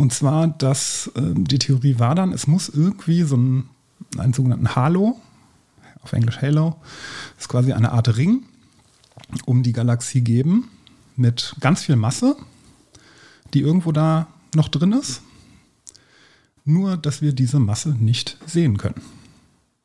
Und 0.02 0.12
zwar, 0.12 0.48
dass 0.48 1.12
ähm, 1.16 1.48
die 1.48 1.60
Theorie 1.60 2.00
war 2.00 2.16
dann, 2.16 2.34
es 2.34 2.48
muss 2.48 2.70
irgendwie 2.70 3.22
so 3.22 3.36
einen, 3.36 3.70
einen 4.18 4.34
sogenannten 4.34 4.76
Halo, 4.76 5.20
auf 6.02 6.14
Englisch 6.14 6.42
Halo, 6.42 6.78
ist 7.38 7.50
quasi 7.50 7.72
eine 7.72 7.92
Art 7.92 8.18
Ring 8.18 8.42
um 9.46 9.62
die 9.62 9.74
Galaxie 9.74 10.22
geben 10.22 10.70
mit 11.18 11.56
ganz 11.60 11.84
viel 11.84 11.98
Masse, 11.98 12.36
die 13.54 13.62
irgendwo 13.62 13.92
da 13.92 14.26
noch 14.56 14.70
drin 14.70 14.94
ist. 14.94 15.22
Nur, 16.66 16.98
dass 16.98 17.22
wir 17.22 17.32
diese 17.32 17.60
Masse 17.60 17.90
nicht 17.90 18.40
sehen 18.48 18.78
können. 18.80 19.02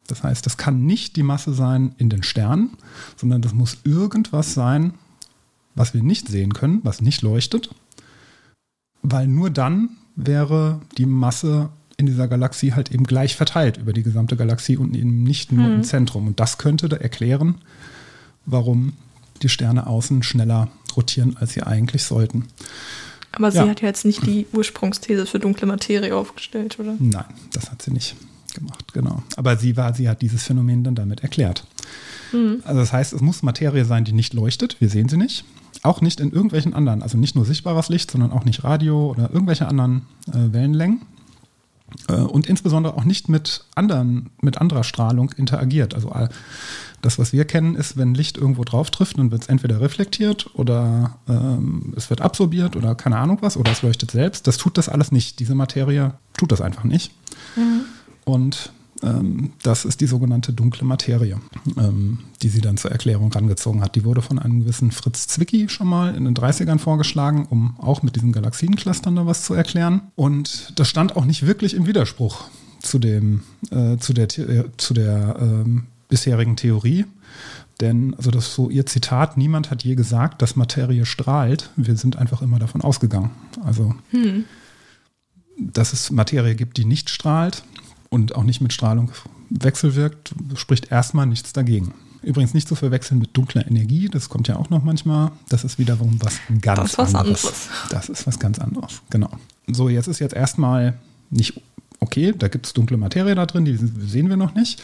Das 0.07 0.23
heißt, 0.23 0.47
das 0.47 0.57
kann 0.57 0.87
nicht 0.87 1.17
die 1.17 1.25
Masse 1.25 1.53
sein 1.53 1.95
in 1.99 2.09
den 2.09 2.23
Sternen, 2.23 2.71
sondern 3.19 3.43
das 3.43 3.53
muss 3.53 3.81
irgendwas 3.85 4.55
sein, 4.55 4.95
was 5.75 5.93
wir 5.93 6.03
nicht 6.03 6.27
sehen 6.29 6.55
können, 6.55 6.81
was 6.85 7.03
nicht 7.03 7.21
leuchtet. 7.21 7.75
Weil 9.03 9.27
nur 9.27 9.51
dann 9.51 9.91
wäre 10.17 10.81
die 10.99 11.07
Masse 11.07 11.69
in 11.99 12.07
dieser 12.07 12.29
Galaxie 12.29 12.73
halt 12.75 12.91
eben 12.93 13.05
gleich 13.05 13.37
verteilt 13.37 13.79
über 13.79 13.93
die 13.93 14.03
gesamte 14.03 14.37
Galaxie 14.37 14.77
und 14.77 14.95
eben 14.95 15.23
nicht 15.23 15.51
nur 15.53 15.73
im 15.73 15.83
Zentrum. 15.83 16.27
Und 16.27 16.41
das 16.41 16.59
könnte 16.59 16.89
da 16.89 16.97
erklären, 16.97 17.57
warum 18.45 18.93
die 19.43 19.49
Sterne 19.49 19.87
außen 19.87 20.23
schneller 20.23 20.69
rotieren, 20.97 21.37
als 21.39 21.53
sie 21.55 21.63
eigentlich 21.63 22.05
sollten. 22.05 22.47
Aber 23.33 23.51
sie 23.51 23.59
Ja. 23.59 23.69
hat 23.69 23.81
ja 23.83 23.89
jetzt 23.89 24.05
nicht 24.05 24.27
die 24.27 24.47
Ursprungsthese 24.53 25.27
für 25.27 25.39
dunkle 25.39 25.67
Materie 25.67 26.15
aufgestellt, 26.15 26.79
oder? 26.79 26.97
Nein, 26.99 27.25
das 27.53 27.71
hat 27.71 27.83
sie 27.83 27.93
nicht 27.93 28.17
gemacht, 28.55 28.93
genau. 28.95 29.23
Aber 29.37 29.57
sie 29.57 29.77
war, 29.77 29.95
sie 29.95 30.09
hat 30.09 30.23
dieses 30.23 30.43
Phänomen 30.43 30.85
dann 30.85 30.95
damit 30.95 31.21
erklärt. 31.21 31.67
Also 32.65 32.81
das 32.81 32.93
heißt, 32.93 33.13
es 33.13 33.21
muss 33.21 33.43
Materie 33.43 33.85
sein, 33.85 34.05
die 34.05 34.13
nicht 34.13 34.35
leuchtet. 34.35 34.77
Wir 34.81 34.89
sehen 34.91 35.09
sie 35.09 35.17
nicht. 35.17 35.45
Auch 35.87 36.01
nicht 36.01 36.21
in 36.21 36.33
irgendwelchen 36.33 36.75
anderen, 36.75 37.03
also 37.03 37.17
nicht 37.17 37.37
nur 37.37 37.45
sichtbares 37.45 37.89
Licht, 37.89 38.11
sondern 38.11 38.33
auch 38.33 38.45
nicht 38.45 38.65
Radio 38.65 39.11
oder 39.11 39.31
irgendwelche 39.33 39.69
anderen 39.69 40.03
äh, 40.29 40.53
Wellenlängen. 40.53 41.03
Äh, 42.09 42.15
und 42.15 42.47
insbesondere 42.47 42.95
auch 42.95 43.05
nicht 43.05 43.29
mit 43.29 43.65
anderen, 43.75 44.31
mit 44.41 44.59
anderer 44.59 44.85
Strahlung 44.85 45.31
interagiert. 45.37 45.95
Also 45.95 46.13
das, 47.03 47.19
was 47.19 47.33
wir 47.33 47.45
kennen, 47.45 47.77
ist, 47.77 47.97
wenn 47.97 48.15
Licht 48.15 48.37
irgendwo 48.37 48.65
drauf 48.65 48.91
trifft, 48.91 49.19
dann 49.19 49.31
wird 49.31 49.43
es 49.43 49.49
entweder 49.49 49.81
reflektiert 49.81 50.51
oder 50.55 51.19
ähm, 51.29 51.95
es 51.97 52.11
wird 52.11 52.21
absorbiert 52.21 52.75
oder 52.75 52.95
keine 52.95 53.19
Ahnung 53.19 53.39
was 53.41 53.57
oder 53.57 53.71
es 53.71 53.83
leuchtet 53.83 54.11
selbst. 54.11 54.47
Das 54.47 54.57
tut 54.57 54.77
das 54.77 54.89
alles 54.89 55.13
nicht. 55.13 55.39
Diese 55.39 55.55
Materie 55.55 56.15
tut 56.37 56.51
das 56.51 56.61
einfach 56.61 56.85
nicht. 56.85 57.13
Und 58.25 58.57
ähm, 58.57 58.86
das 59.63 59.85
ist 59.85 60.01
die 60.01 60.07
sogenannte 60.07 60.53
dunkle 60.53 60.85
Materie, 60.85 61.39
ähm, 61.77 62.21
die 62.43 62.49
sie 62.49 62.61
dann 62.61 62.77
zur 62.77 62.91
Erklärung 62.91 63.33
rangezogen 63.33 63.83
hat. 63.83 63.95
Die 63.95 64.05
wurde 64.05 64.23
von 64.23 64.39
einem 64.39 64.61
gewissen 64.61 64.91
Fritz 64.91 65.29
Zwicky 65.29 65.69
schon 65.69 65.87
mal 65.87 66.15
in 66.15 66.25
den 66.25 66.35
30ern 66.35 66.79
vorgeschlagen, 66.79 67.47
um 67.49 67.77
auch 67.79 68.03
mit 68.03 68.17
diesen 68.17 68.33
Galaxienclustern 68.33 69.17
da 69.17 69.27
was 69.27 69.45
zu 69.45 69.55
erklären. 69.55 70.03
Und 70.15 70.73
das 70.77 70.89
stand 70.89 71.17
auch 71.17 71.25
nicht 71.25 71.47
wirklich 71.47 71.75
im 71.75 71.87
Widerspruch 71.87 72.45
zu, 72.81 72.99
dem, 72.99 73.43
äh, 73.71 73.97
zu 73.99 74.13
der, 74.13 74.27
äh, 74.39 74.65
zu 74.77 74.95
der 74.95 75.37
ähm, 75.41 75.87
bisherigen 76.09 76.57
Theorie. 76.57 77.05
Denn, 77.81 78.15
also 78.15 78.31
das 78.31 78.49
ist 78.49 78.55
so 78.55 78.71
ihr 78.71 78.87
Zitat, 78.87 79.37
niemand 79.37 79.71
hat 79.71 79.85
je 79.85 79.95
gesagt, 79.95 80.41
dass 80.41 80.57
Materie 80.57 81.05
strahlt. 81.05 81.71
Wir 81.77 81.97
sind 81.97 82.17
einfach 82.17 82.41
immer 82.41 82.59
davon 82.59 82.81
ausgegangen. 82.81 83.31
Also, 83.63 83.95
dass 85.59 85.93
es 85.93 86.11
Materie 86.11 86.55
gibt, 86.55 86.79
die 86.79 86.87
nicht 86.87 87.11
strahlt 87.11 87.63
und 88.11 88.35
auch 88.35 88.45
nicht 88.45 88.61
mit 88.61 88.73
Strahlung 88.73 89.11
wechselwirkt, 89.51 90.35
spricht 90.55 90.91
erstmal 90.91 91.27
nichts 91.27 91.53
dagegen. 91.53 91.95
Übrigens 92.23 92.55
nicht 92.55 92.67
zu 92.67 92.75
verwechseln 92.75 93.21
mit 93.21 93.37
dunkler 93.37 93.67
Energie, 93.67 94.09
das 94.09 94.29
kommt 94.29 94.49
ja 94.49 94.57
auch 94.57 94.69
noch 94.71 94.83
manchmal. 94.83 95.31
Das 95.49 95.63
ist 95.65 95.79
wiederum 95.79 96.19
was 96.21 96.41
ganz 96.61 96.79
Das 96.81 96.91
ist 96.93 96.99
was 96.99 97.15
anderes. 97.15 97.45
anderes. 97.45 97.69
Das 97.91 98.09
ist 98.09 98.27
was 98.27 98.39
ganz 98.39 98.59
anderes, 98.59 99.03
genau. 99.11 99.31
So, 99.69 99.89
jetzt 99.89 100.09
ist 100.09 100.19
jetzt 100.19 100.35
erstmal 100.35 100.95
nicht 101.31 101.61
okay, 102.01 102.35
da 102.37 102.49
gibt 102.49 102.67
es 102.67 102.73
dunkle 102.73 102.97
Materie 102.97 103.35
da 103.35 103.47
drin, 103.47 103.65
die 103.65 103.77
sehen 103.77 104.29
wir 104.29 104.37
noch 104.37 104.55
nicht. 104.55 104.83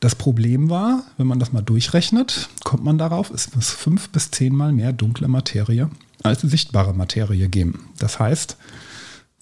Das 0.00 0.14
Problem 0.14 0.70
war, 0.70 1.02
wenn 1.16 1.26
man 1.26 1.38
das 1.38 1.52
mal 1.52 1.62
durchrechnet, 1.62 2.48
kommt 2.64 2.84
man 2.84 2.98
darauf, 2.98 3.30
es 3.30 3.54
muss 3.54 3.70
fünf 3.70 4.10
bis 4.10 4.30
zehnmal 4.30 4.72
mehr 4.72 4.92
dunkle 4.92 5.28
Materie 5.28 5.88
als 6.22 6.42
sichtbare 6.42 6.94
Materie 6.94 7.48
geben. 7.48 7.86
Das 7.98 8.18
heißt, 8.18 8.56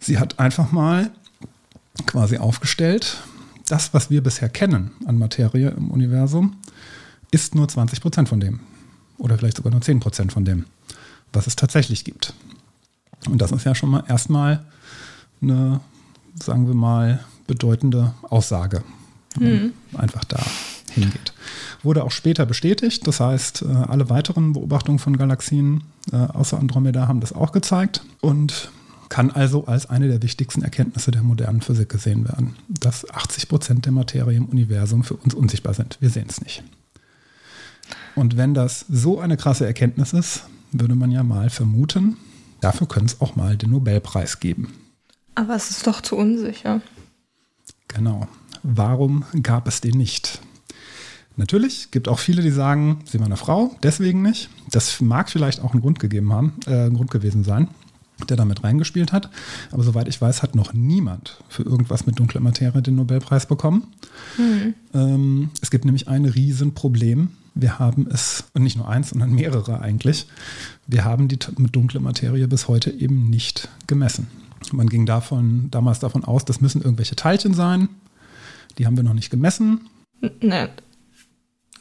sie 0.00 0.18
hat 0.18 0.38
einfach 0.38 0.72
mal 0.72 1.10
quasi 2.06 2.38
aufgestellt, 2.38 3.22
das, 3.68 3.94
was 3.94 4.10
wir 4.10 4.22
bisher 4.22 4.48
kennen 4.48 4.90
an 5.06 5.18
Materie 5.18 5.70
im 5.70 5.90
Universum, 5.90 6.56
ist 7.30 7.54
nur 7.54 7.68
20 7.68 8.00
Prozent 8.00 8.28
von 8.28 8.40
dem. 8.40 8.60
Oder 9.18 9.38
vielleicht 9.38 9.56
sogar 9.56 9.72
nur 9.72 9.80
10 9.80 10.00
Prozent 10.00 10.32
von 10.32 10.44
dem, 10.44 10.66
was 11.32 11.46
es 11.46 11.56
tatsächlich 11.56 12.04
gibt. 12.04 12.34
Und 13.28 13.40
das 13.40 13.52
ist 13.52 13.64
ja 13.64 13.74
schon 13.74 13.90
mal 13.90 14.04
erstmal 14.08 14.64
eine, 15.40 15.80
sagen 16.34 16.66
wir 16.66 16.74
mal, 16.74 17.24
bedeutende 17.46 18.14
Aussage, 18.22 18.82
man 19.38 19.72
einfach 19.96 20.24
da 20.24 20.40
hingeht. 20.90 21.32
Wurde 21.82 22.04
auch 22.04 22.10
später 22.10 22.46
bestätigt, 22.46 23.06
das 23.06 23.20
heißt, 23.20 23.62
äh, 23.62 23.66
alle 23.66 24.10
weiteren 24.10 24.52
Beobachtungen 24.52 24.98
von 24.98 25.16
Galaxien 25.16 25.84
äh, 26.12 26.16
außer 26.16 26.58
Andromeda 26.58 27.08
haben 27.08 27.20
das 27.20 27.32
auch 27.32 27.52
gezeigt 27.52 28.04
und 28.20 28.70
kann 29.12 29.30
also 29.30 29.66
als 29.66 29.90
eine 29.90 30.08
der 30.08 30.22
wichtigsten 30.22 30.62
Erkenntnisse 30.62 31.10
der 31.10 31.22
modernen 31.22 31.60
Physik 31.60 31.88
gesehen 31.88 32.24
werden, 32.24 32.56
dass 32.68 33.08
80 33.10 33.48
Prozent 33.48 33.84
der 33.84 33.92
Materie 33.92 34.36
im 34.36 34.46
Universum 34.46 35.04
für 35.04 35.14
uns 35.14 35.34
unsichtbar 35.34 35.74
sind. 35.74 35.98
Wir 36.00 36.10
sehen 36.10 36.26
es 36.28 36.40
nicht. 36.40 36.62
Und 38.14 38.36
wenn 38.36 38.54
das 38.54 38.86
so 38.88 39.20
eine 39.20 39.36
krasse 39.36 39.66
Erkenntnis 39.66 40.12
ist, 40.12 40.44
würde 40.72 40.94
man 40.94 41.10
ja 41.10 41.22
mal 41.22 41.50
vermuten, 41.50 42.16
Dafür 42.62 42.86
könnte 42.86 43.12
es 43.12 43.20
auch 43.20 43.34
mal 43.34 43.56
den 43.56 43.70
Nobelpreis 43.70 44.38
geben. 44.38 44.72
Aber 45.34 45.56
es 45.56 45.70
ist 45.70 45.86
doch 45.86 46.00
zu 46.00 46.16
unsicher. 46.16 46.80
Genau. 47.88 48.28
Warum 48.62 49.24
gab 49.42 49.66
es 49.66 49.80
den 49.80 49.98
nicht? 49.98 50.40
Natürlich 51.36 51.90
gibt 51.90 52.06
auch 52.06 52.20
viele, 52.20 52.40
die 52.40 52.52
sagen, 52.52 53.00
sie 53.04 53.18
war 53.18 53.26
eine 53.26 53.36
Frau, 53.36 53.74
deswegen 53.82 54.22
nicht. 54.22 54.48
Das 54.70 55.00
mag 55.00 55.28
vielleicht 55.28 55.60
auch 55.60 55.72
einen 55.72 55.80
Grund 55.80 55.98
gegeben 55.98 56.32
haben, 56.32 56.54
äh, 56.66 56.86
ein 56.86 56.94
Grund 56.94 57.10
gewesen 57.10 57.42
sein, 57.42 57.68
der 58.24 58.36
damit 58.36 58.64
reingespielt 58.64 59.12
hat. 59.12 59.30
Aber 59.70 59.82
soweit 59.82 60.08
ich 60.08 60.20
weiß, 60.20 60.42
hat 60.42 60.54
noch 60.54 60.72
niemand 60.72 61.42
für 61.48 61.62
irgendwas 61.62 62.06
mit 62.06 62.18
dunkler 62.18 62.40
Materie 62.40 62.82
den 62.82 62.96
Nobelpreis 62.96 63.46
bekommen. 63.46 63.88
Mhm. 64.38 64.74
Ähm, 64.94 65.50
es 65.60 65.70
gibt 65.70 65.84
nämlich 65.84 66.08
ein 66.08 66.24
Riesenproblem. 66.24 67.30
Wir 67.54 67.78
haben 67.78 68.06
es, 68.10 68.44
und 68.54 68.62
nicht 68.62 68.76
nur 68.76 68.88
eins, 68.88 69.10
sondern 69.10 69.30
mehrere 69.32 69.80
eigentlich, 69.80 70.26
wir 70.86 71.04
haben 71.04 71.28
die 71.28 71.38
mit 71.58 71.76
dunkler 71.76 72.00
Materie 72.00 72.48
bis 72.48 72.68
heute 72.68 72.90
eben 72.90 73.28
nicht 73.28 73.68
gemessen. 73.86 74.28
Man 74.72 74.88
ging 74.88 75.06
davon, 75.06 75.70
damals 75.70 75.98
davon 75.98 76.24
aus, 76.24 76.44
das 76.44 76.60
müssen 76.60 76.82
irgendwelche 76.82 77.16
Teilchen 77.16 77.52
sein. 77.52 77.88
Die 78.78 78.86
haben 78.86 78.96
wir 78.96 79.04
noch 79.04 79.12
nicht 79.12 79.30
gemessen. 79.30 79.82
Nee, 80.40 80.68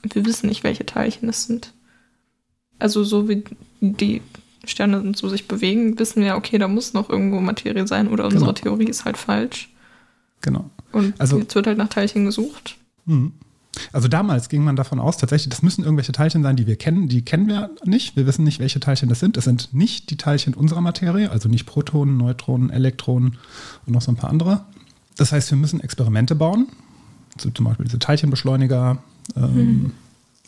wir 0.03 0.25
wissen 0.25 0.47
nicht, 0.49 0.63
welche 0.63 0.85
Teilchen 0.85 1.29
es 1.29 1.45
sind. 1.45 1.73
Also 2.79 3.03
so 3.03 3.29
wie 3.29 3.43
die 3.79 4.21
Sterne 4.71 5.11
so 5.15 5.29
sich 5.29 5.47
bewegen, 5.47 5.99
wissen 5.99 6.23
wir, 6.23 6.35
okay, 6.35 6.57
da 6.57 6.67
muss 6.67 6.93
noch 6.93 7.09
irgendwo 7.09 7.39
Materie 7.39 7.87
sein 7.87 8.07
oder 8.07 8.25
unsere 8.25 8.41
genau. 8.41 8.53
Theorie 8.53 8.87
ist 8.87 9.05
halt 9.05 9.17
falsch. 9.17 9.69
Genau. 10.41 10.69
Und 10.91 11.19
also, 11.19 11.37
jetzt 11.39 11.53
wird 11.55 11.67
halt 11.67 11.77
nach 11.77 11.89
Teilchen 11.89 12.25
gesucht. 12.25 12.77
Mhm. 13.05 13.33
Also 13.93 14.07
damals 14.07 14.49
ging 14.49 14.63
man 14.63 14.75
davon 14.75 14.99
aus, 14.99 15.17
tatsächlich, 15.17 15.49
das 15.49 15.61
müssen 15.61 15.83
irgendwelche 15.83 16.11
Teilchen 16.11 16.43
sein, 16.43 16.55
die 16.55 16.67
wir 16.67 16.75
kennen. 16.75 17.07
Die 17.07 17.23
kennen 17.23 17.47
wir 17.47 17.69
nicht. 17.85 18.15
Wir 18.17 18.27
wissen 18.27 18.43
nicht, 18.43 18.59
welche 18.59 18.79
Teilchen 18.79 19.07
das 19.07 19.19
sind. 19.19 19.37
Es 19.37 19.45
sind 19.45 19.73
nicht 19.73 20.09
die 20.09 20.17
Teilchen 20.17 20.53
unserer 20.53 20.81
Materie, 20.81 21.31
also 21.31 21.47
nicht 21.47 21.65
Protonen, 21.65 22.17
Neutronen, 22.17 22.69
Elektronen 22.69 23.37
und 23.85 23.93
noch 23.93 24.01
so 24.01 24.11
ein 24.11 24.17
paar 24.17 24.29
andere. 24.29 24.65
Das 25.15 25.31
heißt, 25.31 25.51
wir 25.51 25.57
müssen 25.57 25.79
Experimente 25.79 26.35
bauen. 26.35 26.67
So 27.37 27.49
zum 27.49 27.65
Beispiel 27.65 27.85
diese 27.85 27.99
Teilchenbeschleuniger, 27.99 29.01
ähm, 29.37 29.53
mhm. 29.55 29.91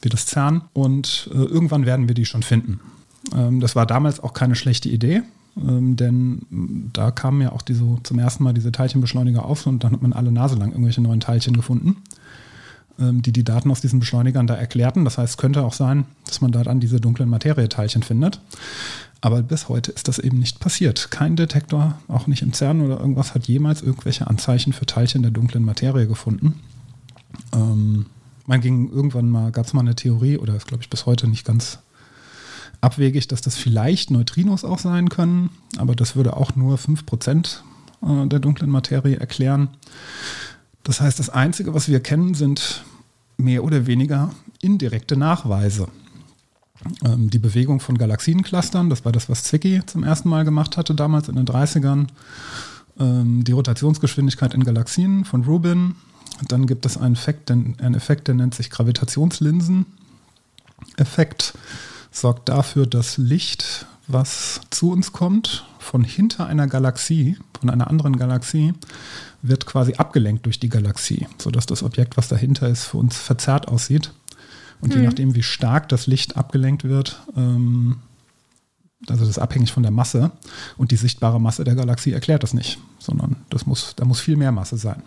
wie 0.02 0.10
das 0.10 0.26
CERN. 0.26 0.62
Und 0.74 1.30
äh, 1.32 1.38
irgendwann 1.38 1.86
werden 1.86 2.08
wir 2.10 2.16
die 2.16 2.26
schon 2.26 2.44
finden. 2.44 2.82
Ähm, 3.36 3.60
das 3.60 3.76
war 3.76 3.86
damals 3.86 4.20
auch 4.20 4.34
keine 4.34 4.56
schlechte 4.56 4.90
Idee, 4.90 5.24
ähm, 5.58 5.96
denn 5.96 6.90
da 6.94 7.12
kamen 7.12 7.42
ja 7.42 7.52
auch 7.52 7.62
diese, 7.62 7.86
zum 8.04 8.20
ersten 8.20 8.44
Mal 8.44 8.54
diese 8.54 8.72
Teilchenbeschleuniger 8.72 9.46
auf 9.46 9.66
und 9.68 9.84
dann 9.84 9.94
hat 9.94 10.02
man 10.02 10.14
alle 10.14 10.32
Nase 10.32 10.56
lang 10.56 10.72
irgendwelche 10.72 11.02
neuen 11.02 11.20
Teilchen 11.20 11.56
gefunden, 11.56 11.98
ähm, 13.00 13.22
die 13.22 13.32
die 13.32 13.44
Daten 13.44 13.72
aus 13.72 13.82
diesen 13.82 14.00
Beschleunigern 14.00 14.48
da 14.48 14.56
erklärten. 14.56 15.06
Das 15.06 15.18
heißt, 15.18 15.32
es 15.32 15.38
könnte 15.38 15.64
auch 15.64 15.74
sein, 15.74 16.06
dass 16.28 16.42
man 16.42 16.52
da 16.52 16.64
dann 16.64 16.80
diese 16.80 17.00
dunklen 17.00 17.30
Materieteilchen 17.30 18.04
findet. 18.04 18.40
Aber 19.22 19.42
bis 19.42 19.70
heute 19.70 19.94
ist 19.94 20.10
das 20.10 20.20
eben 20.20 20.40
nicht 20.40 20.60
passiert. 20.60 21.10
Kein 21.10 21.38
Detektor, 21.38 21.98
auch 22.10 22.28
nicht 22.28 22.42
im 22.42 22.52
CERN 22.52 22.82
oder 22.82 23.00
irgendwas, 23.00 23.34
hat 23.34 23.48
jemals 23.48 23.82
irgendwelche 23.82 24.28
Anzeichen 24.28 24.74
für 24.74 24.86
Teilchen 24.86 25.22
der 25.22 25.32
dunklen 25.32 25.64
Materie 25.64 26.08
gefunden. 26.08 26.60
Man 27.52 28.60
ging 28.60 28.90
irgendwann 28.92 29.30
mal, 29.30 29.54
gab 29.54 29.66
es 29.66 29.72
mal 29.72 29.80
eine 29.80 29.96
Theorie, 29.96 30.38
oder 30.38 30.58
ist, 30.58 30.68
glaube 30.68 30.84
ich, 30.84 30.90
bis 30.90 31.06
heute 31.06 31.28
nicht 31.30 31.46
ganz 31.46 31.80
abwegig, 32.84 33.28
dass 33.28 33.42
das 33.42 33.56
vielleicht 33.56 34.12
Neutrinos 34.12 34.64
auch 34.66 34.80
sein 34.80 35.10
können, 35.10 35.50
aber 35.78 35.96
das 35.96 36.16
würde 36.16 36.38
auch 36.38 36.56
nur 36.56 36.78
5% 36.78 37.60
äh, 38.02 38.28
der 38.28 38.40
dunklen 38.40 38.70
Materie 38.70 39.18
erklären. 39.18 39.70
Das 40.84 41.00
heißt, 41.00 41.18
das 41.18 41.30
Einzige, 41.30 41.74
was 41.74 41.88
wir 41.88 42.02
kennen, 42.02 42.34
sind 42.34 42.84
mehr 43.38 43.64
oder 43.64 43.88
weniger 43.88 44.32
indirekte 44.62 45.16
Nachweise. 45.16 45.88
Ähm, 47.06 47.30
die 47.30 47.40
Bewegung 47.40 47.80
von 47.80 47.98
Galaxienclustern, 47.98 48.90
das 48.90 49.06
war 49.06 49.14
das, 49.14 49.30
was 49.30 49.44
Zwicky 49.44 49.82
zum 49.86 50.04
ersten 50.04 50.28
Mal 50.28 50.44
gemacht 50.44 50.76
hatte, 50.76 50.94
damals 50.94 51.30
in 51.30 51.38
den 51.38 51.46
30ern. 51.46 52.08
Ähm, 53.00 53.46
die 53.46 53.54
Rotationsgeschwindigkeit 53.54 54.54
in 54.54 54.66
Galaxien 54.66 55.24
von 55.24 55.46
Rubin, 55.46 55.96
dann 56.50 56.68
gibt 56.68 56.86
es 56.86 56.98
einen 56.98 57.16
Effekt, 57.16 57.50
einen 57.50 57.96
Effekt 57.96 58.28
der 58.28 58.36
nennt 58.36 58.56
sich 58.56 58.70
Gravitationslinsen-Effekt. 58.70 61.54
Sorgt 62.14 62.48
dafür, 62.48 62.86
dass 62.86 63.18
Licht, 63.18 63.86
was 64.08 64.62
zu 64.70 64.92
uns 64.92 65.12
kommt, 65.12 65.66
von 65.80 66.06
hinter 66.06 66.46
einer 66.46 66.68
Galaxie, 66.68 67.38
von 67.60 67.70
einer 67.70 67.90
anderen 67.90 68.16
Galaxie, 68.16 68.74
wird 69.42 69.66
quasi 69.66 69.96
abgelenkt 69.96 70.46
durch 70.46 70.60
die 70.60 70.70
Galaxie, 70.70 71.28
sodass 71.38 71.66
das 71.66 71.84
Objekt, 71.84 72.16
was 72.16 72.30
dahinter 72.30 72.70
ist, 72.70 72.86
für 72.86 72.98
uns 72.98 73.18
verzerrt 73.18 73.68
aussieht. 73.68 74.14
Und 74.80 74.94
mhm. 74.94 75.02
je 75.02 75.08
nachdem, 75.08 75.36
wie 75.36 75.44
stark 75.44 75.90
das 75.90 76.08
Licht 76.08 76.38
abgelenkt 76.38 76.86
wird, 76.86 77.22
ähm, 77.36 77.98
also 79.08 79.22
das 79.22 79.30
ist 79.30 79.40
abhängig 79.40 79.72
von 79.72 79.84
der 79.84 79.92
Masse 79.92 80.32
und 80.78 80.92
die 80.92 80.96
sichtbare 80.96 81.42
Masse 81.42 81.64
der 81.64 81.76
Galaxie 81.76 82.14
erklärt 82.14 82.44
das 82.44 82.54
nicht, 82.54 82.80
sondern 83.00 83.36
das 83.50 83.66
muss, 83.66 83.96
da 83.96 84.06
muss 84.06 84.22
viel 84.22 84.38
mehr 84.38 84.52
Masse 84.52 84.78
sein. 84.78 85.04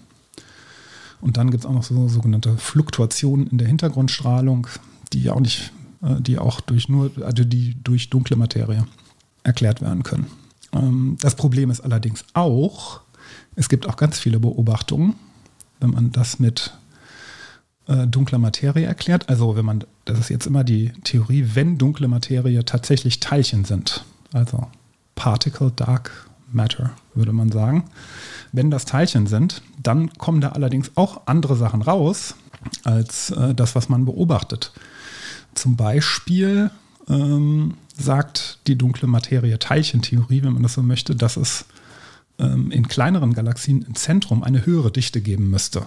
Und 1.21 1.39
dann 1.39 1.51
gibt 1.51 1.65
es 1.65 1.71
auch 1.71 1.73
noch 1.73 1.83
so 1.83 2.09
sogenannte 2.09 2.57
Fluktuationen 2.59 3.47
in 3.47 3.59
der 3.59 3.69
Hintergrundstrahlung, 3.69 4.67
die 5.13 5.31
auch 5.31 5.41
nicht, 5.41 5.73
die 6.21 6.39
auch 6.39 6.61
durch 6.61 6.89
nur, 6.89 7.11
also 7.23 7.45
die 7.45 7.77
durch 7.83 8.11
dunkle 8.11 8.37
Materie 8.37 8.87
erklärt 9.43 9.81
werden 9.81 10.03
können. 10.03 10.27
Ähm, 10.73 11.17
das 11.21 11.35
Problem 11.35 11.71
ist 11.71 11.81
allerdings 11.81 12.25
auch, 12.35 13.01
es 13.55 13.69
gibt 13.69 13.89
auch 13.89 13.97
ganz 13.97 14.19
viele 14.19 14.39
Beobachtungen, 14.39 15.15
wenn 15.81 15.91
man 15.91 16.13
das 16.13 16.39
mit 16.39 16.75
äh, 17.89 18.07
dunkler 18.07 18.39
Materie 18.39 18.87
erklärt. 18.87 19.29
Also 19.29 19.57
wenn 19.57 19.65
man, 19.65 19.85
das 20.05 20.19
ist 20.19 20.29
jetzt 20.31 20.47
immer 20.47 20.65
die 20.65 20.93
Theorie, 21.05 21.51
wenn 21.55 21.79
dunkle 21.79 22.09
Materie 22.09 22.65
tatsächlich 22.65 23.21
Teilchen 23.21 23.65
sind, 23.65 24.05
also 24.33 24.67
Particle 25.15 25.73
Dark 25.75 26.29
Matter, 26.53 26.93
würde 27.15 27.33
man 27.33 27.51
sagen. 27.51 27.85
Wenn 28.53 28.71
das 28.71 28.85
Teilchen 28.85 29.27
sind, 29.27 29.63
dann 29.83 30.13
kommen 30.15 30.41
da 30.41 30.51
allerdings 30.51 30.93
auch 30.95 31.23
andere 31.27 31.57
Sachen 31.57 31.83
raus 31.83 32.35
als 32.85 33.31
äh, 33.31 33.55
das, 33.55 33.75
was 33.75 33.89
man 33.89 34.05
beobachtet. 34.05 34.73
Zum 35.57 35.75
Beispiel 35.75 36.71
ähm, 37.09 37.75
sagt 37.97 38.61
die 38.69 38.77
dunkle 38.77 39.09
Materie 39.09 39.59
Teilchentheorie, 39.59 40.43
wenn 40.43 40.53
man 40.53 40.63
das 40.63 40.75
so 40.75 40.83
möchte, 40.83 41.17
dass 41.17 41.37
es 41.37 41.65
ähm, 42.39 42.71
in 42.71 42.87
kleineren 42.87 43.33
Galaxien 43.33 43.83
im 43.83 43.97
Zentrum 43.97 44.45
eine 44.45 44.65
höhere 44.65 44.93
Dichte 44.93 45.21
geben 45.21 45.51
müsste. 45.51 45.85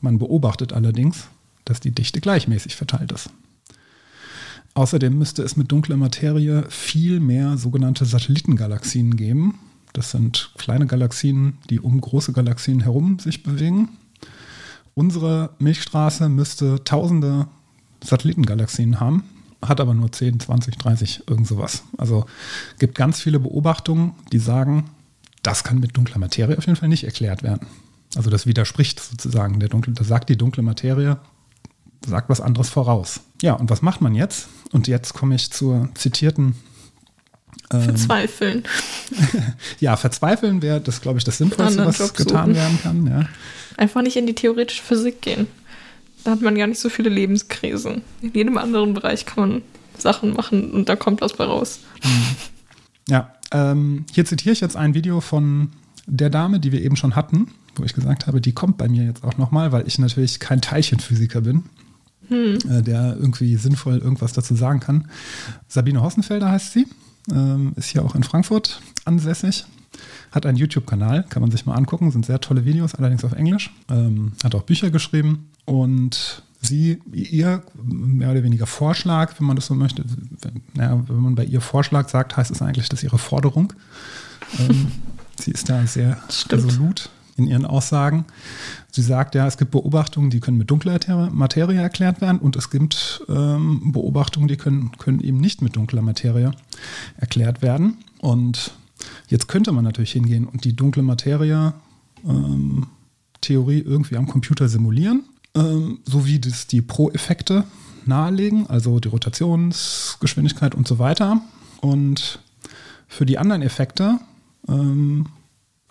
Man 0.00 0.18
beobachtet 0.18 0.72
allerdings, 0.72 1.26
dass 1.64 1.80
die 1.80 1.90
Dichte 1.90 2.20
gleichmäßig 2.20 2.76
verteilt 2.76 3.12
ist. 3.12 3.28
Außerdem 4.72 5.18
müsste 5.18 5.42
es 5.42 5.56
mit 5.56 5.70
dunkler 5.70 5.96
Materie 5.96 6.64
viel 6.70 7.20
mehr 7.20 7.58
sogenannte 7.58 8.06
Satellitengalaxien 8.06 9.16
geben, 9.16 9.58
das 9.92 10.12
sind 10.12 10.52
kleine 10.56 10.86
Galaxien, 10.86 11.58
die 11.68 11.80
um 11.80 12.00
große 12.00 12.32
Galaxien 12.32 12.80
herum 12.80 13.18
sich 13.18 13.42
bewegen. 13.42 13.88
Unsere 14.94 15.50
Milchstraße 15.58 16.28
müsste 16.28 16.84
tausende 16.84 17.48
Satellitengalaxien 18.02 19.00
haben, 19.00 19.24
hat 19.62 19.80
aber 19.80 19.94
nur 19.94 20.10
10, 20.10 20.40
20, 20.40 20.78
30, 20.78 21.22
irgend 21.28 21.46
sowas. 21.46 21.84
Also 21.98 22.26
gibt 22.78 22.94
ganz 22.94 23.20
viele 23.20 23.40
Beobachtungen, 23.40 24.14
die 24.32 24.38
sagen, 24.38 24.90
das 25.42 25.64
kann 25.64 25.80
mit 25.80 25.96
dunkler 25.96 26.18
Materie 26.18 26.56
auf 26.56 26.66
jeden 26.66 26.76
Fall 26.76 26.88
nicht 26.88 27.04
erklärt 27.04 27.42
werden. 27.42 27.66
Also 28.16 28.30
das 28.30 28.46
widerspricht 28.46 29.00
sozusagen 29.00 29.60
der 29.60 29.68
dunkle, 29.68 29.92
das 29.92 30.08
sagt 30.08 30.28
die 30.28 30.36
dunkle 30.36 30.62
Materie, 30.62 31.18
sagt 32.06 32.28
was 32.28 32.40
anderes 32.40 32.68
voraus. 32.68 33.20
Ja, 33.42 33.54
und 33.54 33.70
was 33.70 33.82
macht 33.82 34.00
man 34.00 34.14
jetzt? 34.14 34.48
Und 34.72 34.88
jetzt 34.88 35.14
komme 35.14 35.34
ich 35.34 35.50
zur 35.50 35.88
zitierten 35.94 36.54
ähm, 37.72 37.82
verzweifeln. 37.82 38.64
ja, 39.80 39.96
verzweifeln 39.96 40.62
wäre 40.62 40.80
das, 40.80 41.00
glaube 41.00 41.18
ich, 41.18 41.24
das 41.24 41.38
Sinnvollste, 41.38 41.86
was 41.86 41.98
Job 41.98 42.16
getan 42.16 42.46
suchen. 42.46 42.54
werden 42.54 42.78
kann. 42.82 43.06
Ja. 43.06 43.28
Einfach 43.76 44.02
nicht 44.02 44.16
in 44.16 44.26
die 44.26 44.34
theoretische 44.34 44.82
Physik 44.82 45.22
gehen. 45.22 45.46
Da 46.24 46.32
hat 46.32 46.42
man 46.42 46.56
gar 46.56 46.66
nicht 46.66 46.80
so 46.80 46.88
viele 46.88 47.08
Lebenskrisen. 47.08 48.02
In 48.20 48.32
jedem 48.32 48.58
anderen 48.58 48.94
Bereich 48.94 49.26
kann 49.26 49.48
man 49.48 49.62
Sachen 49.96 50.34
machen 50.34 50.70
und 50.70 50.88
da 50.88 50.96
kommt 50.96 51.20
was 51.20 51.34
bei 51.34 51.44
raus. 51.44 51.80
Ja, 53.08 53.34
ähm, 53.52 54.04
hier 54.12 54.24
zitiere 54.24 54.52
ich 54.52 54.60
jetzt 54.60 54.76
ein 54.76 54.94
Video 54.94 55.20
von 55.20 55.72
der 56.06 56.30
Dame, 56.30 56.60
die 56.60 56.72
wir 56.72 56.82
eben 56.82 56.96
schon 56.96 57.16
hatten, 57.16 57.48
wo 57.76 57.84
ich 57.84 57.92
gesagt 57.92 58.26
habe, 58.26 58.40
die 58.40 58.52
kommt 58.52 58.78
bei 58.78 58.88
mir 58.88 59.04
jetzt 59.04 59.24
auch 59.24 59.36
nochmal, 59.36 59.72
weil 59.72 59.86
ich 59.86 59.98
natürlich 59.98 60.38
kein 60.38 60.60
Teilchenphysiker 60.60 61.40
bin. 61.40 61.64
Hm. 62.28 62.58
Äh, 62.70 62.82
der 62.82 63.16
irgendwie 63.18 63.56
sinnvoll 63.56 63.98
irgendwas 63.98 64.32
dazu 64.32 64.54
sagen 64.54 64.78
kann. 64.78 65.08
Sabine 65.66 66.02
Hossenfelder 66.02 66.48
heißt 66.48 66.72
sie 66.72 66.86
ähm, 67.30 67.72
ist 67.76 67.90
hier 67.90 68.04
auch 68.04 68.14
in 68.14 68.22
Frankfurt 68.22 68.80
ansässig. 69.04 69.64
Hat 70.32 70.46
einen 70.46 70.56
YouTube-Kanal, 70.56 71.24
kann 71.28 71.42
man 71.42 71.50
sich 71.50 71.66
mal 71.66 71.74
angucken, 71.74 72.10
sind 72.10 72.26
sehr 72.26 72.40
tolle 72.40 72.64
Videos, 72.64 72.94
allerdings 72.94 73.24
auf 73.24 73.32
Englisch. 73.32 73.70
Ähm, 73.88 74.32
hat 74.44 74.54
auch 74.54 74.62
Bücher 74.62 74.90
geschrieben 74.90 75.50
und 75.64 76.42
sie, 76.62 77.00
ihr 77.12 77.62
mehr 77.82 78.30
oder 78.30 78.42
weniger 78.42 78.66
Vorschlag, 78.66 79.34
wenn 79.38 79.46
man 79.46 79.56
das 79.56 79.66
so 79.66 79.74
möchte, 79.74 80.04
wenn, 80.42 80.62
naja, 80.74 81.02
wenn 81.06 81.16
man 81.16 81.34
bei 81.34 81.44
ihr 81.44 81.60
Vorschlag 81.60 82.08
sagt, 82.08 82.36
heißt 82.36 82.50
es 82.50 82.62
eigentlich, 82.62 82.88
dass 82.88 83.02
ihre 83.02 83.18
Forderung. 83.18 83.72
Ähm, 84.58 84.88
sie 85.40 85.52
ist 85.52 85.68
da 85.68 85.86
sehr 85.86 86.18
Stimmt. 86.28 86.64
resolut 86.64 87.10
in 87.36 87.46
ihren 87.46 87.64
Aussagen. 87.64 88.26
Sie 88.90 89.02
sagt 89.02 89.34
ja, 89.34 89.46
es 89.46 89.56
gibt 89.56 89.70
Beobachtungen, 89.70 90.30
die 90.30 90.40
können 90.40 90.58
mit 90.58 90.70
dunkler 90.70 90.98
Materie 91.30 91.80
erklärt 91.80 92.20
werden 92.20 92.38
und 92.38 92.56
es 92.56 92.70
gibt 92.70 93.22
ähm, 93.28 93.92
Beobachtungen, 93.92 94.46
die 94.46 94.56
können, 94.56 94.92
können 94.98 95.20
eben 95.20 95.38
nicht 95.38 95.62
mit 95.62 95.76
dunkler 95.76 96.02
Materie 96.02 96.52
erklärt 97.16 97.62
werden. 97.62 97.98
Und 98.18 98.74
Jetzt 99.28 99.48
könnte 99.48 99.72
man 99.72 99.84
natürlich 99.84 100.12
hingehen 100.12 100.46
und 100.46 100.64
die 100.64 100.74
dunkle 100.74 101.02
Materie 101.02 101.72
ähm, 102.26 102.86
irgendwie 103.48 104.16
am 104.16 104.26
Computer 104.26 104.68
simulieren, 104.68 105.24
ähm, 105.54 106.00
so 106.04 106.26
wie 106.26 106.38
das 106.38 106.66
die 106.66 106.82
Pro-Effekte 106.82 107.64
nahelegen, 108.06 108.66
also 108.68 109.00
die 109.00 109.08
Rotationsgeschwindigkeit 109.08 110.74
und 110.74 110.86
so 110.86 110.98
weiter. 110.98 111.40
Und 111.80 112.40
für 113.08 113.26
die 113.26 113.38
anderen 113.38 113.62
Effekte, 113.62 114.18
ähm, 114.68 115.26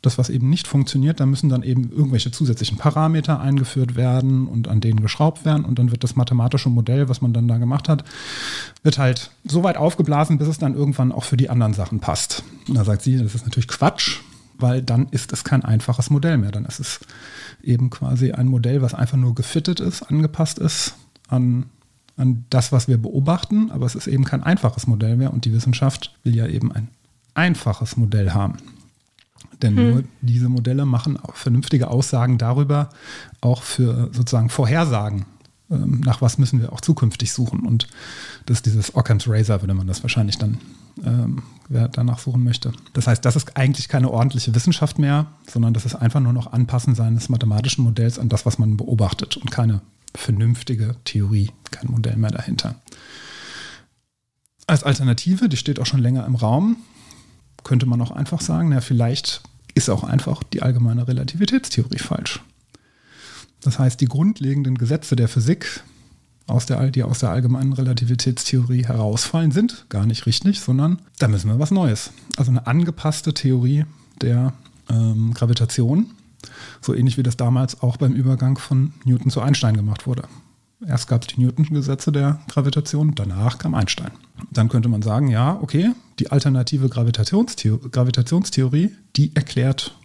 das, 0.02 0.18
was 0.18 0.30
eben 0.30 0.50
nicht 0.50 0.68
funktioniert, 0.68 1.20
da 1.20 1.26
müssen 1.26 1.50
dann 1.50 1.64
eben 1.64 1.92
irgendwelche 1.92 2.32
zusätzlichen 2.32 2.78
Parameter 2.78 3.40
eingeführt 3.40 3.96
werden 3.96 4.48
und 4.48 4.68
an 4.68 4.82
denen 4.82 5.02
geschraubt 5.02 5.46
werden. 5.46 5.66
Und 5.66 5.80
dann 5.80 5.92
wird 5.92 6.04
das 6.04 6.16
mathematische 6.16 6.70
Modell, 6.70 7.10
was 7.10 7.22
man 7.22 7.34
dann 7.34 7.48
da 7.48 7.58
gemacht 7.58 7.90
hat, 7.90 8.04
wird 8.84 8.98
halt 8.98 9.32
so 9.44 9.64
weit 9.64 9.78
aufgeblasen, 9.78 10.38
bis 10.38 10.48
es 10.48 10.58
dann 10.58 10.76
irgendwann 10.76 11.12
auch 11.12 11.24
für 11.24 11.38
die 11.38 11.50
anderen 11.50 11.74
Sachen 11.74 12.00
passt. 12.00 12.44
Und 12.68 12.76
da 12.76 12.86
sagt 12.86 13.02
sie, 13.02 13.18
das 13.18 13.36
ist 13.36 13.46
natürlich 13.46 13.68
Quatsch, 13.68 14.20
weil 14.58 14.82
dann 14.82 15.08
ist 15.12 15.34
es 15.34 15.44
kein 15.44 15.64
einfaches 15.64 16.10
Modell 16.10 16.38
mehr. 16.38 16.52
Dann 16.52 16.66
ist 16.66 16.80
es 16.80 17.00
eben 17.64 17.90
quasi 17.90 18.32
ein 18.32 18.48
Modell, 18.48 18.82
was 18.82 18.94
einfach 18.94 19.18
nur 19.18 19.36
gefittet 19.36 19.80
ist, 19.80 20.04
angepasst 20.04 20.60
ist 20.60 20.96
an, 21.28 21.66
an 22.16 22.46
das, 22.50 22.72
was 22.72 22.88
wir 22.88 22.98
beobachten. 22.98 23.70
Aber 23.72 23.86
es 23.86 23.96
ist 23.96 24.08
eben 24.08 24.24
kein 24.24 24.44
einfaches 24.44 24.88
Modell 24.88 25.18
mehr 25.18 25.34
und 25.34 25.46
die 25.46 25.54
Wissenschaft 25.54 26.16
will 26.24 26.36
ja 26.36 26.48
eben 26.48 26.72
ein 26.72 26.88
einfaches 27.34 27.98
Modell 27.98 28.32
haben. 28.32 28.58
Denn 29.62 29.78
hm. 29.78 29.90
nur 29.90 30.04
diese 30.22 30.50
Modelle 30.50 30.86
machen 30.86 31.20
vernünftige 31.34 31.90
Aussagen 31.90 32.38
darüber, 32.38 32.90
auch 33.42 33.64
für 33.64 34.10
sozusagen 34.14 34.50
Vorhersagen, 34.50 35.26
ähm, 35.70 36.02
nach 36.04 36.22
was 36.22 36.38
müssen 36.38 36.62
wir 36.62 36.74
auch 36.74 36.82
zukünftig 36.82 37.32
suchen. 37.32 37.62
Und 37.62 37.88
das 38.46 38.58
ist 38.58 38.66
dieses 38.66 38.96
Occam's 38.96 39.28
Razor, 39.28 39.62
würde 39.62 39.74
man 39.74 39.88
das 39.88 40.04
wahrscheinlich 40.04 40.38
dann, 40.38 40.58
ähm, 41.04 41.44
wer 41.68 41.88
danach 41.88 42.20
suchen 42.20 42.44
möchte. 42.44 42.72
Das 42.94 43.08
heißt, 43.08 43.24
das 43.24 43.36
ist 43.36 43.56
eigentlich 43.58 43.88
keine 43.88 44.10
ordentliche 44.10 44.56
Wissenschaft 44.56 44.98
mehr, 44.98 45.28
sondern 45.48 45.74
das 45.74 45.86
ist 45.86 45.96
einfach 45.96 46.20
nur 46.20 46.34
noch 46.34 46.52
Anpassen 46.52 46.96
seines 46.96 47.30
mathematischen 47.30 47.84
Modells 47.84 48.18
an 48.18 48.30
das, 48.30 48.46
was 48.46 48.58
man 48.58 48.78
beobachtet 48.78 49.38
und 49.38 49.52
keine 49.52 49.82
vernünftige 50.16 50.96
Theorie, 51.04 51.52
kein 51.72 51.92
Modell 51.92 52.16
mehr 52.18 52.32
dahinter. 52.32 52.76
Als 54.66 54.84
Alternative, 54.84 55.50
die 55.50 55.58
steht 55.58 55.80
auch 55.80 55.86
schon 55.86 56.00
länger 56.00 56.26
im 56.26 56.36
Raum, 56.36 56.78
könnte 57.64 57.86
man 57.86 58.02
auch 58.02 58.12
einfach 58.12 58.42
sagen, 58.42 58.70
na, 58.70 58.82
vielleicht 58.82 59.42
ist 59.76 59.90
auch 59.90 60.04
einfach 60.04 60.44
die 60.44 60.62
allgemeine 60.62 61.08
Relativitätstheorie 61.08 62.00
falsch. 62.00 62.42
Das 63.62 63.80
heißt, 63.80 64.00
die 64.00 64.06
grundlegenden 64.06 64.78
Gesetze 64.78 65.16
der 65.16 65.28
Physik, 65.28 65.84
aus 66.48 66.66
der, 66.66 66.90
die 66.90 67.04
aus 67.04 67.20
der 67.20 67.30
allgemeinen 67.30 67.74
Relativitätstheorie 67.74 68.86
herausfallen, 68.86 69.52
sind 69.52 69.86
gar 69.90 70.06
nicht 70.06 70.26
richtig, 70.26 70.60
sondern 70.60 71.00
da 71.20 71.28
müssen 71.28 71.50
wir 71.50 71.60
was 71.60 71.72
Neues. 71.72 72.12
Also 72.38 72.52
eine 72.52 72.66
angepasste 72.68 73.34
Theorie 73.34 73.86
der 74.22 74.54
ähm, 74.90 75.34
Gravitation, 75.34 76.08
so 76.82 76.94
ähnlich 76.94 77.18
wie 77.18 77.24
das 77.24 77.38
damals 77.38 77.82
auch 77.82 77.98
beim 77.98 78.14
Übergang 78.14 78.58
von 78.58 78.94
Newton 79.06 79.30
zu 79.30 79.42
Einstein 79.42 79.76
gemacht 79.76 80.08
wurde. 80.08 80.24
Erst 80.86 81.08
gab 81.08 81.24
es 81.24 81.28
die 81.28 81.42
Newton-Gesetze 81.42 82.12
der 82.12 82.40
Gravitation, 82.48 83.14
danach 83.14 83.58
kam 83.58 83.76
Einstein. 83.76 84.12
Dann 84.52 84.70
könnte 84.70 84.88
man 84.88 85.02
sagen, 85.02 85.28
ja, 85.28 85.60
okay, 85.62 85.92
die 86.20 86.32
alternative 86.32 86.88
Gravitationstheorie, 86.88 87.90
Gravitationstheorie, 87.90 88.96
die 89.16 89.36
erklärt 89.36 89.96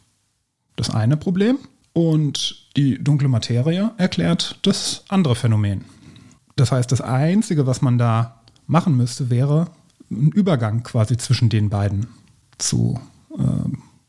das 0.75 0.91
eine 0.91 1.17
Problem 1.17 1.59
und 1.93 2.71
die 2.77 3.03
dunkle 3.03 3.29
Materie 3.29 3.93
erklärt 3.99 4.59
das 4.63 5.05
andere 5.09 5.37
Phänomen. 5.37 5.85
Das 6.57 6.73
heißt, 6.73 6.91
das 6.91 7.01
Einzige, 7.01 7.67
was 7.67 7.81
man 7.81 7.99
da 7.99 8.41
machen 8.67 8.97
müsste, 8.97 9.31
wäre 9.31 9.69
ein 10.11 10.31
Übergang 10.31 10.83
quasi 10.83 11.17
zwischen 11.17 11.49
den 11.49 11.71
beiden 11.71 12.09
zu 12.59 13.01
äh, 13.37 13.43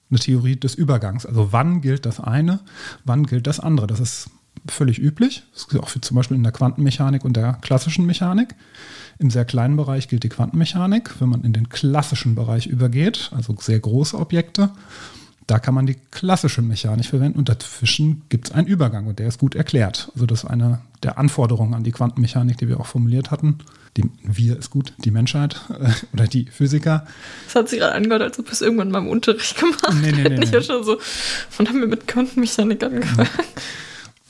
eine 0.09 0.19
Theorie 0.19 0.55
des 0.55 0.75
Übergangs. 0.75 1.25
Also 1.25 1.51
wann 1.51 1.81
gilt 1.81 2.05
das 2.05 2.19
eine, 2.19 2.59
wann 3.03 3.25
gilt 3.25 3.47
das 3.47 3.59
andere. 3.59 3.87
Das 3.87 3.99
ist 3.99 4.29
völlig 4.67 4.99
üblich. 4.99 5.43
Das 5.53 5.63
ist 5.63 5.79
auch 5.79 5.89
für 5.89 6.01
zum 6.01 6.15
Beispiel 6.15 6.37
in 6.37 6.43
der 6.43 6.51
Quantenmechanik 6.51 7.25
und 7.25 7.35
der 7.35 7.53
klassischen 7.61 8.05
Mechanik. 8.05 8.55
Im 9.17 9.29
sehr 9.29 9.45
kleinen 9.45 9.77
Bereich 9.77 10.07
gilt 10.07 10.23
die 10.23 10.29
Quantenmechanik. 10.29 11.21
Wenn 11.21 11.29
man 11.29 11.43
in 11.43 11.53
den 11.53 11.69
klassischen 11.69 12.35
Bereich 12.35 12.67
übergeht, 12.67 13.31
also 13.33 13.55
sehr 13.59 13.79
große 13.79 14.17
Objekte, 14.17 14.71
da 15.47 15.59
kann 15.59 15.75
man 15.75 15.85
die 15.85 15.97
klassische 16.11 16.61
Mechanik 16.63 17.05
verwenden 17.05 17.37
und 17.37 17.49
dazwischen 17.49 18.23
gibt 18.29 18.47
es 18.47 18.51
einen 18.51 18.67
Übergang 18.67 19.05
und 19.05 19.19
der 19.19 19.27
ist 19.27 19.37
gut 19.37 19.53
erklärt. 19.53 20.09
Also 20.15 20.25
das 20.25 20.43
ist 20.43 20.49
eine 20.49 20.81
der 21.03 21.19
Anforderungen 21.19 21.75
an 21.75 21.83
die 21.83 21.91
Quantenmechanik, 21.91 22.57
die 22.57 22.67
wir 22.67 22.79
auch 22.79 22.87
formuliert 22.87 23.29
hatten. 23.29 23.59
Die, 23.95 24.09
wir 24.23 24.57
ist 24.57 24.71
gut, 24.71 24.93
die 24.97 25.11
Menschheit 25.11 25.61
äh, 25.69 25.91
oder 26.13 26.25
die 26.27 26.47
Physiker. 26.47 27.05
Das 27.45 27.55
hat 27.55 27.69
sich 27.69 27.79
gerade 27.79 27.93
angehört, 27.93 28.23
als 28.23 28.39
ob 28.39 28.51
es 28.51 28.61
irgendwann 28.61 28.89
mal 28.89 28.99
im 28.99 29.07
Unterricht 29.07 29.57
gemacht 29.57 29.85
nee, 30.01 30.11
nee, 30.11 30.23
nee, 30.23 30.29
nee. 30.29 30.43
Ich 30.43 30.51
ja 30.51 30.61
schon 30.61 30.83
so, 30.83 30.97
wann 31.57 31.69
haben 31.69 31.79
wir 31.79 31.87
mit 31.87 32.07
Quantenmechanik 32.07 32.83
angefangen? 32.83 33.29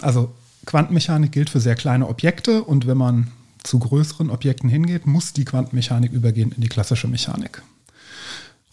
Also 0.01 0.35
Quantenmechanik 0.65 1.31
gilt 1.31 1.49
für 1.49 1.59
sehr 1.59 1.75
kleine 1.75 2.07
Objekte 2.07 2.63
und 2.63 2.87
wenn 2.87 2.97
man 2.97 3.31
zu 3.63 3.79
größeren 3.79 4.29
Objekten 4.29 4.69
hingeht, 4.69 5.07
muss 5.07 5.33
die 5.33 5.45
Quantenmechanik 5.45 6.11
übergehen 6.11 6.51
in 6.51 6.61
die 6.61 6.69
klassische 6.69 7.07
Mechanik. 7.07 7.61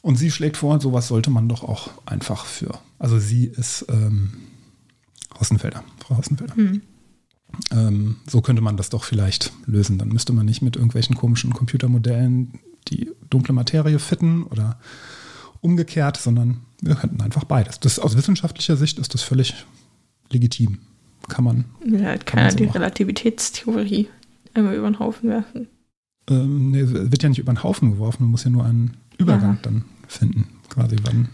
Und 0.02 0.16
sie 0.16 0.30
schlägt 0.30 0.56
vor, 0.56 0.80
sowas 0.80 1.08
sollte 1.08 1.30
man 1.30 1.48
doch 1.48 1.62
auch 1.62 1.90
einfach 2.06 2.44
für. 2.44 2.78
Also 2.98 3.18
sie 3.18 3.46
ist 3.46 3.86
ähm, 3.88 4.32
Hossenfelder, 5.38 5.84
Frau 6.04 6.16
Hossenfelder. 6.16 6.54
Mhm. 6.56 6.82
Ähm, 7.70 8.16
so 8.28 8.40
könnte 8.40 8.62
man 8.62 8.76
das 8.76 8.90
doch 8.90 9.04
vielleicht 9.04 9.52
lösen. 9.66 9.98
Dann 9.98 10.08
müsste 10.08 10.32
man 10.32 10.46
nicht 10.46 10.62
mit 10.62 10.76
irgendwelchen 10.76 11.16
komischen 11.16 11.52
Computermodellen 11.52 12.58
die 12.88 13.10
dunkle 13.30 13.54
Materie 13.54 13.98
fitten 13.98 14.42
oder 14.44 14.78
umgekehrt, 15.60 16.16
sondern 16.16 16.62
wir 16.80 16.96
könnten 16.96 17.20
einfach 17.20 17.44
beides. 17.44 17.78
Das, 17.78 17.98
aus 17.98 18.16
wissenschaftlicher 18.16 18.76
Sicht 18.76 18.98
ist 18.98 19.14
das 19.14 19.22
völlig 19.22 19.54
legitim. 20.30 20.80
Kann 21.28 21.44
man. 21.44 21.64
Ja, 21.84 22.06
halt 22.06 22.26
keiner 22.26 22.50
so 22.50 22.56
die 22.56 22.66
machen. 22.66 22.78
Relativitätstheorie 22.78 24.08
einmal 24.54 24.74
über 24.74 24.90
den 24.90 24.98
Haufen 24.98 25.30
werfen. 25.30 25.68
Ähm, 26.28 26.70
nee, 26.70 26.84
wird 26.86 27.22
ja 27.22 27.28
nicht 27.28 27.38
über 27.38 27.52
den 27.52 27.62
Haufen 27.62 27.92
geworfen, 27.92 28.24
man 28.24 28.30
muss 28.30 28.44
ja 28.44 28.50
nur 28.50 28.64
einen 28.64 28.96
Übergang 29.18 29.54
ja. 29.54 29.58
dann 29.62 29.84
finden. 30.06 30.46
Quasi 30.68 30.96
wann, 31.02 31.28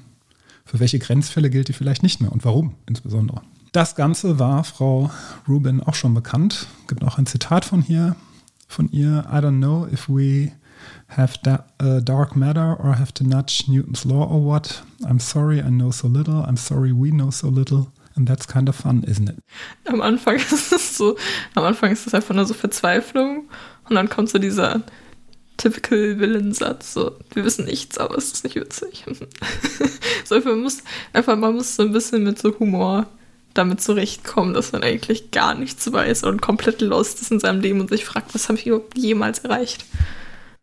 für 0.65 0.81
welche 0.81 0.99
Grenzfälle 0.99 1.51
gilt 1.51 1.69
die 1.69 1.73
vielleicht 1.73 2.03
nicht 2.03 2.21
mehr 2.21 2.33
und 2.33 2.45
warum 2.45 2.75
insbesondere. 2.87 3.43
Das 3.73 3.95
Ganze 3.95 4.39
war 4.39 4.65
Frau 4.65 5.11
Rubin 5.47 5.83
auch 5.83 5.95
schon 5.95 6.15
bekannt. 6.15 6.67
Es 6.83 6.89
gibt 6.89 7.05
auch 7.05 7.19
ein 7.19 7.27
Zitat 7.27 7.65
von 7.65 7.83
hier, 7.83 8.17
von 8.67 8.91
ihr. 8.91 9.27
I 9.31 9.37
don't 9.37 9.59
know 9.59 9.87
if 9.93 10.09
we 10.09 10.53
have 11.09 11.39
da 11.43 11.67
uh, 11.83 12.01
dark 12.01 12.35
matter 12.35 12.79
or 12.81 12.99
have 12.99 13.13
to 13.13 13.25
nudge 13.25 13.65
Newton's 13.69 14.05
law 14.05 14.25
or 14.25 14.45
what. 14.45 14.83
I'm 15.03 15.21
sorry 15.21 15.59
I 15.59 15.69
know 15.69 15.91
so 15.91 16.09
little. 16.09 16.45
I'm 16.45 16.57
sorry 16.57 16.93
we 16.93 17.11
know 17.11 17.31
so 17.31 17.49
little. 17.49 17.89
And 18.19 18.29
that's 18.29 18.49
kind 18.49 18.69
of 18.69 18.75
fun, 18.75 19.05
isn't 19.05 19.29
it? 19.29 19.37
Am 19.85 20.01
Anfang 20.03 20.37
ist 20.53 20.73
es 20.73 20.97
so, 20.97 21.17
am 21.55 21.65
Anfang 21.65 21.93
ist 21.93 22.07
es 22.07 22.15
einfach 22.15 22.35
nur 22.35 22.45
so 22.47 22.53
Verzweiflung 22.53 23.49
und 23.89 23.95
dann 23.95 24.09
kommt 24.09 24.29
so 24.29 24.39
dieser 24.39 24.83
typical 25.57 26.19
Villain-Satz, 26.19 26.95
so, 26.95 27.17
wir 27.33 27.45
wissen 27.45 27.65
nichts, 27.65 27.97
aber 27.97 28.17
es 28.17 28.33
ist 28.33 28.43
nicht 28.43 28.57
witzig. 28.57 29.05
so, 30.25 30.41
man 30.41 30.63
muss 30.63 30.79
einfach, 31.13 31.37
man 31.37 31.55
muss 31.55 31.77
so 31.77 31.85
ein 31.85 31.93
bisschen 31.93 32.25
mit 32.25 32.41
so 32.41 32.59
Humor 32.59 33.07
damit 33.55 33.81
zurechtkommen, 33.81 34.53
dass 34.53 34.73
man 34.73 34.83
eigentlich 34.83 35.31
gar 35.31 35.55
nichts 35.55 35.91
weiß 35.91 36.25
und 36.25 36.43
komplett 36.43 36.81
lost 36.81 37.23
ist 37.23 37.31
in 37.31 37.39
seinem 37.39 37.61
Leben 37.61 37.81
und 37.81 37.91
sich 37.91 38.05
fragt, 38.05 38.35
was 38.35 38.49
habe 38.49 38.59
ich 38.59 38.67
überhaupt 38.67 38.99
jemals 38.99 39.41
erreicht? 39.41 39.85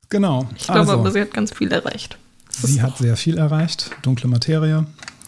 Genau. 0.09 0.49
Ich 0.57 0.65
glaube 0.65 0.81
also, 0.81 0.93
aber, 0.93 1.11
sie 1.11 1.21
hat 1.21 1.33
ganz 1.33 1.53
viel 1.53 1.71
erreicht. 1.71 2.17
Das 2.61 2.71
sie 2.71 2.81
hat 2.81 2.97
sehr 2.97 3.15
viel 3.15 3.37
erreicht, 3.37 3.91
dunkle 4.01 4.29
Materie. 4.29 4.85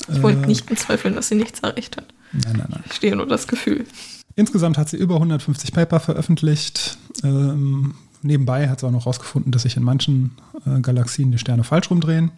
Ich 0.10 0.22
wollte 0.22 0.44
äh, 0.44 0.46
nicht 0.46 0.66
bezweifeln, 0.66 1.16
dass 1.16 1.30
sie 1.30 1.36
nichts 1.36 1.60
erreicht 1.62 1.98
hat. 1.98 2.06
Nein, 2.32 2.58
nein, 2.58 2.68
nein. 2.70 2.84
Ich 2.86 2.94
stehe 2.94 3.16
nur 3.16 3.28
das 3.28 3.48
Gefühl. 3.48 3.86
Insgesamt 4.36 4.78
hat 4.78 4.90
sie 4.90 4.98
über 4.98 5.16
150 5.16 5.74
Paper 5.74 6.00
veröffentlicht. 6.00 6.98
Ähm, 7.24 7.96
nebenbei 8.22 8.70
hat 8.70 8.80
sie 8.80 8.88
auch 8.88 8.92
noch 8.92 9.06
herausgefunden, 9.06 9.52
dass 9.52 9.64
sich 9.64 9.78
in 9.78 9.84
manchen 9.84 10.38
äh, 10.66 10.80
Galaxien 10.82 11.32
die 11.32 11.40
Sterne 11.40 11.64
falsch 11.64 11.90
rumdrehen. 11.90 12.32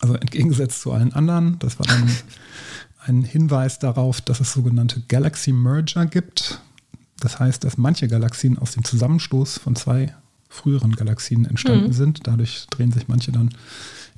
Also 0.00 0.14
entgegengesetzt 0.14 0.80
zu 0.80 0.92
allen 0.92 1.12
anderen. 1.12 1.58
Das 1.58 1.78
war 1.78 1.86
dann 1.86 2.08
ein 3.06 3.24
Hinweis 3.24 3.78
darauf, 3.78 4.20
dass 4.20 4.40
es 4.40 4.52
sogenannte 4.52 5.02
Galaxy 5.08 5.52
Merger 5.52 6.06
gibt. 6.06 6.60
Das 7.20 7.38
heißt, 7.40 7.64
dass 7.64 7.76
manche 7.76 8.08
Galaxien 8.08 8.58
aus 8.58 8.72
dem 8.72 8.84
Zusammenstoß 8.84 9.58
von 9.58 9.76
zwei 9.76 10.14
früheren 10.48 10.92
Galaxien 10.92 11.44
entstanden 11.44 11.88
mhm. 11.88 11.92
sind. 11.92 12.26
Dadurch 12.26 12.66
drehen 12.70 12.92
sich 12.92 13.08
manche 13.08 13.32
dann 13.32 13.50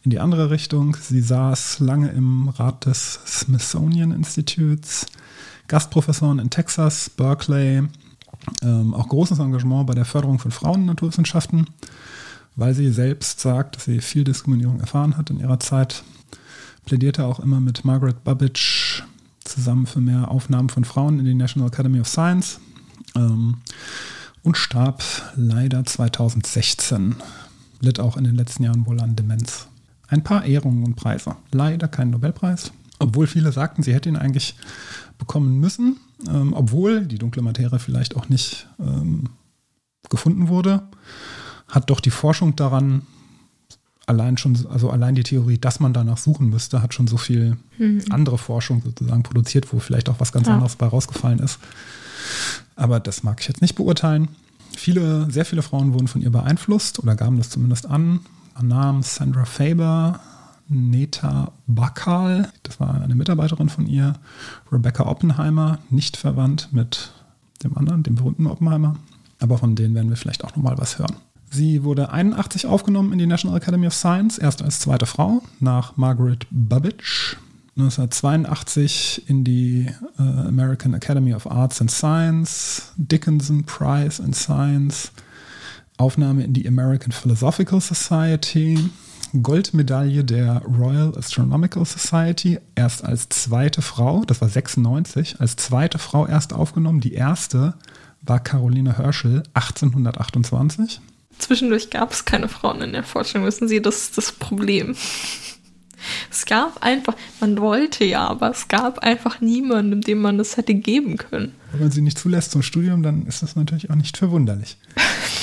in 0.02 0.10
die 0.10 0.18
andere 0.18 0.51
Richtung. 0.51 0.97
Sie 1.01 1.20
saß 1.20 1.81
lange 1.81 2.09
im 2.09 2.48
Rat 2.48 2.86
des 2.86 3.20
Smithsonian 3.27 4.12
Instituts, 4.12 5.06
Gastprofessorin 5.68 6.39
in 6.39 6.51
Texas, 6.51 7.10
Berkeley, 7.10 7.82
ähm, 8.62 8.94
auch 8.94 9.09
großes 9.09 9.39
Engagement 9.39 9.86
bei 9.86 9.94
der 9.94 10.05
Förderung 10.05 10.39
von 10.39 10.51
Frauen 10.51 10.81
in 10.81 10.86
Naturwissenschaften, 10.86 11.66
weil 12.56 12.74
sie 12.74 12.90
selbst 12.90 13.40
sagt, 13.40 13.77
dass 13.77 13.85
sie 13.85 14.01
viel 14.01 14.24
Diskriminierung 14.24 14.81
erfahren 14.81 15.16
hat 15.16 15.31
in 15.31 15.39
ihrer 15.39 15.60
Zeit. 15.60 16.02
Plädierte 16.86 17.24
auch 17.24 17.40
immer 17.40 17.60
mit 17.60 17.85
Margaret 17.85 18.24
Babbage 18.24 19.05
zusammen 19.44 19.86
für 19.86 20.01
mehr 20.01 20.31
Aufnahmen 20.31 20.70
von 20.70 20.85
Frauen 20.85 21.18
in 21.18 21.24
die 21.24 21.35
National 21.35 21.68
Academy 21.68 22.01
of 22.01 22.09
Science 22.09 22.60
ähm, 23.14 23.59
und 24.43 24.56
starb 24.56 25.02
leider 25.36 25.85
2016. 25.85 27.16
Litt 27.81 28.01
auch 28.01 28.16
in 28.16 28.24
den 28.24 28.35
letzten 28.35 28.64
Jahren 28.64 28.86
wohl 28.86 29.01
an 29.01 29.16
Demenz 29.16 29.69
ein 30.11 30.23
paar 30.23 30.45
Ehrungen 30.45 30.85
und 30.85 30.97
Preise. 30.97 31.37
Leider 31.53 31.89
kein 31.89 32.11
Nobelpreis, 32.11 32.73
obwohl 32.99 33.27
viele 33.27 33.53
sagten, 33.53 33.82
sie 33.82 33.95
hätte 33.95 34.09
ihn 34.09 34.16
eigentlich 34.16 34.57
bekommen 35.19 35.59
müssen, 35.61 35.97
ähm, 36.28 36.53
obwohl 36.53 37.07
die 37.07 37.19
dunkle 37.19 37.43
Materie 37.43 37.78
vielleicht 37.78 38.16
auch 38.16 38.28
nicht 38.28 38.66
ähm, 38.78 39.24
gefunden 40.09 40.49
wurde, 40.49 40.82
hat 41.69 41.91
doch 41.91 42.01
die 42.01 42.11
Forschung 42.11 42.57
daran 42.57 43.03
allein 44.07 44.37
schon, 44.37 44.59
also 44.69 44.91
allein 44.91 45.15
die 45.15 45.23
Theorie, 45.23 45.57
dass 45.57 45.78
man 45.78 45.93
danach 45.93 46.19
suchen 46.19 46.51
müsste, 46.51 46.82
hat 46.82 46.93
schon 46.93 47.07
so 47.07 47.16
viel 47.16 47.57
mhm. 47.78 48.03
andere 48.11 48.39
Forschung 48.39 48.82
sozusagen 48.82 49.23
produziert, 49.23 49.73
wo 49.73 49.78
vielleicht 49.78 50.09
auch 50.09 50.19
was 50.19 50.32
ganz 50.32 50.49
ja. 50.49 50.55
anderes 50.55 50.77
bei 50.77 50.87
rausgefallen 50.87 51.39
ist. 51.39 51.61
Aber 52.74 52.99
das 52.99 53.23
mag 53.23 53.41
ich 53.41 53.49
jetzt 53.49 53.62
nicht 53.62 53.77
beurteilen. 53.77 54.28
Viele, 54.77 55.31
sehr 55.31 55.45
viele 55.45 55.62
Frauen 55.62 55.93
wurden 55.93 56.09
von 56.09 56.23
ihr 56.23 56.31
beeinflusst 56.31 56.99
oder 56.99 57.15
gaben 57.15 57.39
das 57.39 57.51
zumindest 57.51 57.87
an. 57.87 58.20
Namen 58.60 59.02
Sandra 59.02 59.44
Faber, 59.44 60.20
Neta 60.68 61.52
Bakal, 61.66 62.52
das 62.62 62.78
war 62.78 63.01
eine 63.01 63.14
Mitarbeiterin 63.14 63.68
von 63.68 63.86
ihr, 63.86 64.14
Rebecca 64.70 65.06
Oppenheimer, 65.06 65.78
nicht 65.90 66.16
verwandt 66.16 66.68
mit 66.72 67.12
dem 67.64 67.77
anderen, 67.77 68.02
dem 68.02 68.14
berühmten 68.14 68.47
Oppenheimer. 68.47 68.97
Aber 69.40 69.59
von 69.59 69.74
denen 69.74 69.94
werden 69.94 70.10
wir 70.10 70.16
vielleicht 70.16 70.44
auch 70.44 70.55
nochmal 70.55 70.78
was 70.78 70.98
hören. 70.98 71.16
Sie 71.51 71.82
wurde 71.82 72.12
81 72.12 72.66
aufgenommen 72.66 73.12
in 73.12 73.18
die 73.18 73.27
National 73.27 73.56
Academy 73.56 73.86
of 73.86 73.94
Science, 73.94 74.39
erst 74.39 74.62
als 74.62 74.78
zweite 74.78 75.06
Frau 75.06 75.43
nach 75.59 75.97
Margaret 75.97 76.47
Babbage. 76.51 77.36
1982 77.77 79.24
in 79.28 79.43
die 79.43 79.86
äh, 80.18 80.22
American 80.22 80.94
Academy 80.94 81.35
of 81.35 81.51
Arts 81.51 81.81
and 81.81 81.90
Science, 81.90 82.93
Dickinson 82.97 83.64
Prize 83.64 84.22
in 84.22 84.32
Science, 84.32 85.12
Aufnahme 86.01 86.44
in 86.44 86.55
die 86.55 86.66
American 86.66 87.12
Philosophical 87.12 87.81
Society, 87.81 88.78
Goldmedaille 89.43 90.24
der 90.24 90.62
Royal 90.62 91.16
Astronomical 91.16 91.85
Society, 91.85 92.59
erst 92.74 93.05
als 93.05 93.28
zweite 93.28 93.82
Frau, 93.82 94.24
das 94.24 94.40
war 94.40 94.48
96, 94.48 95.40
als 95.40 95.56
zweite 95.56 95.98
Frau 95.98 96.27
erst 96.27 96.52
aufgenommen. 96.55 97.01
Die 97.01 97.12
erste 97.12 97.74
war 98.22 98.40
Caroline 98.40 98.97
Herschel 98.97 99.43
1828. 99.52 101.01
Zwischendurch 101.39 101.90
gab 101.90 102.12
es 102.12 102.24
keine 102.24 102.48
Frauen 102.48 102.81
in 102.81 102.93
der 102.93 103.05
Forschung, 103.05 103.44
wissen 103.44 103.68
Sie, 103.68 103.81
das 103.81 104.02
ist 104.02 104.18
das 104.18 104.32
Problem. 104.32 104.97
Es 106.31 106.47
gab 106.47 106.82
einfach, 106.82 107.14
man 107.40 107.59
wollte 107.60 108.05
ja, 108.05 108.27
aber 108.27 108.51
es 108.51 108.68
gab 108.68 109.01
einfach 109.01 109.40
niemanden, 109.43 110.01
dem 110.01 110.22
man 110.22 110.39
das 110.39 110.56
hätte 110.56 110.74
geben 110.74 111.18
können. 111.18 111.52
Wenn 111.72 111.81
man 111.81 111.90
sie 111.90 112.01
nicht 112.01 112.18
zulässt 112.18 112.52
zum 112.52 112.62
Studium, 112.62 113.02
dann 113.02 113.27
ist 113.27 113.43
das 113.43 113.55
natürlich 113.55 113.90
auch 113.90 113.94
nicht 113.94 114.16
verwunderlich. 114.16 114.78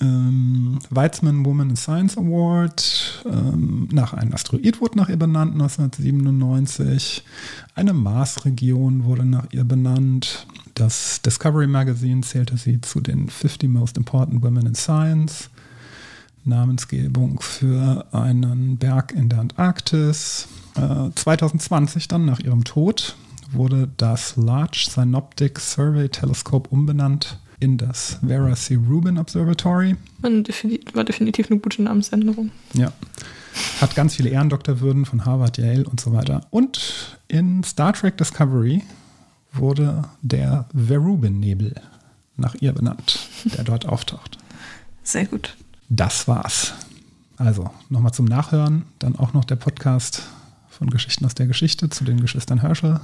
ähm, 0.00 0.78
Weizmann 0.90 1.44
Woman 1.44 1.70
in 1.70 1.76
Science 1.76 2.18
Award, 2.18 3.24
ähm, 3.26 3.88
nach 3.92 4.12
einem 4.12 4.34
Asteroid 4.34 4.80
wurde 4.80 4.98
nach 4.98 5.08
ihr 5.08 5.16
benannt 5.16 5.52
1997. 5.52 7.24
Eine 7.74 7.92
Marsregion 7.92 9.04
wurde 9.04 9.24
nach 9.24 9.46
ihr 9.52 9.64
benannt. 9.64 10.46
Das 10.74 11.22
Discovery 11.22 11.66
Magazine 11.66 12.22
zählte 12.22 12.56
sie 12.56 12.80
zu 12.80 13.00
den 13.00 13.28
50 13.28 13.70
Most 13.70 13.96
Important 13.96 14.42
Women 14.42 14.66
in 14.66 14.74
Science. 14.74 15.50
Namensgebung 16.44 17.40
für 17.40 18.06
einen 18.12 18.76
Berg 18.76 19.12
in 19.12 19.28
der 19.28 19.40
Antarktis. 19.40 20.48
Äh, 20.76 21.10
2020 21.14 22.08
dann 22.08 22.26
nach 22.26 22.40
ihrem 22.40 22.64
Tod 22.64 23.16
wurde 23.52 23.88
das 23.96 24.36
Large 24.36 24.88
Synoptic 24.90 25.60
Survey 25.60 26.08
Telescope 26.08 26.68
umbenannt 26.70 27.38
in 27.64 27.78
das 27.78 28.18
Vera 28.24 28.54
C. 28.54 28.74
Rubin 28.74 29.18
Observatory. 29.18 29.96
War 30.20 31.04
definitiv 31.04 31.50
eine 31.50 31.60
gute 31.60 31.82
Namensänderung. 31.82 32.50
Ja. 32.74 32.92
Hat 33.80 33.94
ganz 33.94 34.16
viele 34.16 34.28
Ehrendoktorwürden 34.28 35.06
von 35.06 35.24
Harvard, 35.24 35.56
Yale 35.56 35.84
und 35.84 35.98
so 35.98 36.12
weiter. 36.12 36.42
Und 36.50 37.18
in 37.26 37.64
Star 37.64 37.94
Trek 37.94 38.18
Discovery 38.18 38.82
wurde 39.52 40.04
der 40.20 40.68
Verubin-Nebel 40.74 41.74
nach 42.36 42.54
ihr 42.56 42.72
benannt, 42.72 43.18
der 43.44 43.64
dort 43.64 43.86
auftaucht. 43.86 44.36
Sehr 45.02 45.24
gut. 45.24 45.56
Das 45.88 46.28
war's. 46.28 46.74
Also 47.36 47.70
nochmal 47.88 48.12
zum 48.12 48.26
Nachhören, 48.26 48.84
dann 48.98 49.16
auch 49.16 49.32
noch 49.32 49.44
der 49.44 49.56
Podcast 49.56 50.22
von 50.68 50.90
Geschichten 50.90 51.24
aus 51.24 51.34
der 51.34 51.46
Geschichte 51.46 51.88
zu 51.88 52.04
den 52.04 52.20
Geschwistern 52.20 52.60
Herschel. 52.60 53.00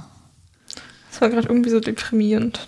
Das 1.09 1.19
war 1.19 1.29
gerade 1.29 1.47
irgendwie 1.47 1.69
so 1.69 1.79
deprimierend. 1.79 2.67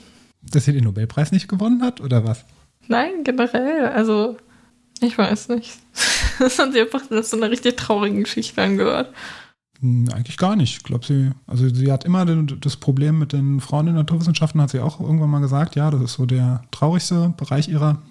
Dass 0.52 0.65
sie 0.65 0.74
den 0.74 0.84
Nobelpreis 0.84 1.32
nicht 1.32 1.48
gewonnen 1.48 1.82
hat, 1.82 2.02
oder 2.02 2.26
was? 2.26 2.45
Nein, 2.88 3.24
generell. 3.24 3.88
Also, 3.88 4.38
ich 5.02 5.18
weiß 5.18 5.49
nicht. 5.49 5.72
Das 6.40 6.57
hat 6.57 6.74
sich 6.74 6.82
einfach 6.82 7.03
das 7.11 7.30
so 7.30 7.38
eine 7.38 7.52
richtig 7.52 7.78
traurige 7.78 8.24
Geschichte 8.24 8.60
angehört. 8.60 9.14
Hm, 9.82 10.10
eigentlich 10.11 10.36
gar 10.38 10.56
nicht. 10.56 10.78
Ich 10.78 10.84
glaube, 10.84 11.06
sie, 11.06 11.30
also 11.45 11.70
sie 11.70 11.91
hat 11.91 12.06
immer 12.06 12.26
das 12.26 12.76
Problem 12.76 13.20
mit 13.20 13.34
den 13.34 13.61
Frauen 13.61 13.86
in 13.86 13.94
Naturwissenschaften, 13.94 14.60
hat 14.60 14.72
sie 14.72 14.80
auch 14.80 14.99
irgendwann 14.99 15.30
mal 15.30 15.41
gesagt, 15.41 15.76
ja, 15.76 15.91
das 15.91 16.02
ist 16.02 16.14
so 16.14 16.26
der 16.26 16.64
traurigste 16.72 17.36
Bereich 17.38 17.68
ihrer 17.68 18.02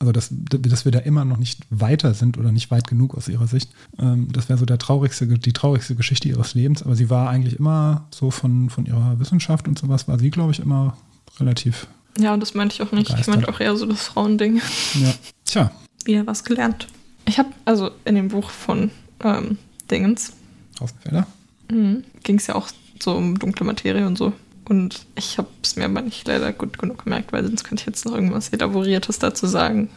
also 0.00 0.12
dass, 0.12 0.28
dass 0.30 0.84
wir 0.84 0.92
da 0.92 1.00
immer 1.00 1.24
noch 1.24 1.38
nicht 1.38 1.66
weiter 1.70 2.14
sind 2.14 2.38
oder 2.38 2.52
nicht 2.52 2.70
weit 2.70 2.86
genug 2.86 3.16
aus 3.16 3.28
ihrer 3.28 3.48
Sicht. 3.48 3.72
Ähm, 3.98 4.28
das 4.30 4.48
wäre 4.48 4.58
so 4.58 4.64
der 4.64 4.78
traurigste, 4.78 5.26
die 5.26 5.52
traurigste 5.52 5.96
Geschichte 5.96 6.28
ihres 6.28 6.54
Lebens. 6.54 6.84
Aber 6.84 6.94
sie 6.94 7.10
war 7.10 7.28
eigentlich 7.28 7.58
immer 7.58 8.06
so 8.10 8.30
von, 8.30 8.70
von 8.70 8.86
ihrer 8.86 9.18
Wissenschaft 9.18 9.66
und 9.66 9.78
sowas, 9.78 10.06
war 10.06 10.18
sie, 10.18 10.30
glaube 10.30 10.52
ich, 10.52 10.60
immer 10.60 10.96
relativ. 11.40 11.86
Ja, 12.18 12.36
das 12.36 12.54
meinte 12.54 12.74
ich 12.74 12.82
auch 12.82 12.92
nicht. 12.92 13.08
Begeistert. 13.08 13.20
Ich 13.20 13.26
meinte 13.28 13.48
auch 13.48 13.60
eher 13.60 13.76
so 13.76 13.86
das 13.86 14.06
Frauending. 14.06 14.60
Ja. 14.94 15.14
Tja. 15.44 15.70
Wieder 16.04 16.26
was 16.26 16.44
gelernt. 16.44 16.88
Ich 17.26 17.38
habe 17.38 17.50
also 17.64 17.90
in 18.04 18.14
dem 18.14 18.28
Buch 18.28 18.50
von 18.50 18.90
ähm, 19.22 19.58
Dingens. 19.90 20.32
Hausfelder. 20.80 21.26
Mhm, 21.70 22.04
Ging 22.22 22.36
es 22.36 22.46
ja 22.46 22.54
auch 22.54 22.68
so 23.00 23.12
um 23.12 23.38
dunkle 23.38 23.66
Materie 23.66 24.06
und 24.06 24.16
so. 24.16 24.32
Und 24.68 25.06
ich 25.14 25.38
habe 25.38 25.48
es 25.62 25.76
mir 25.76 25.86
aber 25.86 26.02
nicht 26.02 26.26
leider 26.26 26.52
gut 26.52 26.78
genug 26.78 27.04
gemerkt, 27.04 27.32
weil 27.32 27.44
sonst 27.44 27.64
könnte 27.64 27.82
ich 27.82 27.86
jetzt 27.86 28.04
noch 28.04 28.14
irgendwas 28.14 28.50
Elaboriertes 28.50 29.18
dazu 29.18 29.46
sagen. 29.46 29.88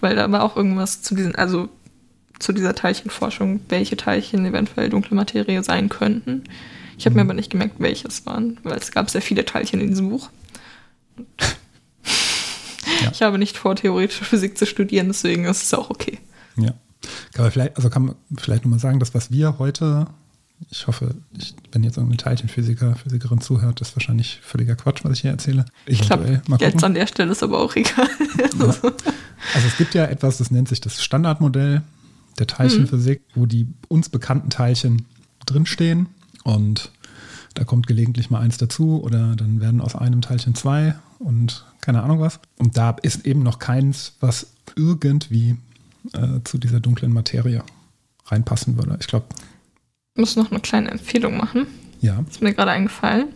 Weil 0.00 0.16
da 0.16 0.30
war 0.30 0.42
auch 0.42 0.56
irgendwas 0.56 1.02
zu 1.02 1.14
diesen, 1.14 1.34
also 1.34 1.68
zu 2.38 2.52
dieser 2.52 2.74
Teilchenforschung, 2.74 3.60
welche 3.68 3.96
Teilchen 3.96 4.44
eventuell 4.44 4.88
dunkle 4.90 5.16
Materie 5.16 5.62
sein 5.62 5.88
könnten. 5.88 6.44
Ich 6.96 7.06
habe 7.06 7.14
mir 7.14 7.24
mhm. 7.24 7.30
aber 7.30 7.34
nicht 7.34 7.50
gemerkt, 7.50 7.76
welche 7.78 8.08
es 8.08 8.26
waren, 8.26 8.58
weil 8.62 8.78
es 8.78 8.90
gab 8.90 9.10
sehr 9.10 9.22
viele 9.22 9.44
Teilchen 9.44 9.80
in 9.80 9.88
diesem 9.88 10.10
Buch. 10.10 10.30
Ja. 13.02 13.10
Ich 13.12 13.22
habe 13.22 13.38
nicht 13.38 13.56
vor, 13.56 13.76
theoretische 13.76 14.24
Physik 14.24 14.58
zu 14.58 14.66
studieren, 14.66 15.08
deswegen 15.08 15.44
ist 15.44 15.62
es 15.62 15.74
auch 15.74 15.90
okay. 15.90 16.18
Ja. 16.56 16.74
Kann 17.32 17.44
man 17.44 17.52
vielleicht, 17.52 17.76
also 17.76 17.90
kann 17.90 18.06
man 18.06 18.14
vielleicht 18.36 18.64
nochmal 18.64 18.80
sagen, 18.80 18.98
dass 18.98 19.14
was 19.14 19.30
wir 19.30 19.58
heute 19.58 20.08
ich 20.70 20.86
hoffe, 20.86 21.14
ich, 21.38 21.54
wenn 21.72 21.84
jetzt 21.84 21.96
irgendein 21.96 22.18
Teilchenphysiker, 22.18 22.96
Physikerin 22.96 23.40
zuhört, 23.40 23.80
ist 23.80 23.94
wahrscheinlich 23.96 24.40
völliger 24.42 24.74
Quatsch, 24.74 25.04
was 25.04 25.12
ich 25.12 25.20
hier 25.20 25.30
erzähle. 25.30 25.64
Ich 25.86 26.00
glaube, 26.00 26.42
jetzt 26.58 26.82
an 26.82 26.94
der 26.94 27.06
Stelle 27.06 27.32
ist 27.32 27.42
aber 27.42 27.60
auch 27.60 27.76
egal. 27.76 28.08
Ja. 28.58 28.92
Also 29.54 29.68
es 29.68 29.76
gibt 29.78 29.94
ja 29.94 30.04
etwas, 30.04 30.38
das 30.38 30.50
nennt 30.50 30.68
sich 30.68 30.80
das 30.80 31.02
Standardmodell 31.02 31.82
der 32.38 32.46
Teilchenphysik, 32.46 33.22
mhm. 33.34 33.40
wo 33.40 33.46
die 33.46 33.68
uns 33.86 34.08
bekannten 34.08 34.50
Teilchen 34.50 35.06
drinstehen 35.46 36.08
und 36.44 36.90
da 37.58 37.64
kommt 37.64 37.88
gelegentlich 37.88 38.30
mal 38.30 38.38
eins 38.38 38.56
dazu 38.56 39.02
oder 39.02 39.34
dann 39.34 39.60
werden 39.60 39.80
aus 39.80 39.96
einem 39.96 40.20
Teilchen 40.20 40.54
zwei 40.54 40.94
und 41.18 41.66
keine 41.80 42.04
Ahnung 42.04 42.20
was. 42.20 42.38
Und 42.56 42.76
da 42.76 42.90
ist 43.02 43.26
eben 43.26 43.42
noch 43.42 43.58
keins, 43.58 44.12
was 44.20 44.52
irgendwie 44.76 45.56
äh, 46.12 46.40
zu 46.44 46.58
dieser 46.58 46.78
dunklen 46.78 47.12
Materie 47.12 47.64
reinpassen 48.26 48.76
würde. 48.76 48.96
Ich 49.00 49.08
glaube, 49.08 49.26
muss 50.14 50.36
noch 50.36 50.52
eine 50.52 50.60
kleine 50.60 50.92
Empfehlung 50.92 51.36
machen. 51.36 51.66
Ja. 52.00 52.24
Ist 52.30 52.42
mir 52.42 52.54
gerade 52.54 52.70
eingefallen. 52.70 53.26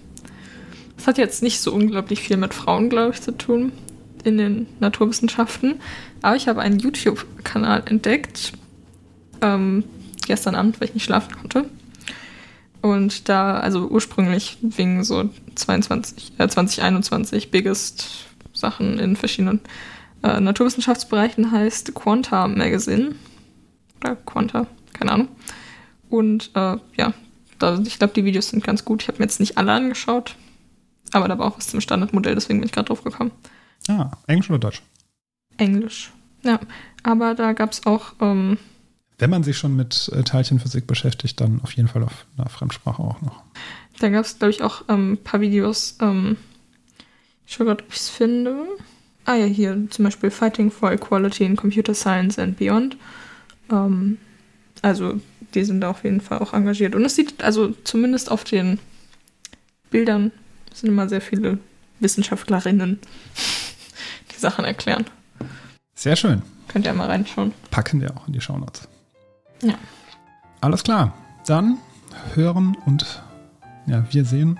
Das 0.96 1.08
hat 1.08 1.18
jetzt 1.18 1.42
nicht 1.42 1.60
so 1.60 1.74
unglaublich 1.74 2.20
viel 2.20 2.36
mit 2.36 2.54
Frauen, 2.54 2.90
glaube 2.90 3.14
ich, 3.14 3.20
zu 3.20 3.36
tun 3.36 3.72
in 4.22 4.38
den 4.38 4.66
Naturwissenschaften. 4.78 5.80
Aber 6.20 6.36
ich 6.36 6.46
habe 6.46 6.60
einen 6.60 6.78
YouTube-Kanal 6.78 7.82
entdeckt. 7.86 8.52
Ähm, 9.40 9.82
gestern 10.28 10.54
Abend, 10.54 10.80
weil 10.80 10.86
ich 10.86 10.94
nicht 10.94 11.04
schlafen 11.04 11.34
konnte. 11.34 11.64
Und 12.82 13.28
da, 13.28 13.58
also 13.58 13.86
ursprünglich 13.88 14.58
wegen 14.60 15.04
so 15.04 15.30
22, 15.54 16.32
äh, 16.38 16.48
2021 16.48 17.50
Biggest 17.50 18.26
Sachen 18.52 18.98
in 18.98 19.16
verschiedenen 19.16 19.60
äh, 20.22 20.40
Naturwissenschaftsbereichen 20.40 21.52
heißt 21.52 21.94
Quanta 21.94 22.48
Magazine. 22.48 23.14
Oder 24.00 24.16
Quanta, 24.16 24.66
keine 24.92 25.12
Ahnung. 25.12 25.28
Und 26.10 26.50
äh, 26.54 26.76
ja, 26.96 27.14
da, 27.58 27.78
ich 27.86 27.98
glaube, 27.98 28.14
die 28.14 28.24
Videos 28.24 28.48
sind 28.48 28.64
ganz 28.64 28.84
gut. 28.84 29.02
Ich 29.02 29.08
habe 29.08 29.18
mir 29.18 29.24
jetzt 29.24 29.40
nicht 29.40 29.56
alle 29.56 29.72
angeschaut, 29.72 30.36
aber 31.12 31.28
da 31.28 31.38
war 31.38 31.46
auch 31.46 31.58
was 31.58 31.68
zum 31.68 31.80
Standardmodell, 31.80 32.34
deswegen 32.34 32.58
bin 32.58 32.66
ich 32.66 32.72
gerade 32.72 32.88
drauf 32.88 33.04
gekommen. 33.04 33.30
Ah, 33.88 34.10
Englisch 34.26 34.50
oder 34.50 34.58
Deutsch? 34.58 34.82
Englisch, 35.56 36.10
ja. 36.42 36.58
Aber 37.04 37.34
da 37.34 37.52
gab 37.52 37.72
es 37.72 37.86
auch. 37.86 38.14
Ähm, 38.20 38.58
Wenn 39.22 39.30
man 39.30 39.44
sich 39.44 39.56
schon 39.56 39.76
mit 39.76 40.10
äh, 40.12 40.24
Teilchenphysik 40.24 40.88
beschäftigt, 40.88 41.40
dann 41.40 41.60
auf 41.62 41.74
jeden 41.74 41.86
Fall 41.86 42.02
auf 42.02 42.26
einer 42.36 42.48
Fremdsprache 42.48 43.00
auch 43.00 43.20
noch. 43.22 43.40
Da 44.00 44.08
gab 44.08 44.24
es, 44.24 44.36
glaube 44.36 44.50
ich, 44.50 44.64
auch 44.64 44.88
ein 44.88 45.12
ähm, 45.12 45.18
paar 45.22 45.40
Videos. 45.40 45.96
Ähm, 46.00 46.36
ich 47.46 47.54
schaue 47.54 47.66
gerade, 47.66 47.84
ob 47.84 47.92
ich 47.92 48.00
es 48.00 48.08
finde. 48.08 48.64
Ah 49.24 49.36
ja, 49.36 49.46
hier 49.46 49.86
zum 49.90 50.06
Beispiel 50.06 50.32
Fighting 50.32 50.72
for 50.72 50.90
Equality 50.90 51.44
in 51.44 51.54
Computer 51.54 51.94
Science 51.94 52.36
and 52.36 52.56
Beyond. 52.56 52.96
Ähm, 53.70 54.18
Also 54.82 55.20
die 55.54 55.62
sind 55.62 55.82
da 55.82 55.90
auf 55.90 56.02
jeden 56.02 56.20
Fall 56.20 56.40
auch 56.40 56.52
engagiert. 56.52 56.96
Und 56.96 57.04
es 57.04 57.14
sieht, 57.14 57.44
also 57.44 57.76
zumindest 57.84 58.28
auf 58.28 58.42
den 58.42 58.80
Bildern 59.90 60.32
sind 60.74 60.88
immer 60.88 61.08
sehr 61.08 61.20
viele 61.20 61.58
Wissenschaftlerinnen, 62.00 62.98
die 64.32 64.40
Sachen 64.40 64.64
erklären. 64.64 65.04
Sehr 65.94 66.16
schön. 66.16 66.42
Könnt 66.66 66.86
ihr 66.86 66.92
mal 66.92 67.06
reinschauen. 67.06 67.52
Packen 67.70 68.00
wir 68.00 68.16
auch 68.16 68.26
in 68.26 68.32
die 68.32 68.40
Shownotes. 68.40 68.88
Ja. 69.62 69.74
Alles 70.60 70.82
klar. 70.82 71.12
Dann 71.46 71.78
hören 72.34 72.76
und 72.86 73.22
ja, 73.86 74.04
wir 74.10 74.24
sehen, 74.24 74.58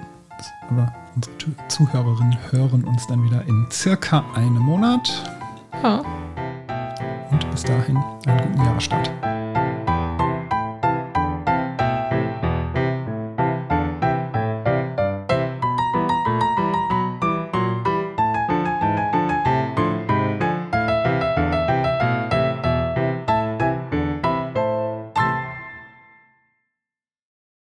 oder 0.72 0.92
unsere 1.14 1.34
Zuhörerinnen 1.68 2.36
hören 2.50 2.84
uns 2.84 3.06
dann 3.06 3.22
wieder 3.24 3.44
in 3.46 3.66
circa 3.70 4.24
einem 4.34 4.62
Monat. 4.62 5.12
Ja. 5.82 6.02
Und 7.30 7.50
bis 7.50 7.62
dahin 7.62 7.96
einen 8.26 8.52
guten 8.52 8.64
Jahresstart. 8.64 9.10